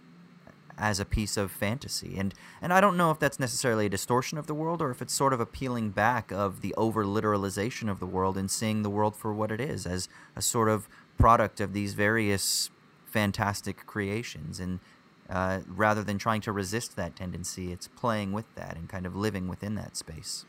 as 0.81 0.99
a 0.99 1.05
piece 1.05 1.37
of 1.37 1.53
fantasy. 1.53 2.17
And 2.19 2.35
and 2.61 2.73
I 2.73 2.81
don't 2.81 2.97
know 2.97 3.11
if 3.11 3.19
that's 3.19 3.39
necessarily 3.39 3.87
a 3.87 3.91
distortion 3.91 4.39
of 4.39 4.47
the 4.47 4.55
world 4.55 4.81
or 4.83 4.91
if 4.91 5.01
it's 5.01 5.13
sort 5.13 5.33
of 5.33 5.39
a 5.39 5.47
peeling 5.47 5.91
back 5.91 6.33
of 6.33 6.63
the 6.63 6.75
over 6.75 7.05
literalization 7.05 7.89
of 7.89 8.01
the 8.01 8.07
world 8.07 8.37
and 8.37 8.51
seeing 8.51 8.83
the 8.83 8.91
world 8.91 9.15
for 9.15 9.33
what 9.33 9.53
it 9.53 9.61
is 9.61 9.87
as 9.87 10.09
a 10.35 10.43
sort 10.43 10.69
of 10.69 10.89
product 11.19 11.61
of 11.61 11.75
these 11.75 11.95
various 11.95 12.71
fantastic 13.05 13.87
creations 13.87 14.59
and 14.59 14.81
uh, 15.29 15.61
rather 15.69 16.03
than 16.03 16.19
trying 16.19 16.41
to 16.41 16.51
resist 16.51 16.97
that 16.97 17.15
tendency, 17.15 17.71
it's 17.71 17.87
playing 17.87 18.33
with 18.33 18.53
that 18.57 18.77
and 18.77 18.89
kind 18.89 19.07
of 19.07 19.15
living 19.15 19.47
within 19.47 19.77
that 19.77 19.97
space. 19.97 20.45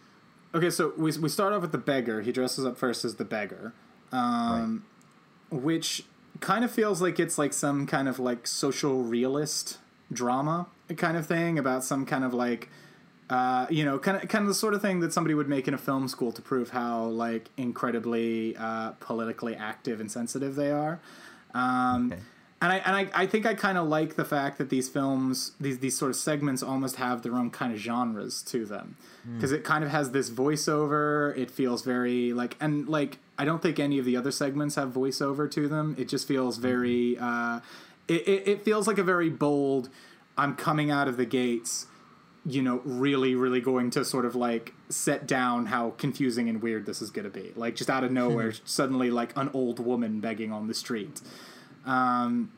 Okay, 0.56 0.72
so 0.72 0.94
we 0.98 1.12
we 1.18 1.30
start 1.30 1.54
off 1.54 1.62
with 1.62 1.72
the 1.72 1.78
beggar. 1.78 2.22
He 2.22 2.32
dresses 2.32 2.66
up 2.66 2.78
first 2.78 3.06
as 3.06 3.16
the 3.16 3.26
beggar, 3.26 3.74
um, 4.12 4.86
which 5.50 6.04
kind 6.40 6.66
of 6.66 6.72
feels 6.72 7.02
like 7.02 7.20
it's 7.20 7.38
like 7.38 7.54
some 7.54 7.86
kind 7.86 8.08
of 8.10 8.18
like 8.18 8.48
social 8.48 9.04
realist 9.04 9.78
drama 10.12 10.68
kind 10.98 11.16
of 11.16 11.26
thing 11.26 11.58
about 11.58 11.84
some 11.84 12.06
kind 12.06 12.24
of 12.24 12.34
like 12.34 12.70
uh, 13.32 13.66
you 13.70 13.86
know, 13.86 13.98
kind 13.98 14.22
of 14.22 14.28
kind 14.28 14.42
of 14.42 14.50
the 14.50 14.54
sort 14.54 14.74
of 14.74 14.82
thing 14.82 15.00
that 15.00 15.14
somebody 15.14 15.34
would 15.34 15.48
make 15.48 15.66
in 15.66 15.74
a 15.74 15.78
film 15.78 16.10
school 16.10 16.34
to 16.34 16.42
prove 16.42 16.72
how 16.72 17.06
like 17.06 17.50
incredibly 17.56 18.58
uh, 18.58 18.92
politically 19.00 19.56
active 19.56 20.02
and 20.02 20.12
sensitive 20.12 20.56
they 20.56 20.70
are. 20.70 21.00
Um, 21.54 22.12
Okay. 22.12 22.22
And 22.64 22.72
I 22.72 22.76
and 22.78 22.96
I, 22.96 23.24
I 23.24 23.26
think 23.26 23.48
I 23.48 23.56
kind 23.56 23.76
of 23.76 23.88
like 23.88 24.18
the 24.18 24.26
fact 24.26 24.60
that 24.60 24.70
these 24.70 24.88
films 24.88 25.54
these 25.60 25.80
these 25.80 25.98
sort 25.98 26.12
of 26.12 26.16
segments 26.16 26.62
almost 26.62 26.98
have 26.98 27.24
their 27.24 27.34
own 27.34 27.50
kind 27.50 27.74
of 27.74 27.80
genres 27.80 28.44
to 28.44 28.66
them 28.66 28.98
because 29.34 29.52
it 29.52 29.64
kind 29.64 29.84
of 29.84 29.90
has 29.90 30.12
this 30.12 30.30
voiceover. 30.30 31.36
It 31.36 31.50
feels 31.50 31.82
very 31.84 32.34
like 32.34 32.56
and 32.62 32.88
like 32.88 33.18
I 33.40 33.46
don't 33.46 33.64
think 33.64 33.80
any 33.80 33.98
of 33.98 34.06
the 34.06 34.16
other 34.16 34.30
segments 34.30 34.76
have 34.76 34.90
voiceover 34.90 35.50
to 35.50 35.68
them. 35.68 35.96
It 35.98 36.08
just 36.08 36.28
feels 36.28 36.58
very. 36.58 37.18
Uh, 37.20 37.62
it, 38.08 38.28
it, 38.28 38.48
it 38.48 38.64
feels 38.64 38.88
like 38.88 38.98
a 38.98 39.04
very 39.04 39.30
bold. 39.30 39.90
I'm 40.38 40.56
coming 40.56 40.92
out 40.92 41.08
of 41.08 41.18
the 41.18 41.26
gates 41.26 41.88
you 42.46 42.62
know, 42.62 42.82
really, 42.84 43.36
really 43.36 43.62
going 43.62 43.92
to 43.92 44.04
sort 44.04 44.26
of 44.26 44.36
like 44.36 44.74
set 44.90 45.28
down 45.28 45.68
how 45.68 45.92
confusing 45.92 46.50
and 46.50 46.62
weird 46.62 46.86
this 46.86 47.02
is 47.02 47.12
going 47.12 47.26
to 47.26 47.30
be. 47.30 47.52
Like, 47.56 47.76
just 47.76 47.90
out 47.90 48.04
of 48.04 48.12
nowhere, 48.12 48.54
suddenly, 48.66 49.12
like 49.12 49.36
an 49.38 49.50
old 49.54 49.80
woman 49.80 50.20
begging 50.20 50.52
on 50.52 50.68
the 50.68 50.74
street. 50.74 51.22
Um, 51.86 52.52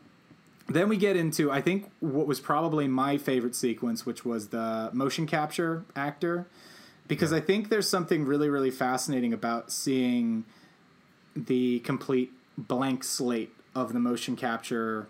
then 0.69 0.87
we 0.87 0.95
get 0.95 1.17
into, 1.17 1.51
I 1.51 1.59
think, 1.59 1.91
what 1.99 2.27
was 2.27 2.39
probably 2.39 2.87
my 2.87 3.17
favorite 3.17 3.55
sequence, 3.55 4.05
which 4.05 4.23
was 4.23 4.47
the 4.47 4.89
motion 4.93 5.27
capture 5.27 5.83
actor. 5.95 6.47
Because 7.09 7.33
I 7.33 7.41
think 7.41 7.67
there's 7.67 7.89
something 7.89 8.23
really, 8.23 8.49
really 8.49 8.71
fascinating 8.71 9.33
about 9.33 9.69
seeing 9.69 10.45
the 11.35 11.79
complete 11.79 12.31
blank 12.57 13.03
slate 13.03 13.51
of 13.75 13.91
the 13.91 13.99
motion 13.99 14.37
capture 14.37 15.07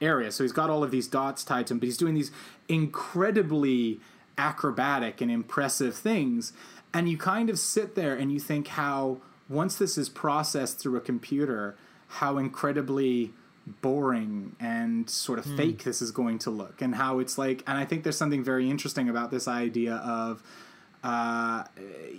area. 0.00 0.30
So 0.30 0.44
he's 0.44 0.52
got 0.52 0.70
all 0.70 0.84
of 0.84 0.90
these 0.90 1.08
dots 1.08 1.44
tied 1.44 1.66
to 1.68 1.74
him, 1.74 1.78
but 1.78 1.86
he's 1.86 1.96
doing 1.96 2.14
these 2.14 2.30
incredibly 2.68 4.00
acrobatic 4.38 5.20
and 5.20 5.30
impressive 5.30 5.94
things. 5.94 6.52
And 6.92 7.08
you 7.08 7.18
kind 7.18 7.50
of 7.50 7.58
sit 7.58 7.94
there 7.94 8.14
and 8.14 8.32
you 8.32 8.40
think 8.40 8.68
how, 8.68 9.18
once 9.48 9.76
this 9.76 9.98
is 9.98 10.08
processed 10.08 10.78
through 10.78 10.96
a 10.96 11.00
computer, 11.00 11.76
how 12.08 12.38
incredibly 12.38 13.32
boring 13.82 14.54
and 14.60 15.10
sort 15.10 15.38
of 15.40 15.44
fake 15.56 15.82
this 15.82 16.00
is 16.00 16.12
going 16.12 16.38
to 16.38 16.50
look. 16.50 16.80
And 16.80 16.94
how 16.94 17.18
it's 17.18 17.36
like, 17.36 17.64
and 17.66 17.76
I 17.76 17.84
think 17.84 18.04
there's 18.04 18.16
something 18.16 18.44
very 18.44 18.70
interesting 18.70 19.08
about 19.08 19.30
this 19.30 19.48
idea 19.48 19.94
of, 19.96 20.42
uh, 21.02 21.64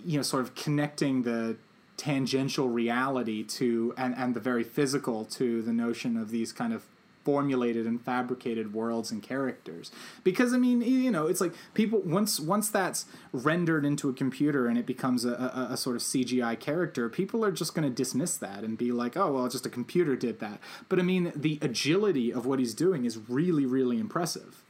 you 0.06 0.18
know, 0.18 0.24
sort 0.24 0.44
of 0.44 0.56
connecting 0.56 1.24
the 1.24 1.56
tangential 1.96 2.68
reality 2.70 3.44
to 3.44 3.94
and, 3.98 4.14
and 4.16 4.36
the 4.36 4.40
very 4.40 4.64
physical 4.64 5.26
to 5.26 5.62
the 5.62 5.74
notion 5.74 6.18
of 6.18 6.30
these 6.32 6.52
kind 6.52 6.74
of 6.74 6.86
formulated 7.28 7.86
and 7.86 8.02
fabricated 8.02 8.74
worlds 8.74 9.12
and 9.12 9.22
characters 9.22 9.92
because 10.24 10.54
i 10.54 10.58
mean 10.58 10.80
you 10.82 11.12
know 11.12 11.28
it's 11.28 11.42
like 11.42 11.54
people 11.74 12.00
once 12.06 12.40
once 12.40 12.70
that's 12.70 13.06
rendered 13.34 13.84
into 13.84 14.08
a 14.08 14.14
computer 14.14 14.68
and 14.68 14.78
it 14.78 14.86
becomes 14.86 15.26
a, 15.26 15.34
a, 15.34 15.74
a 15.74 15.78
sort 15.78 15.98
of 15.98 16.02
cgi 16.02 16.58
character 16.60 17.10
people 17.10 17.44
are 17.44 17.52
just 17.52 17.76
going 17.76 17.88
to 17.88 17.94
dismiss 17.94 18.38
that 18.38 18.64
and 18.64 18.78
be 18.78 18.94
like 18.94 19.18
oh 19.18 19.34
well 19.34 19.50
just 19.50 19.66
a 19.66 19.70
computer 19.70 20.16
did 20.16 20.40
that 20.40 20.58
but 20.88 21.00
i 21.00 21.02
mean 21.02 21.34
the 21.36 21.60
agility 21.62 22.32
of 22.32 22.46
what 22.46 22.60
he's 22.60 22.74
doing 22.74 23.04
is 23.04 23.18
really 23.28 23.66
really 23.66 24.00
impressive 24.00 24.64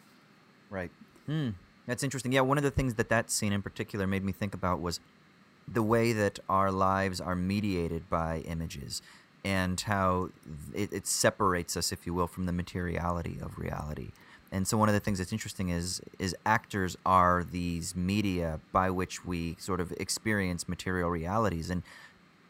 Right. 0.70 0.92
Hmm. 1.26 1.50
That's 1.86 2.04
interesting. 2.04 2.32
Yeah, 2.32 2.42
one 2.42 2.58
of 2.58 2.64
the 2.64 2.72
things 2.72 2.96
that 2.96 3.10
that 3.10 3.32
scene 3.32 3.54
in 3.54 3.62
particular 3.62 4.08
made 4.08 4.24
me 4.24 4.32
think 4.32 4.54
about 4.54 4.82
was 4.82 5.00
the 5.68 5.84
way 5.84 6.14
that 6.14 6.40
our 6.50 6.72
lives 6.72 7.22
are 7.22 7.36
mediated 7.36 8.10
by 8.10 8.40
images 8.40 9.02
and 9.44 9.80
how 9.82 10.30
it, 10.74 10.92
it 10.92 11.08
separates 11.08 11.78
us, 11.78 11.92
if 11.92 12.06
you 12.06 12.14
will, 12.14 12.28
from 12.28 12.46
the 12.46 12.52
materiality 12.52 13.40
of 13.42 13.58
reality. 13.58 14.10
And 14.52 14.68
so 14.68 14.78
one 14.78 14.88
of 14.88 14.94
the 14.94 15.00
things 15.00 15.18
that's 15.18 15.34
interesting 15.34 15.70
is 15.70 16.02
is 16.20 16.36
actors 16.46 16.96
are 17.06 17.44
these 17.44 17.96
media 17.96 18.60
by 18.72 18.90
which 18.90 19.26
we 19.26 19.58
sort 19.60 19.82
of 19.82 19.92
experience 19.94 20.70
material 20.70 21.10
realities 21.10 21.70
and 21.70 21.84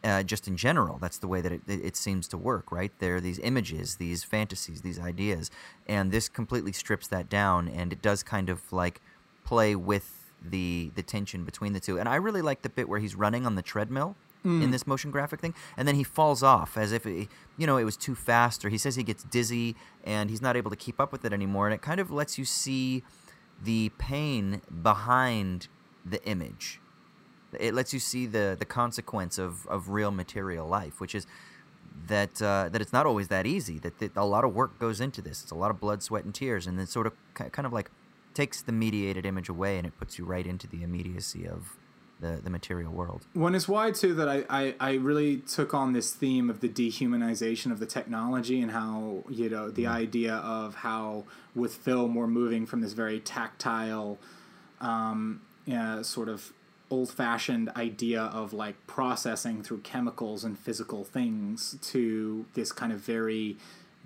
uh, 0.04 0.22
just 0.22 0.46
in 0.46 0.56
general, 0.56 0.96
that's 0.98 1.18
the 1.18 1.26
way 1.26 1.40
that 1.40 1.50
it, 1.50 1.62
it, 1.66 1.96
seems 1.96 2.28
to 2.28 2.36
work, 2.36 2.70
right? 2.70 2.92
There 3.00 3.16
are 3.16 3.20
these 3.20 3.40
images, 3.40 3.96
these 3.96 4.22
fantasies, 4.22 4.82
these 4.82 4.98
ideas, 4.98 5.50
and 5.88 6.12
this 6.12 6.28
completely 6.28 6.72
strips 6.72 7.08
that 7.08 7.28
down, 7.28 7.68
and 7.68 7.92
it 7.92 8.00
does 8.00 8.22
kind 8.22 8.48
of 8.48 8.72
like 8.72 9.00
play 9.44 9.74
with 9.74 10.30
the 10.40 10.92
the 10.94 11.02
tension 11.02 11.44
between 11.44 11.72
the 11.72 11.80
two. 11.80 11.98
And 11.98 12.08
I 12.08 12.14
really 12.14 12.42
like 12.42 12.62
the 12.62 12.68
bit 12.68 12.88
where 12.88 13.00
he's 13.00 13.16
running 13.16 13.44
on 13.44 13.56
the 13.56 13.62
treadmill 13.62 14.14
in 14.44 14.70
this 14.70 14.86
motion 14.86 15.10
graphic 15.10 15.40
thing, 15.40 15.54
and 15.76 15.86
then 15.86 15.94
he 15.94 16.04
falls 16.04 16.42
off 16.42 16.78
as 16.78 16.92
if 16.92 17.04
you 17.04 17.28
know 17.58 17.76
it 17.76 17.84
was 17.84 17.96
too 17.96 18.14
fast, 18.14 18.64
or 18.64 18.68
he 18.68 18.78
says 18.78 18.96
he 18.96 19.02
gets 19.02 19.24
dizzy 19.24 19.76
and 20.04 20.30
he's 20.30 20.40
not 20.40 20.56
able 20.56 20.70
to 20.70 20.76
keep 20.76 21.00
up 21.00 21.12
with 21.12 21.24
it 21.24 21.32
anymore, 21.32 21.66
and 21.66 21.74
it 21.74 21.82
kind 21.82 22.00
of 22.00 22.10
lets 22.10 22.38
you 22.38 22.44
see 22.44 23.02
the 23.62 23.90
pain 23.98 24.62
behind 24.82 25.68
the 26.06 26.24
image 26.24 26.80
it 27.58 27.74
lets 27.74 27.92
you 27.92 27.98
see 28.00 28.26
the 28.26 28.56
the 28.58 28.64
consequence 28.64 29.38
of 29.38 29.66
of 29.66 29.88
real 29.88 30.10
material 30.10 30.66
life, 30.66 31.00
which 31.00 31.14
is 31.14 31.26
that 32.06 32.40
uh, 32.40 32.68
that 32.70 32.80
it's 32.80 32.92
not 32.92 33.06
always 33.06 33.28
that 33.28 33.46
easy. 33.46 33.78
That, 33.78 34.16
a 34.16 34.24
lot 34.24 34.44
of 34.44 34.54
work 34.54 34.78
goes 34.78 35.00
into 35.00 35.22
this. 35.22 35.42
It's 35.42 35.50
a 35.50 35.56
lot 35.56 35.70
of 35.70 35.80
blood, 35.80 36.02
sweat, 36.02 36.24
and 36.24 36.34
tears, 36.34 36.66
and 36.66 36.78
it 36.78 36.88
sort 36.88 37.06
of 37.06 37.14
ki- 37.36 37.50
kind 37.50 37.66
of 37.66 37.72
like 37.72 37.90
takes 38.34 38.62
the 38.62 38.72
mediated 38.72 39.26
image 39.26 39.48
away, 39.48 39.78
and 39.78 39.86
it 39.86 39.98
puts 39.98 40.18
you 40.18 40.24
right 40.24 40.46
into 40.46 40.66
the 40.66 40.82
immediacy 40.82 41.46
of 41.46 41.77
the 42.20 42.40
the 42.42 42.50
material 42.50 42.92
world. 42.92 43.26
One 43.34 43.54
is 43.54 43.68
why 43.68 43.90
too 43.92 44.14
that 44.14 44.28
I, 44.28 44.44
I, 44.48 44.74
I 44.80 44.94
really 44.94 45.38
took 45.38 45.74
on 45.74 45.92
this 45.92 46.12
theme 46.12 46.50
of 46.50 46.60
the 46.60 46.68
dehumanization 46.68 47.70
of 47.70 47.78
the 47.78 47.86
technology 47.86 48.60
and 48.60 48.72
how 48.72 49.24
you 49.28 49.48
know 49.48 49.70
the 49.70 49.86
idea 49.86 50.34
of 50.34 50.76
how 50.76 51.24
with 51.54 51.74
film 51.74 52.14
we're 52.14 52.26
moving 52.26 52.66
from 52.66 52.80
this 52.80 52.92
very 52.92 53.20
tactile, 53.20 54.18
um, 54.80 55.42
yeah, 55.66 56.02
sort 56.02 56.28
of 56.28 56.52
old 56.90 57.10
fashioned 57.10 57.68
idea 57.70 58.22
of 58.22 58.52
like 58.52 58.74
processing 58.86 59.62
through 59.62 59.80
chemicals 59.80 60.44
and 60.44 60.58
physical 60.58 61.04
things 61.04 61.76
to 61.82 62.46
this 62.54 62.72
kind 62.72 62.92
of 62.92 63.00
very 63.00 63.56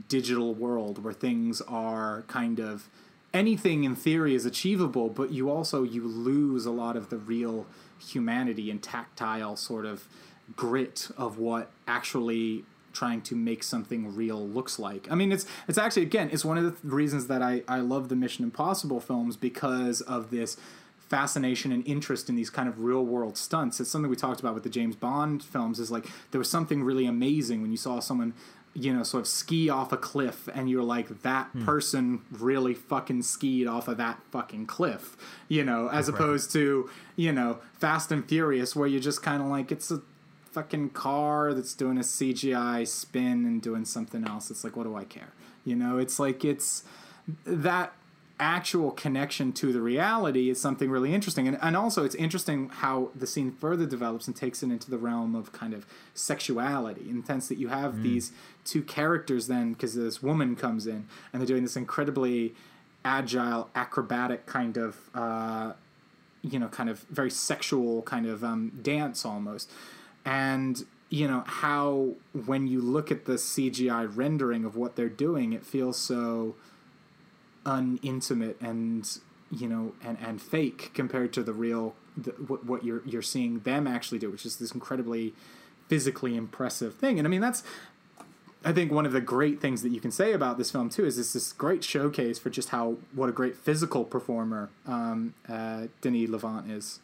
digital 0.09 0.55
world 0.55 1.02
where 1.02 1.12
things 1.12 1.60
are 1.62 2.24
kind 2.26 2.59
of 2.59 2.89
anything 3.32 3.84
in 3.84 3.94
theory 3.94 4.34
is 4.34 4.44
achievable 4.44 5.09
but 5.09 5.30
you 5.30 5.51
also 5.51 5.82
you 5.82 6.06
lose 6.06 6.66
a 6.66 6.70
lot 6.70 6.97
of 6.97 7.09
the 7.09 7.16
real 7.16 7.66
humanity 8.08 8.70
and 8.70 8.82
tactile 8.82 9.56
sort 9.56 9.86
of 9.86 10.06
grit 10.56 11.08
of 11.16 11.38
what 11.38 11.70
actually 11.86 12.64
trying 12.92 13.22
to 13.22 13.34
make 13.34 13.62
something 13.62 14.14
real 14.14 14.46
looks 14.46 14.78
like. 14.78 15.10
I 15.10 15.14
mean, 15.14 15.32
it's 15.32 15.46
it's 15.66 15.78
actually 15.78 16.02
again, 16.02 16.30
it's 16.32 16.44
one 16.44 16.58
of 16.58 16.64
the 16.64 16.70
th- 16.72 16.84
reasons 16.84 17.26
that 17.28 17.42
I 17.42 17.62
I 17.68 17.80
love 17.80 18.08
the 18.08 18.16
Mission 18.16 18.44
Impossible 18.44 19.00
films 19.00 19.36
because 19.36 20.00
of 20.02 20.30
this 20.30 20.56
fascination 21.08 21.72
and 21.72 21.86
interest 21.86 22.28
in 22.30 22.36
these 22.36 22.48
kind 22.48 22.68
of 22.68 22.80
real 22.80 23.04
world 23.04 23.36
stunts. 23.36 23.80
It's 23.80 23.90
something 23.90 24.10
we 24.10 24.16
talked 24.16 24.40
about 24.40 24.54
with 24.54 24.62
the 24.62 24.70
James 24.70 24.96
Bond 24.96 25.42
films. 25.42 25.78
Is 25.78 25.90
like 25.90 26.06
there 26.30 26.38
was 26.38 26.50
something 26.50 26.82
really 26.82 27.06
amazing 27.06 27.62
when 27.62 27.70
you 27.70 27.76
saw 27.76 28.00
someone 28.00 28.34
you 28.74 28.92
know 28.92 29.02
sort 29.02 29.22
of 29.22 29.26
ski 29.26 29.68
off 29.68 29.92
a 29.92 29.96
cliff 29.96 30.48
and 30.54 30.70
you're 30.70 30.82
like 30.82 31.22
that 31.22 31.46
hmm. 31.48 31.64
person 31.64 32.22
really 32.30 32.72
fucking 32.72 33.22
skied 33.22 33.66
off 33.66 33.86
of 33.86 33.98
that 33.98 34.18
fucking 34.30 34.64
cliff 34.64 35.16
you 35.48 35.62
know 35.62 35.88
as 35.88 36.08
opposed 36.08 36.50
to 36.50 36.88
you 37.14 37.32
know 37.32 37.58
fast 37.78 38.10
and 38.10 38.26
furious 38.26 38.74
where 38.74 38.88
you're 38.88 39.00
just 39.00 39.22
kind 39.22 39.42
of 39.42 39.48
like 39.48 39.70
it's 39.70 39.90
a 39.90 40.00
fucking 40.52 40.90
car 40.90 41.54
that's 41.54 41.74
doing 41.74 41.96
a 41.96 42.02
cgi 42.02 42.86
spin 42.86 43.44
and 43.46 43.62
doing 43.62 43.84
something 43.84 44.26
else. 44.26 44.50
It's 44.50 44.62
like 44.62 44.76
what 44.76 44.84
do 44.84 44.94
i 44.94 45.04
care? 45.04 45.32
You 45.64 45.76
know 45.76 45.98
it's 45.98 46.18
like 46.18 46.44
it's 46.44 46.84
that 47.44 47.92
actual 48.40 48.90
connection 48.90 49.52
to 49.52 49.72
the 49.72 49.80
reality 49.80 50.50
is 50.50 50.60
something 50.60 50.90
really 50.90 51.14
interesting. 51.14 51.46
And, 51.46 51.59
and 51.60 51.76
also 51.76 52.04
it's 52.04 52.14
interesting 52.14 52.68
how 52.68 53.10
the 53.14 53.26
scene 53.26 53.52
further 53.52 53.86
develops 53.86 54.26
and 54.26 54.34
takes 54.36 54.62
it 54.62 54.70
into 54.70 54.90
the 54.90 54.98
realm 54.98 55.34
of 55.34 55.52
kind 55.52 55.74
of 55.74 55.86
sexuality 56.14 57.09
in 57.09 57.20
the 57.20 57.26
sense 57.26 57.48
that 57.48 57.59
you 57.59 57.68
have 57.68 58.02
these 58.02 58.32
two 58.64 58.82
characters 58.82 59.46
then 59.46 59.72
because 59.72 59.94
this 59.94 60.22
woman 60.22 60.56
comes 60.56 60.86
in 60.86 61.06
and 61.32 61.40
they're 61.40 61.46
doing 61.46 61.62
this 61.62 61.76
incredibly 61.76 62.54
agile 63.04 63.68
acrobatic 63.74 64.46
kind 64.46 64.76
of 64.76 64.96
uh, 65.14 65.72
you 66.42 66.59
know 66.59 66.68
kind 66.68 66.88
of 66.88 67.00
very 67.10 67.30
sexual 67.30 68.02
kind 68.02 68.26
of 68.26 68.42
um, 68.44 68.72
dance 68.82 69.24
almost. 69.24 69.70
And 70.24 70.84
you 71.09 71.28
know 71.28 71.44
how 71.46 72.14
when 72.46 72.66
you 72.66 72.80
look 72.80 73.10
at 73.10 73.26
the 73.26 73.34
cgi 73.34 74.10
rendering 74.16 74.64
of 74.64 74.76
what 74.76 74.96
they're 74.96 75.10
doing 75.10 75.52
it 75.52 75.62
feels 75.62 75.98
so 75.98 76.54
unintimate 77.64 78.55
and 78.60 79.18
you 79.51 79.68
know 79.68 79.93
and 80.05 80.18
and 80.20 80.40
fake 80.43 80.90
compared 80.94 81.32
to 81.32 81.43
the 81.43 81.52
real 81.52 81.94
the, 82.16 82.30
what, 82.32 82.64
what 82.64 82.84
you're 82.84 83.02
you're 83.06 83.22
seeing 83.22 83.60
them 83.60 83.86
actually 83.86 84.18
do 84.18 84.30
which 84.30 84.44
is 84.44 84.56
this 84.56 84.72
incredibly 84.72 85.32
physically 85.89 86.36
impressive 86.36 86.94
thing 86.94 87.18
and 87.18 87.26
i 87.26 87.30
mean 87.30 87.40
that's 87.40 87.62
i 88.64 88.72
think 88.72 88.90
one 88.90 89.06
of 89.06 89.12
the 89.12 89.20
great 89.20 89.60
things 89.60 89.82
that 89.82 89.90
you 89.90 90.01
can 90.01 90.10
say 90.10 90.32
about 90.32 90.59
this 90.59 90.70
film 90.70 90.89
too 90.89 91.05
is 91.05 91.16
this 91.16 91.32
this 91.34 91.52
great 91.52 91.84
showcase 91.84 92.39
for 92.39 92.51
just 92.51 92.70
how 92.70 92.97
what 93.14 93.28
a 93.28 93.32
great 93.32 93.56
physical 93.56 94.05
performer 94.05 94.70
um, 94.86 95.34
uh, 95.48 95.86
denis 96.01 96.28
lavant 96.30 96.70
is 96.70 97.01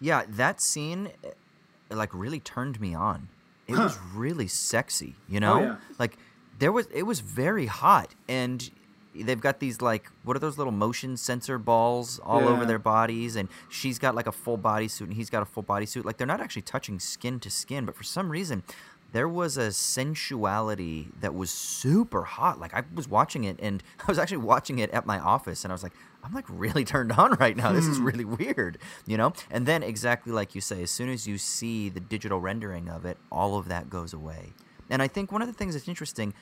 Yeah, 0.00 0.24
that 0.28 0.60
scene, 0.60 1.08
uh, 1.24 1.28
like, 1.96 2.12
really 2.12 2.40
turned 2.40 2.80
me 2.80 2.94
on 2.94 3.28
it 3.66 3.78
was 3.78 3.96
really 4.14 4.48
sexy. 4.48 5.14
You 5.28 5.40
know, 5.40 5.54
Oh, 5.54 5.62
yeah. 5.62 5.76
like 5.98 6.18
there 6.58 6.72
was 6.72 6.86
it 6.92 7.04
was 7.04 7.20
very 7.20 7.66
hot, 7.66 8.14
and 8.28 8.70
they've 9.14 9.40
got 9.40 9.60
these 9.60 9.80
like 9.80 10.10
what 10.24 10.36
are 10.36 10.40
those 10.40 10.58
little 10.58 10.72
motion 10.72 11.16
sensor 11.16 11.58
balls 11.58 12.18
all 12.22 12.48
over 12.48 12.64
their 12.64 12.78
bodies, 12.78 13.36
and 13.36 13.48
she's 13.68 13.98
got 13.98 14.14
like 14.14 14.26
a 14.26 14.32
full 14.32 14.58
bodysuit, 14.58 15.02
and 15.02 15.14
he's 15.14 15.30
got 15.30 15.42
a 15.42 15.46
full 15.46 15.62
bodysuit. 15.62 16.04
Like 16.04 16.16
they're 16.16 16.26
not 16.26 16.40
actually 16.40 16.62
touching 16.62 16.98
skin 16.98 17.40
to 17.40 17.50
skin, 17.50 17.84
but 17.84 17.96
for 17.96 18.04
some 18.04 18.30
reason. 18.30 18.62
There 19.12 19.28
was 19.28 19.56
a 19.56 19.70
sensuality 19.70 21.06
that 21.20 21.36
was 21.36 21.52
super 21.52 22.24
hot. 22.24 22.58
Like 22.58 22.74
I 22.74 22.82
was 22.92 23.06
watching 23.06 23.44
it, 23.44 23.60
and 23.60 23.80
I 24.00 24.06
was 24.08 24.18
actually 24.18 24.38
watching 24.38 24.80
it 24.80 24.90
at 24.90 25.06
my 25.06 25.20
office, 25.20 25.64
and 25.64 25.70
I 25.70 25.74
was 25.74 25.84
like, 25.84 25.92
I'm 26.24 26.32
like 26.32 26.46
really 26.48 26.84
turned 26.94 27.12
on 27.12 27.34
right 27.34 27.56
now. 27.56 27.70
This 27.72 27.86
is 27.86 27.98
hmm. 27.98 28.06
really 28.06 28.24
weird, 28.24 28.78
you 29.06 29.16
know? 29.16 29.32
And 29.52 29.66
then 29.66 29.84
exactly 29.84 30.32
like 30.32 30.56
you 30.56 30.60
say, 30.60 30.82
as 30.82 30.90
soon 30.90 31.10
as 31.10 31.28
you 31.28 31.38
see 31.38 31.88
the 31.90 32.00
digital 32.00 32.40
rendering 32.40 32.88
of 32.88 33.04
it, 33.04 33.16
all 33.30 33.56
of 33.56 33.68
that 33.68 33.88
goes 33.88 34.12
away. 34.12 34.52
And 34.90 35.00
I 35.00 35.08
think 35.08 35.32
one 35.32 35.42
of 35.42 35.48
the 35.48 35.54
things 35.54 35.74
that's 35.74 35.88
interesting, 35.88 36.34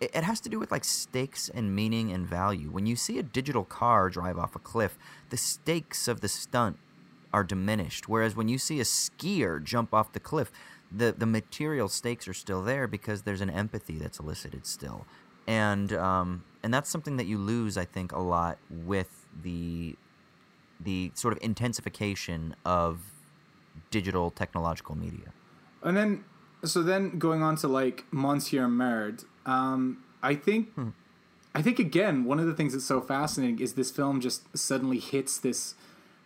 it, 0.00 0.24
has 0.24 0.40
to 0.40 0.48
do 0.48 0.58
with 0.58 0.70
like 0.70 0.84
stakes 0.84 1.48
and 1.48 1.74
meaning 1.74 2.12
and 2.12 2.26
value. 2.26 2.70
When 2.70 2.86
you 2.86 2.96
see 2.96 3.18
a 3.18 3.22
digital 3.22 3.64
car 3.64 4.10
drive 4.10 4.38
off 4.38 4.54
a 4.54 4.58
cliff, 4.58 4.98
the 5.30 5.36
stakes 5.36 6.08
of 6.08 6.20
the 6.20 6.28
stunt 6.28 6.78
are 7.32 7.44
diminished. 7.44 8.08
Whereas 8.08 8.36
when 8.36 8.48
you 8.48 8.58
see 8.58 8.80
a 8.80 8.84
skier 8.84 9.62
jump 9.62 9.92
off 9.94 10.12
the 10.12 10.20
cliff, 10.20 10.50
the, 10.90 11.14
the 11.16 11.26
material 11.26 11.88
stakes 11.88 12.28
are 12.28 12.34
still 12.34 12.62
there 12.62 12.86
because 12.86 13.22
there's 13.22 13.40
an 13.40 13.50
empathy 13.50 13.98
that's 13.98 14.18
elicited 14.18 14.66
still. 14.66 15.06
And 15.46 15.92
um, 15.92 16.44
and 16.62 16.74
that's 16.74 16.90
something 16.90 17.16
that 17.18 17.26
you 17.26 17.38
lose, 17.38 17.76
I 17.76 17.84
think, 17.84 18.10
a 18.10 18.18
lot 18.18 18.58
with 18.68 19.26
the 19.42 19.96
the 20.80 21.12
sort 21.14 21.32
of 21.32 21.38
intensification 21.42 22.56
of 22.64 22.98
digital 23.90 24.30
technological 24.30 24.96
media. 24.96 25.32
And 25.82 25.96
then, 25.96 26.24
so 26.64 26.82
then 26.82 27.18
going 27.18 27.42
on 27.42 27.56
to 27.56 27.68
like 27.68 28.04
Monsieur 28.10 28.66
Merde, 28.66 29.24
um, 29.46 30.02
I 30.22 30.34
think, 30.34 30.68
I 31.54 31.62
think 31.62 31.78
again, 31.78 32.24
one 32.24 32.38
of 32.38 32.46
the 32.46 32.54
things 32.54 32.74
that's 32.74 32.84
so 32.84 33.00
fascinating 33.00 33.60
is 33.60 33.74
this 33.74 33.90
film 33.90 34.20
just 34.20 34.56
suddenly 34.56 34.98
hits 34.98 35.38
this 35.38 35.74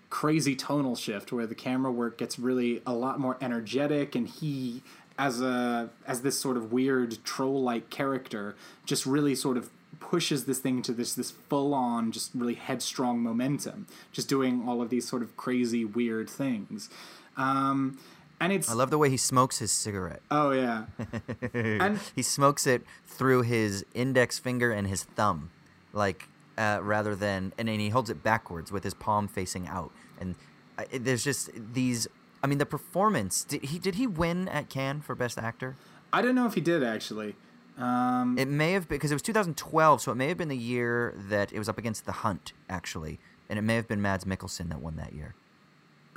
crazy 0.09 0.57
tonal 0.57 0.97
shift 0.97 1.33
where 1.33 1.47
the 1.47 1.55
camera 1.55 1.93
work 1.93 2.19
gets 2.19 2.39
really 2.39 2.83
a 2.85 2.93
lot 2.93 3.21
more 3.21 3.37
energetic, 3.41 4.15
and 4.17 4.27
he, 4.27 4.83
as 5.19 5.41
a 5.41 5.91
as 6.07 6.23
this 6.23 6.41
sort 6.41 6.57
of 6.57 6.73
weird 6.73 7.19
troll 7.25 7.63
like 7.63 7.91
character, 7.91 8.57
just 8.85 9.07
really 9.07 9.35
sort 9.37 9.57
of 9.57 9.71
pushes 10.01 10.47
this 10.47 10.59
thing 10.59 10.83
to 10.83 10.93
this 10.93 11.15
this 11.15 11.31
full 11.31 11.75
on 11.75 12.11
just 12.11 12.31
really 12.35 12.55
headstrong 12.55 13.21
momentum, 13.21 13.87
just 14.13 14.29
doing 14.29 14.67
all 14.67 14.83
of 14.83 14.91
these 14.91 15.07
sort 15.07 15.23
of 15.23 15.37
crazy 15.37 15.85
weird 15.85 16.29
things. 16.29 16.91
Um, 17.37 17.99
and 18.41 18.53
it's 18.53 18.71
I 18.71 18.75
love 18.75 18.91
the 18.91 18.99
way 18.99 19.11
he 19.11 19.17
smokes 19.17 19.59
his 19.59 19.71
cigarette. 19.71 20.23
Oh 20.31 20.51
yeah, 20.53 20.85
and 21.53 21.99
he 22.15 22.23
smokes 22.23 22.67
it 22.67 22.83
through 23.07 23.43
his 23.43 23.85
index 23.95 24.39
finger 24.39 24.73
and 24.73 24.87
his 24.87 25.05
thumb, 25.05 25.51
like 25.93 26.29
uh, 26.59 26.81
rather 26.83 27.15
than, 27.15 27.53
and 27.59 27.69
then 27.69 27.79
he 27.81 27.91
holds 27.91 28.11
it 28.11 28.23
backwards 28.23 28.71
with 28.73 28.85
his 28.85 28.95
palm 28.95 29.29
facing 29.29 29.67
out. 29.69 29.93
And 30.21 30.35
uh, 30.79 30.85
it- 30.91 31.05
there's 31.05 31.25
just 31.25 31.51
these. 31.75 32.07
I 32.43 32.47
mean, 32.47 32.59
the 32.59 32.67
performance. 32.67 33.45
Did 33.45 33.65
he 33.65 33.79
did 33.79 33.97
he 33.97 34.07
win 34.07 34.49
at 34.49 34.69
Cannes 34.71 35.03
for 35.03 35.15
Best 35.15 35.37
Actor? 35.39 35.77
I 36.13 36.23
don't 36.23 36.35
know 36.35 36.47
if 36.47 36.55
he 36.55 36.61
did 36.61 36.83
actually. 36.83 37.37
Um, 37.79 38.37
It 38.39 38.49
may 38.49 38.73
have 38.73 38.89
been 38.89 38.97
because 38.99 39.11
it 39.11 39.15
was 39.15 39.23
2012, 39.23 40.03
so 40.03 40.13
it 40.13 40.15
may 40.17 40.29
have 40.29 40.37
been 40.37 40.49
the 40.49 40.57
year 40.57 41.15
that 41.29 41.53
it 41.53 41.59
was 41.59 41.69
up 41.69 41.79
against 41.79 42.05
The 42.05 42.13
Hunt, 42.13 42.53
actually, 42.69 43.19
and 43.49 43.59
it 43.59 43.63
may 43.63 43.75
have 43.77 43.89
been 43.89 44.03
Mads 44.03 44.25
Mikkelsen 44.25 44.69
that 44.69 44.83
won 44.83 44.97
that 44.97 45.15
year. 45.15 45.35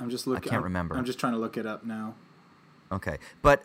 I'm 0.04 0.10
just 0.10 0.26
looking. 0.26 0.42
I 0.42 0.50
can't 0.50 0.54
I'm- 0.54 0.64
remember. 0.64 0.96
I'm 0.96 1.04
just 1.04 1.18
trying 1.18 1.32
to 1.32 1.38
look 1.38 1.56
it 1.56 1.66
up 1.66 1.84
now. 1.84 2.14
Okay, 2.92 3.18
but 3.42 3.64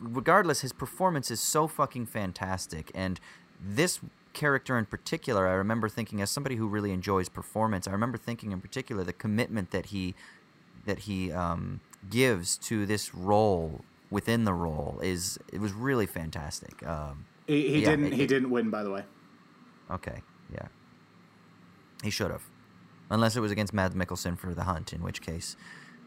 regardless, 0.00 0.60
his 0.60 0.72
performance 0.72 1.30
is 1.30 1.40
so 1.40 1.66
fucking 1.66 2.06
fantastic, 2.06 2.90
and 2.94 3.18
this 3.60 3.98
character 4.32 4.78
in 4.78 4.86
particular, 4.86 5.46
I 5.46 5.52
remember 5.52 5.88
thinking, 5.88 6.22
as 6.22 6.30
somebody 6.30 6.56
who 6.56 6.66
really 6.68 6.92
enjoys 6.92 7.28
performance, 7.28 7.86
I 7.86 7.90
remember 7.92 8.16
thinking 8.16 8.52
in 8.52 8.60
particular 8.60 9.04
the 9.04 9.12
commitment 9.12 9.72
that 9.72 9.86
he 9.86 10.14
that 10.86 11.00
he 11.00 11.30
um, 11.32 11.80
gives 12.08 12.56
to 12.58 12.86
this 12.86 13.14
role 13.14 13.84
within 14.10 14.44
the 14.44 14.54
role 14.54 14.98
is 15.02 15.38
it 15.52 15.60
was 15.60 15.72
really 15.72 16.06
fantastic. 16.06 16.84
Um, 16.86 17.26
He, 17.46 17.68
he 17.68 17.82
Yeah, 17.82 17.90
didn't. 17.90 18.06
it- 18.06 18.12
he 18.14 18.26
didn't 18.26 18.50
win, 18.50 18.70
by 18.70 18.82
the 18.84 18.90
way. 18.90 19.04
okay, 19.90 20.22
yeah, 20.52 20.68
he 22.02 22.10
should 22.10 22.30
have, 22.30 22.42
unless 23.10 23.36
it 23.36 23.40
was 23.40 23.50
against 23.50 23.72
Mads 23.72 23.94
Mikkelsen 23.94 24.38
for 24.38 24.54
the 24.54 24.64
Hunt, 24.64 24.92
in 24.92 25.02
which 25.02 25.20
case 25.20 25.56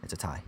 it's 0.03 0.13
a 0.13 0.17
tie. 0.17 0.43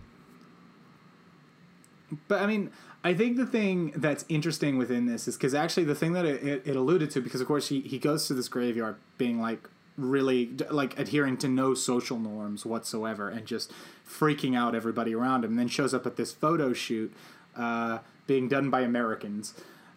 But 2.26 2.40
I 2.40 2.46
mean, 2.46 2.70
I 3.04 3.14
think 3.14 3.36
the 3.36 3.46
thing 3.46 3.92
that's 3.94 4.24
interesting 4.28 4.78
within 4.78 5.06
this 5.06 5.28
is 5.28 5.36
because 5.36 5.54
actually 5.54 5.84
the 5.84 5.94
thing 5.94 6.14
that 6.14 6.24
it, 6.24 6.42
it, 6.42 6.62
it 6.66 6.76
alluded 6.76 7.10
to, 7.12 7.20
because 7.20 7.40
of 7.40 7.46
course 7.46 7.68
he, 7.68 7.80
he 7.80 7.98
goes 7.98 8.26
to 8.28 8.34
this 8.34 8.48
graveyard 8.48 8.96
being 9.18 9.40
like 9.40 9.68
really 9.96 10.50
like 10.70 10.98
adhering 10.98 11.36
to 11.36 11.48
no 11.48 11.74
social 11.74 12.18
norms 12.18 12.64
whatsoever 12.64 13.28
and 13.28 13.46
just 13.46 13.72
freaking 14.08 14.56
out 14.56 14.74
everybody 14.74 15.14
around 15.14 15.44
him, 15.44 15.50
and 15.50 15.58
then 15.58 15.68
shows 15.68 15.92
up 15.92 16.06
at 16.06 16.16
this 16.16 16.32
photo 16.32 16.72
shoot 16.72 17.12
uh, 17.56 17.98
being 18.26 18.48
done 18.48 18.70
by 18.70 18.80
Americans. 18.80 19.54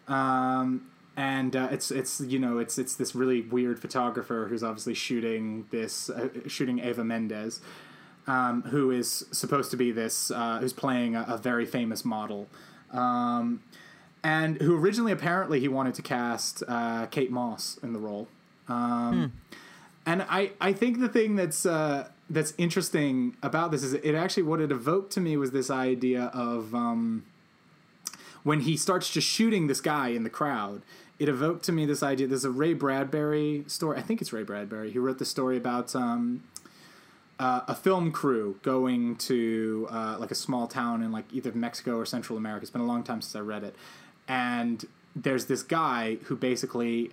Um, 0.08 0.91
and 1.16 1.54
uh, 1.54 1.68
it's 1.70 1.90
it's 1.90 2.20
you 2.20 2.38
know 2.38 2.58
it's 2.58 2.78
it's 2.78 2.94
this 2.96 3.14
really 3.14 3.42
weird 3.42 3.78
photographer 3.78 4.46
who's 4.48 4.62
obviously 4.62 4.94
shooting 4.94 5.66
this 5.70 6.10
uh, 6.10 6.28
shooting 6.46 6.78
Eva 6.78 7.04
Mendes, 7.04 7.60
um, 8.26 8.62
who 8.62 8.90
is 8.90 9.26
supposed 9.30 9.70
to 9.70 9.76
be 9.76 9.92
this 9.92 10.30
uh, 10.30 10.58
who's 10.60 10.72
playing 10.72 11.14
a, 11.16 11.24
a 11.28 11.36
very 11.36 11.66
famous 11.66 12.04
model, 12.04 12.48
um, 12.92 13.62
and 14.22 14.60
who 14.62 14.76
originally 14.76 15.12
apparently 15.12 15.60
he 15.60 15.68
wanted 15.68 15.94
to 15.94 16.02
cast 16.02 16.62
uh, 16.68 17.06
Kate 17.06 17.30
Moss 17.30 17.78
in 17.82 17.92
the 17.92 17.98
role. 17.98 18.28
Um, 18.68 19.32
And 20.04 20.22
I, 20.22 20.50
I 20.60 20.72
think 20.72 20.98
the 20.98 21.08
thing 21.08 21.36
that's 21.36 21.64
uh, 21.64 22.08
that's 22.28 22.54
interesting 22.58 23.36
about 23.42 23.70
this 23.70 23.82
is 23.84 23.92
it 23.94 24.14
actually 24.14 24.42
what 24.42 24.60
it 24.60 24.72
evoked 24.72 25.12
to 25.12 25.20
me 25.20 25.36
was 25.36 25.52
this 25.52 25.70
idea 25.70 26.24
of 26.34 26.74
um, 26.74 27.24
when 28.42 28.60
he 28.60 28.76
starts 28.76 29.08
just 29.10 29.28
shooting 29.28 29.68
this 29.68 29.80
guy 29.80 30.08
in 30.08 30.24
the 30.24 30.30
crowd, 30.30 30.82
it 31.22 31.28
evoked 31.28 31.64
to 31.66 31.72
me 31.72 31.86
this 31.86 32.02
idea. 32.02 32.26
There's 32.26 32.44
a 32.44 32.50
Ray 32.50 32.74
Bradbury 32.74 33.62
story. 33.68 33.96
I 33.96 34.02
think 34.02 34.20
it's 34.20 34.32
Ray 34.32 34.42
Bradbury. 34.42 34.90
He 34.90 34.98
wrote 34.98 35.20
the 35.20 35.24
story 35.24 35.56
about 35.56 35.94
um, 35.94 36.42
uh, 37.38 37.60
a 37.68 37.76
film 37.76 38.10
crew 38.10 38.58
going 38.62 39.14
to 39.16 39.86
uh, 39.88 40.16
like 40.18 40.32
a 40.32 40.34
small 40.34 40.66
town 40.66 41.00
in 41.00 41.12
like 41.12 41.32
either 41.32 41.52
Mexico 41.52 41.96
or 41.96 42.04
Central 42.04 42.36
America. 42.36 42.62
It's 42.62 42.72
been 42.72 42.82
a 42.82 42.86
long 42.86 43.04
time 43.04 43.22
since 43.22 43.36
I 43.36 43.38
read 43.38 43.62
it. 43.62 43.76
And 44.26 44.84
there's 45.14 45.46
this 45.46 45.62
guy 45.62 46.16
who 46.24 46.34
basically 46.34 47.12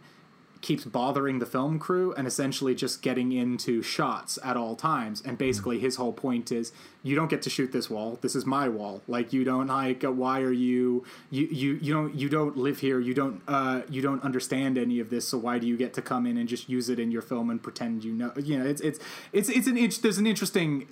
keeps 0.61 0.83
bothering 0.83 1.39
the 1.39 1.45
film 1.45 1.79
crew 1.79 2.13
and 2.13 2.27
essentially 2.27 2.75
just 2.75 3.01
getting 3.01 3.31
into 3.31 3.81
shots 3.81 4.37
at 4.43 4.57
all 4.57 4.75
times. 4.75 5.21
And 5.21 5.37
basically 5.37 5.79
his 5.79 5.95
whole 5.95 6.11
point 6.11 6.51
is 6.51 6.73
you 7.01 7.15
don't 7.15 7.29
get 7.29 7.41
to 7.43 7.49
shoot 7.49 7.71
this 7.71 7.89
wall. 7.89 8.19
This 8.21 8.35
is 8.35 8.45
my 8.45 8.67
wall. 8.67 9.01
Like 9.07 9.31
you 9.31 9.43
don't 9.43 9.67
like 9.67 10.03
why 10.03 10.41
are 10.41 10.51
you 10.51 11.05
you 11.29 11.47
you, 11.47 11.79
you 11.81 11.93
don't 11.93 12.15
you 12.15 12.29
don't 12.29 12.57
live 12.57 12.79
here. 12.79 12.99
You 12.99 13.13
don't 13.13 13.41
uh 13.47 13.81
you 13.89 14.01
don't 14.01 14.21
understand 14.23 14.77
any 14.77 14.99
of 14.99 15.09
this. 15.09 15.27
So 15.27 15.37
why 15.37 15.59
do 15.59 15.67
you 15.67 15.77
get 15.77 15.93
to 15.93 16.01
come 16.01 16.25
in 16.25 16.37
and 16.37 16.49
just 16.49 16.67
use 16.67 16.89
it 16.89 16.99
in 16.99 17.11
your 17.11 17.21
film 17.21 17.49
and 17.49 17.61
pretend 17.61 18.03
you 18.03 18.13
know? 18.13 18.33
You 18.35 18.59
know 18.59 18.65
it's 18.65 18.81
it's 18.81 18.99
it's 19.31 19.49
it's 19.49 19.67
an 19.67 19.77
itch 19.77 20.01
there's 20.01 20.17
an 20.17 20.27
interesting 20.27 20.87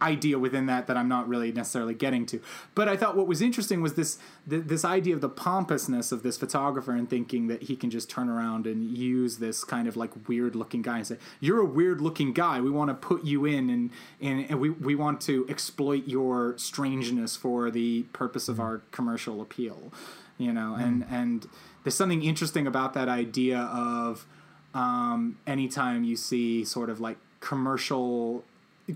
idea 0.00 0.38
within 0.38 0.66
that 0.66 0.86
that 0.86 0.96
I'm 0.96 1.08
not 1.08 1.28
really 1.28 1.52
necessarily 1.52 1.94
getting 1.94 2.26
to. 2.26 2.40
But 2.74 2.88
I 2.88 2.96
thought 2.96 3.16
what 3.16 3.26
was 3.26 3.40
interesting 3.40 3.80
was 3.80 3.94
this 3.94 4.18
th- 4.48 4.64
this 4.66 4.84
idea 4.84 5.14
of 5.14 5.20
the 5.20 5.28
pompousness 5.28 6.12
of 6.12 6.22
this 6.22 6.36
photographer 6.36 6.92
and 6.92 7.08
thinking 7.08 7.48
that 7.48 7.62
he 7.64 7.76
can 7.76 7.90
just 7.90 8.08
turn 8.08 8.28
around 8.28 8.66
and 8.66 8.96
use 8.96 9.38
this 9.38 9.64
kind 9.64 9.88
of 9.88 9.96
like 9.96 10.28
weird 10.28 10.54
looking 10.54 10.82
guy 10.82 10.98
and 10.98 11.06
say, 11.06 11.16
"You're 11.40 11.60
a 11.60 11.66
weird 11.66 12.00
looking 12.00 12.32
guy. 12.32 12.60
We 12.60 12.70
want 12.70 12.88
to 12.88 12.94
put 12.94 13.24
you 13.24 13.44
in 13.44 13.70
and 13.70 13.90
and, 14.20 14.46
and 14.50 14.60
we 14.60 14.70
we 14.70 14.94
want 14.94 15.20
to 15.22 15.46
exploit 15.48 16.06
your 16.06 16.54
strangeness 16.56 17.36
for 17.36 17.70
the 17.70 18.02
purpose 18.12 18.48
of 18.48 18.60
our 18.60 18.82
commercial 18.90 19.40
appeal." 19.40 19.92
You 20.38 20.52
know, 20.52 20.74
and 20.74 21.04
and 21.10 21.48
there's 21.82 21.96
something 21.96 22.22
interesting 22.22 22.66
about 22.66 22.94
that 22.94 23.08
idea 23.08 23.58
of 23.58 24.26
um, 24.74 25.38
anytime 25.46 26.04
you 26.04 26.16
see 26.16 26.64
sort 26.64 26.90
of 26.90 27.00
like 27.00 27.16
commercial 27.40 28.44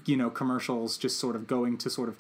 you 0.07 0.17
know 0.17 0.31
commercials 0.31 0.97
just 0.97 1.19
sort 1.19 1.37
of 1.37 1.47
going 1.47 1.77
to 1.79 1.91
sort 1.91 2.09
of 2.09 2.17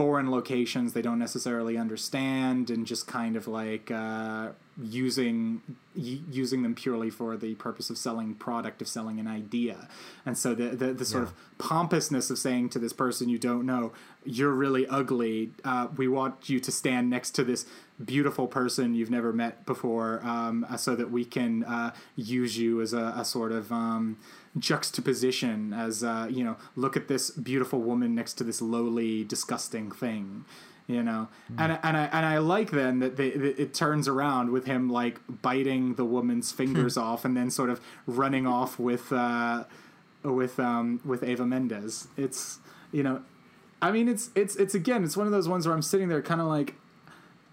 foreign 0.00 0.30
locations 0.30 0.94
they 0.94 1.02
don't 1.02 1.18
necessarily 1.18 1.76
understand 1.76 2.70
and 2.70 2.86
just 2.86 3.06
kind 3.06 3.36
of 3.36 3.46
like 3.46 3.90
uh, 3.90 4.48
using 4.80 5.60
y- 5.94 6.20
using 6.30 6.62
them 6.62 6.74
purely 6.74 7.10
for 7.10 7.36
the 7.36 7.54
purpose 7.56 7.90
of 7.90 7.98
selling 7.98 8.34
product 8.34 8.80
of 8.80 8.88
selling 8.88 9.20
an 9.20 9.26
idea. 9.26 9.88
And 10.24 10.38
so 10.38 10.54
the 10.54 10.68
the, 10.70 10.94
the 10.94 11.04
sort 11.04 11.24
of 11.24 11.34
pompousness 11.58 12.30
of 12.30 12.38
saying 12.38 12.70
to 12.70 12.78
this 12.78 12.94
person 12.94 13.28
you 13.28 13.38
don't 13.38 13.66
know 13.66 13.92
you're 14.24 14.52
really 14.52 14.86
ugly 14.86 15.50
uh, 15.64 15.88
we 15.96 16.08
want 16.08 16.48
you 16.48 16.60
to 16.60 16.72
stand 16.72 17.10
next 17.10 17.32
to 17.32 17.44
this 17.44 17.66
beautiful 18.02 18.46
person 18.46 18.94
you've 18.94 19.10
never 19.10 19.32
met 19.32 19.66
before 19.66 20.20
um, 20.24 20.64
so 20.78 20.96
that 20.96 21.10
we 21.10 21.24
can 21.24 21.62
uh, 21.64 21.92
use 22.16 22.56
you 22.56 22.80
as 22.80 22.94
a, 22.94 23.12
a 23.16 23.24
sort 23.24 23.52
of 23.52 23.70
um, 23.70 24.16
juxtaposition 24.58 25.72
as 25.72 26.02
uh, 26.02 26.26
you 26.30 26.44
know 26.44 26.56
look 26.76 26.96
at 26.96 27.08
this 27.08 27.30
beautiful 27.30 27.80
woman 27.80 28.14
next 28.14 28.34
to 28.34 28.44
this 28.44 28.60
lowly 28.60 29.24
disgusting 29.24 29.90
thing 29.90 30.44
you 30.90 31.02
know? 31.02 31.28
And 31.56 31.78
and 31.82 31.96
I 31.96 32.04
and 32.06 32.26
I 32.26 32.38
like 32.38 32.70
then 32.70 32.98
that 32.98 33.16
they 33.16 33.28
it 33.28 33.72
turns 33.72 34.08
around 34.08 34.50
with 34.50 34.66
him 34.66 34.90
like 34.90 35.20
biting 35.42 35.94
the 35.94 36.04
woman's 36.04 36.52
fingers 36.52 36.96
off 36.96 37.24
and 37.24 37.36
then 37.36 37.50
sort 37.50 37.70
of 37.70 37.80
running 38.06 38.46
off 38.46 38.78
with 38.78 39.12
uh 39.12 39.64
with 40.22 40.58
um 40.58 41.00
with 41.04 41.22
Eva 41.22 41.46
Mendes. 41.46 42.08
It's 42.16 42.58
you 42.92 43.02
know 43.02 43.22
I 43.80 43.92
mean 43.92 44.08
it's 44.08 44.30
it's 44.34 44.56
it's 44.56 44.74
again 44.74 45.04
it's 45.04 45.16
one 45.16 45.26
of 45.26 45.32
those 45.32 45.48
ones 45.48 45.66
where 45.66 45.74
I'm 45.74 45.82
sitting 45.82 46.08
there 46.08 46.22
kind 46.22 46.40
of 46.40 46.48
like 46.48 46.74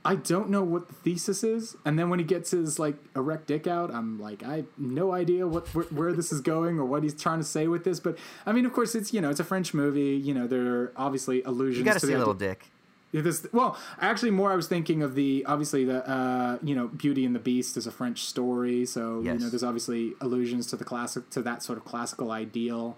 I 0.08 0.16
don't 0.16 0.50
know 0.50 0.64
what 0.64 0.88
the 0.88 0.94
thesis 0.94 1.44
is 1.44 1.76
and 1.86 2.00
then 2.00 2.10
when 2.10 2.20
he 2.20 2.26
gets 2.26 2.52
his 2.52 2.80
like 2.80 2.96
erect 3.16 3.48
dick 3.48 3.68
out 3.68 3.94
I'm 3.94 4.20
like 4.20 4.42
I 4.42 4.56
have 4.58 4.66
no 4.78 5.12
idea 5.12 5.46
what 5.46 5.68
where, 5.76 5.86
where 5.86 6.14
this 6.14 6.32
is 6.32 6.40
going 6.42 6.80
or 6.80 6.86
what 6.86 7.04
he's 7.04 7.14
trying 7.14 7.40
to 7.40 7.46
say 7.46 7.68
with 7.68 7.84
this 7.84 8.00
but 8.00 8.18
I 8.46 8.52
mean 8.54 8.66
of 8.66 8.72
course 8.74 8.96
it's 8.96 9.14
you 9.14 9.20
know 9.22 9.30
it's 9.30 9.40
a 9.42 9.44
French 9.44 9.74
movie 9.74 10.16
you 10.16 10.34
know 10.34 10.48
there 10.48 10.66
are 10.76 10.94
obviously 10.96 11.44
allusions 11.44 11.80
You 11.80 11.84
got 11.84 11.94
to 11.96 12.00
see 12.00 12.08
the 12.08 12.18
a 12.18 12.20
little 12.20 12.34
idea- 12.34 12.56
dick. 12.56 12.72
this 13.12 13.46
well, 13.52 13.78
actually, 14.02 14.32
more 14.32 14.52
I 14.52 14.56
was 14.56 14.68
thinking 14.68 15.02
of 15.02 15.16
the 15.16 15.44
obviously 15.48 15.84
the 15.86 16.00
uh, 16.10 16.58
you 16.62 16.76
know 16.76 16.88
Beauty 16.90 17.26
and 17.26 17.34
the 17.34 17.40
Beast 17.40 17.76
is 17.78 17.88
a 17.88 17.92
French 17.92 18.20
story, 18.26 18.86
so 18.86 19.22
you 19.22 19.34
know 19.40 19.50
there's 19.50 19.64
obviously 19.64 20.14
allusions 20.22 20.68
to 20.68 20.76
the 20.76 20.84
classic 20.84 21.30
to 21.32 21.42
that 21.42 21.64
sort 21.64 21.78
of 21.80 21.86
classical 21.86 22.32
ideal, 22.32 22.98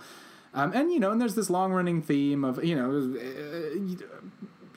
um, 0.53 0.73
and 0.73 0.91
you 0.91 0.99
know 0.99 1.11
and 1.11 1.21
there's 1.21 1.35
this 1.35 1.49
long 1.49 1.71
running 1.71 2.01
theme 2.01 2.43
of 2.43 2.61
you 2.63 2.75
know 2.75 2.89
uh, 3.17 4.03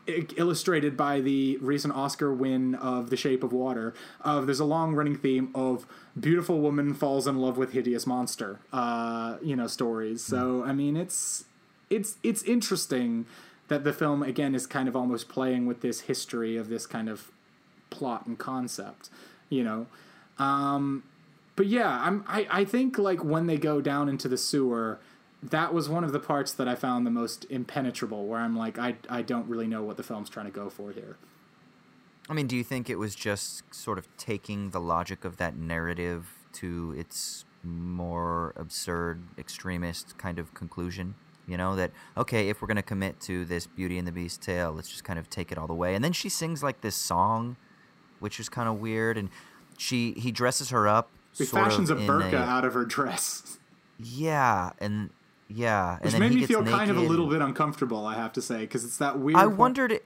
illustrated 0.06 0.96
by 0.96 1.20
the 1.20 1.56
recent 1.58 1.94
Oscar 1.94 2.32
win 2.32 2.74
of 2.74 3.10
The 3.10 3.16
Shape 3.16 3.42
of 3.42 3.52
Water. 3.52 3.94
Of 4.20 4.46
there's 4.46 4.60
a 4.60 4.64
long 4.64 4.94
running 4.94 5.16
theme 5.16 5.50
of 5.54 5.86
beautiful 6.18 6.60
woman 6.60 6.94
falls 6.94 7.26
in 7.26 7.38
love 7.38 7.56
with 7.56 7.72
hideous 7.72 8.06
monster, 8.06 8.60
uh, 8.72 9.36
you 9.42 9.56
know 9.56 9.66
stories. 9.66 10.22
So 10.24 10.64
I 10.64 10.72
mean 10.72 10.96
it's 10.96 11.44
it's 11.90 12.16
it's 12.22 12.42
interesting 12.42 13.26
that 13.68 13.84
the 13.84 13.92
film 13.92 14.22
again 14.22 14.54
is 14.54 14.66
kind 14.66 14.88
of 14.88 14.96
almost 14.96 15.28
playing 15.28 15.66
with 15.66 15.80
this 15.80 16.02
history 16.02 16.56
of 16.56 16.68
this 16.68 16.86
kind 16.86 17.08
of 17.08 17.30
plot 17.90 18.26
and 18.26 18.38
concept 18.38 19.10
you 19.52 19.62
know 19.62 19.86
um 20.38 21.02
but 21.56 21.66
yeah 21.66 22.00
i'm 22.02 22.24
i, 22.26 22.46
I 22.50 22.64
think 22.64 22.98
like 22.98 23.22
when 23.22 23.46
they 23.46 23.58
go 23.58 23.80
down 23.80 24.08
into 24.08 24.28
the 24.28 24.38
sewer 24.38 24.98
that 25.42 25.74
was 25.74 25.88
one 25.88 26.04
of 26.04 26.12
the 26.12 26.20
parts 26.20 26.52
that 26.52 26.68
i 26.68 26.74
found 26.74 27.04
the 27.06 27.10
most 27.10 27.44
impenetrable 27.50 28.26
where 28.26 28.40
i'm 28.40 28.56
like 28.56 28.78
i 28.78 28.94
i 29.08 29.22
don't 29.22 29.48
really 29.48 29.66
know 29.66 29.82
what 29.82 29.96
the 29.96 30.02
film's 30.02 30.30
trying 30.30 30.46
to 30.46 30.52
go 30.52 30.70
for 30.70 30.92
here 30.92 31.16
I 32.28 32.34
mean, 32.34 32.46
do 32.46 32.56
you 32.56 32.64
think 32.64 32.88
it 32.88 32.98
was 32.98 33.14
just 33.14 33.62
sort 33.74 33.98
of 33.98 34.06
taking 34.16 34.70
the 34.70 34.80
logic 34.80 35.24
of 35.24 35.38
that 35.38 35.56
narrative 35.56 36.34
to 36.54 36.94
its 36.96 37.44
more 37.64 38.52
absurd, 38.56 39.22
extremist 39.36 40.16
kind 40.18 40.38
of 40.38 40.54
conclusion? 40.54 41.14
You 41.48 41.56
know, 41.56 41.74
that, 41.74 41.90
okay, 42.16 42.48
if 42.48 42.62
we're 42.62 42.68
going 42.68 42.76
to 42.76 42.82
commit 42.82 43.20
to 43.22 43.44
this 43.44 43.66
Beauty 43.66 43.98
and 43.98 44.06
the 44.06 44.12
Beast 44.12 44.40
tale, 44.40 44.72
let's 44.72 44.88
just 44.88 45.02
kind 45.02 45.18
of 45.18 45.28
take 45.28 45.50
it 45.50 45.58
all 45.58 45.66
the 45.66 45.74
way. 45.74 45.96
And 45.96 46.04
then 46.04 46.12
she 46.12 46.28
sings 46.28 46.62
like 46.62 46.80
this 46.80 46.94
song, 46.94 47.56
which 48.20 48.38
is 48.38 48.48
kind 48.48 48.68
of 48.68 48.80
weird. 48.80 49.18
And 49.18 49.28
she 49.76 50.12
he 50.12 50.30
dresses 50.30 50.70
her 50.70 50.86
up. 50.86 51.10
he 51.36 51.44
fashions 51.44 51.90
a 51.90 51.96
burqa 51.96 52.34
out 52.34 52.64
of 52.64 52.74
her 52.74 52.84
dress 52.84 53.58
Yeah. 53.98 54.70
And 54.78 55.10
yeah. 55.54 55.98
which 56.00 56.18
made 56.18 56.32
me 56.32 56.46
feel 56.46 56.64
kind 56.64 56.90
of 56.90 56.96
a 56.96 57.00
little 57.00 57.26
bit 57.26 57.40
uncomfortable 57.42 58.06
i 58.06 58.14
have 58.14 58.32
to 58.32 58.42
say 58.42 58.60
because 58.60 58.84
it's 58.84 58.98
that 58.98 59.18
weird 59.18 59.36
I 59.36 59.44
point- 59.44 59.56
wondered. 59.56 60.00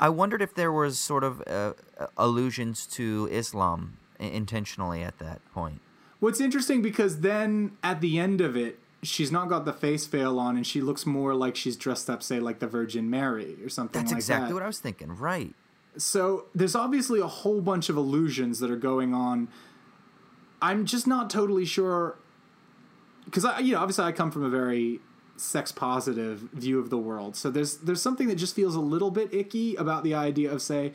I 0.00 0.08
wondered 0.08 0.42
if 0.42 0.54
there 0.54 0.72
was 0.72 0.98
sort 0.98 1.22
of 1.22 1.40
uh, 1.46 1.72
allusions 2.16 2.84
to 2.88 3.28
Islam 3.30 3.96
intentionally 4.18 5.02
at 5.02 5.18
that 5.20 5.40
point. 5.52 5.80
What's 6.18 6.40
interesting 6.40 6.82
because 6.82 7.20
then 7.20 7.76
at 7.82 8.00
the 8.00 8.18
end 8.18 8.40
of 8.40 8.56
it, 8.56 8.80
she's 9.04 9.30
not 9.30 9.48
got 9.48 9.64
the 9.64 9.72
face 9.72 10.04
veil 10.06 10.38
on, 10.40 10.56
and 10.56 10.66
she 10.66 10.80
looks 10.80 11.06
more 11.06 11.32
like 11.34 11.54
she's 11.54 11.76
dressed 11.76 12.10
up, 12.10 12.24
say, 12.24 12.40
like 12.40 12.58
the 12.58 12.66
Virgin 12.66 13.08
Mary 13.08 13.56
or 13.62 13.68
something 13.68 14.02
That's 14.02 14.12
like 14.12 14.18
exactly 14.18 14.48
that. 14.48 14.54
what 14.54 14.62
I 14.64 14.66
was 14.66 14.80
thinking. 14.80 15.16
Right. 15.16 15.54
So 15.96 16.46
there's 16.54 16.74
obviously 16.74 17.20
a 17.20 17.28
whole 17.28 17.60
bunch 17.60 17.88
of 17.88 17.96
illusions 17.96 18.58
that 18.58 18.70
are 18.72 18.76
going 18.76 19.14
on. 19.14 19.46
I'm 20.60 20.86
just 20.86 21.06
not 21.06 21.30
totally 21.30 21.64
sure 21.64 22.16
because 23.24 23.44
I, 23.44 23.60
you 23.60 23.72
know, 23.72 23.80
obviously 23.80 24.04
I 24.04 24.12
come 24.12 24.30
from 24.30 24.44
a 24.44 24.50
very 24.50 25.00
sex 25.36 25.72
positive 25.72 26.38
view 26.52 26.78
of 26.78 26.90
the 26.90 26.98
world. 26.98 27.36
So 27.36 27.50
there's 27.50 27.78
there's 27.78 28.02
something 28.02 28.28
that 28.28 28.36
just 28.36 28.54
feels 28.54 28.74
a 28.74 28.80
little 28.80 29.10
bit 29.10 29.32
icky 29.32 29.74
about 29.76 30.04
the 30.04 30.14
idea 30.14 30.50
of 30.52 30.62
say, 30.62 30.92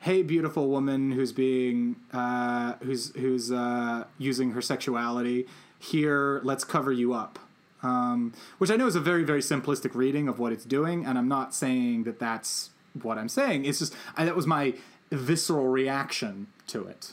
hey, 0.00 0.22
beautiful 0.22 0.68
woman 0.68 1.12
who's 1.12 1.32
being 1.32 1.96
uh, 2.12 2.74
who's 2.82 3.14
who's 3.16 3.50
uh, 3.50 4.04
using 4.18 4.52
her 4.52 4.62
sexuality 4.62 5.46
here, 5.78 6.40
let's 6.44 6.64
cover 6.64 6.92
you 6.92 7.12
up. 7.12 7.38
Um, 7.82 8.32
which 8.58 8.70
I 8.70 8.76
know 8.76 8.86
is 8.86 8.94
a 8.94 9.00
very 9.00 9.24
very 9.24 9.40
simplistic 9.40 9.94
reading 9.94 10.28
of 10.28 10.38
what 10.38 10.52
it's 10.52 10.64
doing, 10.64 11.04
and 11.04 11.18
I'm 11.18 11.28
not 11.28 11.54
saying 11.54 12.04
that 12.04 12.18
that's 12.18 12.70
what 13.00 13.18
I'm 13.18 13.28
saying. 13.28 13.64
It's 13.64 13.78
just 13.78 13.94
I, 14.16 14.24
that 14.24 14.36
was 14.36 14.46
my 14.46 14.74
visceral 15.10 15.68
reaction 15.68 16.46
to 16.68 16.86
it. 16.86 17.12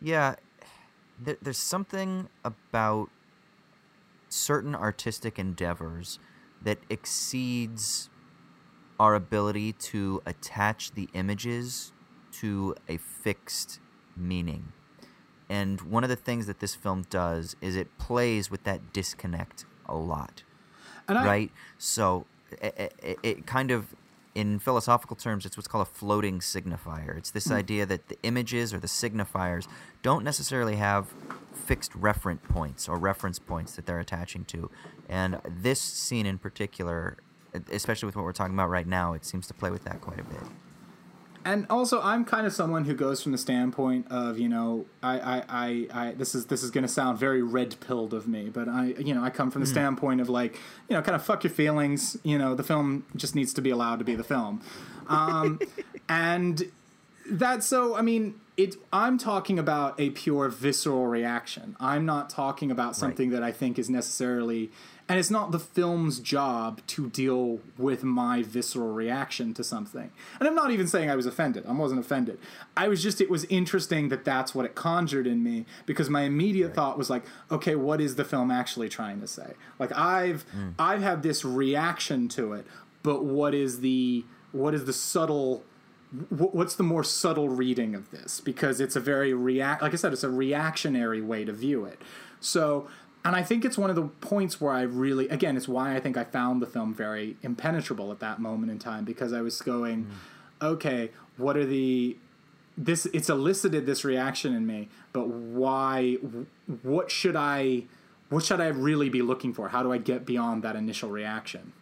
Yeah. 0.00 0.36
There, 1.20 1.36
there's 1.40 1.58
something 1.58 2.28
about 2.44 3.10
certain 4.28 4.74
artistic 4.74 5.38
endeavors 5.38 6.18
that 6.62 6.78
exceeds 6.90 8.10
our 9.00 9.14
ability 9.14 9.72
to 9.72 10.22
attach 10.26 10.92
the 10.92 11.08
images 11.14 11.92
to 12.32 12.74
a 12.88 12.96
fixed 12.96 13.80
meaning. 14.16 14.72
And 15.48 15.80
one 15.80 16.02
of 16.02 16.10
the 16.10 16.16
things 16.16 16.46
that 16.46 16.60
this 16.60 16.74
film 16.74 17.04
does 17.08 17.56
is 17.60 17.74
it 17.76 17.96
plays 17.98 18.50
with 18.50 18.64
that 18.64 18.92
disconnect 18.92 19.64
a 19.86 19.96
lot. 19.96 20.42
I, 21.08 21.24
right? 21.24 21.52
So 21.78 22.26
it, 22.60 22.92
it, 23.02 23.18
it 23.22 23.46
kind 23.46 23.70
of, 23.70 23.94
in 24.38 24.60
philosophical 24.60 25.16
terms, 25.16 25.44
it's 25.44 25.56
what's 25.56 25.66
called 25.66 25.82
a 25.82 25.90
floating 25.90 26.38
signifier. 26.38 27.18
It's 27.18 27.32
this 27.32 27.46
hmm. 27.46 27.54
idea 27.54 27.84
that 27.86 28.06
the 28.06 28.16
images 28.22 28.72
or 28.72 28.78
the 28.78 28.86
signifiers 28.86 29.66
don't 30.00 30.22
necessarily 30.22 30.76
have 30.76 31.12
fixed 31.52 31.90
referent 32.00 32.44
points 32.44 32.88
or 32.88 32.98
reference 32.98 33.40
points 33.40 33.74
that 33.74 33.86
they're 33.86 33.98
attaching 33.98 34.44
to. 34.44 34.70
And 35.08 35.40
this 35.44 35.80
scene 35.80 36.24
in 36.24 36.38
particular, 36.38 37.16
especially 37.72 38.06
with 38.06 38.14
what 38.14 38.24
we're 38.24 38.32
talking 38.32 38.54
about 38.54 38.70
right 38.70 38.86
now, 38.86 39.12
it 39.12 39.24
seems 39.24 39.48
to 39.48 39.54
play 39.54 39.72
with 39.72 39.82
that 39.84 40.00
quite 40.00 40.20
a 40.20 40.24
bit. 40.24 40.44
And 41.44 41.66
also 41.70 42.00
I'm 42.00 42.24
kind 42.24 42.46
of 42.46 42.52
someone 42.52 42.84
who 42.84 42.94
goes 42.94 43.22
from 43.22 43.32
the 43.32 43.38
standpoint 43.38 44.06
of 44.10 44.38
you 44.38 44.48
know 44.48 44.86
I 45.02 45.18
I, 45.18 45.44
I, 45.48 45.86
I 45.92 46.12
this 46.12 46.34
is 46.34 46.46
this 46.46 46.62
is 46.62 46.70
going 46.70 46.82
to 46.82 46.88
sound 46.88 47.18
very 47.18 47.42
red 47.42 47.78
pilled 47.80 48.14
of 48.14 48.26
me, 48.28 48.48
but 48.48 48.68
I 48.68 48.94
you 48.98 49.14
know 49.14 49.22
I 49.22 49.30
come 49.30 49.50
from 49.50 49.60
the 49.60 49.66
standpoint 49.66 50.20
of 50.20 50.28
like 50.28 50.54
you 50.88 50.96
know 50.96 51.02
kind 51.02 51.16
of 51.16 51.24
fuck 51.24 51.44
your 51.44 51.52
feelings. 51.52 52.16
You 52.22 52.38
know 52.38 52.54
the 52.54 52.62
film 52.62 53.06
just 53.16 53.34
needs 53.34 53.52
to 53.54 53.60
be 53.60 53.70
allowed 53.70 53.98
to 53.98 54.04
be 54.04 54.14
the 54.14 54.24
film, 54.24 54.62
um, 55.08 55.60
and 56.08 56.70
that's 57.30 57.66
so 57.66 57.94
I 57.94 58.02
mean 58.02 58.40
it. 58.56 58.76
I'm 58.92 59.18
talking 59.18 59.58
about 59.58 59.98
a 60.00 60.10
pure 60.10 60.48
visceral 60.48 61.06
reaction. 61.06 61.76
I'm 61.80 62.06
not 62.06 62.30
talking 62.30 62.70
about 62.70 62.96
something 62.96 63.30
that 63.30 63.42
I 63.42 63.52
think 63.52 63.78
is 63.78 63.88
necessarily. 63.90 64.70
And 65.08 65.18
it's 65.18 65.30
not 65.30 65.52
the 65.52 65.58
film's 65.58 66.20
job 66.20 66.82
to 66.88 67.08
deal 67.08 67.60
with 67.78 68.04
my 68.04 68.42
visceral 68.42 68.92
reaction 68.92 69.54
to 69.54 69.64
something. 69.64 70.10
And 70.38 70.46
I'm 70.46 70.54
not 70.54 70.70
even 70.70 70.86
saying 70.86 71.10
I 71.10 71.16
was 71.16 71.24
offended. 71.24 71.64
I 71.66 71.72
wasn't 71.72 72.00
offended. 72.00 72.38
I 72.76 72.88
was 72.88 73.02
just, 73.02 73.18
it 73.22 73.30
was 73.30 73.44
interesting 73.44 74.10
that 74.10 74.26
that's 74.26 74.54
what 74.54 74.66
it 74.66 74.74
conjured 74.74 75.26
in 75.26 75.42
me 75.42 75.64
because 75.86 76.10
my 76.10 76.22
immediate 76.22 76.74
thought 76.74 76.98
was 76.98 77.08
like, 77.08 77.24
okay, 77.50 77.74
what 77.74 78.02
is 78.02 78.16
the 78.16 78.24
film 78.24 78.50
actually 78.50 78.90
trying 78.90 79.22
to 79.22 79.26
say? 79.26 79.54
Like 79.78 79.96
I've, 79.96 80.42
hmm. 80.42 80.70
I've 80.78 81.00
had 81.00 81.22
this 81.22 81.42
reaction 81.42 82.28
to 82.28 82.52
it, 82.52 82.66
but 83.02 83.24
what 83.24 83.54
is 83.54 83.80
the, 83.80 84.26
what 84.52 84.74
is 84.74 84.84
the 84.84 84.92
subtle, 84.92 85.64
what's 86.28 86.74
the 86.74 86.82
more 86.82 87.02
subtle 87.02 87.48
reading 87.48 87.94
of 87.94 88.10
this? 88.10 88.40
Because 88.40 88.78
it's 88.78 88.94
a 88.94 89.00
very 89.00 89.32
react, 89.32 89.80
like 89.80 89.94
I 89.94 89.96
said, 89.96 90.12
it's 90.12 90.22
a 90.22 90.30
reactionary 90.30 91.22
way 91.22 91.46
to 91.46 91.52
view 91.52 91.86
it. 91.86 91.98
So, 92.40 92.88
and 93.28 93.36
I 93.36 93.42
think 93.42 93.66
it's 93.66 93.76
one 93.76 93.90
of 93.90 93.96
the 93.96 94.04
points 94.04 94.58
where 94.58 94.72
I 94.72 94.80
really, 94.80 95.28
again, 95.28 95.58
it's 95.58 95.68
why 95.68 95.94
I 95.94 96.00
think 96.00 96.16
I 96.16 96.24
found 96.24 96.62
the 96.62 96.66
film 96.66 96.94
very 96.94 97.36
impenetrable 97.42 98.10
at 98.10 98.20
that 98.20 98.40
moment 98.40 98.72
in 98.72 98.78
time 98.78 99.04
because 99.04 99.34
I 99.34 99.42
was 99.42 99.60
going, 99.60 100.06
mm. 100.06 100.66
okay, 100.66 101.10
what 101.36 101.54
are 101.54 101.66
the 101.66 102.16
this? 102.78 103.04
It's 103.12 103.28
elicited 103.28 103.84
this 103.84 104.02
reaction 104.02 104.54
in 104.54 104.66
me, 104.66 104.88
but 105.12 105.28
why? 105.28 106.14
What 106.82 107.10
should 107.10 107.36
I? 107.36 107.82
What 108.30 108.46
should 108.46 108.62
I 108.62 108.68
really 108.68 109.10
be 109.10 109.20
looking 109.20 109.52
for? 109.52 109.68
How 109.68 109.82
do 109.82 109.92
I 109.92 109.98
get 109.98 110.24
beyond 110.24 110.62
that 110.62 110.74
initial 110.74 111.10
reaction? 111.10 111.74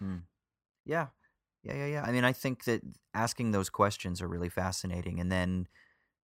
Hmm. 0.00 0.16
Yeah. 0.84 1.06
Yeah, 1.62 1.76
yeah, 1.76 1.86
yeah. 1.86 2.02
I 2.02 2.12
mean, 2.12 2.24
I 2.24 2.34
think 2.34 2.64
that 2.64 2.82
asking 3.14 3.52
those 3.52 3.70
questions 3.70 4.20
are 4.20 4.28
really 4.28 4.50
fascinating 4.50 5.18
and 5.18 5.32
then 5.32 5.66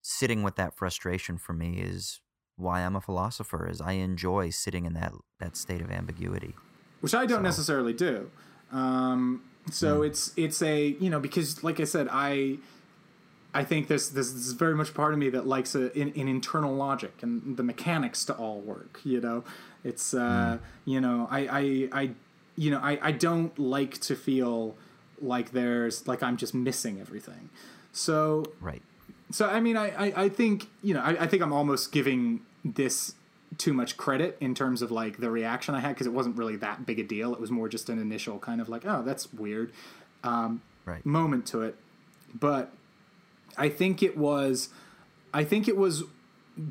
sitting 0.03 0.43
with 0.43 0.57
that 0.57 0.77
frustration 0.77 1.39
for 1.39 1.55
me 1.55 1.79
is 1.81 2.21
why 2.59 2.82
I'm 2.82 2.97
a 2.97 3.01
philosopher 3.01 3.68
is 3.68 3.80
I 3.80 3.93
enjoy 3.93 4.51
sitting 4.51 4.85
in 4.85 4.93
that 4.94 5.12
that 5.40 5.56
state 5.56 5.80
of 5.80 5.90
ambiguity. 5.90 6.55
which 7.01 7.14
I 7.14 7.24
don't 7.26 7.39
So- 7.39 7.43
necessarily 7.43 7.93
do. 7.93 8.30
Um, 8.72 9.43
so 9.70 10.02
it's 10.02 10.32
it's 10.36 10.60
a 10.62 10.89
you 11.01 11.10
know 11.10 11.20
because 11.20 11.62
like 11.64 11.78
I 11.80 11.85
said 11.85 12.09
I 12.10 12.59
I 13.55 13.64
think 13.64 13.89
this 13.89 14.09
this 14.10 14.32
is 14.32 14.52
very 14.52 14.74
much 14.74 14.93
part 14.94 15.12
of 15.12 15.18
me 15.18 15.30
that 15.30 15.47
likes 15.47 15.74
a, 15.74 15.85
an, 15.98 16.12
an 16.16 16.28
internal 16.28 16.74
logic 16.74 17.14
and 17.22 17.56
the 17.56 17.62
mechanics 17.62 18.24
to 18.26 18.35
all 18.35 18.60
work. 18.60 19.01
You 19.05 19.20
know, 19.20 19.44
it's 19.85 20.12
uh, 20.14 20.59
you 20.85 21.01
know 21.01 21.28
I, 21.30 21.40
I 21.60 21.89
I 22.02 22.10
you 22.56 22.70
know 22.70 22.78
I 22.78 22.98
I 23.01 23.12
don't 23.12 23.56
like 23.59 23.98
to 24.02 24.14
feel 24.16 24.76
like 25.20 25.52
there's 25.52 26.06
like 26.06 26.22
I'm 26.22 26.36
just 26.36 26.55
missing 26.55 27.01
everything. 27.01 27.48
So 27.93 28.44
Right. 28.60 28.82
so 29.30 29.48
I 29.48 29.60
mean, 29.60 29.76
I, 29.76 29.89
I, 30.06 30.24
I 30.24 30.28
think 30.28 30.68
you 30.82 30.94
know, 30.94 31.01
I, 31.01 31.24
I 31.24 31.26
think 31.26 31.43
I'm 31.43 31.52
almost 31.52 31.90
giving 31.93 32.40
this 32.74 33.15
too 33.57 33.73
much 33.73 33.97
credit 33.97 34.36
in 34.40 34.55
terms 34.55 34.82
of 34.82 34.90
like 34.90 35.19
the 35.19 35.31
reaction 35.31 35.74
I 35.74 35.81
had 35.81 35.90
because 35.90 36.07
it 36.07 36.12
wasn't 36.12 36.36
really 36.36 36.57
that 36.57 36.85
big 36.86 36.99
a 36.99 37.03
deal. 37.03 37.32
It 37.32 37.40
was 37.40 37.51
more 37.51 37.69
just 37.69 37.89
an 37.89 37.99
initial 37.99 38.39
kind 38.39 38.61
of 38.61 38.69
like, 38.69 38.85
oh, 38.86 39.03
that's 39.03 39.32
weird 39.32 39.73
um, 40.23 40.62
Right. 40.85 41.05
moment 41.05 41.47
to 41.47 41.62
it. 41.62 41.77
But 42.39 42.73
I 43.57 43.69
think 43.69 44.03
it 44.03 44.16
was, 44.16 44.69
I 45.32 45.45
think 45.45 45.69
it 45.69 45.77
was. 45.77 46.05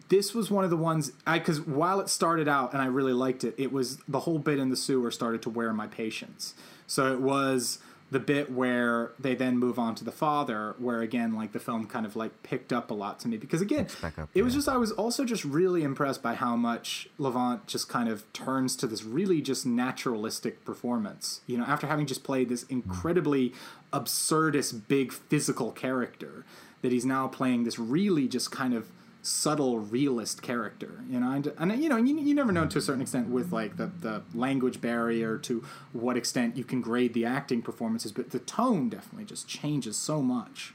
This 0.09 0.33
was 0.35 0.51
one 0.51 0.65
of 0.65 0.69
the 0.69 0.75
ones 0.77 1.13
I 1.25 1.39
because 1.39 1.61
while 1.61 2.01
it 2.01 2.09
started 2.09 2.47
out 2.47 2.73
and 2.73 2.81
I 2.81 2.87
really 2.87 3.13
liked 3.13 3.43
it, 3.45 3.55
it 3.57 3.71
was 3.71 3.97
the 4.07 4.19
whole 4.21 4.37
bit 4.37 4.59
in 4.59 4.69
the 4.69 4.75
sewer 4.75 5.11
started 5.11 5.41
to 5.43 5.49
wear 5.49 5.71
my 5.71 5.87
patience. 5.87 6.53
So 6.87 7.11
it 7.13 7.21
was 7.21 7.79
the 8.09 8.19
bit 8.19 8.51
where 8.51 9.11
they 9.19 9.35
then 9.35 9.57
move 9.57 9.77
on 9.77 9.93
to 9.95 10.03
the 10.03 10.11
father, 10.11 10.75
where 10.77 11.01
again, 11.01 11.35
like 11.35 11.51
the 11.51 11.59
film 11.59 11.85
kind 11.87 12.05
of 12.05 12.15
like 12.15 12.41
picked 12.41 12.71
up 12.71 12.89
a 12.89 12.93
lot 12.93 13.19
to 13.19 13.27
me 13.27 13.37
because 13.37 13.61
again, 13.61 13.87
up, 14.03 14.29
it 14.33 14.43
was 14.43 14.53
yeah. 14.53 14.57
just 14.59 14.69
I 14.69 14.77
was 14.77 14.91
also 14.91 15.25
just 15.25 15.43
really 15.43 15.83
impressed 15.83 16.23
by 16.23 16.35
how 16.35 16.55
much 16.55 17.09
Lavant 17.19 17.65
just 17.67 17.89
kind 17.89 18.07
of 18.07 18.31
turns 18.31 18.75
to 18.77 18.87
this 18.87 19.03
really 19.03 19.41
just 19.41 19.65
naturalistic 19.65 20.63
performance. 20.63 21.41
You 21.47 21.57
know, 21.57 21.65
after 21.65 21.87
having 21.87 22.05
just 22.05 22.23
played 22.23 22.49
this 22.49 22.63
hmm. 22.63 22.75
incredibly 22.75 23.53
absurdist 23.91 24.87
big 24.87 25.11
physical 25.11 25.71
character, 25.71 26.45
that 26.81 26.91
he's 26.91 27.05
now 27.05 27.27
playing 27.27 27.65
this 27.65 27.77
really 27.77 28.27
just 28.27 28.51
kind 28.51 28.73
of 28.73 28.89
subtle 29.27 29.79
realist 29.79 30.41
character 30.41 31.03
you 31.09 31.19
know 31.19 31.31
and, 31.31 31.51
and 31.57 31.83
you 31.83 31.89
know 31.89 31.97
you, 31.97 32.17
you 32.17 32.33
never 32.33 32.51
know 32.51 32.65
to 32.65 32.77
a 32.77 32.81
certain 32.81 33.01
extent 33.01 33.27
with 33.27 33.51
like 33.51 33.75
the, 33.75 33.87
the 33.99 34.21
language 34.33 34.79
barrier 34.79 35.37
to 35.37 35.63
what 35.91 36.15
extent 36.15 36.55
you 36.55 36.63
can 36.63 36.79
grade 36.79 37.13
the 37.13 37.25
acting 37.25 37.61
performances 37.61 38.11
but 38.11 38.29
the 38.31 38.39
tone 38.39 38.87
definitely 38.87 39.25
just 39.25 39.47
changes 39.47 39.97
so 39.97 40.21
much 40.21 40.73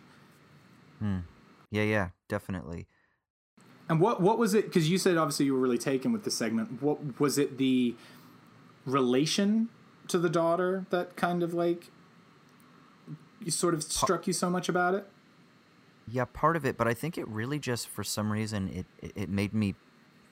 Hmm. 1.03 1.19
Yeah, 1.73 1.83
yeah, 1.83 2.09
definitely. 2.29 2.87
And 3.89 4.01
what 4.01 4.20
what 4.20 4.39
was 4.39 4.55
it? 4.55 4.66
Because 4.66 4.89
you 4.89 4.99
said 4.99 5.16
obviously 5.16 5.47
you 5.47 5.55
were 5.55 5.61
really 5.61 5.79
taken 5.79 6.12
with 6.12 6.23
the 6.23 6.31
segment. 6.31 6.81
What 6.81 7.19
was 7.19 7.39
it? 7.39 7.59
The 7.59 7.97
relation 8.87 9.69
to 10.09 10.19
the 10.19 10.31
daughter 10.31 10.87
that 10.91 11.16
kind 11.16 11.43
of 11.43 11.53
like 11.55 11.87
you 13.41 13.51
sort 13.51 13.74
of 13.74 13.83
struck 13.83 14.29
you 14.29 14.33
so 14.33 14.49
much 14.49 14.69
about 14.69 14.95
it. 14.95 15.09
Yeah, 16.07 16.24
part 16.24 16.57
of 16.57 16.65
it, 16.66 16.77
but 16.77 16.89
I 16.89 16.95
think 16.95 17.16
it 17.16 17.29
really 17.29 17.59
just 17.59 17.89
for 17.89 18.03
some 18.05 18.33
reason 18.33 18.69
it 18.69 18.87
it- 19.16 19.31
made 19.31 19.55
me 19.55 19.74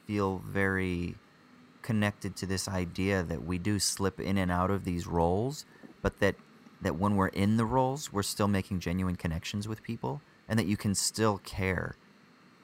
feel 0.07 0.39
very 0.39 1.17
connected 1.83 2.37
to 2.37 2.47
this 2.47 2.69
idea 2.69 3.23
that 3.23 3.45
we 3.45 3.59
do 3.59 3.79
slip 3.79 4.21
in 4.21 4.37
and 4.39 4.51
out 4.51 4.71
of 4.71 4.85
these 4.85 5.07
roles, 5.07 5.65
but 6.03 6.19
that 6.21 6.37
that 6.83 6.97
when 6.97 7.17
we're 7.17 7.29
in 7.29 7.57
the 7.57 7.65
roles, 7.67 8.13
we're 8.13 8.23
still 8.23 8.49
making 8.49 8.81
genuine 8.81 9.17
connections 9.17 9.69
with 9.69 9.83
people 9.83 10.23
and 10.49 10.59
that 10.59 10.67
you 10.67 10.77
can 10.77 10.95
still 10.95 11.39
care 11.39 11.97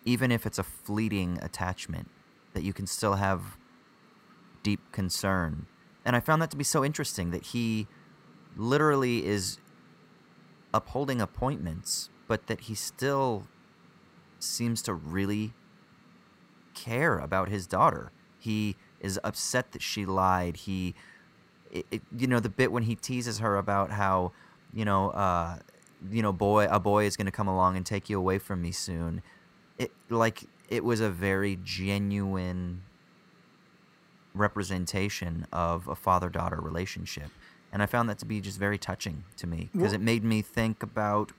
even 0.05 0.31
if 0.31 0.47
it's 0.47 0.59
a 0.59 0.63
fleeting 0.63 1.39
attachment, 1.43 2.09
that 2.55 2.63
you 2.63 2.73
can 2.73 2.87
still 2.87 3.15
have 3.15 3.59
deep 4.63 4.81
concern. 4.93 5.67
And 6.05 6.15
I 6.17 6.21
found 6.21 6.41
that 6.43 6.51
to 6.53 6.57
be 6.57 6.65
so 6.65 6.85
interesting 6.85 7.31
that 7.33 7.47
he 7.47 7.89
literally 8.57 9.27
is 9.27 9.59
upholding 10.73 11.21
appointments, 11.21 12.09
but 12.27 12.47
that 12.47 12.63
he 12.63 12.75
still 12.75 13.47
seems 14.39 14.83
to 14.83 14.95
really 14.95 15.53
care 16.75 17.19
about 17.19 17.49
his 17.49 17.67
daughter. 17.67 18.13
He 18.39 18.77
is 19.01 19.19
upset 19.25 19.73
that 19.73 19.83
she 19.83 20.05
lied. 20.05 20.57
He, 20.59 20.95
it, 21.71 21.87
it, 21.91 22.03
you 22.17 22.27
know, 22.27 22.41
the 22.41 22.49
bit 22.49 22.73
when 22.73 22.85
he 22.85 22.95
teases 22.95 23.39
her 23.39 23.57
about 23.57 23.91
how, 23.91 24.33
you 24.73 24.85
know, 24.85 25.11
uh, 25.11 25.59
you 26.11 26.23
know, 26.23 26.33
boy, 26.33 26.67
a 26.71 26.79
boy 26.79 27.05
is 27.05 27.17
going 27.17 27.27
to 27.27 27.33
come 27.33 27.49
along 27.49 27.77
and 27.77 27.85
take 27.85 28.11
you 28.11 28.19
away 28.19 28.39
from 28.39 28.63
me 28.63 28.73
soon. 28.73 29.23
It 29.79 29.93
like 30.11 30.45
it 30.69 30.85
was 30.85 31.01
a 31.01 31.11
very 31.11 31.59
genuine 31.63 32.83
representation 34.35 35.47
of 35.53 35.89
a 35.89 35.95
father-daughter 35.95 36.61
relationship 36.61 37.31
and 37.73 37.83
i 37.83 37.87
found 37.87 38.09
that 38.09 38.19
to 38.19 38.27
be 38.27 38.39
just 38.39 38.59
very 38.59 38.77
touching 38.77 39.25
to 39.37 39.47
me 39.47 39.71
because 39.73 39.95
it 39.95 40.01
made 40.01 40.23
me 40.23 40.43
think 40.43 40.83
about 40.83 41.33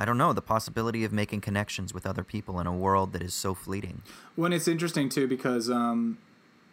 i 0.00 0.04
don't 0.04 0.18
know 0.18 0.32
the 0.32 0.42
possibility 0.42 1.04
of 1.04 1.12
making 1.12 1.40
connections 1.40 1.94
with 1.94 2.04
other 2.04 2.24
people 2.24 2.58
in 2.58 2.66
a 2.66 2.72
world 2.74 3.12
that 3.12 3.22
is 3.22 3.32
so 3.32 3.54
fleeting 3.54 4.02
When 4.34 4.52
it's 4.52 4.66
interesting 4.66 5.08
too 5.08 5.28
because 5.28 5.70
um, 5.70 6.18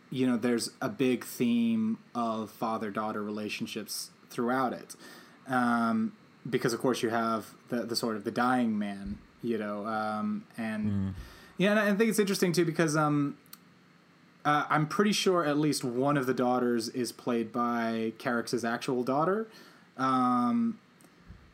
you 0.09 0.25
know 0.25 0.37
there's 0.37 0.71
a 0.81 0.89
big 0.89 1.23
theme 1.23 1.99
of 2.15 2.49
father 2.49 2.89
daughter 2.89 3.21
relationships 3.21 4.11
throughout 4.29 4.73
it. 4.73 4.95
Um, 5.47 6.13
because 6.49 6.73
of 6.73 6.79
course 6.79 7.01
you 7.03 7.09
have 7.09 7.53
the 7.69 7.83
the 7.83 7.95
sort 7.95 8.15
of 8.15 8.23
the 8.23 8.31
dying 8.31 8.77
man, 8.77 9.17
you 9.41 9.57
know, 9.57 9.85
um, 9.85 10.45
and 10.57 11.13
yeah, 11.57 11.71
and 11.71 11.79
I 11.79 11.93
think 11.95 12.09
it's 12.09 12.19
interesting 12.19 12.53
too 12.53 12.65
because 12.65 12.95
um, 12.95 13.37
uh, 14.45 14.65
I'm 14.69 14.87
pretty 14.87 15.11
sure 15.11 15.43
at 15.43 15.57
least 15.57 15.83
one 15.83 16.17
of 16.17 16.25
the 16.25 16.33
daughters 16.33 16.89
is 16.89 17.11
played 17.11 17.51
by 17.51 18.13
Carax's 18.17 18.63
actual 18.63 19.03
daughter. 19.03 19.47
Um, 19.97 20.79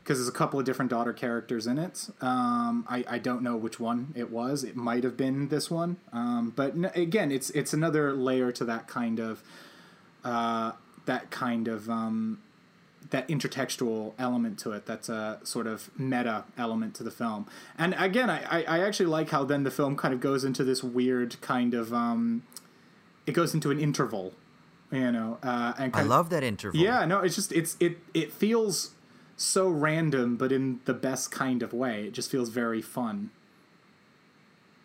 because 0.04 0.18
there's 0.18 0.28
a 0.28 0.32
couple 0.32 0.60
of 0.60 0.66
different 0.66 0.90
daughter 0.90 1.14
characters 1.14 1.66
in 1.66 1.78
it. 1.78 2.08
Um, 2.20 2.84
I, 2.88 3.04
I 3.08 3.18
don't 3.18 3.40
know 3.42 3.56
which 3.56 3.80
one 3.80 4.12
it 4.14 4.30
was. 4.30 4.62
It 4.62 4.76
might 4.76 5.02
have 5.02 5.16
been 5.16 5.48
this 5.48 5.70
one. 5.70 5.96
Um, 6.12 6.52
but 6.54 6.72
n- 6.74 6.92
again, 6.94 7.32
it's 7.32 7.48
it's 7.50 7.72
another 7.72 8.12
layer 8.12 8.52
to 8.52 8.64
that 8.66 8.86
kind 8.86 9.18
of 9.18 9.42
uh, 10.22 10.72
that 11.06 11.30
kind 11.30 11.68
of 11.68 11.88
um, 11.88 12.40
that 13.10 13.26
intertextual 13.28 14.12
element 14.18 14.58
to 14.60 14.72
it. 14.72 14.84
That's 14.86 15.08
a 15.08 15.40
sort 15.42 15.66
of 15.66 15.90
meta 15.98 16.44
element 16.58 16.94
to 16.96 17.02
the 17.02 17.10
film. 17.10 17.46
And 17.78 17.94
again, 17.98 18.28
I, 18.28 18.42
I, 18.60 18.62
I 18.64 18.78
actually 18.86 19.06
like 19.06 19.30
how 19.30 19.44
then 19.44 19.62
the 19.62 19.70
film 19.70 19.96
kind 19.96 20.12
of 20.12 20.20
goes 20.20 20.44
into 20.44 20.64
this 20.64 20.82
weird 20.84 21.40
kind 21.40 21.72
of 21.74 21.94
um, 21.94 22.42
it 23.26 23.32
goes 23.32 23.54
into 23.54 23.70
an 23.70 23.80
interval, 23.80 24.34
you 24.92 25.10
know. 25.12 25.38
Uh, 25.42 25.72
and 25.78 25.86
i 25.86 25.88
kind 25.88 25.96
of- 26.04 26.06
love 26.08 26.28
that 26.30 26.42
interval 26.42 26.78
yeah, 26.78 27.06
no, 27.06 27.20
it's 27.20 27.34
just 27.36 27.52
it's 27.52 27.76
it 27.80 27.96
it 28.12 28.32
feels 28.32 28.90
so 29.36 29.68
random, 29.68 30.36
but 30.36 30.52
in 30.52 30.80
the 30.84 30.94
best 30.94 31.30
kind 31.30 31.62
of 31.62 31.72
way. 31.72 32.04
It 32.04 32.12
just 32.12 32.30
feels 32.30 32.48
very 32.48 32.82
fun. 32.82 33.30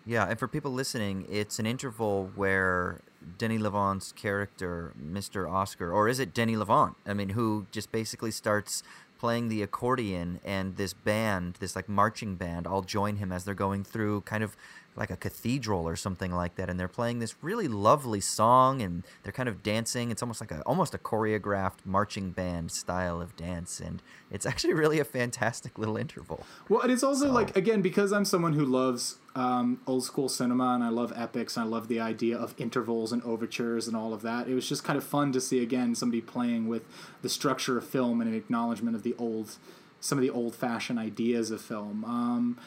Yeah, 0.06 0.26
and 0.28 0.40
for 0.40 0.48
people 0.48 0.72
listening, 0.72 1.28
it's 1.30 1.60
an 1.60 1.66
interval 1.66 2.32
where 2.36 3.02
Denis 3.38 3.62
Lavant's 3.62 4.12
character, 4.12 4.94
Mr. 5.00 5.50
Oscar, 5.50 5.92
or 5.92 6.08
is 6.08 6.20
it 6.20 6.34
Denis 6.34 6.58
Lavant? 6.58 6.96
I 7.06 7.14
mean, 7.14 7.30
who 7.30 7.68
just 7.72 7.92
basically 7.92 8.32
starts 8.32 8.82
playing 9.20 9.50
the 9.50 9.62
accordion, 9.62 10.40
and 10.46 10.78
this 10.78 10.94
band, 10.94 11.56
this 11.60 11.76
like 11.76 11.90
marching 11.90 12.36
band, 12.36 12.66
all 12.66 12.82
join 12.82 13.18
him 13.18 13.32
as 13.32 13.44
they're 13.44 13.54
going 13.54 13.84
through 13.84 14.22
kind 14.22 14.44
of 14.44 14.56
like 15.00 15.10
a 15.10 15.16
cathedral 15.18 15.88
or 15.88 15.96
something 15.96 16.32
like 16.32 16.56
that, 16.56 16.70
and 16.70 16.80
they're 16.80 16.88
playing 16.88 17.18
this 17.20 17.34
really 17.42 17.68
lovely 17.68 18.20
song, 18.20 18.82
and 18.82 19.04
they're 19.24 19.32
kind 19.32 19.50
of 19.50 19.64
dancing. 19.64 20.12
It's 20.12 20.22
almost 20.22 20.42
like 20.42 20.52
a 20.52 20.62
almost 20.64 20.94
a 20.94 20.98
choreographed 20.98 21.86
marching 21.86 22.32
band 22.32 22.72
style 22.72 23.22
of 23.22 23.36
dance, 23.36 23.80
and 23.80 24.02
it's 24.30 24.46
actually 24.52 24.74
really 24.74 25.00
a 25.00 25.06
fantastic 25.06 25.80
little 25.80 25.98
interval. 25.98 26.44
Well, 26.68 26.82
and 26.82 26.92
it's 26.92 27.02
also 27.04 27.26
So- 27.28 27.32
like 27.32 27.56
again 27.58 27.82
because 27.82 28.12
I'm 28.12 28.26
someone 28.26 28.54
who 28.54 28.66
loves 28.66 29.16
um, 29.36 29.80
old 29.88 30.04
school 30.04 30.28
cinema 30.28 30.74
and 30.74 30.84
I 30.84 30.90
love 30.90 31.14
epics 31.16 31.56
and 31.56 31.66
I 31.66 31.70
love 31.70 31.88
the 31.88 32.02
idea 32.02 32.36
of 32.38 32.54
intervals 32.58 33.14
and 33.14 33.24
overtures 33.24 33.88
and 33.88 33.96
all 33.96 34.14
of 34.14 34.22
that. 34.24 34.50
It 34.50 34.54
was 34.54 34.68
just 34.68 34.84
kind 34.84 34.98
of 34.98 35.04
fun 35.04 35.32
to 35.32 35.40
see 35.40 35.62
again 35.64 35.96
somebody 35.96 36.20
playing 36.20 36.68
with 36.68 36.84
the 37.22 37.30
structure 37.30 37.78
of 37.78 37.88
film 37.88 38.20
and 38.20 38.30
an 38.30 38.36
acknowledgement 38.36 38.98
of 38.98 39.04
the 39.04 39.16
old, 39.18 39.56
some 40.02 40.18
of 40.18 40.24
the 40.24 40.30
old 40.30 40.56
fashioned 40.56 41.00
ideas 41.00 41.52
of 41.52 41.62
film. 41.62 42.04
Um, 42.04 42.58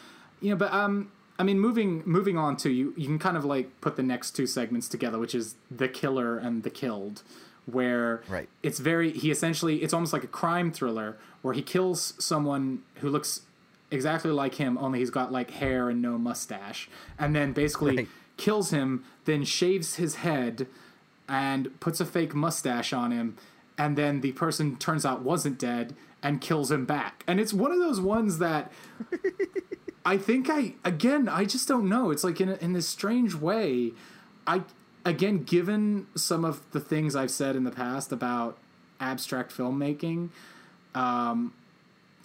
you 0.41 0.51
know, 0.51 0.57
but 0.57 0.73
um, 0.73 1.11
I 1.43 1.45
mean, 1.45 1.59
moving 1.59 2.05
moving 2.07 2.39
on 2.39 2.57
to 2.59 2.71
you, 2.71 2.95
you 2.97 3.07
can 3.09 3.19
kind 3.19 3.37
of 3.37 3.45
like 3.45 3.81
put 3.81 3.97
the 3.97 4.03
next 4.05 4.37
two 4.37 4.47
segments 4.47 4.87
together, 4.89 5.19
which 5.19 5.35
is 5.35 5.57
the 5.73 5.89
killer 5.89 6.39
and 6.39 6.63
the 6.63 6.71
killed, 6.71 7.23
where 7.67 8.23
Right. 8.29 8.49
it's 8.63 8.79
very 8.79 9.11
he 9.11 9.33
essentially 9.33 9.83
it's 9.83 9.93
almost 9.93 10.13
like 10.13 10.23
a 10.23 10.29
crime 10.29 10.71
thriller 10.71 11.17
where 11.43 11.53
he 11.53 11.61
kills 11.63 12.15
someone 12.19 12.83
who 13.01 13.09
looks 13.09 13.41
exactly 13.91 14.31
like 14.31 14.55
him 14.55 14.79
only 14.79 15.01
he's 15.01 15.11
got 15.11 15.33
like 15.33 15.51
hair 15.51 15.91
and 15.91 16.01
no 16.01 16.17
mustache 16.17 16.89
and 17.19 17.35
then 17.35 17.53
basically 17.53 17.97
Right. 17.97 18.09
kills 18.37 18.71
him 18.71 19.05
then 19.25 19.43
shaves 19.45 19.97
his 19.97 20.15
head 20.17 20.67
and 21.29 21.79
puts 21.81 22.01
a 22.01 22.07
fake 22.07 22.35
mustache 22.37 22.93
on 22.93 23.11
him 23.11 23.37
and 23.77 23.99
then 23.99 24.21
the 24.21 24.31
person 24.33 24.77
turns 24.77 25.05
out 25.05 25.23
wasn't 25.23 25.59
dead 25.59 25.95
and 26.23 26.41
kills 26.41 26.71
him 26.71 26.85
back 26.87 27.23
and 27.27 27.39
it's 27.41 27.53
one 27.53 27.71
of 27.73 27.79
those 27.81 28.01
ones 28.01 28.39
that 28.39 28.73
I 30.05 30.17
think 30.17 30.49
I 30.51 30.75
again 30.85 31.29
I 31.29 31.45
just 31.45 31.69
don't 31.69 31.89
know. 31.89 32.11
It's 32.11 32.25
like 32.25 32.41
in 32.41 32.49
a, 32.49 32.55
in 32.57 32.73
this 32.73 32.89
strange 32.89 33.35
way, 33.35 33.93
I 34.47 34.63
again 35.05 35.45
given 35.45 36.07
some 36.15 36.45
of 36.45 36.61
the 36.73 36.81
things 36.81 37.15
I've 37.15 37.31
said 37.31 37.57
in 37.57 37.65
the 37.65 37.71
past 37.71 38.13
about 38.13 38.59
abstract 39.01 39.53
filmmaking, 39.57 40.31
um, 40.95 41.53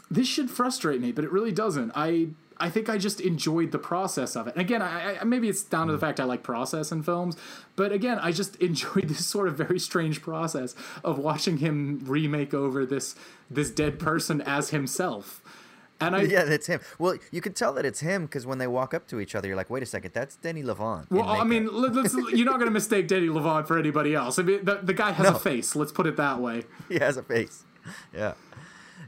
this 0.10 0.28
should 0.28 0.50
frustrate 0.50 1.02
me, 1.02 1.12
but 1.12 1.24
it 1.24 1.32
really 1.32 1.52
doesn't. 1.52 1.92
I 1.96 2.30
I 2.60 2.70
think 2.70 2.90
I 2.90 2.98
just 2.98 3.22
enjoyed 3.22 3.72
the 3.72 3.80
process 3.80 4.36
of 4.36 4.48
it. 4.48 4.56
And 4.56 4.62
again, 4.62 4.82
I, 4.82 5.20
I 5.20 5.24
maybe 5.24 5.48
it's 5.48 5.64
down 5.64 5.88
to 5.88 5.94
the 5.94 6.00
fact 6.00 6.20
I 6.20 6.24
like 6.24 6.44
process 6.44 6.92
in 6.92 7.04
films, 7.04 7.38
but 7.76 7.92
again, 7.92 8.18
I 8.20 8.32
just 8.32 8.56
enjoyed 8.62 9.08
this 9.08 9.26
sort 9.26 9.48
of 9.48 9.56
very 9.56 9.80
strange 9.80 10.22
process 10.22 10.76
of 11.04 11.20
watching 11.20 11.58
him 11.58 12.02
remake 12.06 12.54
over 12.54 12.86
this 12.86 13.16
this 13.50 13.70
dead 13.70 14.00
person 14.00 14.42
as 14.42 14.70
himself. 14.72 15.42
And 16.00 16.16
I 16.18 16.22
yeah, 16.24 16.44
that's 16.44 16.68
him. 16.68 16.80
Well, 17.00 17.18
you 17.32 17.42
can 17.42 17.54
tell 17.54 17.74
that 17.74 17.86
it's 17.86 18.00
him 18.02 18.26
because 18.26 18.46
when 18.46 18.58
they 18.58 18.68
walk 18.68 18.94
up 18.94 19.08
to 19.08 19.20
each 19.20 19.36
other, 19.36 19.48
you're 19.48 19.58
like, 19.58 19.70
wait 19.70 19.84
a 19.84 19.86
second, 19.86 20.12
that's 20.14 20.36
Denis 20.36 20.66
Lavant. 20.66 21.10
Well, 21.10 21.28
I 21.28 21.44
mean, 21.44 21.64
you're 21.64 22.46
not 22.46 22.56
going 22.60 22.66
to 22.66 22.72
mistake 22.72 23.08
Denis 23.08 23.30
Lavant 23.30 23.68
for 23.68 23.78
anybody 23.78 24.14
else. 24.16 24.38
I 24.40 24.44
mean, 24.44 24.64
the, 24.66 24.76
the 24.76 24.94
guy 24.94 25.12
has 25.12 25.26
No. 25.28 25.36
a 25.36 25.40
face. 25.40 25.76
Let's 25.76 25.92
put 25.92 26.06
it 26.08 26.16
that 26.18 26.40
way. 26.40 26.64
he 26.90 27.00
has 27.00 27.18
a 27.18 27.24
face. 27.24 27.64
Yeah. 28.14 28.34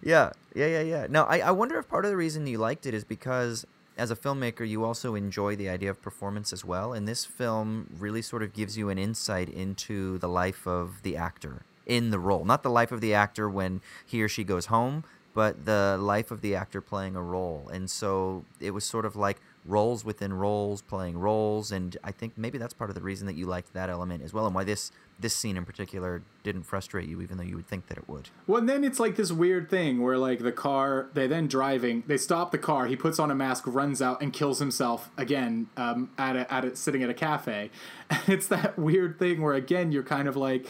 Yeah. 0.02 0.32
Yeah. 0.56 0.66
Yeah. 0.68 0.82
Yeah. 0.82 1.08
No, 1.10 1.24
I, 1.26 1.40
I 1.40 1.52
wonder 1.52 1.78
if 1.78 1.88
part 1.88 2.06
of 2.06 2.12
the 2.12 2.18
reason 2.18 2.48
you 2.48 2.58
liked 2.58 2.86
it 2.86 2.94
is 2.94 3.04
because 3.04 3.66
as 3.98 4.12
a 4.12 4.16
filmmaker, 4.16 4.68
you 4.68 4.84
also 4.86 5.14
enjoy 5.14 5.56
the 5.56 5.68
idea 5.70 5.90
of 5.90 6.02
performance 6.02 6.54
as 6.54 6.64
well. 6.64 6.94
And 6.94 7.08
this 7.08 7.26
film 7.26 7.88
really 8.00 8.22
sort 8.22 8.42
of 8.44 8.54
gives 8.54 8.78
you 8.78 8.90
an 8.90 8.98
insight 8.98 9.50
into 9.50 10.18
the 10.20 10.30
life 10.30 10.66
of 10.66 11.02
the 11.04 11.18
actor 11.18 11.64
in 11.86 12.10
the 12.12 12.20
role. 12.20 12.46
Not 12.46 12.64
the 12.64 12.70
life 12.70 12.92
of 12.94 13.02
the 13.02 13.14
actor 13.14 13.50
when 13.50 13.82
he 14.06 14.22
or 14.24 14.30
she 14.30 14.44
goes 14.46 14.68
home, 14.68 15.04
but 15.34 15.66
the 15.66 15.98
life 16.00 16.32
of 16.32 16.42
the 16.42 16.56
actor 16.56 16.82
playing 16.82 17.16
a 17.16 17.22
role. 17.22 17.70
And 17.72 17.90
so 17.90 18.46
it 18.60 18.72
was 18.72 18.84
sort 18.84 19.06
of 19.06 19.16
like 19.16 19.40
roles 19.66 20.04
within 20.04 20.34
roles 20.34 20.82
playing 20.82 21.18
roles 21.18 21.72
and 21.72 21.98
i 22.04 22.12
think 22.12 22.34
maybe 22.38 22.58
that's 22.58 22.74
part 22.74 22.90
of 22.90 22.96
the 22.96 23.02
reason 23.02 23.28
that 23.28 23.36
you 23.36 23.46
liked 23.46 23.74
that 23.74 23.90
element 23.90 24.24
as 24.24 24.34
well 24.34 24.46
and 24.46 24.56
why 24.56 24.64
this 24.64 24.90
this 25.20 25.36
scene 25.36 25.58
in 25.58 25.66
particular 25.66 26.22
didn't 26.44 26.64
frustrate 26.64 27.08
you 27.10 27.22
even 27.22 27.38
though 27.38 27.44
you 27.44 27.56
would 27.56 27.68
think 27.68 27.88
that 27.88 27.98
it 27.98 28.08
would 28.08 28.30
Well, 28.48 28.60
and 28.60 28.70
then 28.70 28.84
it's 28.84 29.00
like 29.00 29.16
this 29.16 29.32
weird 29.32 29.70
thing 29.70 30.02
where 30.02 30.18
like 30.18 30.40
the 30.40 30.52
car, 30.52 31.10
they 31.14 31.28
then 31.28 31.48
driving, 31.48 32.04
they 32.08 32.18
stop 32.18 32.52
the 32.52 32.58
car. 32.58 32.88
He 32.88 32.96
puts 32.96 33.20
on 33.20 33.30
a 33.30 33.36
mask, 33.36 33.66
runs 33.68 34.02
out, 34.02 34.22
and 34.22 34.32
kills 34.32 34.60
himself 34.60 35.12
again 35.18 35.68
um, 35.78 36.10
at 36.18 36.36
a, 36.36 36.54
at 36.54 36.66
a, 36.66 36.76
sitting 36.76 37.04
at 37.04 37.10
a 37.10 37.14
cafe. 37.14 37.70
It's 38.28 38.48
that 38.48 38.78
weird 38.78 39.20
thing 39.20 39.42
where 39.42 39.54
again 39.54 39.92
you're 39.92 40.04
kind 40.04 40.28
of 40.28 40.36
like. 40.36 40.68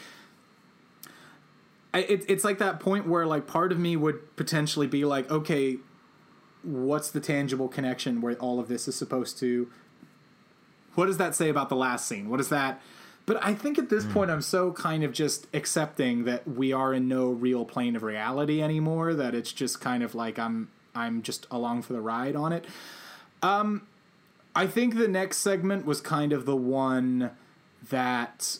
I, 1.93 1.99
it, 1.99 2.25
it's 2.27 2.43
like 2.43 2.59
that 2.59 2.79
point 2.79 3.07
where 3.07 3.25
like 3.25 3.47
part 3.47 3.71
of 3.71 3.79
me 3.79 3.95
would 3.95 4.35
potentially 4.35 4.87
be 4.87 5.05
like, 5.05 5.29
okay, 5.31 5.77
what's 6.63 7.09
the 7.09 7.19
tangible 7.19 7.67
connection 7.67 8.21
where 8.21 8.35
all 8.35 8.59
of 8.59 8.67
this 8.67 8.87
is 8.87 8.95
supposed 8.95 9.37
to 9.39 9.69
what 10.95 11.05
does 11.05 11.17
that 11.17 11.33
say 11.33 11.47
about 11.47 11.69
the 11.69 11.75
last 11.75 12.07
scene? 12.07 12.29
What 12.29 12.39
is 12.41 12.49
that? 12.49 12.81
But 13.25 13.45
i 13.45 13.53
think 13.53 13.77
at 13.77 13.89
this 13.89 14.07
point 14.07 14.31
i'm 14.31 14.41
so 14.41 14.71
kind 14.71 15.03
of 15.03 15.13
just 15.13 15.45
accepting 15.53 16.23
that 16.23 16.47
we 16.47 16.73
are 16.73 16.95
in 16.95 17.07
no 17.07 17.27
real 17.29 17.63
plane 17.63 17.95
of 17.95 18.01
reality 18.01 18.59
anymore 18.59 19.13
that 19.13 19.35
it's 19.35 19.53
just 19.53 19.79
kind 19.79 20.01
of 20.01 20.15
like 20.15 20.39
i'm 20.39 20.69
i'm 20.95 21.21
just 21.21 21.45
along 21.51 21.83
for 21.83 21.93
the 21.93 22.01
ride 22.01 22.35
on 22.35 22.51
it. 22.51 22.65
Um 23.43 23.83
i 24.55 24.65
think 24.65 24.97
the 24.97 25.07
next 25.07 25.37
segment 25.37 25.85
was 25.85 26.01
kind 26.01 26.33
of 26.33 26.47
the 26.47 26.55
one 26.55 27.29
that 27.91 28.57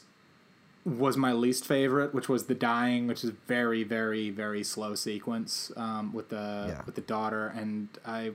was 0.86 1.18
my 1.18 1.34
least 1.34 1.66
favorite, 1.66 2.14
which 2.14 2.30
was 2.30 2.46
the 2.46 2.56
dying, 2.56 3.06
which 3.08 3.24
is 3.24 3.32
very, 3.48 3.84
very, 3.84 4.30
very 4.30 4.64
slow 4.64 4.96
sequence 4.96 5.72
um, 5.76 6.14
with 6.14 6.30
the 6.30 6.66
Yeah. 6.70 6.82
with 6.86 6.96
the 6.96 7.02
daughter, 7.02 7.48
and 7.56 7.90
I, 8.06 8.32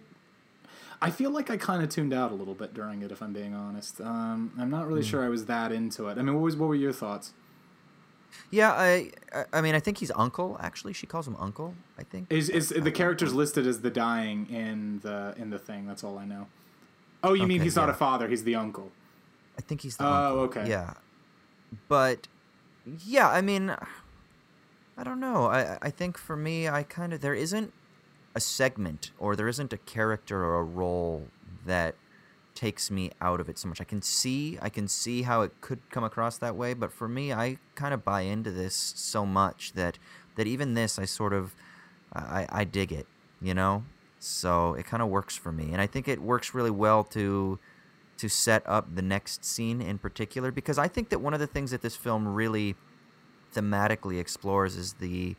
I 1.01 1.11
feel 1.11 1.31
like 1.31 1.51
I 1.51 1.57
kind 1.57 1.83
of 1.83 1.89
tuned 1.89 2.13
out 2.13 2.31
a 2.33 2.35
little 2.35 2.55
bit 2.55 2.73
during 2.75 3.03
it, 3.03 3.11
if 3.11 3.23
I'm 3.23 3.33
being 3.33 3.55
honest. 3.55 4.01
Um, 4.01 4.53
I'm 4.59 4.71
not 4.71 4.87
really 4.87 5.03
sure 5.03 5.25
I 5.25 5.29
was 5.29 5.47
that 5.47 5.73
into 5.73 6.09
it. 6.09 6.19
I 6.19 6.23
mean, 6.23 6.35
what 6.35 6.43
was 6.43 6.57
what 6.57 6.69
were 6.69 6.75
your 6.75 6.93
thoughts? 6.93 7.33
Yeah, 8.51 8.73
I, 8.73 9.11
I, 9.33 9.45
I 9.55 9.61
mean, 9.61 9.75
I 9.77 9.81
think 9.81 9.99
he's 9.99 10.11
uncle. 10.17 10.57
Actually, 10.61 10.93
she 10.93 11.07
calls 11.07 11.27
him 11.27 11.37
uncle. 11.39 11.75
I 11.99 12.03
think. 12.03 12.27
Is 12.31 12.49
is 12.51 12.69
the 12.71 12.91
character's 12.93 13.33
listed 13.33 13.67
as 13.67 13.81
the 13.81 13.91
dying 13.91 14.49
in 14.51 15.01
the 15.03 15.35
in 15.39 15.51
the 15.51 15.59
thing? 15.59 15.87
That's 15.87 16.05
all 16.05 16.19
I 16.19 16.25
know. 16.25 16.47
Oh, 17.23 17.33
you 17.33 17.47
mean 17.47 17.59
Okay, 17.59 17.65
he's 17.65 17.77
not 17.77 17.89
a 17.89 17.95
father? 17.95 18.29
He's 18.29 18.45
the 18.45 18.55
uncle. 18.55 18.93
I 19.57 19.63
think 19.63 19.81
he's 19.81 19.97
the. 19.97 20.05
Oh, 20.05 20.43
uncle. 20.43 20.61
okay. 20.63 20.69
Yeah, 20.69 20.95
but 21.89 22.27
yeah, 23.05 23.29
I 23.29 23.41
mean, 23.41 23.75
I 24.97 25.05
don't 25.05 25.21
know. 25.21 25.47
I 25.47 25.79
I 25.83 25.91
think 25.91 26.19
for 26.19 26.37
me, 26.37 26.69
I 26.69 26.83
kind 26.83 27.13
of 27.13 27.21
there 27.21 27.35
isn't 27.35 27.73
a 28.35 28.41
segment 28.41 29.13
or 29.19 29.37
there 29.37 29.49
isn't 29.49 29.73
a 29.73 29.79
character 29.79 30.45
or 30.45 30.57
a 30.57 30.65
role 30.65 31.29
that 31.65 31.95
takes 32.55 32.91
me 32.91 33.11
out 33.21 33.41
of 33.41 33.49
it 33.49 33.59
so 33.59 33.69
much. 33.69 33.81
I 33.81 33.85
can 33.85 34.03
see 34.03 34.59
I 34.61 34.69
can 34.69 34.89
see 34.89 35.23
how 35.23 35.43
it 35.43 35.53
could 35.61 35.81
come 35.91 36.05
across 36.05 36.39
that 36.39 36.57
way, 36.57 36.75
but 36.75 36.93
for 36.93 37.09
me, 37.09 37.33
I 37.33 37.59
kind 37.75 37.95
of 37.95 38.05
buy 38.05 38.23
into 38.23 38.51
this 38.51 38.75
so 38.75 39.27
much 39.27 39.73
that 39.75 39.99
that 40.37 40.47
even 40.47 40.75
this, 40.75 40.99
I 40.99 41.05
sort 41.05 41.33
of 41.33 41.55
I, 42.13 42.47
I 42.49 42.65
dig 42.65 42.93
it, 42.93 43.07
you 43.41 43.55
know. 43.55 43.85
So 44.19 44.75
it 44.75 44.87
kind 44.87 45.03
of 45.03 45.09
works 45.09 45.37
for 45.37 45.53
me, 45.53 45.71
and 45.73 45.81
I 45.81 45.87
think 45.87 46.09
it 46.09 46.23
works 46.23 46.55
really 46.55 46.71
well 46.71 47.05
to 47.05 47.59
to 48.19 48.29
set 48.29 48.63
up 48.67 48.95
the 48.95 49.03
next 49.03 49.45
scene 49.45 49.81
in 49.81 49.99
particular 49.99 50.51
because 50.51 50.79
I 50.79 50.89
think 50.89 51.09
that 51.09 51.21
one 51.21 51.35
of 51.35 51.41
the 51.41 51.47
things 51.47 51.71
that 51.73 51.83
this 51.83 51.97
film 51.97 52.29
really 52.29 52.77
thematically 53.55 54.19
explores 54.19 54.77
is 54.77 54.95
the 54.95 55.37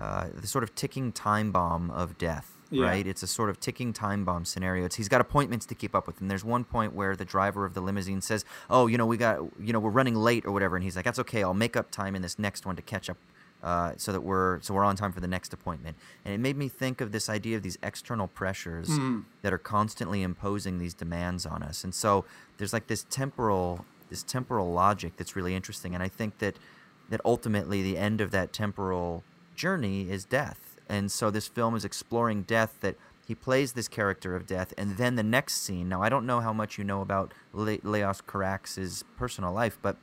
uh, 0.00 0.28
the 0.34 0.46
sort 0.46 0.64
of 0.64 0.74
ticking 0.74 1.12
time 1.12 1.52
bomb 1.52 1.90
of 1.90 2.16
death. 2.16 2.56
Yeah. 2.72 2.86
Right, 2.86 3.06
it's 3.06 3.24
a 3.24 3.26
sort 3.26 3.50
of 3.50 3.58
ticking 3.58 3.92
time 3.92 4.24
bomb 4.24 4.44
scenario. 4.44 4.84
It's 4.84 4.94
he's 4.94 5.08
got 5.08 5.20
appointments 5.20 5.66
to 5.66 5.74
keep 5.74 5.92
up 5.92 6.06
with, 6.06 6.20
and 6.20 6.30
there's 6.30 6.44
one 6.44 6.62
point 6.62 6.94
where 6.94 7.16
the 7.16 7.24
driver 7.24 7.64
of 7.64 7.74
the 7.74 7.80
limousine 7.80 8.20
says, 8.20 8.44
"Oh, 8.70 8.86
you 8.86 8.96
know, 8.96 9.06
we 9.06 9.16
got, 9.16 9.40
you 9.58 9.72
know, 9.72 9.80
we're 9.80 9.90
running 9.90 10.14
late 10.14 10.46
or 10.46 10.52
whatever," 10.52 10.76
and 10.76 10.84
he's 10.84 10.94
like, 10.94 11.04
"That's 11.04 11.18
okay. 11.18 11.42
I'll 11.42 11.52
make 11.52 11.76
up 11.76 11.90
time 11.90 12.14
in 12.14 12.22
this 12.22 12.38
next 12.38 12.64
one 12.64 12.76
to 12.76 12.82
catch 12.82 13.10
up, 13.10 13.16
uh, 13.62 13.92
so 13.96 14.12
that 14.12 14.22
we're 14.22 14.60
so 14.62 14.74
we're 14.74 14.84
on 14.84 14.96
time 14.96 15.12
for 15.12 15.20
the 15.20 15.28
next 15.28 15.52
appointment." 15.52 15.96
And 16.24 16.34
it 16.34 16.38
made 16.38 16.56
me 16.56 16.68
think 16.68 17.00
of 17.00 17.12
this 17.12 17.28
idea 17.28 17.56
of 17.56 17.62
these 17.62 17.78
external 17.82 18.26
pressures 18.28 18.88
that 19.42 19.52
are 19.52 19.58
constantly 19.58 20.22
imposing 20.22 20.78
these 20.78 20.94
demands 20.94 21.46
on 21.46 21.62
us, 21.62 21.84
and 21.84 21.94
so 21.94 22.24
there's 22.56 22.72
like 22.72 22.86
this 22.86 23.04
temporal 23.10 23.84
this 24.08 24.22
temporal 24.22 24.72
logic 24.72 25.12
that's 25.16 25.36
really 25.36 25.54
interesting, 25.54 25.94
and 25.94 26.02
I 26.02 26.08
think 26.08 26.38
that 26.38 26.56
that 27.10 27.20
ultimately 27.24 27.82
the 27.82 27.98
end 27.98 28.20
of 28.20 28.30
that 28.30 28.52
temporal 28.52 29.24
journey 29.54 30.10
is 30.10 30.24
death. 30.24 30.76
And 30.88 31.10
so 31.12 31.30
this 31.30 31.46
film 31.46 31.76
is 31.76 31.84
exploring 31.84 32.42
death 32.42 32.78
that 32.80 32.96
he 33.26 33.34
plays 33.34 33.72
this 33.74 33.86
character 33.86 34.34
of 34.34 34.46
death 34.46 34.74
and 34.76 34.96
then 34.96 35.14
the 35.14 35.22
next 35.22 35.62
scene. 35.62 35.88
Now 35.88 36.02
I 36.02 36.08
don't 36.08 36.26
know 36.26 36.40
how 36.40 36.52
much 36.52 36.78
you 36.78 36.84
know 36.84 37.00
about 37.00 37.32
Le- 37.52 37.78
Leos 37.84 38.20
Carax's 38.22 39.04
personal 39.16 39.52
life, 39.52 39.78
but 39.82 39.96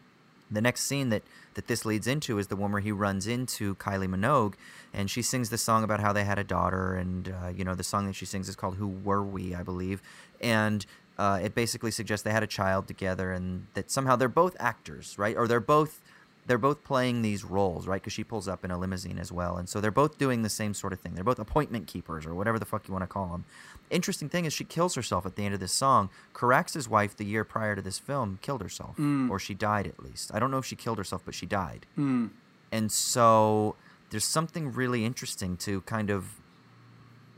the 0.49 0.61
next 0.61 0.81
scene 0.81 1.09
that, 1.09 1.23
that 1.55 1.67
this 1.67 1.85
leads 1.85 2.07
into 2.07 2.39
is 2.39 2.47
the 2.47 2.55
one 2.55 2.71
where 2.71 2.81
he 2.81 2.91
runs 2.91 3.27
into 3.27 3.75
Kylie 3.75 4.07
Minogue 4.07 4.53
and 4.93 5.09
she 5.09 5.21
sings 5.21 5.49
the 5.49 5.57
song 5.57 5.83
about 5.83 5.99
how 5.99 6.13
they 6.13 6.23
had 6.23 6.39
a 6.39 6.43
daughter 6.43 6.95
and 6.95 7.29
uh, 7.29 7.49
you 7.49 7.63
know 7.63 7.75
the 7.75 7.83
song 7.83 8.07
that 8.07 8.13
she 8.13 8.25
sings 8.25 8.47
is 8.47 8.55
called 8.55 8.75
Who 8.75 8.87
Were 8.87 9.23
We, 9.23 9.53
I 9.53 9.63
believe. 9.63 10.01
And 10.41 10.85
uh, 11.17 11.39
it 11.41 11.55
basically 11.55 11.91
suggests 11.91 12.23
they 12.23 12.31
had 12.31 12.43
a 12.43 12.47
child 12.47 12.87
together 12.87 13.31
and 13.31 13.67
that 13.73 13.89
somehow 13.89 14.15
they're 14.15 14.29
both 14.29 14.55
actors, 14.59 15.17
right? 15.17 15.35
Or 15.35 15.47
they're 15.47 15.59
both 15.59 15.99
they're 16.47 16.57
both 16.57 16.83
playing 16.83 17.21
these 17.21 17.43
roles, 17.43 17.87
right? 17.87 18.01
Because 18.01 18.13
she 18.13 18.23
pulls 18.23 18.47
up 18.47 18.63
in 18.63 18.71
a 18.71 18.77
limousine 18.79 19.19
as 19.19 19.31
well, 19.31 19.57
and 19.57 19.67
so 19.67 19.81
they're 19.81 19.91
both 19.91 20.17
doing 20.17 20.41
the 20.41 20.49
same 20.49 20.73
sort 20.73 20.93
of 20.93 20.99
thing. 20.99 21.13
They're 21.13 21.23
both 21.23 21.39
appointment 21.39 21.87
keepers, 21.87 22.25
or 22.25 22.33
whatever 22.33 22.57
the 22.57 22.65
fuck 22.65 22.87
you 22.87 22.93
want 22.93 23.03
to 23.03 23.07
call 23.07 23.27
them. 23.27 23.45
Interesting 23.89 24.29
thing 24.29 24.45
is, 24.45 24.53
she 24.53 24.63
kills 24.63 24.95
herself 24.95 25.25
at 25.25 25.35
the 25.35 25.43
end 25.43 25.53
of 25.53 25.59
this 25.59 25.73
song. 25.73 26.09
Carax's 26.33 26.87
wife, 26.87 27.15
the 27.15 27.25
year 27.25 27.43
prior 27.43 27.75
to 27.75 27.81
this 27.81 27.99
film, 27.99 28.39
killed 28.41 28.61
herself, 28.61 28.97
mm. 28.97 29.29
or 29.29 29.39
she 29.39 29.53
died 29.53 29.85
at 29.85 30.01
least. 30.01 30.31
I 30.33 30.39
don't 30.39 30.49
know 30.49 30.57
if 30.57 30.65
she 30.65 30.75
killed 30.75 30.97
herself, 30.97 31.21
but 31.25 31.35
she 31.35 31.45
died. 31.45 31.85
Mm. 31.97 32.29
And 32.71 32.91
so 32.91 33.75
there's 34.09 34.25
something 34.25 34.71
really 34.71 35.05
interesting 35.05 35.57
to 35.57 35.81
kind 35.81 36.09
of 36.09 36.35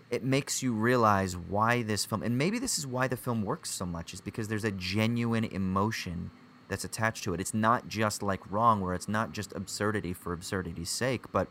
it 0.10 0.24
makes 0.24 0.64
you 0.64 0.74
realize 0.74 1.38
why 1.38 1.84
this 1.84 2.04
film 2.04 2.24
and 2.24 2.36
maybe 2.36 2.58
this 2.58 2.80
is 2.80 2.88
why 2.88 3.08
the 3.08 3.18
film 3.18 3.44
works 3.44 3.70
so 3.70 3.86
much 3.86 4.12
is 4.12 4.22
because 4.22 4.48
there's 4.48 4.64
a 4.64 4.72
genuine 4.72 5.44
emotion 5.44 6.32
that's 6.70 6.86
attached 6.86 7.24
to 7.26 7.34
it. 7.34 7.42
It's 7.42 7.54
not 7.54 7.88
just 7.90 8.24
like 8.24 8.40
wrong 8.50 8.80
where 8.80 8.94
it's 8.94 9.10
not 9.10 9.34
just 9.34 9.52
absurdity 9.54 10.14
for 10.14 10.32
absurdity's 10.32 10.90
sake, 10.90 11.32
but 11.32 11.50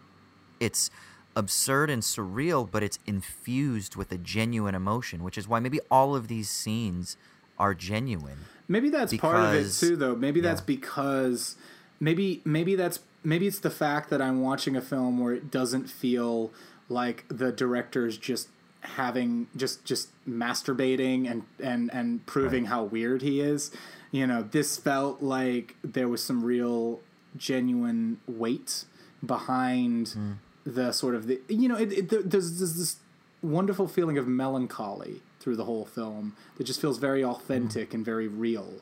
it's 0.60 0.90
absurd 1.36 1.90
and 1.90 2.02
surreal, 2.02 2.68
but 2.68 2.82
it's 2.82 2.98
infused 3.06 3.96
with 3.96 4.10
a 4.12 4.18
genuine 4.18 4.74
emotion, 4.74 5.22
which 5.22 5.36
is 5.36 5.46
why 5.46 5.60
maybe 5.60 5.80
all 5.90 6.16
of 6.16 6.28
these 6.28 6.48
scenes 6.48 7.16
are 7.58 7.74
genuine. 7.74 8.38
Maybe 8.68 8.88
that's 8.88 9.16
part 9.16 9.36
of 9.36 9.54
it 9.54 9.72
too, 9.72 9.96
though. 9.96 10.14
Maybe 10.14 10.40
that's 10.40 10.60
because 10.60 11.56
maybe 12.00 12.40
maybe 12.44 12.74
that's 12.74 13.00
maybe 13.24 13.46
it's 13.46 13.58
the 13.58 13.70
fact 13.70 14.10
that 14.10 14.22
I'm 14.22 14.40
watching 14.40 14.76
a 14.76 14.80
film 14.80 15.18
where 15.18 15.34
it 15.34 15.50
doesn't 15.50 15.88
feel 15.88 16.50
like 16.88 17.24
the 17.28 17.50
director's 17.50 18.16
just 18.16 18.48
having 18.80 19.48
just 19.56 19.84
just 19.84 20.10
masturbating 20.28 21.30
and 21.30 21.42
and 21.62 21.90
and 21.92 22.24
proving 22.26 22.66
how 22.66 22.84
weird 22.84 23.22
he 23.22 23.40
is. 23.40 23.70
You 24.10 24.26
know, 24.26 24.42
this 24.42 24.76
felt 24.78 25.22
like 25.22 25.76
there 25.84 26.08
was 26.08 26.22
some 26.24 26.42
real 26.44 27.00
genuine 27.36 28.20
weight 28.26 28.84
behind 29.24 30.06
Mm. 30.08 30.36
the 30.64 30.92
sort 30.92 31.14
of 31.14 31.26
the 31.26 31.40
you 31.48 31.68
know 31.68 31.76
it, 31.76 31.92
it 31.92 32.30
there's, 32.30 32.58
there's 32.58 32.74
this 32.76 32.96
wonderful 33.42 33.86
feeling 33.88 34.16
of 34.18 34.26
melancholy 34.26 35.22
through 35.40 35.56
the 35.56 35.64
whole 35.64 35.84
film 35.84 36.34
that 36.56 36.64
just 36.64 36.80
feels 36.80 36.98
very 36.98 37.24
authentic 37.24 37.94
and 37.94 38.04
very 38.04 38.28
real. 38.28 38.74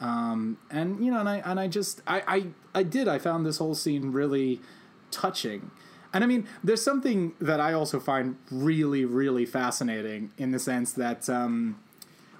Um, 0.00 0.58
and 0.70 1.04
you 1.04 1.10
know 1.12 1.20
and 1.20 1.28
I 1.28 1.36
and 1.38 1.60
I 1.60 1.68
just 1.68 2.00
I, 2.06 2.22
I 2.26 2.46
I 2.80 2.82
did. 2.82 3.08
I 3.08 3.18
found 3.18 3.44
this 3.46 3.58
whole 3.58 3.74
scene 3.74 4.10
really 4.12 4.60
touching. 5.10 5.70
And 6.14 6.22
I 6.22 6.26
mean, 6.26 6.46
there's 6.62 6.82
something 6.82 7.32
that 7.40 7.58
I 7.60 7.72
also 7.72 7.98
find 7.98 8.36
really, 8.50 9.04
really 9.06 9.46
fascinating 9.46 10.30
in 10.36 10.50
the 10.50 10.58
sense 10.58 10.92
that 10.92 11.28
um, 11.30 11.78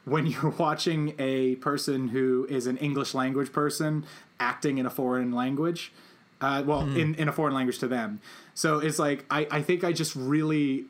when 0.05 0.27
you're 0.27 0.51
watching 0.59 1.15
a 1.19 1.57
person 1.57 2.09
who 2.09 2.47
is 2.51 2.67
an 2.67 2.77
English 2.79 3.15
language 3.15 3.53
person 3.53 4.05
acting 4.41 4.79
in 4.79 4.87
a 4.87 4.91
foreign 4.91 5.33
language, 5.33 5.93
uh, 6.41 6.63
well, 6.67 6.81
in, 6.97 7.15
in 7.15 7.29
a 7.29 7.33
foreign 7.33 7.55
language 7.55 7.79
to 7.79 7.87
them. 7.89 8.21
So 8.55 8.79
it's 8.79 8.99
like, 8.99 9.25
I, 9.31 9.47
I 9.51 9.63
think 9.63 9.85
I 9.85 9.93
just 9.93 10.17
really, 10.17 10.87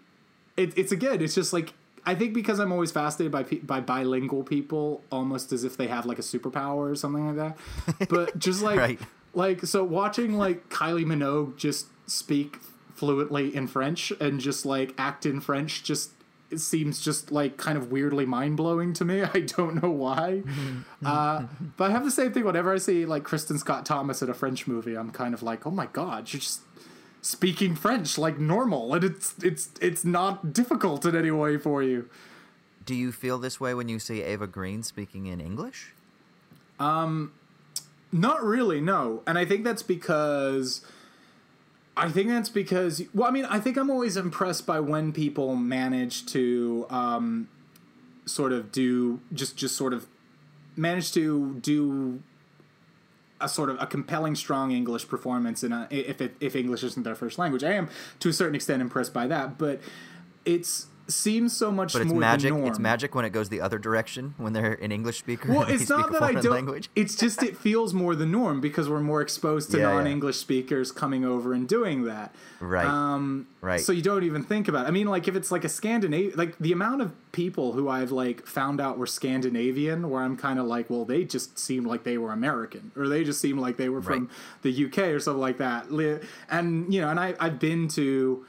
it, 0.56 0.76
it's 0.78 0.92
again, 0.92 1.20
it's 1.20 1.34
just 1.34 1.52
like, 1.52 1.74
I 2.04 2.14
think 2.16 2.34
because 2.34 2.58
I'm 2.58 2.72
always 2.72 2.90
fascinated 2.90 3.30
by 3.30 3.44
by 3.62 3.80
bilingual 3.80 4.42
people, 4.42 5.02
almost 5.12 5.52
as 5.52 5.62
if 5.62 5.76
they 5.76 5.86
have 5.86 6.04
like 6.04 6.18
a 6.18 6.22
superpower 6.22 6.90
or 6.90 6.96
something 6.96 7.36
like 7.36 7.36
that. 7.36 8.08
But 8.08 8.38
just 8.38 8.60
like 8.60 8.76
Right. 8.78 9.00
like 9.34 9.64
so, 9.66 9.84
watching 9.84 10.32
like 10.36 10.68
Kylie 10.68 11.04
Minogue 11.04 11.56
just 11.56 11.86
speak 12.10 12.56
fluently 12.94 13.54
in 13.54 13.68
French 13.68 14.10
and 14.20 14.40
just 14.40 14.66
like 14.66 14.94
act 14.98 15.26
in 15.26 15.40
French, 15.40 15.84
just 15.84 16.10
it 16.52 16.60
seems 16.60 17.00
just 17.00 17.32
like 17.32 17.56
kind 17.56 17.78
of 17.78 17.90
weirdly 17.90 18.26
mind 18.26 18.56
blowing 18.56 18.92
to 18.94 19.04
me. 19.04 19.22
I 19.34 19.40
don't 19.40 19.82
know 19.82 19.90
why. 19.90 20.42
uh, 21.04 21.44
but 21.76 21.90
I 21.90 21.92
have 21.92 22.04
the 22.04 22.10
same 22.10 22.32
thing 22.32 22.44
whenever 22.44 22.72
I 22.72 22.78
see 22.78 23.06
like 23.06 23.24
Kristin 23.24 23.58
Scott 23.58 23.86
Thomas 23.86 24.22
in 24.22 24.28
a 24.30 24.34
French 24.34 24.66
movie. 24.66 24.96
I'm 24.96 25.10
kind 25.10 25.34
of 25.34 25.42
like, 25.42 25.66
oh 25.66 25.70
my 25.70 25.86
god, 25.86 26.32
you're 26.32 26.40
just 26.40 26.60
speaking 27.22 27.74
French 27.74 28.18
like 28.18 28.38
normal, 28.38 28.94
and 28.94 29.04
it's 29.04 29.34
it's 29.42 29.70
it's 29.80 30.04
not 30.04 30.52
difficult 30.52 31.04
in 31.06 31.16
any 31.16 31.30
way 31.30 31.56
for 31.56 31.82
you. 31.82 32.08
Do 32.84 32.94
you 32.94 33.12
feel 33.12 33.38
this 33.38 33.60
way 33.60 33.74
when 33.74 33.88
you 33.88 33.98
see 33.98 34.22
Eva 34.22 34.46
Green 34.46 34.82
speaking 34.82 35.26
in 35.26 35.40
English? 35.40 35.92
Um, 36.80 37.32
not 38.10 38.42
really, 38.42 38.80
no. 38.80 39.22
And 39.26 39.38
I 39.38 39.44
think 39.44 39.62
that's 39.62 39.84
because 39.84 40.84
I 41.96 42.10
think 42.10 42.28
that's 42.28 42.48
because 42.48 43.02
well, 43.14 43.28
I 43.28 43.32
mean, 43.32 43.44
I 43.44 43.60
think 43.60 43.76
I'm 43.76 43.90
always 43.90 44.16
impressed 44.16 44.66
by 44.66 44.80
when 44.80 45.12
people 45.12 45.56
manage 45.56 46.26
to 46.26 46.86
um 46.90 47.48
sort 48.24 48.52
of 48.52 48.72
do 48.72 49.20
just 49.32 49.56
just 49.56 49.76
sort 49.76 49.92
of 49.92 50.06
manage 50.76 51.12
to 51.12 51.54
do 51.60 52.22
a 53.40 53.48
sort 53.48 53.68
of 53.68 53.76
a 53.80 53.86
compelling, 53.86 54.34
strong 54.34 54.70
English 54.70 55.08
performance 55.08 55.62
and 55.62 55.86
if 55.90 56.20
if 56.40 56.56
English 56.56 56.82
isn't 56.82 57.02
their 57.02 57.14
first 57.14 57.38
language. 57.38 57.64
I 57.64 57.72
am 57.72 57.90
to 58.20 58.28
a 58.28 58.32
certain 58.32 58.54
extent 58.54 58.80
impressed 58.80 59.12
by 59.12 59.26
that, 59.26 59.58
but 59.58 59.80
it's 60.44 60.86
seems 61.08 61.56
so 61.56 61.70
much 61.70 61.92
But 61.92 62.02
it's 62.02 62.10
more 62.10 62.20
magic. 62.20 62.52
It's 62.54 62.78
magic 62.78 63.14
when 63.14 63.24
it 63.24 63.30
goes 63.30 63.48
the 63.48 63.60
other 63.60 63.78
direction 63.78 64.34
when 64.36 64.52
they're 64.52 64.74
an 64.74 64.92
English 64.92 65.18
speaker. 65.18 65.52
Well, 65.52 65.68
it's 65.68 65.88
not 65.88 66.12
that 66.12 66.22
I 66.22 66.32
don't. 66.32 66.52
Language. 66.52 66.90
It's 66.96 67.16
just 67.16 67.42
it 67.42 67.56
feels 67.56 67.92
more 67.94 68.14
the 68.14 68.26
norm 68.26 68.60
because 68.60 68.88
we're 68.88 69.00
more 69.00 69.20
exposed 69.20 69.70
to 69.72 69.78
Yeah, 69.78 69.88
yeah. 69.88 69.94
non-English 69.94 70.36
speakers 70.36 70.92
coming 70.92 71.24
over 71.24 71.52
and 71.52 71.68
doing 71.68 72.04
that. 72.04 72.34
Right. 72.60 72.86
Um, 72.86 73.48
right. 73.60 73.80
So 73.80 73.92
you 73.92 74.02
don't 74.02 74.24
even 74.24 74.44
think 74.44 74.68
about. 74.68 74.84
It. 74.84 74.88
I 74.88 74.90
mean, 74.92 75.06
like 75.08 75.26
if 75.26 75.34
it's 75.34 75.50
like 75.50 75.64
a 75.64 75.68
Scandinavian, 75.68 76.36
like 76.36 76.56
the 76.58 76.72
amount 76.72 77.02
of 77.02 77.12
people 77.32 77.72
who 77.72 77.88
I've 77.88 78.12
like 78.12 78.46
found 78.46 78.80
out 78.80 78.98
were 78.98 79.06
Scandinavian, 79.06 80.10
where 80.10 80.22
I'm 80.22 80.36
kind 80.36 80.58
of 80.58 80.66
like, 80.66 80.90
well, 80.90 81.04
they 81.04 81.24
just 81.24 81.58
seemed 81.58 81.86
like 81.86 82.04
they 82.04 82.18
were 82.18 82.30
American, 82.32 82.92
or 82.96 83.08
they 83.08 83.24
just 83.24 83.40
seemed 83.40 83.58
like 83.58 83.76
they 83.76 83.88
were 83.88 84.02
from 84.02 84.30
the 84.62 84.86
UK 84.86 84.98
or 84.98 85.20
something 85.20 85.40
like 85.40 85.58
that. 85.58 85.86
And 86.50 86.92
you 86.92 87.00
know, 87.00 87.08
and 87.08 87.18
I 87.18 87.34
I've 87.40 87.58
been 87.58 87.88
to 87.88 88.44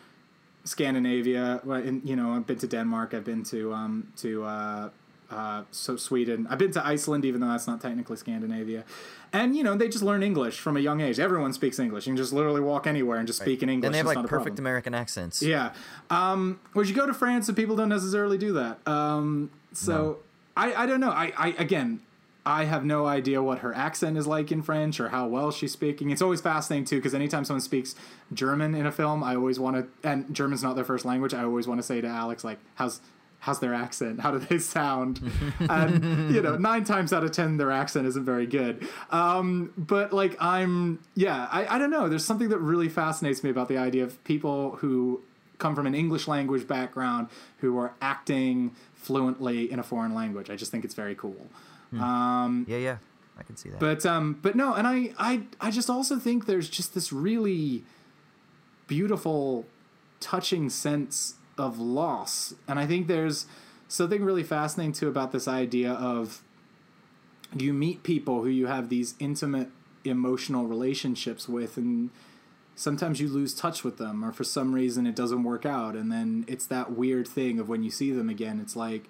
Scandinavia, 0.63 1.61
well, 1.63 1.79
and 1.81 2.07
you 2.07 2.15
know, 2.15 2.33
I've 2.33 2.47
been 2.47 2.57
to 2.59 2.67
Denmark, 2.67 3.13
I've 3.13 3.25
been 3.25 3.43
to 3.45 3.73
um 3.73 4.07
to 4.17 4.43
uh 4.43 4.89
uh 5.31 5.63
so 5.71 5.95
Sweden, 5.97 6.47
I've 6.49 6.57
been 6.59 6.71
to 6.71 6.85
Iceland, 6.85 7.25
even 7.25 7.41
though 7.41 7.47
that's 7.47 7.67
not 7.67 7.81
technically 7.81 8.17
Scandinavia. 8.17 8.83
And 9.31 9.55
you 9.55 9.63
know, 9.63 9.75
they 9.75 9.87
just 9.89 10.03
learn 10.03 10.21
English 10.23 10.59
from 10.59 10.77
a 10.77 10.79
young 10.79 11.01
age. 11.01 11.19
Everyone 11.19 11.53
speaks 11.53 11.79
English. 11.79 12.05
You 12.07 12.11
can 12.11 12.17
just 12.17 12.33
literally 12.33 12.61
walk 12.61 12.85
anywhere 12.87 13.17
and 13.17 13.27
just 13.27 13.41
speak 13.41 13.63
in 13.63 13.69
English. 13.69 13.87
and 13.87 13.93
they 13.93 13.97
have 13.99 14.07
It's 14.07 14.15
like 14.15 14.27
perfect. 14.27 14.59
American 14.59 14.93
accents. 14.93 15.41
Yeah. 15.41 15.73
Um, 16.09 16.59
whereas 16.73 16.89
you 16.89 16.95
go 16.95 17.07
to 17.07 17.13
France 17.13 17.47
and 17.49 17.57
people 17.57 17.75
don't 17.75 17.89
necessarily 17.89 18.37
do 18.37 18.53
that. 18.53 18.79
Um, 18.87 19.49
so 19.73 20.19
I, 20.55 20.73
I 20.75 20.85
don't 20.85 20.99
know. 20.99 21.09
I, 21.09 21.33
I 21.37 21.47
again, 21.57 21.99
I 22.45 22.65
have 22.65 22.83
no 22.83 23.05
idea 23.05 23.41
what 23.41 23.59
her 23.59 23.73
accent 23.73 24.17
is 24.17 24.27
like 24.27 24.51
in 24.51 24.61
French 24.61 24.99
or 24.99 25.09
how 25.09 25.27
well 25.27 25.51
she's 25.51 25.71
speaking. 25.71 26.09
It's 26.09 26.21
always 26.21 26.41
fascinating 26.41 26.85
too 26.85 26.97
because 26.97 27.13
anytime 27.13 27.45
someone 27.45 27.61
speaks 27.61 27.95
German 28.33 28.75
in 28.75 28.85
a 28.85 28.91
film, 28.91 29.23
I 29.23 29.35
always 29.35 29.59
want 29.59 29.77
to. 29.77 30.07
And 30.07 30.33
German's 30.33 30.61
not 30.61 30.75
their 30.75 30.83
first 30.83 31.05
language. 31.05 31.33
I 31.33 31.43
always 31.43 31.67
want 31.67 31.79
to 31.79 31.83
say 31.83 32.01
to 32.01 32.07
Alex 32.07 32.43
like, 32.43 32.59
"How's 32.75 32.99
how's 33.39 33.59
their 33.59 33.73
accent? 33.73 34.19
How 34.19 34.31
do 34.31 34.39
they 34.39 34.59
sound?" 34.59 35.21
and 35.69 36.33
you 36.35 36.41
know, 36.41 36.57
nine 36.57 36.83
times 36.83 37.13
out 37.13 37.23
of 37.23 37.31
ten, 37.31 37.55
their 37.55 37.71
accent 37.71 38.07
isn't 38.07 38.25
very 38.25 38.45
good. 38.45 38.89
Um, 39.09 39.71
but 39.77 40.11
like, 40.11 40.35
I'm 40.41 40.99
yeah, 41.15 41.47
I, 41.49 41.75
I 41.75 41.77
don't 41.79 41.91
know. 41.91 42.09
There's 42.09 42.25
something 42.25 42.49
that 42.49 42.59
really 42.59 42.89
fascinates 42.89 43.41
me 43.41 43.51
about 43.51 43.69
the 43.69 43.77
idea 43.77 44.03
of 44.03 44.21
people 44.25 44.77
who 44.77 45.21
come 45.59 45.75
from 45.75 45.87
an 45.87 45.95
English 45.95 46.27
language 46.27 46.67
background 46.67 47.29
who 47.59 47.77
are 47.77 47.93
acting 48.01 48.75
fluently 48.95 49.71
in 49.71 49.79
a 49.79 49.83
foreign 49.83 50.13
language. 50.13 50.49
I 50.49 50.57
just 50.57 50.71
think 50.71 50.83
it's 50.83 50.93
very 50.93 51.15
cool. 51.15 51.47
Um, 52.01 52.65
Yeah, 52.67 52.77
yeah. 52.77 52.97
I 53.37 53.43
can 53.43 53.57
see 53.57 53.69
that. 53.69 53.79
but 53.79 54.05
um, 54.05 54.37
but 54.41 54.55
no, 54.55 54.75
and 54.75 54.85
I, 54.87 55.13
I 55.17 55.43
I 55.59 55.71
just 55.71 55.89
also 55.89 56.19
think 56.19 56.45
there's 56.45 56.69
just 56.69 56.93
this 56.93 57.11
really 57.11 57.83
beautiful, 58.87 59.65
touching 60.19 60.69
sense 60.69 61.35
of 61.57 61.79
loss, 61.79 62.53
and 62.67 62.77
I 62.77 62.85
think 62.85 63.07
there's 63.07 63.47
something 63.87 64.23
really 64.23 64.43
fascinating 64.43 64.93
too 64.93 65.07
about 65.07 65.31
this 65.31 65.47
idea 65.47 65.91
of 65.93 66.43
you 67.55 67.73
meet 67.73 68.03
people 68.03 68.41
who 68.43 68.49
you 68.49 68.67
have 68.67 68.89
these 68.89 69.15
intimate 69.19 69.69
emotional 70.03 70.65
relationships 70.65 71.47
with 71.47 71.77
and 71.77 72.09
sometimes 72.75 73.21
you 73.21 73.27
lose 73.27 73.53
touch 73.53 73.83
with 73.83 73.97
them 73.97 74.25
or 74.25 74.31
for 74.31 74.43
some 74.43 74.73
reason 74.73 75.05
it 75.05 75.15
doesn't 75.15 75.43
work 75.43 75.65
out 75.65 75.95
and 75.95 76.11
then 76.11 76.43
it's 76.47 76.65
that 76.65 76.91
weird 76.91 77.27
thing 77.27 77.59
of 77.59 77.69
when 77.69 77.83
you 77.83 77.91
see 77.91 78.11
them 78.11 78.29
again 78.29 78.59
it's 78.59 78.75
like 78.75 79.07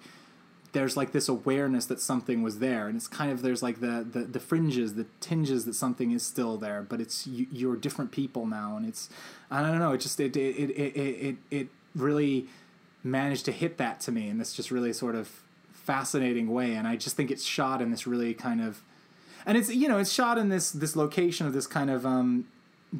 there's 0.74 0.96
like 0.96 1.12
this 1.12 1.28
awareness 1.28 1.86
that 1.86 2.00
something 2.00 2.42
was 2.42 2.58
there 2.58 2.86
and 2.88 2.96
it's 2.96 3.08
kind 3.08 3.30
of 3.30 3.40
there's 3.40 3.62
like 3.62 3.80
the 3.80 4.06
the, 4.10 4.20
the 4.24 4.40
fringes 4.40 4.94
the 4.94 5.06
tinges 5.20 5.64
that 5.64 5.74
something 5.74 6.10
is 6.10 6.22
still 6.22 6.58
there 6.58 6.82
but 6.82 7.00
it's 7.00 7.26
you, 7.26 7.46
you're 7.50 7.76
different 7.76 8.10
people 8.10 8.46
now 8.46 8.76
and 8.76 8.84
it's 8.84 9.08
i 9.50 9.62
don't 9.62 9.78
know 9.78 9.92
it 9.92 9.98
just 9.98 10.20
it 10.20 10.36
it 10.36 10.70
it 10.70 10.70
it, 10.70 10.98
it, 10.98 11.36
it 11.50 11.68
really 11.94 12.46
managed 13.02 13.44
to 13.44 13.52
hit 13.52 13.78
that 13.78 14.00
to 14.00 14.12
me 14.12 14.28
in 14.28 14.36
this 14.36 14.52
just 14.52 14.70
really 14.70 14.92
sort 14.92 15.14
of 15.14 15.40
fascinating 15.72 16.52
way 16.52 16.74
and 16.74 16.86
i 16.86 16.96
just 16.96 17.16
think 17.16 17.30
it's 17.30 17.44
shot 17.44 17.80
in 17.80 17.90
this 17.90 18.06
really 18.06 18.34
kind 18.34 18.60
of 18.60 18.82
and 19.46 19.56
it's 19.56 19.70
you 19.72 19.88
know 19.88 19.98
it's 19.98 20.12
shot 20.12 20.36
in 20.36 20.48
this 20.48 20.70
this 20.72 20.96
location 20.96 21.46
of 21.46 21.52
this 21.52 21.66
kind 21.66 21.90
of 21.90 22.04
um 22.04 22.46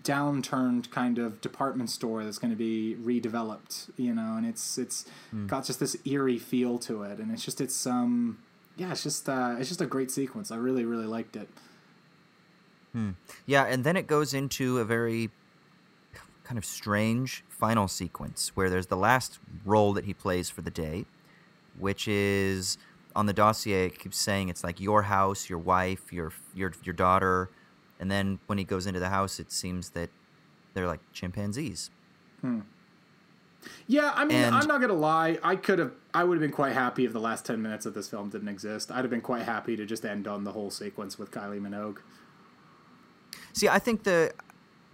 downturned 0.02 0.90
kind 0.90 1.18
of 1.18 1.40
department 1.40 1.88
store 1.88 2.24
that's 2.24 2.38
going 2.38 2.50
to 2.50 2.56
be 2.56 2.96
redeveloped 3.00 3.90
you 3.96 4.12
know 4.12 4.36
and 4.36 4.44
it's 4.44 4.76
it's 4.76 5.06
got 5.46 5.64
just 5.64 5.78
this 5.78 5.96
eerie 6.04 6.38
feel 6.38 6.78
to 6.78 7.02
it 7.04 7.18
and 7.18 7.30
it's 7.30 7.44
just 7.44 7.60
it's 7.60 7.86
um 7.86 8.38
yeah 8.76 8.90
it's 8.90 9.04
just 9.04 9.28
uh 9.28 9.54
it's 9.58 9.68
just 9.68 9.80
a 9.80 9.86
great 9.86 10.10
sequence 10.10 10.50
i 10.50 10.56
really 10.56 10.84
really 10.84 11.06
liked 11.06 11.36
it 11.36 11.48
Hmm. 12.94 13.10
Yeah, 13.44 13.64
and 13.64 13.82
then 13.82 13.96
it 13.96 14.06
goes 14.06 14.32
into 14.32 14.78
a 14.78 14.84
very 14.84 15.30
kind 16.44 16.56
of 16.56 16.64
strange 16.64 17.42
final 17.48 17.88
sequence 17.88 18.52
where 18.54 18.70
there's 18.70 18.86
the 18.86 18.96
last 18.96 19.40
role 19.64 19.92
that 19.94 20.04
he 20.04 20.14
plays 20.14 20.48
for 20.48 20.62
the 20.62 20.70
day, 20.70 21.04
which 21.76 22.06
is 22.06 22.78
on 23.16 23.26
the 23.26 23.32
dossier. 23.32 23.86
It 23.86 23.98
keeps 23.98 24.16
saying 24.16 24.48
it's 24.48 24.62
like 24.62 24.80
your 24.80 25.02
house, 25.02 25.50
your 25.50 25.58
wife, 25.58 26.12
your 26.12 26.32
your 26.54 26.72
your 26.84 26.92
daughter, 26.92 27.50
and 28.00 28.10
then 28.10 28.38
when 28.46 28.58
he 28.58 28.64
goes 28.64 28.86
into 28.86 29.00
the 29.00 29.08
house, 29.10 29.38
it 29.40 29.50
seems 29.52 29.90
that 29.90 30.10
they're 30.74 30.86
like 30.86 31.00
chimpanzees. 31.12 31.90
yeah 33.86 34.12
i 34.14 34.24
mean 34.24 34.36
And- 34.36 34.54
i'm 34.54 34.66
not 34.66 34.80
gonna 34.80 34.92
lie. 34.92 35.38
I 35.42 35.56
could 35.56 35.78
have 35.78 35.92
i 36.12 36.22
would 36.24 36.34
have 36.36 36.40
been 36.42 36.50
quite 36.54 36.72
happy 36.74 37.04
if 37.06 37.12
the 37.12 37.20
last 37.20 37.46
10 37.46 37.62
minutes 37.62 37.86
of 37.86 37.94
this 37.94 38.08
film 38.08 38.28
didn't 38.28 38.48
exist. 38.48 38.90
I'd 38.90 38.98
have 39.04 39.10
been 39.10 39.20
quite 39.22 39.42
happy 39.44 39.76
to 39.76 39.86
just 39.86 40.04
end 40.04 40.26
on 40.28 40.44
the 40.44 40.52
whole 40.52 40.70
sequence 40.70 41.18
with 41.18 41.30
kylie 41.30 41.60
minogue. 41.60 41.98
See, 43.52 43.68
I 43.68 43.78
think 43.78 44.02
the 44.04 44.32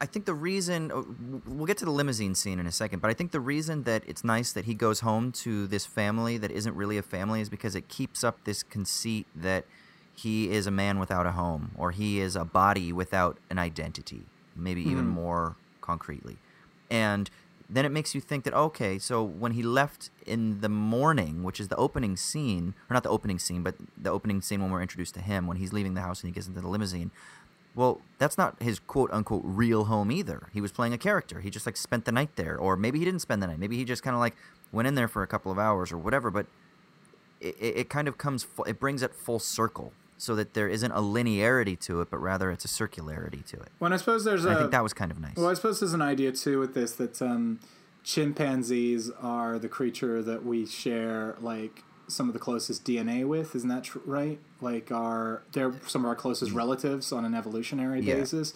I 0.02 0.06
think 0.06 0.24
the 0.24 0.34
reason 0.34 0.90
uh, 0.92 1.02
we'll 1.46 1.66
get 1.66 1.76
to 1.78 1.84
the 1.84 1.90
limousine 1.90 2.34
scene 2.34 2.58
in 2.58 2.66
a 2.66 2.72
second, 2.72 3.00
but 3.02 3.10
I 3.10 3.14
think 3.14 3.32
the 3.32 3.40
reason 3.40 3.82
that 3.82 4.02
it's 4.06 4.24
nice 4.24 4.52
that 4.52 4.64
he 4.64 4.74
goes 4.74 5.00
home 5.00 5.30
to 5.44 5.66
this 5.66 5.84
family 5.84 6.38
that 6.38 6.50
isn't 6.50 6.74
really 6.74 6.96
a 6.96 7.02
family 7.02 7.40
is 7.42 7.48
because 7.50 7.74
it 7.74 7.88
keeps 7.88 8.22
up 8.24 8.44
this 8.44 8.62
conceit 8.62 9.26
that 9.34 9.66
he 10.22 10.50
is 10.50 10.66
a 10.66 10.70
man 10.70 10.98
without 10.98 11.26
a 11.26 11.32
home 11.32 11.70
or 11.76 11.92
he 11.92 12.20
is 12.20 12.36
a 12.36 12.44
body 12.44 12.92
without 12.92 13.38
an 13.48 13.58
identity, 13.58 14.22
maybe 14.54 14.82
even 14.82 15.04
mm-hmm. 15.04 15.14
more 15.14 15.56
concretely. 15.80 16.36
And 16.90 17.30
then 17.68 17.84
it 17.84 17.90
makes 17.90 18.14
you 18.14 18.20
think 18.20 18.44
that 18.44 18.52
okay, 18.52 18.98
so 18.98 19.22
when 19.22 19.52
he 19.52 19.62
left 19.62 20.10
in 20.26 20.60
the 20.60 20.68
morning, 20.68 21.42
which 21.42 21.60
is 21.60 21.68
the 21.68 21.76
opening 21.76 22.16
scene, 22.16 22.74
or 22.90 22.94
not 22.94 23.02
the 23.02 23.08
opening 23.08 23.38
scene, 23.38 23.62
but 23.62 23.76
the 23.96 24.10
opening 24.10 24.42
scene 24.42 24.60
when 24.60 24.70
we're 24.70 24.82
introduced 24.82 25.14
to 25.14 25.20
him 25.20 25.46
when 25.46 25.56
he's 25.56 25.72
leaving 25.72 25.94
the 25.94 26.00
house 26.00 26.20
and 26.20 26.28
he 26.28 26.34
gets 26.34 26.48
into 26.48 26.60
the 26.60 26.68
limousine, 26.68 27.10
well, 27.74 28.02
that's 28.18 28.36
not 28.36 28.60
his 28.60 28.78
quote 28.78 29.10
unquote 29.12 29.42
real 29.44 29.84
home 29.84 30.10
either. 30.10 30.48
He 30.52 30.60
was 30.60 30.72
playing 30.72 30.92
a 30.92 30.98
character. 30.98 31.40
He 31.40 31.48
just 31.48 31.64
like 31.64 31.76
spent 31.76 32.04
the 32.04 32.12
night 32.12 32.36
there, 32.36 32.58
or 32.58 32.76
maybe 32.76 32.98
he 32.98 33.04
didn't 33.04 33.20
spend 33.20 33.42
the 33.42 33.46
night. 33.46 33.58
Maybe 33.58 33.76
he 33.76 33.84
just 33.84 34.02
kind 34.02 34.14
of 34.14 34.20
like 34.20 34.34
went 34.72 34.88
in 34.88 34.96
there 34.96 35.08
for 35.08 35.22
a 35.22 35.26
couple 35.26 35.52
of 35.52 35.58
hours 35.58 35.92
or 35.92 35.98
whatever. 35.98 36.30
But 36.30 36.46
it, 37.40 37.56
it, 37.60 37.76
it 37.76 37.88
kind 37.88 38.08
of 38.08 38.18
comes, 38.18 38.46
it 38.66 38.80
brings 38.80 39.02
it 39.02 39.14
full 39.14 39.38
circle. 39.38 39.92
So 40.20 40.34
that 40.36 40.52
there 40.54 40.68
isn't 40.68 40.92
a 40.92 41.00
linearity 41.00 41.78
to 41.80 42.00
it, 42.02 42.10
but 42.10 42.18
rather 42.18 42.50
it's 42.50 42.64
a 42.64 42.68
circularity 42.68 43.44
to 43.46 43.56
it. 43.56 43.68
Well, 43.80 43.92
I 43.92 43.96
suppose 43.96 44.22
there's 44.24 44.44
And 44.44 44.52
a. 44.54 44.56
I 44.56 44.60
think 44.60 44.70
that 44.72 44.82
was 44.82 44.92
kind 44.92 45.10
of 45.10 45.18
nice. 45.18 45.36
Well, 45.36 45.48
I 45.48 45.54
suppose 45.54 45.80
there's 45.80 45.94
an 45.94 46.02
idea 46.02 46.32
too 46.32 46.58
with 46.60 46.74
this 46.74 46.92
that 46.92 47.22
um, 47.22 47.60
chimpanzees 48.04 49.10
are 49.20 49.58
the 49.58 49.68
creature 49.68 50.22
that 50.22 50.44
we 50.44 50.66
share 50.66 51.36
like 51.40 51.82
some 52.06 52.28
of 52.28 52.32
the 52.34 52.38
closest 52.40 52.84
DNA 52.84 53.26
with. 53.26 53.54
Isn't 53.54 53.68
that 53.70 53.84
tr- 53.84 53.98
right? 54.04 54.38
Like 54.60 54.92
our 54.92 55.42
they're 55.52 55.72
some 55.86 56.04
of 56.04 56.08
our 56.08 56.14
closest 56.16 56.52
relatives 56.52 57.12
on 57.12 57.24
an 57.24 57.34
evolutionary 57.34 58.00
Yeah. 58.00 58.16
basis. 58.16 58.52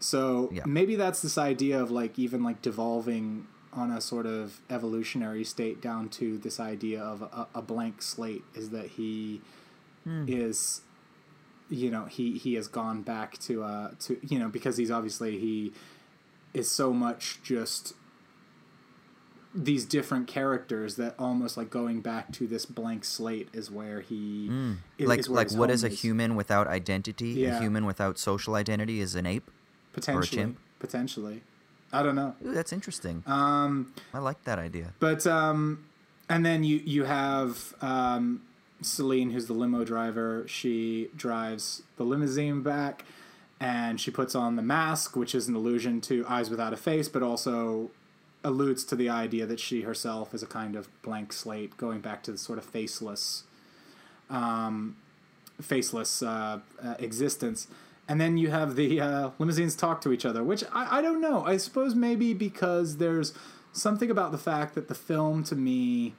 So 0.00 0.50
Yeah. 0.52 0.62
maybe 0.66 0.96
that's 0.96 1.22
this 1.22 1.38
idea 1.38 1.80
of 1.80 1.90
like 1.90 2.18
even 2.18 2.42
like 2.42 2.60
devolving 2.60 3.46
on 3.72 3.90
a 3.90 4.00
sort 4.00 4.26
of 4.26 4.60
evolutionary 4.70 5.44
state 5.44 5.80
down 5.80 6.08
to 6.08 6.38
this 6.38 6.58
idea 6.60 7.00
of 7.02 7.22
a, 7.22 7.46
a 7.54 7.62
blank 7.62 8.02
slate 8.02 8.44
is 8.54 8.70
that 8.70 8.86
he 8.90 9.40
is 10.26 10.82
you 11.74 11.90
know 11.90 12.04
he 12.04 12.38
he 12.38 12.54
has 12.54 12.68
gone 12.68 13.02
back 13.02 13.38
to 13.38 13.62
uh 13.62 13.90
to 13.98 14.18
you 14.22 14.38
know 14.38 14.48
because 14.48 14.76
he's 14.76 14.90
obviously 14.90 15.38
he 15.38 15.72
is 16.52 16.70
so 16.70 16.92
much 16.92 17.40
just 17.42 17.94
these 19.54 19.84
different 19.84 20.26
characters 20.26 20.96
that 20.96 21.14
almost 21.18 21.56
like 21.56 21.70
going 21.70 22.00
back 22.00 22.32
to 22.32 22.46
this 22.46 22.66
blank 22.66 23.04
slate 23.04 23.48
is 23.52 23.70
where 23.70 24.00
he 24.00 24.50
is, 24.98 25.06
like 25.08 25.20
is 25.20 25.28
where 25.28 25.36
like 25.36 25.52
what 25.52 25.70
is 25.70 25.84
a 25.84 25.88
human 25.88 26.34
without 26.34 26.66
identity? 26.66 27.28
Yeah. 27.28 27.58
A 27.58 27.60
human 27.60 27.86
without 27.86 28.18
social 28.18 28.56
identity 28.56 29.00
is 29.00 29.14
an 29.14 29.26
ape. 29.26 29.48
potentially 29.92 30.26
chimp? 30.26 30.58
potentially 30.80 31.42
I 31.92 32.02
don't 32.02 32.16
know 32.16 32.34
Ooh, 32.44 32.52
that's 32.52 32.72
interesting. 32.72 33.22
um 33.26 33.92
I 34.12 34.18
like 34.18 34.42
that 34.44 34.58
idea. 34.58 34.92
But 34.98 35.26
um, 35.26 35.84
and 36.28 36.44
then 36.44 36.64
you 36.64 36.80
you 36.84 37.04
have 37.04 37.74
um, 37.80 38.42
Celine, 38.84 39.30
who's 39.30 39.46
the 39.46 39.52
limo 39.52 39.84
driver. 39.84 40.44
She 40.46 41.10
drives 41.16 41.82
the 41.96 42.04
limousine 42.04 42.62
back, 42.62 43.04
and 43.60 44.00
she 44.00 44.10
puts 44.10 44.34
on 44.34 44.56
the 44.56 44.62
mask, 44.62 45.16
which 45.16 45.34
is 45.34 45.48
an 45.48 45.54
allusion 45.54 46.00
to 46.02 46.24
Eyes 46.28 46.50
Without 46.50 46.72
a 46.72 46.76
Face, 46.76 47.08
but 47.08 47.22
also 47.22 47.90
alludes 48.44 48.84
to 48.84 48.94
the 48.94 49.08
idea 49.08 49.46
that 49.46 49.58
she 49.58 49.82
herself 49.82 50.34
is 50.34 50.42
a 50.42 50.46
kind 50.46 50.76
of 50.76 50.88
blank 51.02 51.32
slate, 51.32 51.76
going 51.76 52.00
back 52.00 52.22
to 52.24 52.32
the 52.32 52.38
sort 52.38 52.58
of 52.58 52.64
faceless, 52.64 53.44
um, 54.28 54.96
faceless 55.60 56.22
uh, 56.22 56.60
uh, 56.82 56.94
existence. 56.98 57.66
And 58.06 58.20
then 58.20 58.36
you 58.36 58.50
have 58.50 58.76
the 58.76 59.00
uh, 59.00 59.30
limousines 59.38 59.74
talk 59.74 60.02
to 60.02 60.12
each 60.12 60.26
other, 60.26 60.44
which 60.44 60.62
I, 60.72 60.98
I 60.98 61.02
don't 61.02 61.22
know. 61.22 61.44
I 61.44 61.56
suppose 61.56 61.94
maybe 61.94 62.34
because 62.34 62.98
there's 62.98 63.32
something 63.72 64.10
about 64.10 64.30
the 64.30 64.38
fact 64.38 64.74
that 64.74 64.88
the 64.88 64.94
film 64.94 65.42
to 65.44 65.56
me 65.56 66.14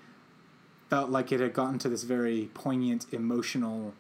felt 0.96 1.10
like 1.10 1.30
it 1.34 1.42
had 1.42 1.52
gotten 1.52 1.78
to 1.78 1.90
this 1.90 2.04
very 2.04 2.50
poignant 2.54 3.06
emotional, 3.12 3.94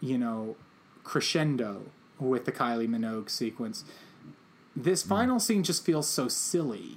you 0.00 0.16
know, 0.16 0.56
crescendo 1.04 1.82
with 2.18 2.46
the 2.46 2.52
Kylie 2.52 2.88
Minogue 2.88 3.28
sequence. 3.28 3.84
This 4.74 5.02
mm. 5.02 5.08
final 5.08 5.38
scene 5.38 5.62
just 5.62 5.84
feels 5.84 6.08
so 6.08 6.28
silly. 6.28 6.96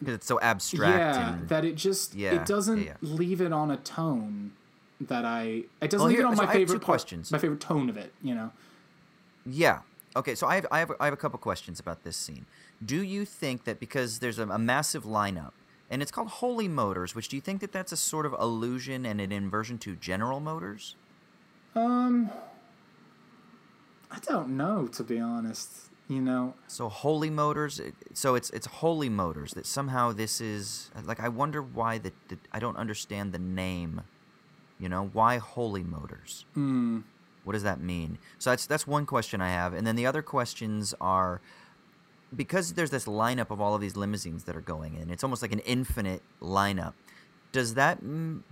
Because 0.00 0.16
it's 0.16 0.26
so 0.26 0.38
abstract. 0.40 0.98
Yeah, 0.98 1.32
and, 1.32 1.48
that 1.48 1.64
it 1.64 1.76
just 1.76 2.14
Yeah, 2.14 2.34
it 2.34 2.44
doesn't 2.44 2.84
yeah, 2.84 2.96
leave 3.00 3.40
it 3.40 3.54
on 3.54 3.70
a 3.70 3.78
tone 3.78 4.52
that 5.00 5.24
I 5.24 5.64
it 5.80 5.88
doesn't 5.88 6.00
Well, 6.00 6.08
leave 6.08 6.18
here- 6.18 6.26
it 6.26 6.28
on 6.28 6.36
so 6.36 6.42
my 6.42 6.48
I 6.48 6.52
have 6.52 6.52
two 6.52 6.58
favorite 6.66 6.80
part- 6.80 6.84
questions. 6.84 7.32
my 7.32 7.38
favorite 7.38 7.60
tone 7.60 7.88
of 7.88 7.96
it, 7.96 8.12
you 8.22 8.34
know. 8.34 8.52
Yeah. 9.46 9.78
Okay, 10.14 10.34
so 10.34 10.46
I 10.46 10.56
have, 10.56 10.66
I 10.70 10.80
have 10.80 10.92
I 11.00 11.04
have 11.06 11.14
a 11.14 11.22
couple 11.24 11.38
questions 11.38 11.80
about 11.80 12.02
this 12.04 12.18
scene. 12.18 12.44
Do 12.84 13.02
you 13.02 13.24
think 13.24 13.64
that 13.64 13.80
because 13.80 14.18
there's 14.18 14.38
a, 14.38 14.46
a 14.46 14.58
massive 14.58 15.04
lineup 15.04 15.52
and 15.90 16.02
it's 16.02 16.10
called 16.10 16.28
Holy 16.28 16.68
Motors, 16.68 17.14
which 17.14 17.28
do 17.28 17.36
you 17.36 17.42
think 17.42 17.60
that 17.60 17.72
that's 17.72 17.92
a 17.92 17.96
sort 17.96 18.26
of 18.26 18.34
allusion 18.38 19.06
and 19.06 19.20
an 19.20 19.32
inversion 19.32 19.78
to 19.78 19.96
General 19.96 20.40
Motors? 20.40 20.96
Um 21.74 22.30
I 24.10 24.18
don't 24.20 24.50
know 24.56 24.86
to 24.88 25.02
be 25.02 25.18
honest. 25.18 25.70
You 26.08 26.22
know, 26.22 26.54
So 26.68 26.88
Holy 26.88 27.28
Motors, 27.28 27.82
so 28.14 28.34
it's 28.34 28.48
it's 28.50 28.66
Holy 28.66 29.10
Motors 29.10 29.52
that 29.52 29.66
somehow 29.66 30.12
this 30.12 30.40
is 30.40 30.90
like 31.04 31.20
I 31.20 31.28
wonder 31.28 31.60
why 31.60 31.98
the, 31.98 32.12
the 32.28 32.38
I 32.50 32.58
don't 32.60 32.78
understand 32.78 33.32
the 33.32 33.38
name. 33.38 34.00
You 34.80 34.88
know 34.88 35.10
why 35.12 35.36
Holy 35.36 35.82
Motors? 35.82 36.46
mm, 36.56 37.02
What 37.44 37.52
does 37.52 37.62
that 37.64 37.80
mean? 37.80 38.16
So 38.38 38.48
that's 38.50 38.64
that's 38.64 38.86
one 38.86 39.04
question 39.04 39.42
I 39.42 39.50
have, 39.50 39.74
and 39.74 39.86
then 39.86 39.96
the 39.96 40.06
other 40.06 40.22
questions 40.22 40.94
are 40.98 41.42
because 42.34 42.74
there's 42.74 42.90
this 42.90 43.06
lineup 43.06 43.50
of 43.50 43.60
all 43.60 43.74
of 43.74 43.80
these 43.80 43.96
limousines 43.96 44.44
that 44.44 44.54
are 44.56 44.60
going 44.60 44.94
in. 44.94 45.10
It's 45.10 45.24
almost 45.24 45.42
like 45.42 45.52
an 45.52 45.60
infinite 45.60 46.22
lineup. 46.42 46.92
Does 47.52 47.74
that 47.74 47.98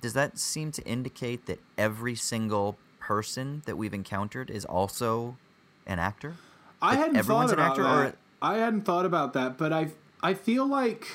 does 0.01 0.15
that 0.15 0.39
seem 0.39 0.73
to 0.73 0.83
indicate 0.85 1.47
that 1.47 1.61
every 1.77 2.15
single 2.15 2.77
person 2.99 3.63
that 3.67 3.77
we've 3.77 3.93
encountered 3.95 4.51
is 4.51 4.65
also 4.65 5.37
an 5.87 5.99
actor? 5.99 6.35
I 6.81 6.91
Like, 6.91 6.99
hadn't 6.99 7.23
thought 7.25 7.49
an 7.49 7.55
about 7.55 7.71
actor, 7.71 7.83
that. 7.83 8.07
or- 8.13 8.15
I 8.43 8.57
hadn't 8.59 8.83
thought 8.83 9.07
about 9.07 9.33
that, 9.35 9.57
but 9.59 9.73
I 9.73 9.91
I 10.23 10.35
feel 10.35 10.67
like 10.67 11.09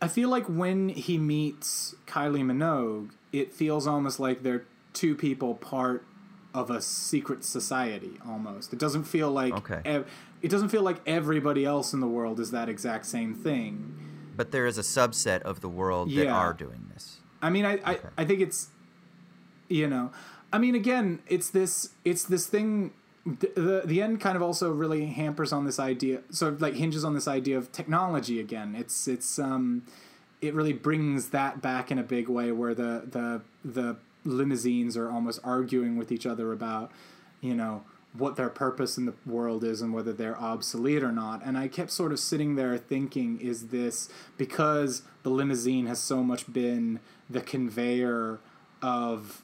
I 0.00 0.08
feel 0.08 0.28
like 0.28 0.46
when 0.46 0.90
he 0.90 1.18
meets 1.18 1.94
Kylie 2.06 2.44
Minogue, 2.44 3.10
it 3.32 3.52
feels 3.52 3.86
almost 3.86 4.20
like 4.20 4.42
they're 4.42 4.64
two 4.92 5.14
people 5.14 5.54
part 5.54 6.04
of 6.52 6.70
a 6.70 6.80
secret 6.80 7.44
society 7.44 8.12
almost. 8.26 8.72
It 8.72 8.78
doesn't 8.78 9.04
feel 9.04 9.30
like 9.30 9.54
Okay. 9.54 9.80
ev- 9.84 10.06
it 10.44 10.50
doesn't 10.50 10.68
feel 10.68 10.82
like 10.82 11.00
everybody 11.06 11.64
else 11.64 11.94
in 11.94 12.00
the 12.00 12.06
world 12.06 12.38
is 12.38 12.50
that 12.50 12.68
exact 12.68 13.06
same 13.06 13.34
thing. 13.34 13.72
But 14.36 14.50
there 14.50 14.66
is 14.66 14.78
a 14.78 14.82
subset 14.82 15.40
of 15.42 15.60
the 15.60 15.68
world 15.68 16.10
that 16.14 16.28
are 16.28 16.52
doing 16.52 16.90
this. 16.92 17.20
I 17.40 17.50
mean, 17.50 17.64
I, 17.64 17.74
I, 17.84 17.98
I 18.18 18.24
think 18.24 18.40
it's, 18.40 18.68
you 19.68 19.86
know, 19.86 20.12
I 20.52 20.58
mean, 20.58 20.74
again, 20.74 21.20
it's 21.26 21.48
this, 21.50 21.90
it's 22.04 22.24
this 22.24 22.46
thing. 22.46 22.92
The, 23.26 23.50
the 23.56 23.82
the 23.86 24.02
end 24.02 24.20
kind 24.20 24.36
of 24.36 24.42
also 24.42 24.70
really 24.70 25.06
hampers 25.06 25.50
on 25.50 25.64
this 25.64 25.78
idea, 25.78 26.20
sort 26.30 26.52
of 26.52 26.60
like 26.60 26.74
hinges 26.74 27.04
on 27.04 27.14
this 27.14 27.26
idea 27.26 27.56
of 27.56 27.72
technology 27.72 28.38
again. 28.38 28.74
It's 28.76 29.08
it's 29.08 29.38
um, 29.38 29.82
it 30.42 30.52
really 30.52 30.74
brings 30.74 31.30
that 31.30 31.62
back 31.62 31.90
in 31.90 31.98
a 31.98 32.02
big 32.02 32.28
way, 32.28 32.52
where 32.52 32.74
the 32.74 32.92
the 33.10 33.40
the 33.64 33.96
limousines 34.24 34.94
are 34.94 35.10
almost 35.10 35.40
arguing 35.42 35.96
with 35.96 36.12
each 36.12 36.26
other 36.26 36.52
about, 36.52 36.92
you 37.40 37.54
know, 37.54 37.84
what 38.16 38.36
their 38.36 38.48
purpose 38.48 38.96
in 38.96 39.06
the 39.06 39.14
world 39.26 39.64
is 39.64 39.82
and 39.82 39.92
whether 39.92 40.12
they're 40.12 40.38
obsolete 40.38 41.02
or 41.02 41.10
not. 41.10 41.42
And 41.44 41.58
I 41.58 41.66
kept 41.66 41.90
sort 41.90 42.12
of 42.12 42.20
sitting 42.20 42.54
there 42.54 42.78
thinking, 42.78 43.40
is 43.40 43.68
this 43.68 44.08
because 44.36 45.02
the 45.24 45.30
limousine 45.30 45.86
has 45.86 45.98
so 45.98 46.22
much 46.22 46.52
been 46.52 47.00
the 47.28 47.40
conveyor 47.40 48.38
of 48.80 49.42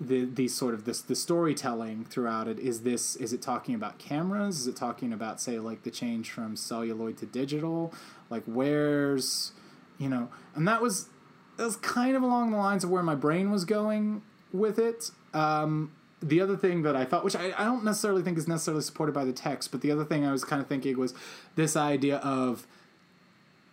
the 0.00 0.24
these 0.24 0.54
sort 0.54 0.74
of 0.74 0.84
this 0.86 1.02
the 1.02 1.14
storytelling 1.14 2.04
throughout 2.04 2.48
it 2.48 2.58
is 2.58 2.80
this 2.80 3.14
is 3.16 3.32
it 3.32 3.42
talking 3.42 3.74
about 3.74 3.98
cameras? 3.98 4.60
Is 4.60 4.66
it 4.66 4.74
talking 4.74 5.12
about 5.12 5.40
say 5.40 5.58
like 5.58 5.82
the 5.84 5.90
change 5.90 6.30
from 6.30 6.56
celluloid 6.56 7.16
to 7.18 7.26
digital? 7.26 7.92
Like 8.28 8.42
where's 8.46 9.52
you 9.98 10.08
know 10.08 10.30
and 10.54 10.66
that 10.66 10.82
was 10.82 11.08
that 11.58 11.64
was 11.64 11.76
kind 11.76 12.16
of 12.16 12.22
along 12.22 12.50
the 12.50 12.56
lines 12.56 12.82
of 12.82 12.90
where 12.90 13.02
my 13.02 13.14
brain 13.14 13.50
was 13.50 13.64
going 13.64 14.22
with 14.52 14.78
it. 14.78 15.10
Um 15.32 15.92
the 16.20 16.40
other 16.40 16.56
thing 16.56 16.82
that 16.82 16.96
I 16.96 17.04
thought, 17.04 17.24
which 17.24 17.36
I, 17.36 17.52
I 17.56 17.64
don't 17.64 17.84
necessarily 17.84 18.22
think 18.22 18.38
is 18.38 18.48
necessarily 18.48 18.82
supported 18.82 19.12
by 19.12 19.24
the 19.24 19.32
text, 19.32 19.70
but 19.70 19.80
the 19.82 19.90
other 19.92 20.04
thing 20.04 20.24
I 20.26 20.32
was 20.32 20.44
kind 20.44 20.60
of 20.60 20.68
thinking 20.68 20.98
was 20.98 21.14
this 21.54 21.76
idea 21.76 22.16
of 22.18 22.66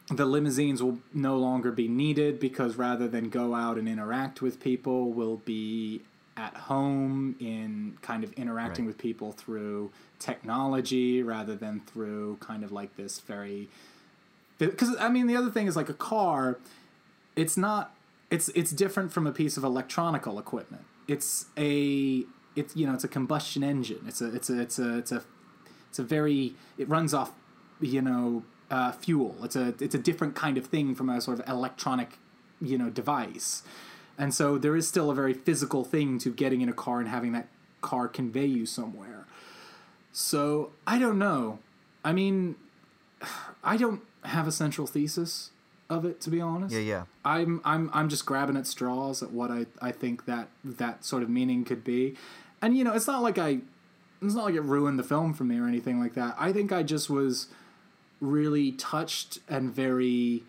the 0.10 0.26
limousines 0.26 0.84
will 0.84 1.00
no 1.14 1.38
longer 1.38 1.72
be 1.72 1.88
needed 1.88 2.40
because 2.40 2.76
rather 2.76 3.08
than 3.08 3.30
go 3.30 3.56
out 3.56 3.78
and 3.78 3.88
interact 3.90 4.42
with 4.42 4.60
people, 4.60 5.12
we'll 5.12 5.38
be 5.38 6.02
at 6.38 6.54
home 6.54 7.36
in 7.40 7.98
kind 8.02 8.24
of 8.24 8.32
interacting 8.34 8.86
Right. 8.86 8.90
with 8.90 8.98
people 8.98 9.32
through 9.32 9.90
technology 10.20 11.24
rather 11.24 11.56
than 11.56 11.80
through 11.80 12.38
kind 12.42 12.64
of 12.64 12.72
like 12.74 12.96
this 12.98 13.20
very 13.22 13.70
because 14.58 14.96
I 15.00 15.08
mean 15.10 15.28
the 15.28 15.36
other 15.38 15.50
thing 15.50 15.66
is 15.68 15.76
like 15.78 15.88
a 15.88 15.94
car 15.94 16.58
it's 17.38 17.56
not 17.56 17.96
it's 18.30 18.50
it's 18.50 18.72
different 18.72 19.14
from 19.14 19.26
a 19.26 19.32
piece 19.32 19.56
of 19.56 19.64
electronical 19.64 20.38
equipment 20.38 20.84
it's 21.08 21.46
a 21.58 22.24
it's 22.56 22.76
you 22.76 22.88
know 22.88 22.94
it's 22.94 23.04
a 23.04 23.08
combustion 23.08 23.64
engine. 23.64 24.04
It's 24.08 24.22
a 24.22 24.34
it's 24.34 24.50
a 24.50 24.62
it's 24.62 24.80
a 24.80 24.98
it's 24.98 25.12
a 25.12 25.24
it's 25.90 26.00
a 26.00 26.04
very 26.04 26.56
it 26.78 26.90
runs 26.90 27.14
off 27.14 27.32
you 27.80 28.02
know 28.02 28.44
uh, 28.72 28.92
fuel. 28.92 29.36
It's 29.44 29.56
a 29.56 29.74
it's 29.80 29.96
a 29.96 30.00
different 30.00 30.36
kind 30.36 30.58
of 30.58 30.66
thing 30.66 30.96
from 30.96 31.10
a 31.10 31.22
sort 31.22 31.40
of 31.40 31.48
electronic 31.48 32.18
you 32.62 32.78
know 32.78 32.90
device. 32.90 33.64
And 34.18 34.34
so 34.34 34.58
there 34.58 34.76
is 34.76 34.88
still 34.88 35.12
a 35.12 35.16
very 35.16 35.34
physical 35.34 35.84
thing 35.84 36.20
to 36.20 36.32
getting 36.32 36.62
in 36.62 36.70
a 36.70 36.74
car 36.74 37.00
and 37.00 37.10
having 37.10 37.34
that 37.34 37.50
car 37.82 38.08
convey 38.08 38.46
you 38.46 38.66
somewhere. 38.66 39.26
So 40.12 40.72
i 40.88 40.98
don't 40.98 41.20
know. 41.20 41.60
I 42.04 42.14
mean 42.14 42.56
i 43.64 43.78
don't 43.78 44.02
have 44.24 44.48
a 44.48 44.52
central 44.52 44.88
thesis 44.88 45.52
of 45.90 46.04
it 46.06 46.20
to 46.22 46.30
be 46.30 46.42
honest 46.42 46.74
Yeah, 46.74 46.82
yeah. 46.82 47.04
I'm 47.24 47.62
I'm 47.64 47.90
I'm 47.94 48.10
just 48.10 48.26
grabbing 48.26 48.58
at 48.58 48.68
straws 48.68 49.22
at 49.22 49.32
what 49.32 49.52
I, 49.52 49.66
I 49.82 49.92
think 49.92 50.26
that 50.26 50.50
that 50.64 51.06
sort 51.06 51.24
of 51.24 51.30
meaning 51.30 51.64
could 51.64 51.84
be. 51.84 52.16
And 52.62 52.78
you 52.78 52.84
know, 52.84 52.94
it's 52.94 53.08
not 53.08 53.22
like 53.22 53.38
I 53.38 53.60
it's 54.22 54.34
not 54.34 54.46
like 54.46 54.56
it 54.56 54.62
ruined 54.62 54.98
the 54.98 55.04
film 55.04 55.34
for 55.34 55.44
me 55.44 55.60
or 55.60 55.68
anything 55.68 56.00
like 56.00 56.16
that. 56.16 56.36
I 56.40 56.52
think 56.52 56.72
I 56.72 56.84
just 56.84 57.10
was 57.10 57.48
really 58.20 58.72
touched 58.72 59.40
and 59.48 59.74
very 59.74 60.44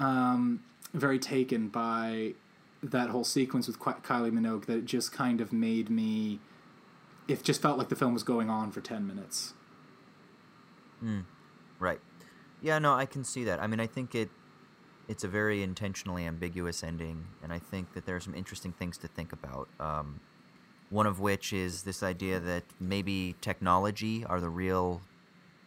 um 0.00 0.62
very 0.92 1.18
taken 1.18 1.68
by 1.68 2.34
that 2.82 3.10
whole 3.10 3.24
sequence 3.24 3.66
with 3.68 3.78
Kylie 3.78 4.32
Minogue 4.32 4.66
that 4.66 4.78
it 4.78 4.84
just 4.84 5.12
kind 5.12 5.40
of 5.40 5.52
made 5.52 5.88
me. 5.88 6.40
It 7.28 7.44
just 7.44 7.62
felt 7.62 7.78
like 7.78 7.88
the 7.88 7.96
film 7.96 8.12
was 8.12 8.24
going 8.24 8.50
on 8.50 8.72
for 8.72 8.80
ten 8.80 9.06
minutes. 9.06 9.54
Right. 11.78 12.00
Yeah, 12.60 12.78
no, 12.78 12.94
I 12.94 13.06
can 13.06 13.24
see 13.24 13.44
that. 13.44 13.60
I 13.60 13.66
mean, 13.66 13.80
I 13.80 13.86
think 13.86 14.14
it 14.14 14.30
it's 15.12 15.24
a 15.24 15.28
very 15.28 15.62
intentionally 15.62 16.24
ambiguous 16.24 16.82
ending, 16.82 17.26
and 17.42 17.52
I 17.52 17.58
think 17.58 17.92
that 17.92 18.06
there 18.06 18.16
are 18.16 18.20
some 18.20 18.34
interesting 18.34 18.72
things 18.72 18.96
to 18.98 19.08
think 19.08 19.30
about. 19.34 19.68
Um, 19.78 20.20
one 20.88 21.06
of 21.06 21.20
which 21.20 21.52
is 21.52 21.82
this 21.82 22.02
idea 22.02 22.40
that 22.40 22.64
maybe 22.80 23.34
technology 23.42 24.24
are 24.24 24.40
the 24.40 24.48
real 24.48 25.02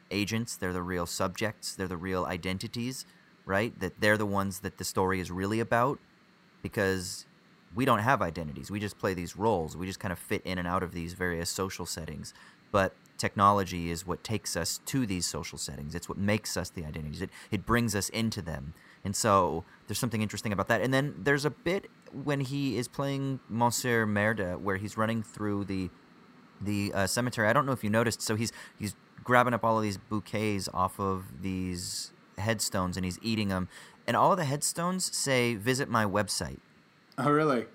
agents, 0.09 0.55
they're 0.57 0.73
the 0.73 0.81
real 0.81 1.05
subjects, 1.05 1.75
they're 1.75 1.87
the 1.87 1.95
real 1.95 2.25
identities, 2.25 3.05
right? 3.45 3.79
That 3.79 3.93
they're 3.99 4.17
the 4.17 4.25
ones 4.25 4.61
that 4.61 4.79
the 4.79 4.83
story 4.83 5.19
is 5.19 5.29
really 5.29 5.59
about, 5.59 5.99
because 6.63 7.27
we 7.75 7.85
don't 7.85 7.99
have 7.99 8.23
identities. 8.23 8.71
We 8.71 8.79
just 8.79 8.97
play 8.97 9.13
these 9.13 9.35
roles. 9.35 9.77
We 9.77 9.85
just 9.85 9.99
kind 9.99 10.11
of 10.11 10.17
fit 10.17 10.41
in 10.43 10.57
and 10.57 10.67
out 10.67 10.81
of 10.81 10.91
these 10.91 11.13
various 11.13 11.51
social 11.51 11.85
settings. 11.85 12.33
But 12.71 12.95
technology 13.19 13.91
is 13.91 14.07
what 14.07 14.23
takes 14.23 14.57
us 14.57 14.79
to 14.87 15.05
these 15.05 15.27
social 15.27 15.59
settings. 15.59 15.93
It's 15.93 16.09
what 16.09 16.17
makes 16.17 16.57
us 16.57 16.71
the 16.71 16.83
identities. 16.83 17.21
It 17.21 17.29
it 17.51 17.65
brings 17.65 17.93
us 17.95 18.09
into 18.09 18.41
them. 18.41 18.73
And 19.05 19.15
so 19.15 19.63
there's 19.87 19.99
something 19.99 20.21
interesting 20.21 20.51
about 20.51 20.67
that. 20.67 20.81
And 20.81 20.93
then 20.93 21.15
there's 21.17 21.45
a 21.45 21.51
bit 21.51 21.89
when 22.11 22.41
he 22.41 22.77
is 22.77 22.87
playing 22.87 23.39
Monsieur 23.47 24.05
Merde 24.05 24.55
where 24.55 24.77
he's 24.77 24.97
running 24.97 25.23
through 25.23 25.65
the 25.65 25.89
the 26.59 26.91
uh, 26.93 27.07
cemetery. 27.07 27.47
I 27.47 27.53
don't 27.53 27.65
know 27.65 27.71
if 27.71 27.83
you 27.83 27.89
noticed. 27.89 28.21
So 28.21 28.35
he's 28.35 28.51
he's 28.77 28.95
grabbing 29.23 29.53
up 29.53 29.63
all 29.63 29.77
of 29.77 29.83
these 29.83 29.97
bouquets 29.97 30.67
off 30.73 30.99
of 30.99 31.41
these 31.41 32.11
headstones 32.37 32.97
and 32.97 33.05
he's 33.05 33.19
eating 33.21 33.47
them. 33.47 33.69
And 34.07 34.17
all 34.17 34.31
of 34.31 34.37
the 34.37 34.45
headstones 34.45 35.15
say 35.15 35.55
"Visit 35.55 35.87
my 35.87 36.05
website." 36.05 36.59
Oh, 37.17 37.29
really? 37.29 37.65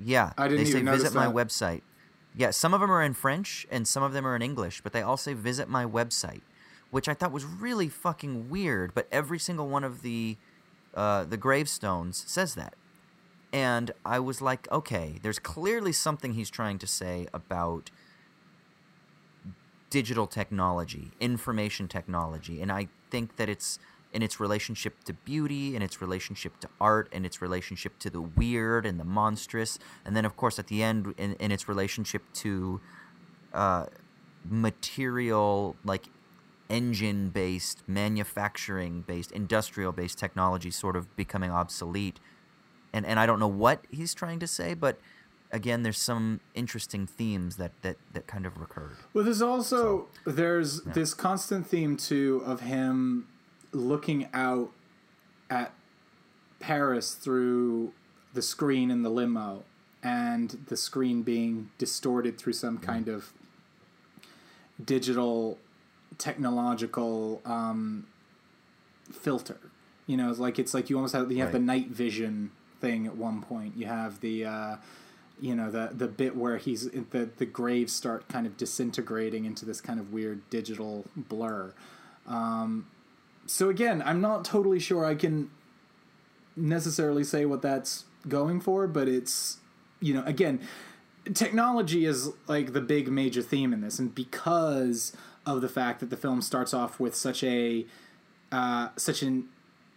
Yeah, 0.00 0.32
I 0.36 0.48
didn't 0.48 0.64
they 0.64 0.70
say 0.70 0.82
visit 0.82 1.14
my 1.14 1.26
website. 1.26 1.82
Yeah, 2.36 2.50
some 2.50 2.74
of 2.74 2.80
them 2.80 2.90
are 2.90 3.02
in 3.02 3.14
French 3.14 3.66
and 3.70 3.86
some 3.86 4.02
of 4.02 4.12
them 4.12 4.26
are 4.26 4.34
in 4.34 4.42
English, 4.42 4.80
but 4.82 4.92
they 4.92 5.02
all 5.02 5.16
say 5.16 5.34
visit 5.34 5.68
my 5.68 5.84
website, 5.84 6.42
which 6.90 7.08
I 7.08 7.14
thought 7.14 7.32
was 7.32 7.44
really 7.44 7.88
fucking 7.88 8.50
weird. 8.50 8.94
But 8.94 9.08
every 9.10 9.38
single 9.38 9.68
one 9.68 9.84
of 9.84 10.02
the 10.02 10.36
uh, 10.94 11.24
the 11.24 11.36
gravestones 11.36 12.24
says 12.26 12.54
that, 12.54 12.74
and 13.52 13.90
I 14.04 14.20
was 14.20 14.40
like, 14.40 14.70
okay, 14.70 15.18
there's 15.22 15.38
clearly 15.38 15.92
something 15.92 16.34
he's 16.34 16.50
trying 16.50 16.78
to 16.78 16.86
say 16.86 17.26
about 17.34 17.90
digital 19.90 20.26
technology, 20.26 21.12
information 21.20 21.88
technology, 21.88 22.60
and 22.60 22.70
I 22.70 22.88
think 23.10 23.36
that 23.36 23.48
it's 23.48 23.78
in 24.14 24.22
its 24.22 24.38
relationship 24.38 25.02
to 25.04 25.12
beauty, 25.12 25.74
in 25.74 25.82
its 25.82 26.00
relationship 26.00 26.58
to 26.60 26.68
art, 26.80 27.12
in 27.12 27.24
its 27.24 27.42
relationship 27.42 27.98
to 27.98 28.08
the 28.08 28.20
weird 28.20 28.86
and 28.86 28.98
the 28.98 29.04
monstrous, 29.04 29.78
and 30.04 30.16
then 30.16 30.24
of 30.24 30.36
course 30.36 30.58
at 30.58 30.68
the 30.68 30.82
end 30.82 31.14
in, 31.18 31.34
in 31.34 31.50
its 31.50 31.68
relationship 31.68 32.22
to 32.32 32.80
uh, 33.52 33.86
material 34.48 35.76
like 35.84 36.04
engine 36.68 37.30
based, 37.30 37.82
manufacturing 37.86 39.02
based, 39.02 39.32
industrial 39.32 39.92
based 39.92 40.18
technology 40.18 40.70
sort 40.70 40.96
of 40.96 41.14
becoming 41.16 41.50
obsolete. 41.50 42.20
And 42.92 43.04
and 43.04 43.18
I 43.18 43.26
don't 43.26 43.40
know 43.40 43.48
what 43.48 43.86
he's 43.90 44.14
trying 44.14 44.38
to 44.40 44.46
say, 44.46 44.74
but 44.74 44.98
again, 45.50 45.82
there's 45.82 45.98
some 45.98 46.40
interesting 46.54 47.06
themes 47.06 47.56
that 47.56 47.72
that, 47.82 47.96
that 48.12 48.26
kind 48.26 48.46
of 48.46 48.58
recurred. 48.58 48.96
Well, 49.12 49.24
there's 49.24 49.42
also 49.42 50.08
there's 50.24 50.82
this 50.82 51.14
constant 51.14 51.66
theme 51.66 51.96
too 51.96 52.42
of 52.44 52.60
him 52.60 53.28
looking 53.72 54.28
out 54.32 54.70
at 55.50 55.72
Paris 56.60 57.14
through 57.14 57.92
the 58.32 58.42
screen 58.42 58.90
in 58.90 59.02
the 59.02 59.10
limo, 59.10 59.64
and 60.02 60.64
the 60.68 60.76
screen 60.76 61.22
being 61.22 61.70
distorted 61.78 62.38
through 62.38 62.52
some 62.52 62.76
mm-hmm. 62.76 62.86
kind 62.86 63.08
of 63.08 63.32
digital 64.82 65.58
technological 66.18 67.40
um, 67.44 68.06
filter. 69.12 69.58
You 70.06 70.16
know, 70.16 70.30
it's 70.30 70.38
like 70.38 70.58
it's 70.58 70.74
like 70.74 70.90
you 70.90 70.96
almost 70.96 71.14
have 71.14 71.30
you 71.32 71.42
have 71.42 71.52
the 71.52 71.58
night 71.58 71.88
vision 71.88 72.50
thing 72.80 73.06
at 73.06 73.16
one 73.16 73.40
point. 73.40 73.76
You 73.76 73.86
have 73.86 74.20
the 74.20 74.44
uh, 74.44 74.76
you 75.40 75.54
know 75.54 75.70
the 75.70 75.90
the 75.92 76.06
bit 76.06 76.36
where 76.36 76.58
he's 76.58 76.90
the 76.90 77.28
the 77.36 77.46
graves 77.46 77.92
start 77.92 78.28
kind 78.28 78.46
of 78.46 78.56
disintegrating 78.56 79.44
into 79.44 79.64
this 79.64 79.80
kind 79.80 79.98
of 79.98 80.12
weird 80.12 80.48
digital 80.50 81.04
blur. 81.16 81.72
Um, 82.26 82.86
so 83.46 83.68
again, 83.70 84.02
I'm 84.04 84.20
not 84.20 84.44
totally 84.44 84.80
sure 84.80 85.04
I 85.04 85.14
can 85.14 85.50
necessarily 86.56 87.24
say 87.24 87.44
what 87.44 87.62
that's 87.62 88.04
going 88.28 88.60
for, 88.60 88.86
but 88.86 89.08
it's 89.08 89.58
you 90.00 90.14
know 90.14 90.22
again, 90.26 90.60
technology 91.32 92.04
is 92.04 92.30
like 92.46 92.72
the 92.72 92.80
big 92.80 93.08
major 93.08 93.42
theme 93.42 93.72
in 93.72 93.80
this, 93.80 93.98
and 93.98 94.14
because 94.14 95.16
of 95.46 95.60
the 95.60 95.68
fact 95.68 96.00
that 96.00 96.10
the 96.10 96.16
film 96.16 96.42
starts 96.42 96.72
off 96.72 96.98
with 96.98 97.14
such 97.14 97.42
a 97.44 97.86
uh, 98.52 98.88
such 98.96 99.22
an 99.22 99.48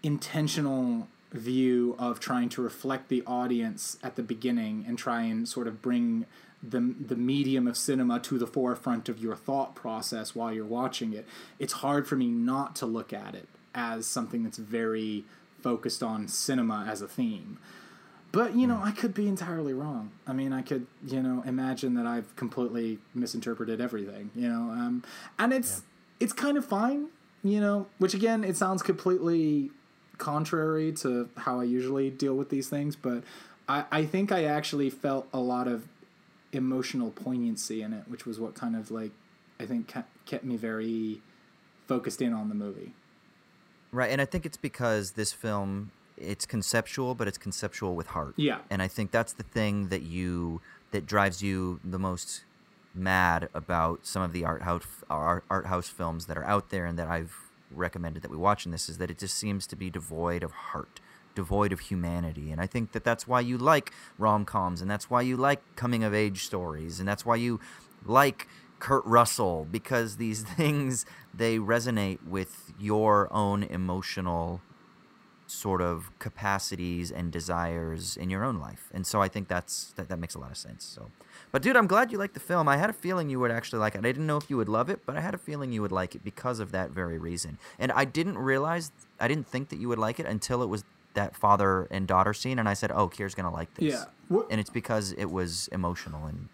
intentional 0.03 1.07
view 1.31 1.95
of 1.99 2.19
trying 2.19 2.49
to 2.49 2.61
reflect 2.61 3.09
the 3.09 3.23
audience 3.27 3.97
at 4.01 4.15
the 4.15 4.23
beginning 4.23 4.85
and 4.87 4.97
try 4.97 5.23
and 5.23 5.47
sort 5.47 5.67
of 5.67 5.81
bring 5.81 6.25
the 6.63 6.95
the 6.99 7.15
medium 7.15 7.67
of 7.67 7.77
cinema 7.77 8.19
to 8.19 8.37
the 8.37 8.47
forefront 8.47 9.09
of 9.09 9.19
your 9.19 9.35
thought 9.35 9.75
process 9.75 10.33
while 10.35 10.51
you're 10.51 10.65
watching 10.65 11.13
it. 11.13 11.27
It's 11.59 11.73
hard 11.73 12.07
for 12.07 12.15
me 12.15 12.27
not 12.27 12.75
to 12.77 12.85
look 12.85 13.13
at 13.13 13.35
it 13.35 13.47
as 13.75 14.07
something 14.07 14.43
that's 14.43 14.57
very 14.57 15.23
focused 15.61 16.01
on 16.01 16.27
cinema 16.27 16.85
as 16.89 17.01
a 17.01 17.07
theme. 17.07 17.59
But 18.31 18.55
you 18.55 18.67
know, 18.67 18.81
I 18.83 18.91
could 18.91 19.13
be 19.13 19.27
entirely 19.27 19.73
wrong. 19.73 20.11
I 20.27 20.33
mean, 20.33 20.53
I 20.53 20.61
could 20.61 20.87
you 21.05 21.21
know 21.21 21.43
imagine 21.45 21.95
that 21.95 22.05
I've 22.05 22.35
completely 22.35 22.99
misinterpreted 23.13 23.81
everything. 23.81 24.31
You 24.35 24.49
know, 24.49 24.71
um, 24.71 25.03
and 25.39 25.53
it's 25.53 25.83
it's 26.19 26.33
kind 26.33 26.57
of 26.57 26.65
fine. 26.65 27.07
You 27.43 27.61
know, 27.61 27.87
which 27.99 28.13
again, 28.13 28.43
it 28.43 28.57
sounds 28.57 28.81
completely 28.81 29.71
contrary 30.17 30.91
to 30.91 31.29
how 31.37 31.59
I 31.59 31.63
usually 31.63 32.09
deal 32.09 32.35
with 32.35 32.49
these 32.49 32.69
things, 32.69 32.95
but 32.95 33.23
I, 33.69 33.85
I 33.91 34.05
think 34.05 34.31
I 34.31 34.45
actually 34.45 34.89
felt 34.89 35.27
a 35.31 35.39
lot 35.39 35.67
of 35.67 35.87
emotional 36.51 37.11
poignancy 37.11 37.81
in 37.81 37.93
it, 37.93 38.05
which 38.07 38.25
was 38.25 38.39
what 38.39 38.55
kind 38.55 38.75
of 38.75 38.89
like 38.91 39.11
I 39.59 39.65
think 39.65 39.93
ke- 39.93 40.05
kept 40.25 40.43
me 40.43 40.57
very 40.57 41.21
focused 41.87 42.21
in 42.21 42.33
on 42.33 42.49
the 42.49 42.55
movie. 42.55 42.93
Right, 43.91 44.11
and 44.11 44.21
I 44.21 44.25
think 44.25 44.45
it's 44.45 44.57
because 44.57 45.11
this 45.11 45.31
film 45.31 45.91
it's 46.17 46.45
conceptual, 46.45 47.15
but 47.15 47.27
it's 47.27 47.37
conceptual 47.37 47.95
with 47.95 48.07
heart. 48.07 48.33
Yeah. 48.37 48.59
and 48.69 48.81
I 48.81 48.87
think 48.87 49.11
that's 49.11 49.33
the 49.33 49.43
thing 49.43 49.89
that 49.89 50.01
you 50.01 50.61
that 50.91 51.05
drives 51.05 51.41
you 51.41 51.79
the 51.83 51.99
most 51.99 52.43
mad 52.93 53.49
about 53.53 54.05
some 54.05 54.21
of 54.21 54.33
the 54.33 54.43
art 54.43 54.63
house 54.63 54.85
art, 55.09 55.43
art 55.49 55.67
house 55.67 55.89
films 55.89 56.25
that 56.25 56.37
are 56.37 56.45
out 56.45 56.69
there 56.69 56.85
and 56.85 56.97
that 56.97 57.07
I've 57.07 57.47
recommended 57.71 58.23
that 58.23 58.31
we 58.31 58.37
watch 58.37 58.65
in 58.65 58.71
this 58.71 58.89
is 58.89 58.97
that 58.97 59.11
it 59.11 59.17
just 59.17 59.37
seems 59.37 59.67
to 59.67 59.75
be 59.75 59.89
devoid 59.89 60.43
of 60.43 60.51
heart 60.51 60.99
devoid 61.35 61.71
of 61.71 61.81
humanity 61.81 62.51
and 62.51 62.59
i 62.59 62.65
think 62.65 62.93
that 62.93 63.03
that's 63.03 63.27
why 63.27 63.39
you 63.39 63.57
like 63.57 63.91
rom-coms 64.17 64.81
and 64.81 64.89
that's 64.89 65.09
why 65.09 65.21
you 65.21 65.37
like 65.37 65.61
coming 65.75 66.03
of 66.03 66.13
age 66.13 66.43
stories 66.43 66.99
and 66.99 67.07
that's 67.07 67.25
why 67.25 67.35
you 67.35 67.59
like 68.05 68.47
kurt 68.79 69.05
russell 69.05 69.67
because 69.69 70.17
these 70.17 70.41
things 70.57 71.05
they 71.33 71.57
resonate 71.57 72.25
with 72.25 72.73
your 72.79 73.31
own 73.31 73.63
emotional 73.63 74.61
sort 75.47 75.81
of 75.81 76.11
capacities 76.19 77.09
and 77.11 77.31
desires 77.31 78.17
in 78.17 78.29
your 78.29 78.43
own 78.43 78.59
life. 78.59 78.89
And 78.93 79.07
so 79.07 79.21
I 79.21 79.29
think 79.29 79.47
that's 79.47 79.93
that, 79.95 80.09
that 80.09 80.19
makes 80.19 80.35
a 80.35 80.39
lot 80.39 80.51
of 80.51 80.57
sense. 80.57 80.83
So 80.83 81.09
but 81.51 81.61
dude, 81.61 81.75
I'm 81.77 81.87
glad 81.87 82.11
you 82.11 82.17
liked 82.17 82.33
the 82.33 82.39
film. 82.39 82.67
I 82.67 82.77
had 82.77 82.89
a 82.89 82.93
feeling 82.93 83.29
you 83.29 83.39
would 83.39 83.51
actually 83.51 83.79
like 83.79 83.95
it. 83.95 83.99
I 83.99 84.01
didn't 84.01 84.27
know 84.27 84.37
if 84.37 84.49
you 84.49 84.57
would 84.57 84.67
love 84.69 84.89
it, 84.89 85.05
but 85.05 85.15
I 85.15 85.21
had 85.21 85.33
a 85.33 85.37
feeling 85.37 85.71
you 85.71 85.81
would 85.81 85.91
like 85.91 86.13
it 86.15 86.23
because 86.23 86.59
of 86.59 86.71
that 86.73 86.91
very 86.91 87.17
reason. 87.17 87.57
And 87.79 87.91
I 87.93 88.05
didn't 88.05 88.37
realize 88.37 88.91
I 89.19 89.27
didn't 89.27 89.47
think 89.47 89.69
that 89.69 89.79
you 89.79 89.87
would 89.87 89.99
like 89.99 90.19
it 90.19 90.25
until 90.25 90.61
it 90.61 90.67
was 90.67 90.83
that 91.13 91.35
father 91.35 91.87
and 91.89 92.07
daughter 92.07 92.33
scene 92.33 92.59
and 92.59 92.67
I 92.69 92.73
said, 92.73 92.91
"Oh, 92.91 93.07
Kier's 93.07 93.33
going 93.33 93.49
to 93.49 93.55
like 93.55 93.73
this." 93.75 93.93
Yeah. 93.93 94.05
What, 94.27 94.47
And 94.51 94.59
it's 94.59 94.69
because 94.69 95.13
it 95.13 95.31
was 95.31 95.69
emotional 95.69 96.25
and 96.25 96.49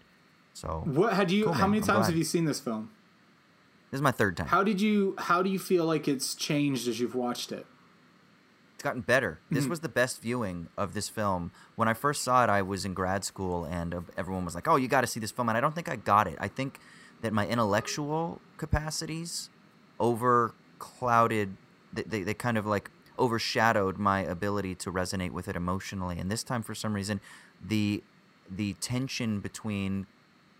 so 0.52 0.82
what 0.86 1.14
had 1.14 1.32
you? 1.32 1.44
Cool, 1.46 1.52
how 1.54 1.62
man. 1.62 1.70
many 1.72 1.80
I'm 1.82 1.86
times 1.86 1.98
glad. 1.98 2.06
have 2.06 2.16
you 2.16 2.24
seen 2.24 2.44
this 2.44 2.60
film? 2.60 2.90
this 3.90 3.98
is 3.98 4.02
my 4.02 4.12
third 4.12 4.36
time. 4.36 4.46
How 4.46 4.62
did 4.62 4.80
you? 4.80 5.14
How 5.18 5.42
do 5.42 5.50
you 5.50 5.58
feel 5.58 5.84
like 5.84 6.06
it's 6.08 6.34
changed 6.34 6.86
as 6.88 7.00
you've 7.00 7.14
watched 7.16 7.50
it? 7.52 7.66
It's 8.74 8.82
gotten 8.82 9.02
better. 9.02 9.38
Mm-hmm. 9.46 9.54
This 9.54 9.66
was 9.66 9.80
the 9.80 9.88
best 9.88 10.20
viewing 10.20 10.68
of 10.76 10.94
this 10.94 11.08
film. 11.08 11.52
When 11.76 11.88
I 11.88 11.94
first 11.94 12.22
saw 12.22 12.44
it, 12.44 12.50
I 12.50 12.62
was 12.62 12.84
in 12.84 12.94
grad 12.94 13.24
school, 13.24 13.64
and 13.64 13.94
everyone 14.16 14.44
was 14.44 14.54
like, 14.54 14.68
"Oh, 14.68 14.76
you 14.76 14.88
got 14.88 15.02
to 15.02 15.06
see 15.06 15.20
this 15.20 15.30
film." 15.30 15.48
And 15.48 15.56
I 15.56 15.60
don't 15.60 15.74
think 15.74 15.88
I 15.88 15.96
got 15.96 16.26
it. 16.26 16.36
I 16.40 16.48
think 16.48 16.80
that 17.22 17.32
my 17.32 17.46
intellectual 17.46 18.40
capacities 18.56 19.48
overclouded. 20.00 21.54
They, 21.92 22.02
they, 22.02 22.22
they 22.22 22.34
kind 22.34 22.58
of 22.58 22.66
like 22.66 22.90
overshadowed 23.18 23.96
my 23.96 24.20
ability 24.20 24.74
to 24.74 24.90
resonate 24.90 25.30
with 25.30 25.46
it 25.48 25.56
emotionally. 25.56 26.18
And 26.18 26.30
this 26.30 26.42
time, 26.42 26.62
for 26.62 26.74
some 26.74 26.94
reason, 26.94 27.20
the 27.64 28.02
the 28.50 28.74
tension 28.74 29.40
between 29.40 30.06